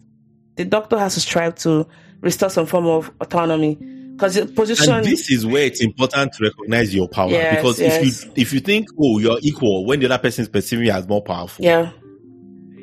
the 0.55 0.65
doctor 0.65 0.97
has 0.97 1.13
to 1.13 1.19
strive 1.19 1.55
to 1.59 1.87
restore 2.21 2.49
some 2.49 2.65
form 2.65 2.87
of 2.87 3.11
autonomy 3.19 3.75
because 3.75 4.35
the 4.35 4.45
position. 4.45 4.93
And 4.93 5.05
this 5.05 5.29
is 5.29 5.45
where 5.45 5.63
it's 5.63 5.81
important 5.81 6.33
to 6.33 6.43
recognize 6.45 6.93
your 6.93 7.07
power 7.07 7.29
Yes, 7.29 7.55
because 7.55 7.79
yes. 7.79 7.97
if 7.97 8.25
you 8.25 8.31
if 8.35 8.53
you 8.53 8.59
think 8.59 8.87
oh 8.99 9.19
you're 9.19 9.39
equal 9.41 9.85
when 9.85 9.99
the 9.99 10.05
other 10.05 10.17
person 10.17 10.43
is 10.43 10.49
perceiving 10.49 10.85
you 10.85 10.91
as 10.91 11.07
more 11.07 11.21
powerful, 11.21 11.63
yeah. 11.63 11.91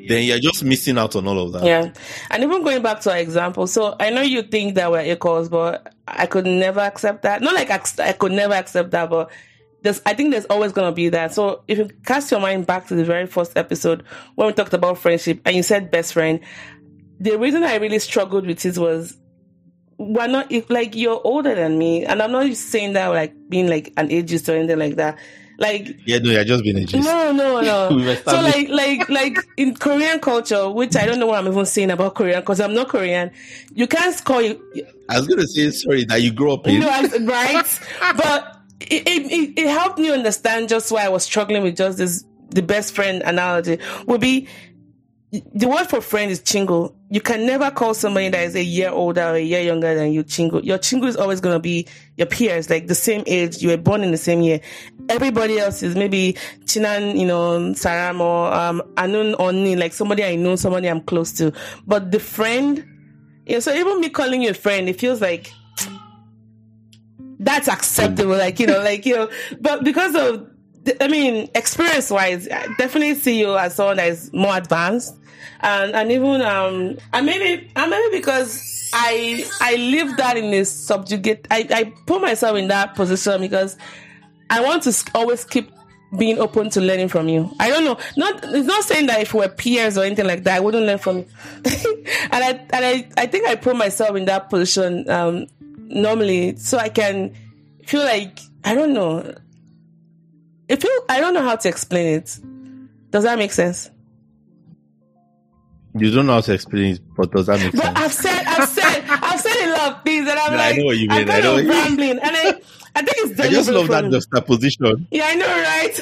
Then 0.09 0.25
you're 0.25 0.39
just 0.39 0.63
missing 0.63 0.97
out 0.97 1.15
on 1.15 1.27
all 1.27 1.39
of 1.39 1.53
that. 1.53 1.63
Yeah. 1.63 1.93
And 2.31 2.43
even 2.43 2.63
going 2.63 2.81
back 2.81 2.99
to 3.01 3.11
our 3.11 3.17
example, 3.17 3.67
so 3.67 3.95
I 3.99 4.09
know 4.09 4.21
you 4.21 4.41
think 4.41 4.75
that 4.75 4.91
we're 4.91 5.05
equals, 5.05 5.49
but 5.49 5.93
I 6.07 6.25
could 6.25 6.45
never 6.45 6.79
accept 6.81 7.21
that. 7.21 7.41
Not 7.41 7.53
like 7.53 7.69
I 7.71 8.11
could 8.13 8.31
never 8.31 8.55
accept 8.55 8.91
that, 8.91 9.09
but 9.09 9.31
there's, 9.83 10.01
I 10.05 10.13
think 10.15 10.31
there's 10.31 10.45
always 10.45 10.73
going 10.73 10.91
to 10.91 10.95
be 10.95 11.09
that. 11.09 11.33
So 11.33 11.63
if 11.67 11.77
you 11.77 11.89
cast 12.05 12.31
your 12.31 12.39
mind 12.39 12.65
back 12.67 12.87
to 12.87 12.95
the 12.95 13.05
very 13.05 13.27
first 13.27 13.55
episode 13.55 14.03
when 14.35 14.47
we 14.47 14.53
talked 14.53 14.73
about 14.73 14.97
friendship 14.97 15.41
and 15.45 15.55
you 15.55 15.63
said 15.63 15.91
best 15.91 16.13
friend, 16.13 16.39
the 17.19 17.37
reason 17.37 17.63
I 17.63 17.75
really 17.75 17.99
struggled 17.99 18.47
with 18.47 18.65
it 18.65 18.77
was 18.77 19.15
we're 19.99 20.27
not 20.27 20.51
if, 20.51 20.69
like 20.69 20.95
you're 20.95 21.21
older 21.23 21.53
than 21.53 21.77
me, 21.77 22.05
and 22.05 22.21
I'm 22.21 22.31
not 22.31 22.51
saying 22.55 22.93
that 22.93 23.07
like 23.09 23.33
being 23.49 23.67
like 23.67 23.93
an 23.97 24.09
ageist 24.09 24.49
or 24.49 24.57
anything 24.57 24.79
like 24.79 24.95
that. 24.95 25.19
Like 25.59 25.99
Yeah, 26.05 26.19
no, 26.19 26.31
you're 26.31 26.43
just 26.45 26.63
being 26.63 26.77
a 26.77 26.85
gist. 26.85 27.05
no, 27.05 27.31
no, 27.31 27.61
no. 27.61 28.15
So 28.25 28.41
like, 28.41 28.69
like, 28.69 29.09
like 29.09 29.37
in 29.57 29.75
Korean 29.75 30.19
culture, 30.19 30.69
which 30.69 30.95
I 30.95 31.05
don't 31.05 31.19
know 31.19 31.27
what 31.27 31.37
I'm 31.37 31.47
even 31.51 31.65
saying 31.65 31.91
about 31.91 32.15
Korean 32.15 32.39
because 32.39 32.59
I'm 32.61 32.73
not 32.73 32.87
Korean. 32.87 33.29
You 33.73 33.85
can't 33.85 34.23
call 34.23 34.41
you, 34.41 34.59
I 35.09 35.17
was 35.19 35.27
gonna 35.27 35.45
say 35.47 35.69
sorry 35.71 36.05
that 36.05 36.21
you 36.21 36.31
grew 36.31 36.53
up 36.53 36.65
in. 36.67 36.75
you 36.75 36.79
know, 36.79 36.87
right? 37.25 37.79
But 38.15 38.57
it, 38.79 39.05
it, 39.07 39.31
it, 39.31 39.59
it 39.59 39.67
helped 39.67 39.99
me 39.99 40.09
understand 40.11 40.69
just 40.69 40.91
why 40.91 41.03
I 41.05 41.09
was 41.09 41.23
struggling 41.23 41.61
with 41.63 41.75
just 41.75 41.97
this. 41.97 42.23
The 42.51 42.63
best 42.63 42.95
friend 42.95 43.21
analogy 43.25 43.77
would 44.07 44.21
be 44.21 44.47
the 45.31 45.67
word 45.67 45.85
for 45.85 46.01
friend 46.01 46.31
is 46.31 46.41
chingo. 46.41 46.95
You 47.11 47.21
can 47.21 47.45
never 47.45 47.69
call 47.69 47.93
somebody 47.93 48.29
that 48.29 48.43
is 48.45 48.55
a 48.55 48.63
year 48.63 48.89
older 48.89 49.21
or 49.21 49.35
a 49.35 49.39
year 49.39 49.61
younger 49.61 49.93
than 49.93 50.11
you 50.11 50.23
chingo. 50.23 50.63
Your 50.63 50.79
chingo 50.79 51.05
is 51.05 51.15
always 51.15 51.39
going 51.39 51.55
to 51.55 51.59
be 51.59 51.87
your 52.17 52.25
peers, 52.25 52.67
like 52.69 52.87
the 52.87 52.95
same 52.95 53.23
age. 53.27 53.61
You 53.61 53.69
were 53.69 53.77
born 53.77 54.01
in 54.01 54.09
the 54.09 54.17
same 54.17 54.41
year. 54.41 54.59
Everybody 55.07 55.59
else 55.59 55.83
is 55.83 55.95
maybe 55.95 56.35
chinan, 56.65 57.19
you 57.19 57.27
know, 57.27 57.59
saram 57.73 58.21
or 58.21 58.51
um, 58.51 58.81
anun 58.95 59.35
onni, 59.35 59.77
like 59.77 59.93
somebody 59.93 60.23
I 60.23 60.35
know, 60.35 60.55
somebody 60.55 60.89
I'm 60.89 61.01
close 61.01 61.31
to. 61.33 61.53
But 61.85 62.09
the 62.09 62.19
friend, 62.19 62.83
you 63.45 63.53
know, 63.53 63.59
so 63.59 63.71
even 63.71 64.01
me 64.01 64.09
calling 64.09 64.41
you 64.41 64.49
a 64.49 64.55
friend, 64.55 64.89
it 64.89 64.99
feels 64.99 65.21
like 65.21 65.51
that's 67.39 67.67
acceptable. 67.67 68.35
Like, 68.35 68.59
you 68.59 68.65
know, 68.65 68.79
like, 68.79 69.05
you 69.05 69.15
know, 69.15 69.29
but 69.61 69.83
because 69.83 70.15
of, 70.15 70.48
I 71.01 71.07
mean, 71.07 71.49
experience 71.55 72.09
wise, 72.09 72.47
I 72.47 72.67
definitely 72.77 73.15
see 73.15 73.39
you 73.39 73.57
as 73.57 73.75
someone 73.75 73.97
that 73.97 74.07
is 74.07 74.31
more 74.33 74.55
advanced. 74.57 75.15
And, 75.61 75.93
and 75.93 76.11
even, 76.11 76.41
um, 76.41 76.97
and 77.13 77.25
maybe, 77.25 77.69
and 77.75 77.89
maybe 77.91 78.17
because 78.17 78.91
I, 78.93 79.45
I 79.59 79.75
live 79.75 80.15
that 80.17 80.37
in 80.37 80.53
a 80.53 80.63
subjugate, 80.65 81.47
I, 81.51 81.67
I 81.69 81.83
put 82.05 82.21
myself 82.21 82.57
in 82.57 82.69
that 82.69 82.95
position 82.95 83.41
because 83.41 83.77
I 84.49 84.61
want 84.61 84.83
to 84.83 85.11
always 85.13 85.45
keep 85.45 85.69
being 86.17 86.39
open 86.39 86.69
to 86.71 86.81
learning 86.81 87.07
from 87.07 87.29
you. 87.29 87.53
I 87.59 87.69
don't 87.69 87.83
know. 87.83 87.97
Not 88.17 88.43
it's 88.43 88.67
not 88.67 88.83
saying 88.83 89.07
that 89.07 89.21
if 89.21 89.33
we're 89.33 89.49
peers 89.49 89.97
or 89.97 90.03
anything 90.03 90.25
like 90.25 90.43
that, 90.43 90.57
I 90.57 90.59
wouldn't 90.59 90.85
learn 90.85 90.97
from 90.97 91.17
you. 91.17 91.25
and 91.65 92.43
I 92.43 92.49
and 92.71 92.85
I, 92.85 93.09
I 93.17 93.27
think 93.27 93.47
I 93.47 93.55
put 93.55 93.75
myself 93.75 94.15
in 94.15 94.25
that 94.25 94.49
position 94.49 95.07
um 95.09 95.47
normally 95.75 96.55
so 96.57 96.77
I 96.77 96.89
can 96.89 97.35
feel 97.85 98.01
like 98.01 98.39
I 98.63 98.73
don't 98.73 98.93
know. 98.93 99.35
I 100.69 100.75
feel 100.75 100.91
I 101.09 101.19
don't 101.19 101.33
know 101.33 101.41
how 101.43 101.55
to 101.55 101.69
explain 101.69 102.07
it. 102.19 102.39
Does 103.11 103.23
that 103.23 103.37
make 103.37 103.51
sense? 103.51 103.89
You 105.95 106.11
don't 106.11 106.27
know 106.27 106.33
how 106.33 106.41
to 106.41 106.53
explain 106.53 106.93
it, 106.95 107.01
but 107.17 107.31
does 107.31 107.47
that 107.47 107.59
make 107.59 107.73
But 107.73 107.81
sense? 107.83 107.97
I've 107.97 108.13
said, 108.13 108.43
I've 108.45 108.69
said, 108.69 109.03
I've 109.09 109.39
said 109.39 109.67
a 109.67 109.71
lot 109.71 109.91
of 109.97 110.03
things, 110.03 110.29
and 110.29 110.39
I'm 110.39 110.53
No, 110.53 110.59
I 110.59 110.67
like, 110.69 110.77
know 110.77 110.85
what 110.85 110.97
you 110.97 111.07
I'm 111.09 111.25
mean, 111.25 111.29
I 111.31 111.39
know 111.41 111.53
what 111.53 111.65
rambling, 111.65 112.19
and 112.19 112.21
I, 112.23 112.61
I 112.95 113.01
think 113.01 113.31
it's 113.31 113.39
I 113.39 113.49
just 113.49 113.69
love 113.71 113.87
that 113.87 114.11
juxtaposition. 114.11 115.07
Yeah, 115.09 115.25
I 115.25 115.35
know, 115.35 115.47
right? 115.47 115.99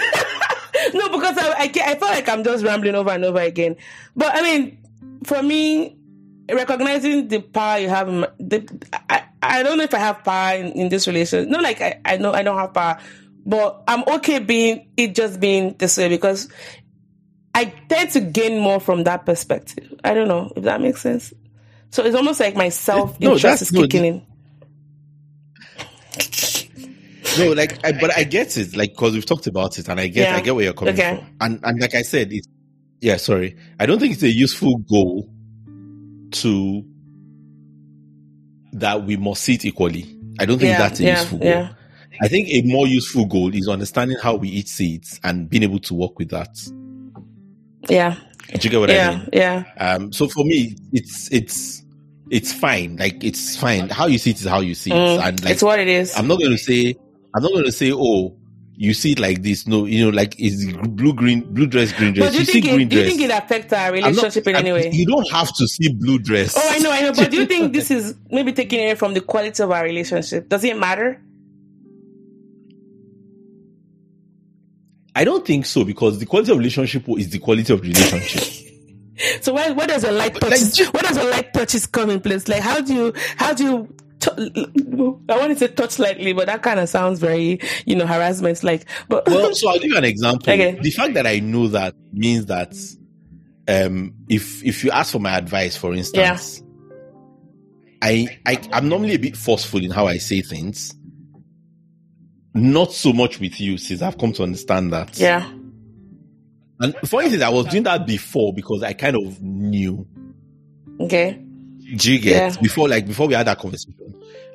no, 0.94 1.10
because 1.10 1.38
I, 1.38 1.52
I, 1.58 1.72
I 1.92 1.96
feel 1.96 2.08
like 2.10 2.28
I'm 2.28 2.44
just 2.44 2.66
rambling 2.66 2.96
over 2.96 3.12
and 3.12 3.24
over 3.24 3.40
again. 3.40 3.78
But 4.16 4.36
I 4.36 4.42
mean, 4.42 4.78
for 5.24 5.42
me, 5.42 5.96
recognizing 6.52 7.30
the 7.30 7.40
power 7.40 7.80
you 7.80 7.88
have, 7.90 8.08
the, 8.40 8.68
I, 9.10 9.24
I 9.42 9.64
don't 9.64 9.78
know 9.78 9.86
if 9.86 9.94
I 9.94 10.00
have 10.00 10.24
power 10.24 10.56
in, 10.58 10.74
in 10.74 10.90
this 10.90 11.08
relation. 11.08 11.50
No, 11.50 11.60
like 11.60 11.82
I, 11.82 12.02
I 12.04 12.18
know 12.18 12.34
I 12.34 12.44
don't 12.44 12.58
have 12.58 12.74
power, 12.74 13.00
but 13.48 13.82
I'm 13.88 14.04
okay 14.18 14.38
being 14.40 14.88
it 14.98 15.16
just 15.16 15.40
being 15.40 15.76
this 15.80 15.98
way 15.98 16.10
because 16.10 16.50
I 17.56 17.66
tend 17.90 18.12
to 18.12 18.20
gain 18.20 18.60
more 18.60 18.80
from 18.80 19.06
that 19.06 19.26
perspective. 19.26 19.92
I 20.04 20.14
don't 20.14 20.28
know 20.28 20.52
if 20.56 20.64
that 20.66 20.82
makes 20.82 21.02
sense. 21.02 21.34
So 21.90 22.04
it's 22.04 22.16
almost 22.16 22.40
like 22.40 22.56
my 22.56 22.70
self 22.70 23.20
No, 23.20 23.30
interest 23.34 23.44
that's- 23.44 23.62
is 23.64 23.72
no, 23.72 23.82
kicking 23.82 24.06
in. 24.06 24.26
No, 27.38 27.52
like, 27.54 27.86
I, 27.86 27.92
but 27.92 28.16
I 28.18 28.24
get 28.24 28.58
it, 28.58 28.76
like, 28.76 28.92
because 28.94 29.14
we've 29.14 29.26
talked 29.26 29.46
about 29.48 29.78
it, 29.78 29.88
and 29.90 30.00
I 30.00 30.08
get, 30.08 30.30
Yeah. 30.30 30.36
I 30.38 30.42
get 30.42 30.56
where 30.56 30.64
you're 30.66 30.74
coming 30.74 30.96
Okay. 30.96 31.18
from, 31.18 31.28
and 31.40 31.60
and 31.64 31.80
like 31.80 31.94
I 31.94 32.02
said, 32.02 32.34
it's 32.34 32.48
yeah, 33.00 33.18
sorry. 33.18 33.56
I 33.80 33.86
don't 33.86 34.00
think 34.00 34.14
it's 34.14 34.24
a 34.24 34.30
useful 34.32 34.78
goal 34.80 35.30
to 36.32 36.84
that 38.74 39.06
we 39.06 39.18
must 39.18 39.44
see 39.44 39.54
it 39.54 39.66
equally. 39.66 40.06
I 40.40 40.46
don't 40.46 40.58
think 40.58 40.72
Yeah, 40.72 40.78
that's 40.80 41.00
a 41.00 41.04
yeah, 41.04 41.20
useful 41.20 41.38
goal. 41.40 41.70
Yeah. 42.20 42.26
I 42.26 42.28
think 42.28 42.48
a 42.50 42.62
more 42.64 42.88
useful 42.88 43.26
goal 43.26 43.54
is 43.54 43.68
understanding 43.68 44.18
how 44.22 44.36
we 44.36 44.50
eat 44.50 44.68
seeds 44.68 45.20
and 45.24 45.50
being 45.50 45.64
able 45.64 45.80
to 45.80 45.94
work 45.94 46.18
with 46.20 46.30
that. 46.30 46.58
Yeah. 47.90 48.16
Do 48.54 48.60
you 48.62 48.70
get 48.70 48.80
what 48.80 48.92
I 48.92 49.16
mean? 49.18 49.30
Yeah. 49.34 49.64
Um, 49.78 50.12
so 50.14 50.28
for 50.28 50.44
me, 50.46 50.76
it's 50.94 51.32
it's 51.32 51.84
it's 52.30 52.54
fine. 52.54 52.98
Like 52.98 53.24
it's 53.24 53.58
fine. 53.58 53.90
How 53.90 54.08
you 54.08 54.18
see 54.18 54.32
it 54.32 54.40
is 54.40 54.46
how 54.48 54.60
you 54.62 54.74
see 54.76 54.92
it, 54.92 54.96
Mm, 54.96 55.20
and 55.28 55.44
like 55.44 55.54
it's 55.54 55.64
what 55.64 55.80
it 55.80 55.88
is. 55.88 56.16
I'm 56.18 56.28
not 56.28 56.40
going 56.40 56.52
to 56.52 56.58
say 56.58 56.96
I'm 57.36 57.44
not 57.44 57.52
going 57.52 57.66
to 57.66 57.72
say 57.72 57.92
oh 57.94 58.38
you 58.80 58.94
see 58.94 59.14
it 59.14 59.20
like 59.20 59.42
this. 59.42 59.66
No, 59.68 59.86
you 59.86 60.06
know, 60.06 60.12
like 60.12 60.36
it's 60.38 60.64
blue 60.90 61.14
green 61.14 61.42
blue 61.54 61.66
dress 61.66 61.92
green 61.94 62.14
dress. 62.14 62.28
but 62.28 62.34
do 62.34 62.40
you, 62.40 62.46
see 62.46 62.52
think 62.54 62.66
it, 62.66 62.76
green 62.76 62.88
do 62.88 62.98
you 63.00 63.06
think 63.06 63.22
it 63.22 63.32
affects 63.32 63.74
our 63.74 63.88
I'm 63.88 64.02
not- 64.02 64.08
relationship 64.10 64.48
in 64.48 64.56
any 64.56 64.72
way? 64.72 64.92
You 64.92 65.06
don't 65.08 65.30
have 65.32 65.52
to 65.56 65.68
see 65.68 65.92
blue 65.94 66.20
dress. 66.20 66.56
Oh, 66.56 66.62
I 66.72 66.80
know, 66.80 66.92
I 66.92 67.02
know. 67.02 67.14
But 67.14 67.32
do 67.32 67.38
you 67.38 67.46
think 67.54 67.74
this 67.74 67.90
is 67.92 68.16
maybe 68.30 68.54
taking 68.54 68.80
away 68.80 68.96
from 68.96 69.14
the 69.14 69.22
quality 69.22 69.62
of 69.64 69.72
our 69.72 69.84
relationship? 69.84 70.48
Does 70.48 70.64
it 70.64 70.78
matter? 70.78 71.22
I 75.18 75.24
don't 75.24 75.44
think 75.44 75.66
so 75.66 75.84
because 75.84 76.20
the 76.20 76.28
quality 76.28 76.52
of 76.52 76.60
relationship 76.60 77.10
is 77.10 77.32
the 77.32 77.40
quality 77.40 77.74
of 77.74 77.82
relationship. 77.82 78.66
So 79.42 79.52
where 79.52 79.74
where 79.74 79.88
does 79.88 80.04
a 80.04 80.12
light 80.12 80.36
touch? 80.36 80.52
Like, 80.52 80.94
where 80.94 81.02
does 81.02 81.18
a 81.18 81.24
light 81.24 81.52
touches 81.52 81.88
come 81.88 82.12
in 82.12 82.22
place? 82.22 82.48
Like 82.48 82.62
how 82.62 82.82
do 82.82 82.94
you 82.94 83.14
how 83.36 83.52
do 83.52 83.64
you? 83.64 83.96
I 85.28 85.38
want 85.40 85.54
to 85.54 85.56
say 85.58 85.70
touch 85.70 85.98
lightly, 85.98 86.34
but 86.34 86.46
that 86.46 86.62
kind 86.62 86.80
of 86.80 86.88
sounds 86.88 87.20
very 87.20 87.60
you 87.88 87.96
know 87.96 88.06
harassment. 88.06 88.64
Like, 88.64 88.86
but 89.10 89.28
well, 89.28 89.52
so 89.56 89.70
I'll 89.70 89.80
give 89.80 89.90
you 89.90 89.98
an 89.98 90.04
example. 90.04 90.54
Okay. 90.54 90.78
The 90.80 90.92
fact 90.92 91.16
that 91.16 91.26
I 91.26 91.40
know 91.40 91.68
that 91.70 91.96
means 92.14 92.46
that 92.46 92.76
um, 93.68 94.14
if 94.30 94.64
if 94.64 94.84
you 94.84 94.92
ask 94.92 95.14
for 95.14 95.20
my 95.20 95.36
advice, 95.36 95.76
for 95.76 95.96
instance, 95.96 96.62
I, 98.04 98.40
I 98.46 98.62
I'm 98.72 98.88
normally 98.88 99.16
a 99.16 99.20
bit 99.20 99.36
forceful 99.36 99.84
in 99.84 99.90
how 99.90 100.06
I 100.06 100.18
say 100.18 100.44
things. 100.44 100.94
Not 102.62 102.92
so 102.94 103.14
much 103.14 103.40
with 103.40 103.60
you, 103.60 103.78
since 103.78 104.02
I've 104.02 104.18
come 104.18 104.34
to 104.34 104.44
understand 104.44 104.92
that. 104.94 105.18
yeah, 105.20 105.50
And 106.80 106.96
for 107.08 107.22
instance, 107.22 107.44
I 107.44 107.50
was 107.50 107.66
doing 107.68 107.84
that 107.84 108.06
before 108.06 108.54
because 108.54 108.84
I 108.84 108.94
kind 108.94 109.16
of 109.16 109.42
knew. 109.42 110.06
okay, 111.00 111.40
Do 111.96 112.12
you 112.14 112.20
get 112.20 112.54
Yeah. 112.56 112.62
before 112.62 112.90
like 112.90 113.08
before 113.08 113.28
we 113.28 113.34
had 113.36 113.48
that 113.48 113.60
conversation? 113.60 113.94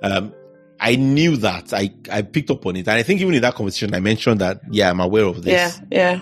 Um, 0.02 0.32
I 0.80 0.96
knew 0.96 1.36
that 1.38 1.72
I 1.72 1.92
I 2.10 2.22
picked 2.22 2.50
up 2.50 2.66
on 2.66 2.74
it, 2.76 2.88
and 2.88 2.96
I 2.98 3.02
think 3.04 3.20
even 3.20 3.34
in 3.34 3.42
that 3.42 3.54
conversation, 3.54 3.94
I 3.94 4.00
mentioned 4.00 4.40
that 4.40 4.60
yeah, 4.70 4.90
I'm 4.90 4.98
aware 5.00 5.24
of 5.24 5.42
this. 5.42 5.80
yeah, 5.90 6.20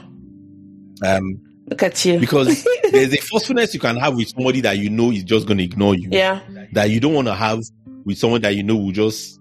yeah. 1.02 1.16
Um, 1.16 1.40
Look 1.68 1.82
at 1.82 2.04
you. 2.04 2.18
because 2.20 2.66
there's 2.92 3.14
a 3.14 3.16
forcefulness 3.22 3.72
you 3.72 3.80
can 3.80 3.96
have 3.96 4.14
with 4.16 4.28
somebody 4.28 4.60
that 4.60 4.76
you 4.78 4.90
know 4.90 5.10
is 5.10 5.24
just 5.24 5.46
going 5.46 5.58
to 5.58 5.64
ignore 5.64 5.94
you. 5.94 6.10
yeah, 6.12 6.40
That 6.72 6.90
you 6.90 7.00
don't 7.00 7.14
want 7.14 7.28
to 7.28 7.34
have 7.34 7.60
with 8.04 8.18
someone 8.18 8.42
that 8.42 8.54
you 8.54 8.62
know 8.62 8.76
will 8.76 8.92
just. 8.92 9.39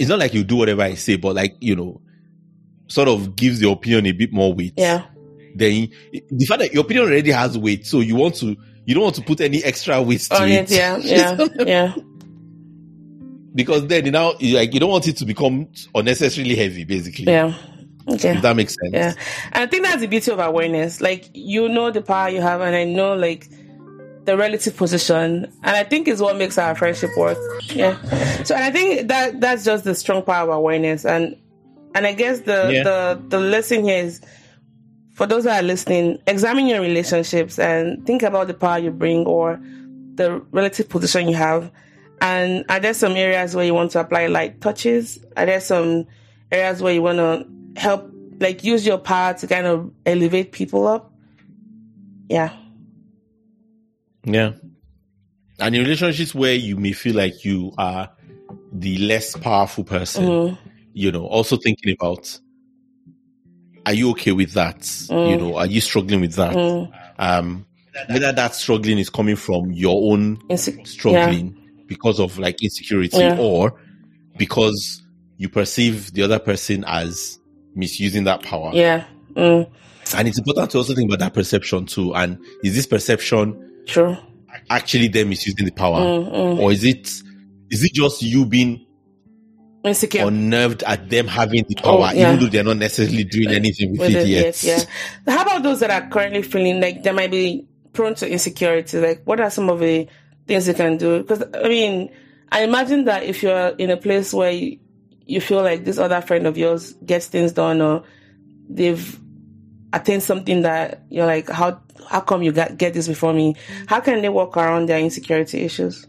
It's 0.00 0.08
not 0.08 0.18
like 0.18 0.34
you 0.34 0.42
do 0.42 0.56
whatever 0.56 0.82
I 0.82 0.94
say, 0.94 1.16
but 1.16 1.36
like 1.36 1.56
you 1.60 1.76
know, 1.76 2.00
sort 2.88 3.06
of 3.08 3.36
gives 3.36 3.60
your 3.62 3.74
opinion 3.74 4.06
a 4.06 4.12
bit 4.12 4.32
more 4.32 4.52
weight. 4.52 4.74
yeah, 4.76 5.04
Then 5.54 5.88
the 6.30 6.46
fact 6.46 6.60
that 6.60 6.72
your 6.72 6.82
opinion 6.82 7.06
already 7.06 7.30
has 7.30 7.56
weight, 7.56 7.86
so 7.86 8.00
you 8.00 8.16
want 8.16 8.34
to 8.36 8.56
you 8.86 8.94
don't 8.94 9.04
want 9.04 9.14
to 9.16 9.22
put 9.22 9.40
any 9.40 9.62
extra 9.62 10.00
weight 10.02 10.20
to 10.22 10.42
on 10.42 10.48
it. 10.48 10.70
it. 10.72 10.76
Yeah, 10.76 10.96
yeah, 11.02 11.46
yeah. 11.66 11.94
because 13.54 13.86
then 13.88 14.04
you 14.06 14.10
know 14.10 14.34
you- 14.38 14.56
like 14.56 14.72
you 14.74 14.80
don't 14.80 14.90
want 14.90 15.06
it 15.08 15.16
to 15.18 15.24
become 15.24 15.68
unnecessarily 15.94 16.56
heavy, 16.56 16.84
basically. 16.84 17.24
Yeah. 17.26 17.54
Okay. 18.08 18.34
If 18.36 18.42
that 18.42 18.56
makes 18.56 18.74
sense. 18.74 18.92
Yeah. 18.94 19.12
And 19.52 19.64
I 19.64 19.66
think 19.66 19.84
that's 19.84 20.00
the 20.00 20.06
beauty 20.08 20.30
of 20.32 20.38
awareness. 20.40 21.00
Like, 21.00 21.28
you 21.34 21.68
know 21.68 21.90
the 21.90 22.00
power 22.00 22.28
you 22.30 22.40
have, 22.40 22.60
and 22.62 22.74
I 22.74 22.84
know, 22.84 23.14
like, 23.14 23.48
the 24.24 24.36
relative 24.36 24.76
position. 24.76 25.44
And 25.62 25.76
I 25.76 25.84
think 25.84 26.08
is 26.08 26.20
what 26.20 26.36
makes 26.36 26.58
our 26.58 26.74
friendship 26.74 27.10
work. 27.16 27.38
Yeah. 27.74 27.96
So, 28.44 28.54
and 28.54 28.64
I 28.64 28.70
think 28.70 29.08
that 29.08 29.40
that's 29.40 29.64
just 29.64 29.84
the 29.84 29.94
strong 29.94 30.22
power 30.22 30.50
of 30.50 30.56
awareness. 30.56 31.04
And, 31.04 31.36
and 31.94 32.06
I 32.06 32.12
guess 32.12 32.40
the, 32.40 32.70
Yeah. 32.72 32.82
the, 32.82 33.22
the 33.28 33.40
lesson 33.40 33.84
here 33.84 34.04
is 34.04 34.20
for 35.14 35.26
those 35.26 35.44
that 35.44 35.62
are 35.62 35.66
listening, 35.66 36.18
examine 36.26 36.66
your 36.66 36.80
relationships 36.80 37.58
and 37.58 38.06
think 38.06 38.22
about 38.22 38.46
the 38.46 38.54
power 38.54 38.78
you 38.78 38.90
bring 38.90 39.26
or 39.26 39.60
the 40.14 40.40
relative 40.52 40.88
position 40.88 41.28
you 41.28 41.34
have. 41.36 41.70
And 42.20 42.64
are 42.68 42.80
there 42.80 42.94
some 42.94 43.12
areas 43.12 43.54
where 43.56 43.64
you 43.64 43.72
want 43.74 43.92
to 43.92 44.00
apply 44.00 44.26
light 44.26 44.60
touches? 44.60 45.18
Are 45.36 45.46
there 45.46 45.60
some 45.60 46.06
areas 46.52 46.82
where 46.82 46.92
you 46.92 47.00
want 47.02 47.18
to 47.18 47.46
help, 47.80 48.10
like 48.38 48.62
use 48.64 48.86
your 48.86 48.98
power 48.98 49.32
to 49.34 49.46
kind 49.46 49.66
of 49.66 49.90
elevate 50.04 50.52
people 50.52 50.86
up? 50.86 51.10
Yeah. 52.28 52.54
Yeah. 54.24 54.52
And 55.58 55.74
in 55.74 55.82
relationships 55.82 56.34
where 56.34 56.54
you 56.54 56.76
may 56.76 56.92
feel 56.92 57.16
like 57.16 57.44
you 57.44 57.72
are 57.78 58.10
the 58.72 58.98
less 58.98 59.36
powerful 59.36 59.84
person, 59.84 60.24
Mhm. 60.24 60.58
you 60.94 61.12
know, 61.12 61.26
also 61.26 61.56
thinking 61.56 61.92
about 61.92 62.38
are 63.86 63.94
you 63.94 64.10
okay 64.10 64.32
with 64.32 64.52
that? 64.52 64.86
You 65.10 65.36
know, 65.36 65.56
are 65.56 65.66
you 65.66 65.80
struggling 65.80 66.20
with 66.20 66.34
that? 66.34 66.54
Mm. 66.54 66.92
Um, 67.18 67.66
whether 68.08 68.30
that 68.30 68.54
struggling 68.54 68.98
is 68.98 69.08
coming 69.10 69.36
from 69.36 69.72
your 69.72 70.12
own 70.12 70.38
Inse- 70.50 70.86
struggling 70.86 71.56
because 71.86 72.20
of 72.20 72.38
like 72.38 72.62
insecurity 72.62 73.16
Yeah. 73.18 73.38
or 73.38 73.80
because 74.38 75.02
you 75.38 75.48
perceive 75.48 76.12
the 76.12 76.22
other 76.22 76.38
person 76.38 76.84
as 76.86 77.38
misusing 77.74 78.24
that 78.24 78.42
power. 78.42 78.70
Yeah. 78.74 79.04
Mm. 79.34 79.66
And 80.14 80.28
it's 80.28 80.38
important 80.38 80.70
to 80.72 80.78
also 80.78 80.94
think 80.94 81.08
about 81.10 81.20
that 81.20 81.34
perception 81.34 81.86
too. 81.86 82.14
And 82.14 82.38
is 82.62 82.74
this 82.74 82.86
perception 82.86 83.69
True. 83.90 84.16
actually 84.68 85.08
them 85.08 85.28
misusing 85.30 85.64
the 85.66 85.72
power? 85.72 85.98
Mm, 86.00 86.58
Or 86.58 86.72
is 86.72 86.84
it 86.84 87.08
is 87.70 87.84
it 87.84 87.92
just 87.92 88.22
you 88.22 88.44
being 88.46 88.86
Insecure. 89.84 90.26
unnerved 90.26 90.82
at 90.82 91.08
them 91.08 91.26
having 91.26 91.64
the 91.68 91.74
power, 91.76 92.08
Oh, 92.10 92.12
yeah. 92.12 92.28
even 92.32 92.40
though 92.40 92.50
they're 92.50 92.64
not 92.64 92.76
necessarily 92.76 93.24
doing 93.24 93.48
anything 93.48 93.92
with, 93.92 94.00
with 94.00 94.14
it 94.16 94.26
yet? 94.28 94.62
yet. 94.62 94.86
Yeah. 95.26 95.34
How 95.34 95.42
about 95.42 95.62
those 95.62 95.80
that 95.80 95.90
are 95.90 96.08
currently 96.10 96.42
feeling 96.42 96.80
like 96.80 97.02
they 97.02 97.12
might 97.12 97.30
be 97.30 97.66
prone 97.94 98.14
to 98.16 98.30
insecurity? 98.30 98.98
Like, 98.98 99.22
what 99.24 99.40
are 99.40 99.48
some 99.50 99.70
of 99.70 99.78
the 99.80 100.06
things 100.46 100.68
you 100.68 100.74
can 100.74 100.98
do? 100.98 101.22
Because 101.22 101.42
I 101.54 101.68
mean, 101.68 102.10
I 102.52 102.62
imagine 102.64 103.04
that 103.06 103.22
if 103.22 103.42
you're 103.42 103.68
in 103.78 103.90
a 103.90 103.96
place 103.96 104.34
where 104.34 104.50
you, 104.50 104.78
you 105.26 105.40
feel 105.40 105.62
like 105.62 105.84
this 105.84 105.96
other 105.98 106.20
friend 106.20 106.46
of 106.46 106.58
yours 106.58 106.92
gets 107.06 107.28
things 107.28 107.52
done 107.52 107.80
or 107.80 108.02
they've 108.68 109.18
attained 109.92 110.22
something 110.22 110.62
that 110.62 111.04
you're 111.08 111.26
like, 111.26 111.48
how 111.48 111.80
how 112.08 112.20
come 112.20 112.42
you 112.42 112.52
got 112.52 112.76
get 112.76 112.94
this 112.94 113.08
before 113.08 113.32
me? 113.32 113.54
How 113.86 114.00
can 114.00 114.22
they 114.22 114.28
work 114.28 114.56
around 114.56 114.88
their 114.88 114.98
insecurity 114.98 115.60
issues? 115.62 116.06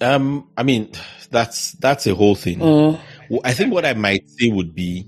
Um, 0.00 0.48
I 0.56 0.62
mean, 0.62 0.90
that's 1.30 1.72
that's 1.72 2.06
a 2.06 2.14
whole 2.14 2.34
thing. 2.34 2.58
Mm, 2.58 3.00
I 3.44 3.52
think 3.52 3.72
what 3.72 3.86
I 3.86 3.94
might 3.94 4.28
say 4.30 4.48
would 4.48 4.74
be, 4.74 5.06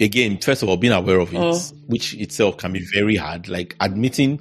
again, 0.00 0.38
first 0.38 0.62
of 0.62 0.68
all, 0.68 0.76
being 0.76 0.92
aware 0.92 1.18
of 1.18 1.32
it, 1.34 1.38
Mm. 1.38 1.74
which 1.86 2.14
itself 2.14 2.56
can 2.56 2.72
be 2.72 2.84
very 2.94 3.16
hard. 3.16 3.48
Like 3.48 3.76
admitting 3.80 4.40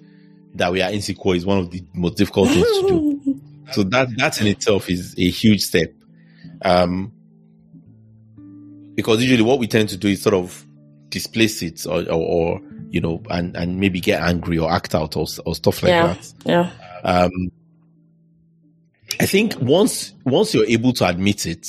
that 0.55 0.71
we 0.71 0.81
are 0.81 0.91
insecure 0.91 1.35
is 1.35 1.45
one 1.45 1.57
of 1.57 1.71
the 1.71 1.83
most 1.93 2.15
difficult 2.15 2.49
things 2.49 2.65
to 2.67 2.87
do. 2.87 3.41
So 3.71 3.81
that 3.81 4.09
that 4.17 4.39
in 4.39 4.45
itself 4.47 4.91
is 4.91 5.15
a 5.17 5.27
huge 5.27 5.61
step. 5.63 5.91
Um, 6.61 7.11
because 8.93 9.21
usually 9.23 9.41
what 9.41 9.57
we 9.57 9.65
tend 9.65 9.89
to 9.89 9.97
do 9.97 10.07
is 10.07 10.21
sort 10.21 10.35
of 10.35 10.64
displace 11.15 11.61
it 11.61 11.87
or, 11.87 12.01
or, 12.11 12.13
or 12.13 12.61
you 12.89 12.99
know, 12.99 13.23
and, 13.29 13.55
and 13.55 13.79
maybe 13.79 14.01
get 14.01 14.21
angry 14.21 14.57
or 14.59 14.69
act 14.69 14.93
out 14.93 15.15
or, 15.15 15.25
or 15.45 15.55
stuff 15.55 15.81
like 15.81 15.89
yeah. 15.89 16.07
that. 16.07 16.33
Yeah. 16.45 16.71
Um, 17.05 17.31
I 19.19 19.25
think 19.25 19.55
once 19.61 20.13
once 20.25 20.53
you're 20.53 20.65
able 20.65 20.91
to 20.93 21.07
admit 21.07 21.45
it, 21.45 21.67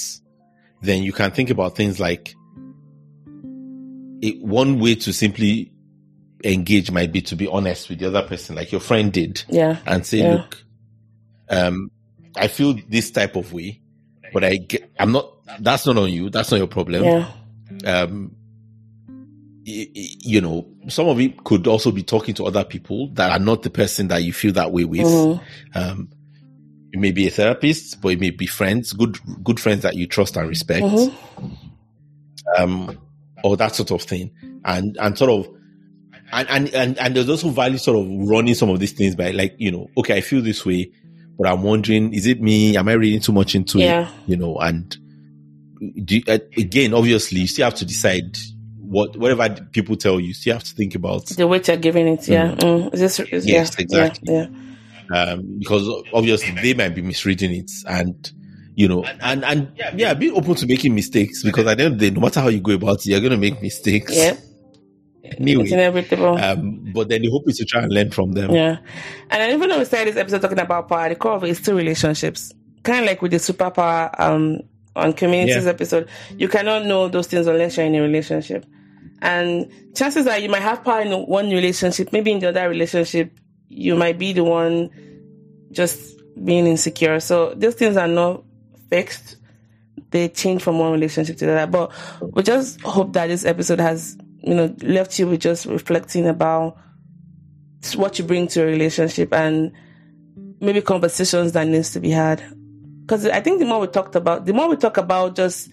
then 0.83 1.05
you 1.05 1.13
can 1.13 1.31
think 1.31 1.51
about 1.51 1.77
things 1.77 2.01
like 2.01 2.35
it, 4.21 4.43
one 4.43 4.81
way 4.81 4.97
to 4.97 5.13
simply 5.13 5.73
engage 6.43 6.91
might 6.91 7.13
be 7.13 7.23
to 7.23 7.37
be 7.37 7.47
honest 7.47 7.89
with 7.89 8.01
the 8.01 8.07
other 8.07 8.23
person, 8.23 8.57
like 8.57 8.73
your 8.73 8.81
friend 8.81 9.13
did, 9.13 9.45
Yeah. 9.49 9.79
and 9.87 10.05
say, 10.05 10.19
Yeah. 10.19 10.35
"Look, 10.35 10.65
um, 11.49 11.91
I 12.37 12.49
feel 12.49 12.75
this 12.89 13.13
type 13.13 13.37
of 13.37 13.53
way, 13.53 13.81
but 14.33 14.43
I 14.43 14.57
get, 14.57 14.91
I'm 14.99 15.13
not. 15.13 15.33
That's 15.61 15.87
not 15.87 15.97
on 15.99 16.11
you. 16.11 16.31
That's 16.31 16.51
not 16.51 16.57
your 16.57 16.67
problem. 16.67 17.05
Yeah. 17.05 17.31
Um, 17.85 18.36
you 19.69 20.41
know, 20.41 20.65
some 20.89 21.09
of 21.09 21.19
it 21.21 21.43
could 21.43 21.67
also 21.67 21.91
be 21.91 22.05
talking 22.05 22.35
to 22.35 22.45
other 22.45 22.63
people 22.65 23.09
that 23.15 23.33
are 23.33 23.43
not 23.43 23.63
the 23.63 23.71
person 23.71 24.07
that 24.09 24.23
you 24.23 24.33
feel 24.33 24.53
that 24.53 24.71
way 24.71 24.85
with. 24.85 25.01
Mhm. 25.01 25.41
Um, 25.75 26.09
it 26.93 27.01
may 27.01 27.11
be 27.11 27.27
a 27.27 27.31
therapist, 27.31 28.01
but 28.01 28.11
it 28.11 28.21
may 28.21 28.31
be 28.31 28.47
friends, 28.47 28.93
good 28.93 29.19
good 29.43 29.59
friends 29.59 29.83
that 29.83 29.97
you 29.97 30.07
trust 30.07 30.37
and 30.37 30.49
respect, 30.49 30.85
Mhm. 30.87 31.13
um, 32.59 32.97
or 33.43 33.57
that 33.57 33.75
sort 33.75 33.91
of 33.91 34.03
thing, 34.03 34.31
and 34.65 34.97
and 35.01 35.19
sort 35.19 35.31
of, 35.31 35.49
and 36.33 36.49
and 36.49 36.69
and 36.75 36.99
and 36.99 37.17
there's 37.17 37.29
also 37.29 37.49
value 37.51 37.79
sort 37.79 37.99
of 37.99 38.07
running 38.29 38.55
some 38.55 38.71
of 38.71 38.79
these 38.79 38.93
things 38.93 39.17
by 39.17 39.33
like 39.33 39.57
you 39.59 39.73
know, 39.73 39.89
okay, 39.99 40.15
I 40.17 40.21
feel 40.21 40.43
this 40.43 40.65
way, 40.65 40.93
but 41.37 41.49
I'm 41.49 41.65
wondering, 41.65 42.15
is 42.15 42.27
it 42.27 42.41
me? 42.41 42.77
Am 42.77 42.89
I 42.89 42.93
reading 42.93 43.21
too 43.21 43.33
much 43.33 43.57
into 43.57 43.79
Yeah. 43.81 44.09
it? 44.09 44.31
You 44.31 44.37
know, 44.37 44.57
and 44.59 44.97
do 46.05 46.17
you, 46.17 46.23
uh, 46.29 46.39
again, 46.57 46.95
obviously, 46.95 47.41
you 47.41 47.47
still 47.49 47.65
have 47.65 47.75
to 47.75 47.85
decide 47.85 48.39
what 48.89 49.17
whatever 49.17 49.49
people 49.73 49.97
tell 49.97 50.19
you. 50.21 50.33
So 50.35 50.49
you 50.51 50.53
have 50.55 50.65
to 50.65 50.75
think 50.75 50.95
about 50.95 51.27
the 51.27 51.47
weight 51.47 51.69
you're 51.69 51.77
giving 51.77 52.09
it. 52.09 52.27
Yeah. 52.29 52.55
Mm. 52.55 52.93
Is 52.95 53.01
this, 53.01 53.21
is, 53.21 53.47
Yes, 53.47 53.73
yeah, 53.79 53.83
exactly. 53.83 54.35
Yeah. 54.35 54.47
yeah. 55.13 55.23
um, 55.33 55.59
because 55.59 55.89
obviously 56.13 56.53
they 56.63 56.75
might 56.75 56.95
be 56.95 57.03
misreading 57.03 57.53
it 57.53 57.71
and 57.89 58.33
you 58.75 58.89
know 58.89 59.05
and 59.21 59.45
and 59.45 59.73
yeah 59.95 60.13
be 60.15 60.31
open 60.31 60.55
to 60.55 60.67
making 60.67 60.95
mistakes 60.95 61.43
because 61.43 61.67
at 61.67 61.79
the 61.79 61.85
end 61.85 61.95
of 61.95 61.99
the 62.01 62.11
day 62.11 62.15
no 62.15 62.21
matter 62.21 62.41
how 62.41 62.49
you 62.49 62.61
go 62.61 62.73
about 62.73 62.99
it 62.99 63.07
you're 63.07 63.21
going 63.21 63.31
to 63.33 63.39
make 63.39 63.63
mistakes 63.63 64.15
Yeah. 64.15 64.37
It's 65.23 65.41
anyway 65.41 65.69
inevitable. 65.71 66.37
um, 66.39 66.93
but 66.95 67.09
then 67.09 67.23
the 67.23 67.31
hope 67.31 67.49
is 67.49 67.57
to 67.59 67.65
try 67.65 67.83
and 67.83 67.93
learn 67.93 68.11
from 68.11 68.33
them 68.33 68.51
Yeah. 68.53 68.79
And 69.31 69.53
even 69.53 69.69
though 69.69 69.79
we 69.79 69.85
started 69.85 70.15
this 70.15 70.21
episode 70.21 70.41
talking 70.43 70.59
about 70.61 70.89
power, 70.89 71.09
the 71.09 71.17
core 71.17 71.33
of 71.33 71.45
it 71.45 71.51
is 71.51 71.59
still 71.59 71.75
relationships. 71.77 72.53
Kind 72.85 73.01
of 73.01 73.07
like 73.07 73.21
with 73.23 73.33
the 73.33 73.39
superpower 73.39 74.15
um, 74.21 74.61
on 74.95 75.13
communities 75.15 75.65
Yeah. 75.65 75.71
episode. 75.71 76.09
You 76.39 76.49
cannot 76.49 76.85
know 76.87 77.09
those 77.09 77.27
things 77.27 77.47
unless 77.49 77.77
you're 77.77 77.87
in 77.87 77.95
a 77.97 78.03
relationship. 78.03 78.65
And 79.21 79.71
chances 79.95 80.27
are 80.27 80.39
you 80.39 80.49
might 80.49 80.63
have 80.63 80.85
power 80.85 81.01
in 81.01 81.13
one 81.27 81.51
relationship, 81.51 82.13
maybe 82.13 82.33
in 82.33 82.41
the 82.41 82.49
other 82.49 82.69
relationship, 82.69 83.33
you 83.69 83.97
might 83.97 84.19
be 84.19 84.33
the 84.33 84.45
one 84.45 84.91
just 85.73 86.17
being 86.43 86.67
insecure. 86.67 87.21
So 87.21 87.55
those 87.55 87.75
things 87.75 87.97
are 87.97 88.09
not 88.09 88.45
fixed. 88.91 89.37
They 90.11 90.29
change 90.29 90.63
from 90.63 90.79
one 90.79 90.93
relationship 90.93 91.37
to 91.39 91.47
the 91.47 91.59
other. 91.59 91.71
But 91.71 91.93
we 92.35 92.43
just 92.43 92.81
hope 92.83 93.13
that 93.15 93.27
this 93.27 93.45
episode 93.45 93.81
has, 93.81 94.17
you 94.43 94.55
know, 94.55 94.75
left 94.83 95.19
you 95.19 95.27
with 95.27 95.41
just 95.41 95.67
reflecting 95.67 96.27
about 96.27 96.77
what 97.95 98.19
you 98.19 98.25
bring 98.25 98.49
to 98.49 98.63
a 98.63 98.67
relationship 98.67 99.33
and 99.33 99.73
maybe 100.61 100.81
conversations 100.81 101.53
that 101.53 101.67
needs 101.67 101.93
to 101.93 102.01
be 102.01 102.11
had. 102.11 102.43
Because 103.03 103.27
I 103.27 103.41
think 103.41 103.61
the 103.61 103.67
more 103.67 103.81
we 103.81 103.87
talked 103.87 104.17
about, 104.17 104.47
the 104.47 104.53
more 104.53 104.69
we 104.69 104.77
talk 104.77 104.97
about 104.97 105.37
just 105.37 105.71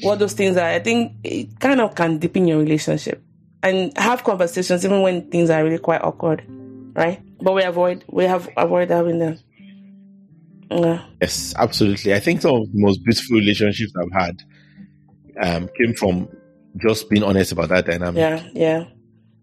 what 0.00 0.18
those 0.18 0.32
things 0.32 0.56
are, 0.56 0.66
I 0.66 0.78
think 0.78 1.12
it 1.22 1.60
kind 1.60 1.80
of 1.80 1.94
can 1.94 2.18
deepen 2.18 2.46
your 2.48 2.58
relationship 2.58 3.22
and 3.62 3.96
have 3.96 4.24
conversations 4.24 4.84
even 4.84 5.02
when 5.02 5.30
things 5.30 5.50
are 5.50 5.62
really 5.62 5.78
quite 5.78 6.02
awkward, 6.02 6.44
right? 6.94 7.20
But 7.40 7.54
we 7.54 7.62
avoid 7.62 8.04
we 8.08 8.24
have 8.24 8.48
avoid 8.56 8.90
having 8.90 9.18
them. 9.18 9.38
Yeah. 10.70 11.04
yes 11.20 11.52
absolutely 11.58 12.14
i 12.14 12.18
think 12.20 12.40
some 12.40 12.54
of 12.54 12.72
the 12.72 12.80
most 12.80 13.04
beautiful 13.04 13.36
relationships 13.36 13.92
i've 13.94 14.12
had 14.18 14.42
um, 15.42 15.68
came 15.76 15.92
from 15.92 16.28
just 16.78 17.10
being 17.10 17.22
honest 17.22 17.52
about 17.52 17.68
that 17.68 17.84
dynamic 17.84 18.18
Yeah, 18.18 18.42
yeah, 18.54 18.84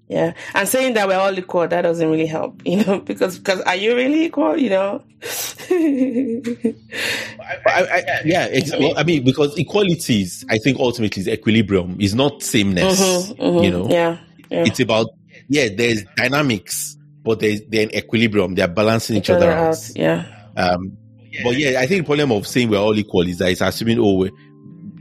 yeah. 0.10 0.34
And 0.56 0.68
saying 0.68 0.95
that 0.95 1.07
we're 1.07 1.15
all 1.18 1.38
equal, 1.38 1.68
that 1.68 1.81
doesn't 1.84 2.10
really 2.10 2.26
help, 2.26 2.61
you 2.65 2.84
know, 2.84 2.99
because 2.99 3.38
because 3.38 3.61
are 3.61 3.76
you 3.76 3.95
really 3.95 4.26
equal? 4.26 4.57
You 4.57 4.69
know. 4.72 5.03
I, 5.72 7.56
I, 7.68 8.22
yeah, 8.26 8.48
ex- 8.52 8.72
well, 8.72 8.94
I 8.98 9.03
mean, 9.03 9.23
because 9.23 9.57
equalities, 9.57 10.44
I 10.49 10.57
think 10.57 10.80
ultimately 10.80 11.22
is 11.22 11.27
equilibrium, 11.27 11.98
is 11.99 12.15
not 12.15 12.41
sameness. 12.41 12.99
Mhm, 13.34 13.64
You 13.64 13.72
know, 13.72 13.90
Yeah. 13.90 14.18
Yeah. 14.49 14.64
it's 14.65 14.80
about 14.80 15.07
yeah, 15.48 15.68
there's 15.76 16.03
dynamics, 16.15 16.98
but 17.23 17.40
there's 17.40 17.61
they're 17.68 17.84
in 17.84 17.95
equilibrium. 17.95 18.56
They're 18.56 18.68
balancing 18.68 19.18
each, 19.18 19.30
other 19.30 19.52
out. 19.52 19.77
Yeah. 19.95 20.26
Um, 20.56 20.98
but 21.44 21.57
yeah, 21.57 21.80
I 21.80 21.86
think 21.86 22.02
the 22.02 22.06
problem 22.06 22.31
of 22.31 22.48
saying 22.48 22.69
we're 22.69 22.80
all 22.80 22.98
equal 22.98 23.22
is 23.27 23.38
that 23.38 23.52
it's 23.52 23.61
assuming 23.61 23.99
oh, 23.99 24.14
we're, 24.15 24.31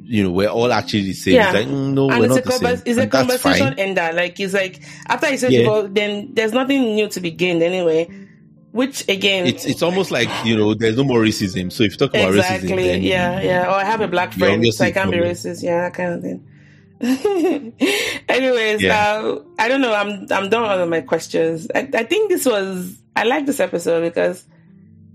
you 0.08 0.22
know, 0.22 0.30
we're 0.30 0.48
all 0.48 0.72
actually 0.72 1.02
the 1.02 1.12
same. 1.12 1.34
Yeah. 1.34 1.48
It's 1.50 1.54
like 1.54 1.66
mm, 1.68 1.92
no, 1.92 2.10
and 2.10 2.20
we're 2.20 2.26
it's 2.26 2.46
not 2.46 2.56
a, 2.56 2.58
the 2.58 2.76
same. 2.76 2.82
it's 2.86 2.98
And 2.98 3.10
that's 3.10 3.42
conversation 3.42 3.78
ender. 3.78 4.10
Like 4.14 4.40
it's 4.40 4.54
like 4.54 4.80
after 5.06 5.28
you 5.30 5.36
say 5.36 5.50
Yeah. 5.50 5.58
people, 5.60 5.88
then 5.88 6.30
there's 6.32 6.52
nothing 6.52 6.94
new 6.94 7.08
to 7.08 7.20
be 7.20 7.30
gained 7.30 7.62
anyway. 7.62 8.08
Which 8.72 9.06
again, 9.08 9.46
It's 9.46 9.64
it's 9.66 9.82
almost 9.82 10.10
like 10.10 10.28
you 10.44 10.56
know, 10.56 10.72
there's 10.74 10.96
no 10.96 11.04
more 11.04 11.20
racism. 11.20 11.70
So 11.70 11.84
if 11.84 11.92
you 11.92 11.98
talk 11.98 12.10
about 12.10 12.34
exactly, 12.34 12.68
racism, 12.70 12.76
then 12.76 13.02
yeah, 13.02 13.40
yeah. 13.42 13.66
Or 13.66 13.72
I 13.74 13.84
have 13.84 14.00
a 14.00 14.08
black 14.08 14.32
friend, 14.32 14.64
so 14.72 14.84
I 14.84 14.92
can't 14.92 15.10
be 15.10 15.18
racist. 15.18 15.62
Yeah, 15.62 15.82
that 15.82 15.94
kind 15.94 16.14
of 16.14 16.22
thing. 16.22 16.44
Anyways, 18.28 18.82
Yeah. 18.82 19.20
uh, 19.22 19.38
I 19.58 19.68
don't 19.68 19.80
know. 19.80 19.92
I'm 19.94 20.26
I'm 20.30 20.48
done 20.48 20.62
with 20.62 20.70
all 20.70 20.80
of 20.80 20.88
my 20.88 21.00
questions. 21.00 21.68
I, 21.74 21.88
I 21.94 22.04
think 22.04 22.30
this 22.30 22.44
was 22.46 22.98
I 23.16 23.24
like 23.24 23.46
this 23.46 23.60
episode 23.60 24.02
because 24.02 24.44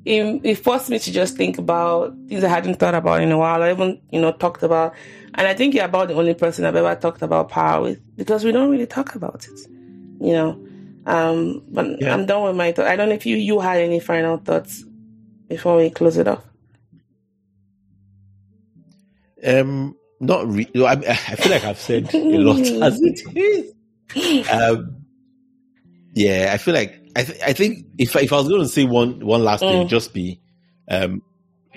it, 0.06 0.42
it 0.44 0.56
forced 0.56 0.90
me 0.90 1.00
to 1.00 1.12
just 1.12 1.38
think 1.38 1.58
about 1.58 2.14
things 2.28 2.44
I 2.44 2.50
hadn't 2.50 2.76
thought 2.76 2.96
about 2.96 3.22
in 3.22 3.32
a 3.32 3.38
while, 3.38 3.64
or 3.64 3.70
even 3.70 4.02
you 4.12 4.20
know 4.22 4.32
talked 4.32 4.64
about. 4.64 4.94
And 5.36 5.48
I 5.48 5.54
think 5.54 5.74
you're 5.74 5.86
about 5.86 6.10
the 6.10 6.14
only 6.16 6.34
person 6.34 6.66
I've 6.66 6.76
ever 6.76 6.96
talked 6.96 7.22
about 7.22 7.50
power 7.50 7.82
with 7.82 8.00
because 8.18 8.44
we 8.44 8.52
don't 8.52 8.70
really 8.70 8.86
talk 8.86 9.16
about 9.16 9.48
it, 9.48 9.60
you 10.20 10.34
know. 10.34 10.60
Um, 11.06 11.64
but 11.70 12.02
Yeah. 12.02 12.14
I'm 12.14 12.26
done 12.26 12.44
with 12.44 12.56
my 12.56 12.72
thought. 12.72 12.88
I 12.88 12.96
don't 12.96 13.10
know 13.10 13.16
if 13.16 13.26
you 13.26 13.38
you 13.38 13.60
had 13.60 13.78
any 13.80 14.00
final 14.00 14.38
thoughts 14.38 14.84
before 15.48 15.78
we 15.78 15.90
close 15.90 16.18
it 16.18 16.28
off. 16.28 16.44
Um, 19.46 19.96
not 20.20 20.48
really. 20.48 20.86
I, 20.86 20.92
I 20.94 21.36
feel 21.36 21.52
like 21.52 21.64
I've 21.64 21.80
said 21.80 22.14
a 22.14 22.18
lot 22.18 22.60
as 22.84 23.02
it 23.02 23.20
is. 23.36 23.74
Um, 24.52 25.04
yeah, 26.14 26.52
I 26.54 26.58
feel 26.58 26.76
like 26.76 27.03
I, 27.16 27.24
th- 27.24 27.42
I 27.42 27.54
think 27.54 27.86
if 27.98 28.16
if 28.16 28.34
I 28.34 28.38
was 28.38 28.48
going 28.50 28.62
to 28.62 28.68
say 28.68 28.86
one 28.86 29.26
one 29.26 29.44
last 29.44 29.60
thing, 29.60 29.70
Mm. 29.70 29.78
it'd 29.82 29.90
just 29.90 30.14
be 30.14 30.40
um, 30.88 31.22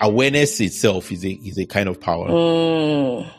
awareness 0.01 0.59
itself 0.59 1.11
is 1.11 1.23
a 1.25 1.31
is 1.31 1.57
a 1.57 1.65
kind 1.65 1.87
of 1.89 1.99
power. 2.01 2.27
Mm. 2.29 3.31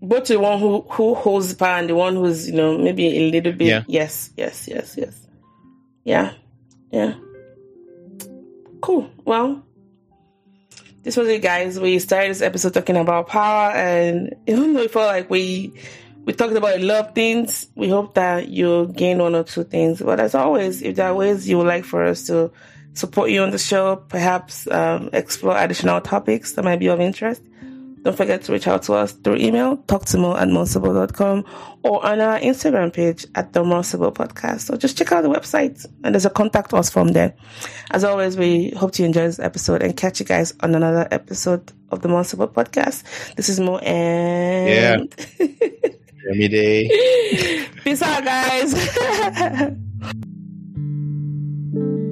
Both 0.00 0.26
the 0.26 0.38
one 0.38 0.58
who 0.60 0.82
who 0.90 1.14
holds 1.14 1.48
the 1.48 1.56
power 1.56 1.78
and 1.78 1.88
the 1.90 1.94
one 1.94 2.14
who's 2.14 2.48
you 2.48 2.54
know 2.54 2.78
maybe 2.78 3.06
a 3.18 3.30
little 3.30 3.52
bit. 3.52 3.66
Yeah. 3.68 3.82
Yes, 3.88 4.30
yes, 4.36 4.68
yes, 4.68 4.94
yes. 4.96 5.26
Yeah, 6.04 6.32
yeah. 6.92 7.14
Cool. 8.80 9.10
Well, 9.24 9.64
this 11.02 11.16
was 11.16 11.26
it, 11.28 11.42
guys. 11.42 11.80
We 11.80 11.98
started 11.98 12.30
this 12.30 12.42
episode 12.42 12.74
talking 12.74 12.96
about 12.96 13.26
power, 13.26 13.72
and 13.72 14.34
even 14.46 14.74
though 14.74 14.82
it 14.82 14.90
felt 14.92 15.06
like 15.08 15.28
we 15.28 15.72
we 16.28 16.34
talked 16.34 16.52
about 16.52 16.78
a 16.78 16.84
lot 16.84 17.08
of 17.08 17.14
things, 17.14 17.68
we 17.74 17.88
hope 17.88 18.12
that 18.12 18.48
you 18.48 18.92
gain 18.94 19.16
one 19.16 19.34
or 19.34 19.44
two 19.44 19.64
things. 19.64 20.02
But 20.02 20.20
as 20.20 20.34
always, 20.34 20.82
if 20.82 20.96
there 20.96 21.08
are 21.08 21.14
ways 21.14 21.48
you 21.48 21.56
would 21.56 21.66
like 21.66 21.84
for 21.84 22.04
us 22.04 22.26
to 22.26 22.52
support 22.92 23.30
you 23.30 23.40
on 23.40 23.50
the 23.50 23.56
show, 23.56 23.96
perhaps 23.96 24.66
um, 24.70 25.08
explore 25.14 25.56
additional 25.56 26.02
topics 26.02 26.52
that 26.52 26.64
might 26.66 26.80
be 26.80 26.88
of 26.88 27.00
interest, 27.00 27.40
don't 28.02 28.14
forget 28.14 28.42
to 28.42 28.52
reach 28.52 28.68
out 28.68 28.82
to 28.82 28.92
us 28.92 29.12
through 29.12 29.36
email, 29.36 29.78
talk 29.88 30.04
to 30.04 30.18
mo 30.18 30.36
at 30.36 30.48
mosibyl.com 30.48 31.46
or 31.82 32.04
on 32.04 32.20
our 32.20 32.38
Instagram 32.40 32.92
page 32.92 33.24
at 33.34 33.54
the 33.54 33.64
More 33.64 33.82
Sibyl 33.82 34.12
Podcast. 34.12 34.60
So 34.60 34.76
just 34.76 34.98
check 34.98 35.10
out 35.12 35.22
the 35.22 35.30
website 35.30 35.86
and 36.04 36.14
there's 36.14 36.26
a 36.26 36.30
contact 36.30 36.74
us 36.74 36.90
from 36.90 37.08
there. 37.08 37.34
As 37.90 38.04
always, 38.04 38.36
we 38.36 38.72
hope 38.72 38.98
you 38.98 39.06
enjoy 39.06 39.22
this 39.22 39.38
episode 39.38 39.82
and 39.82 39.96
catch 39.96 40.20
you 40.20 40.26
guys 40.26 40.52
on 40.60 40.74
another 40.74 41.08
episode 41.10 41.72
of 41.90 42.02
the 42.02 42.08
More 42.08 42.22
Sibyl 42.22 42.48
Podcast. 42.48 43.02
This 43.36 43.48
is 43.48 43.60
Mo 43.60 43.78
and 43.78 45.14
Jeremy 46.28 46.48
Day. 46.48 47.66
Peace 47.84 48.02
out, 48.02 48.22
guys. 48.24 48.74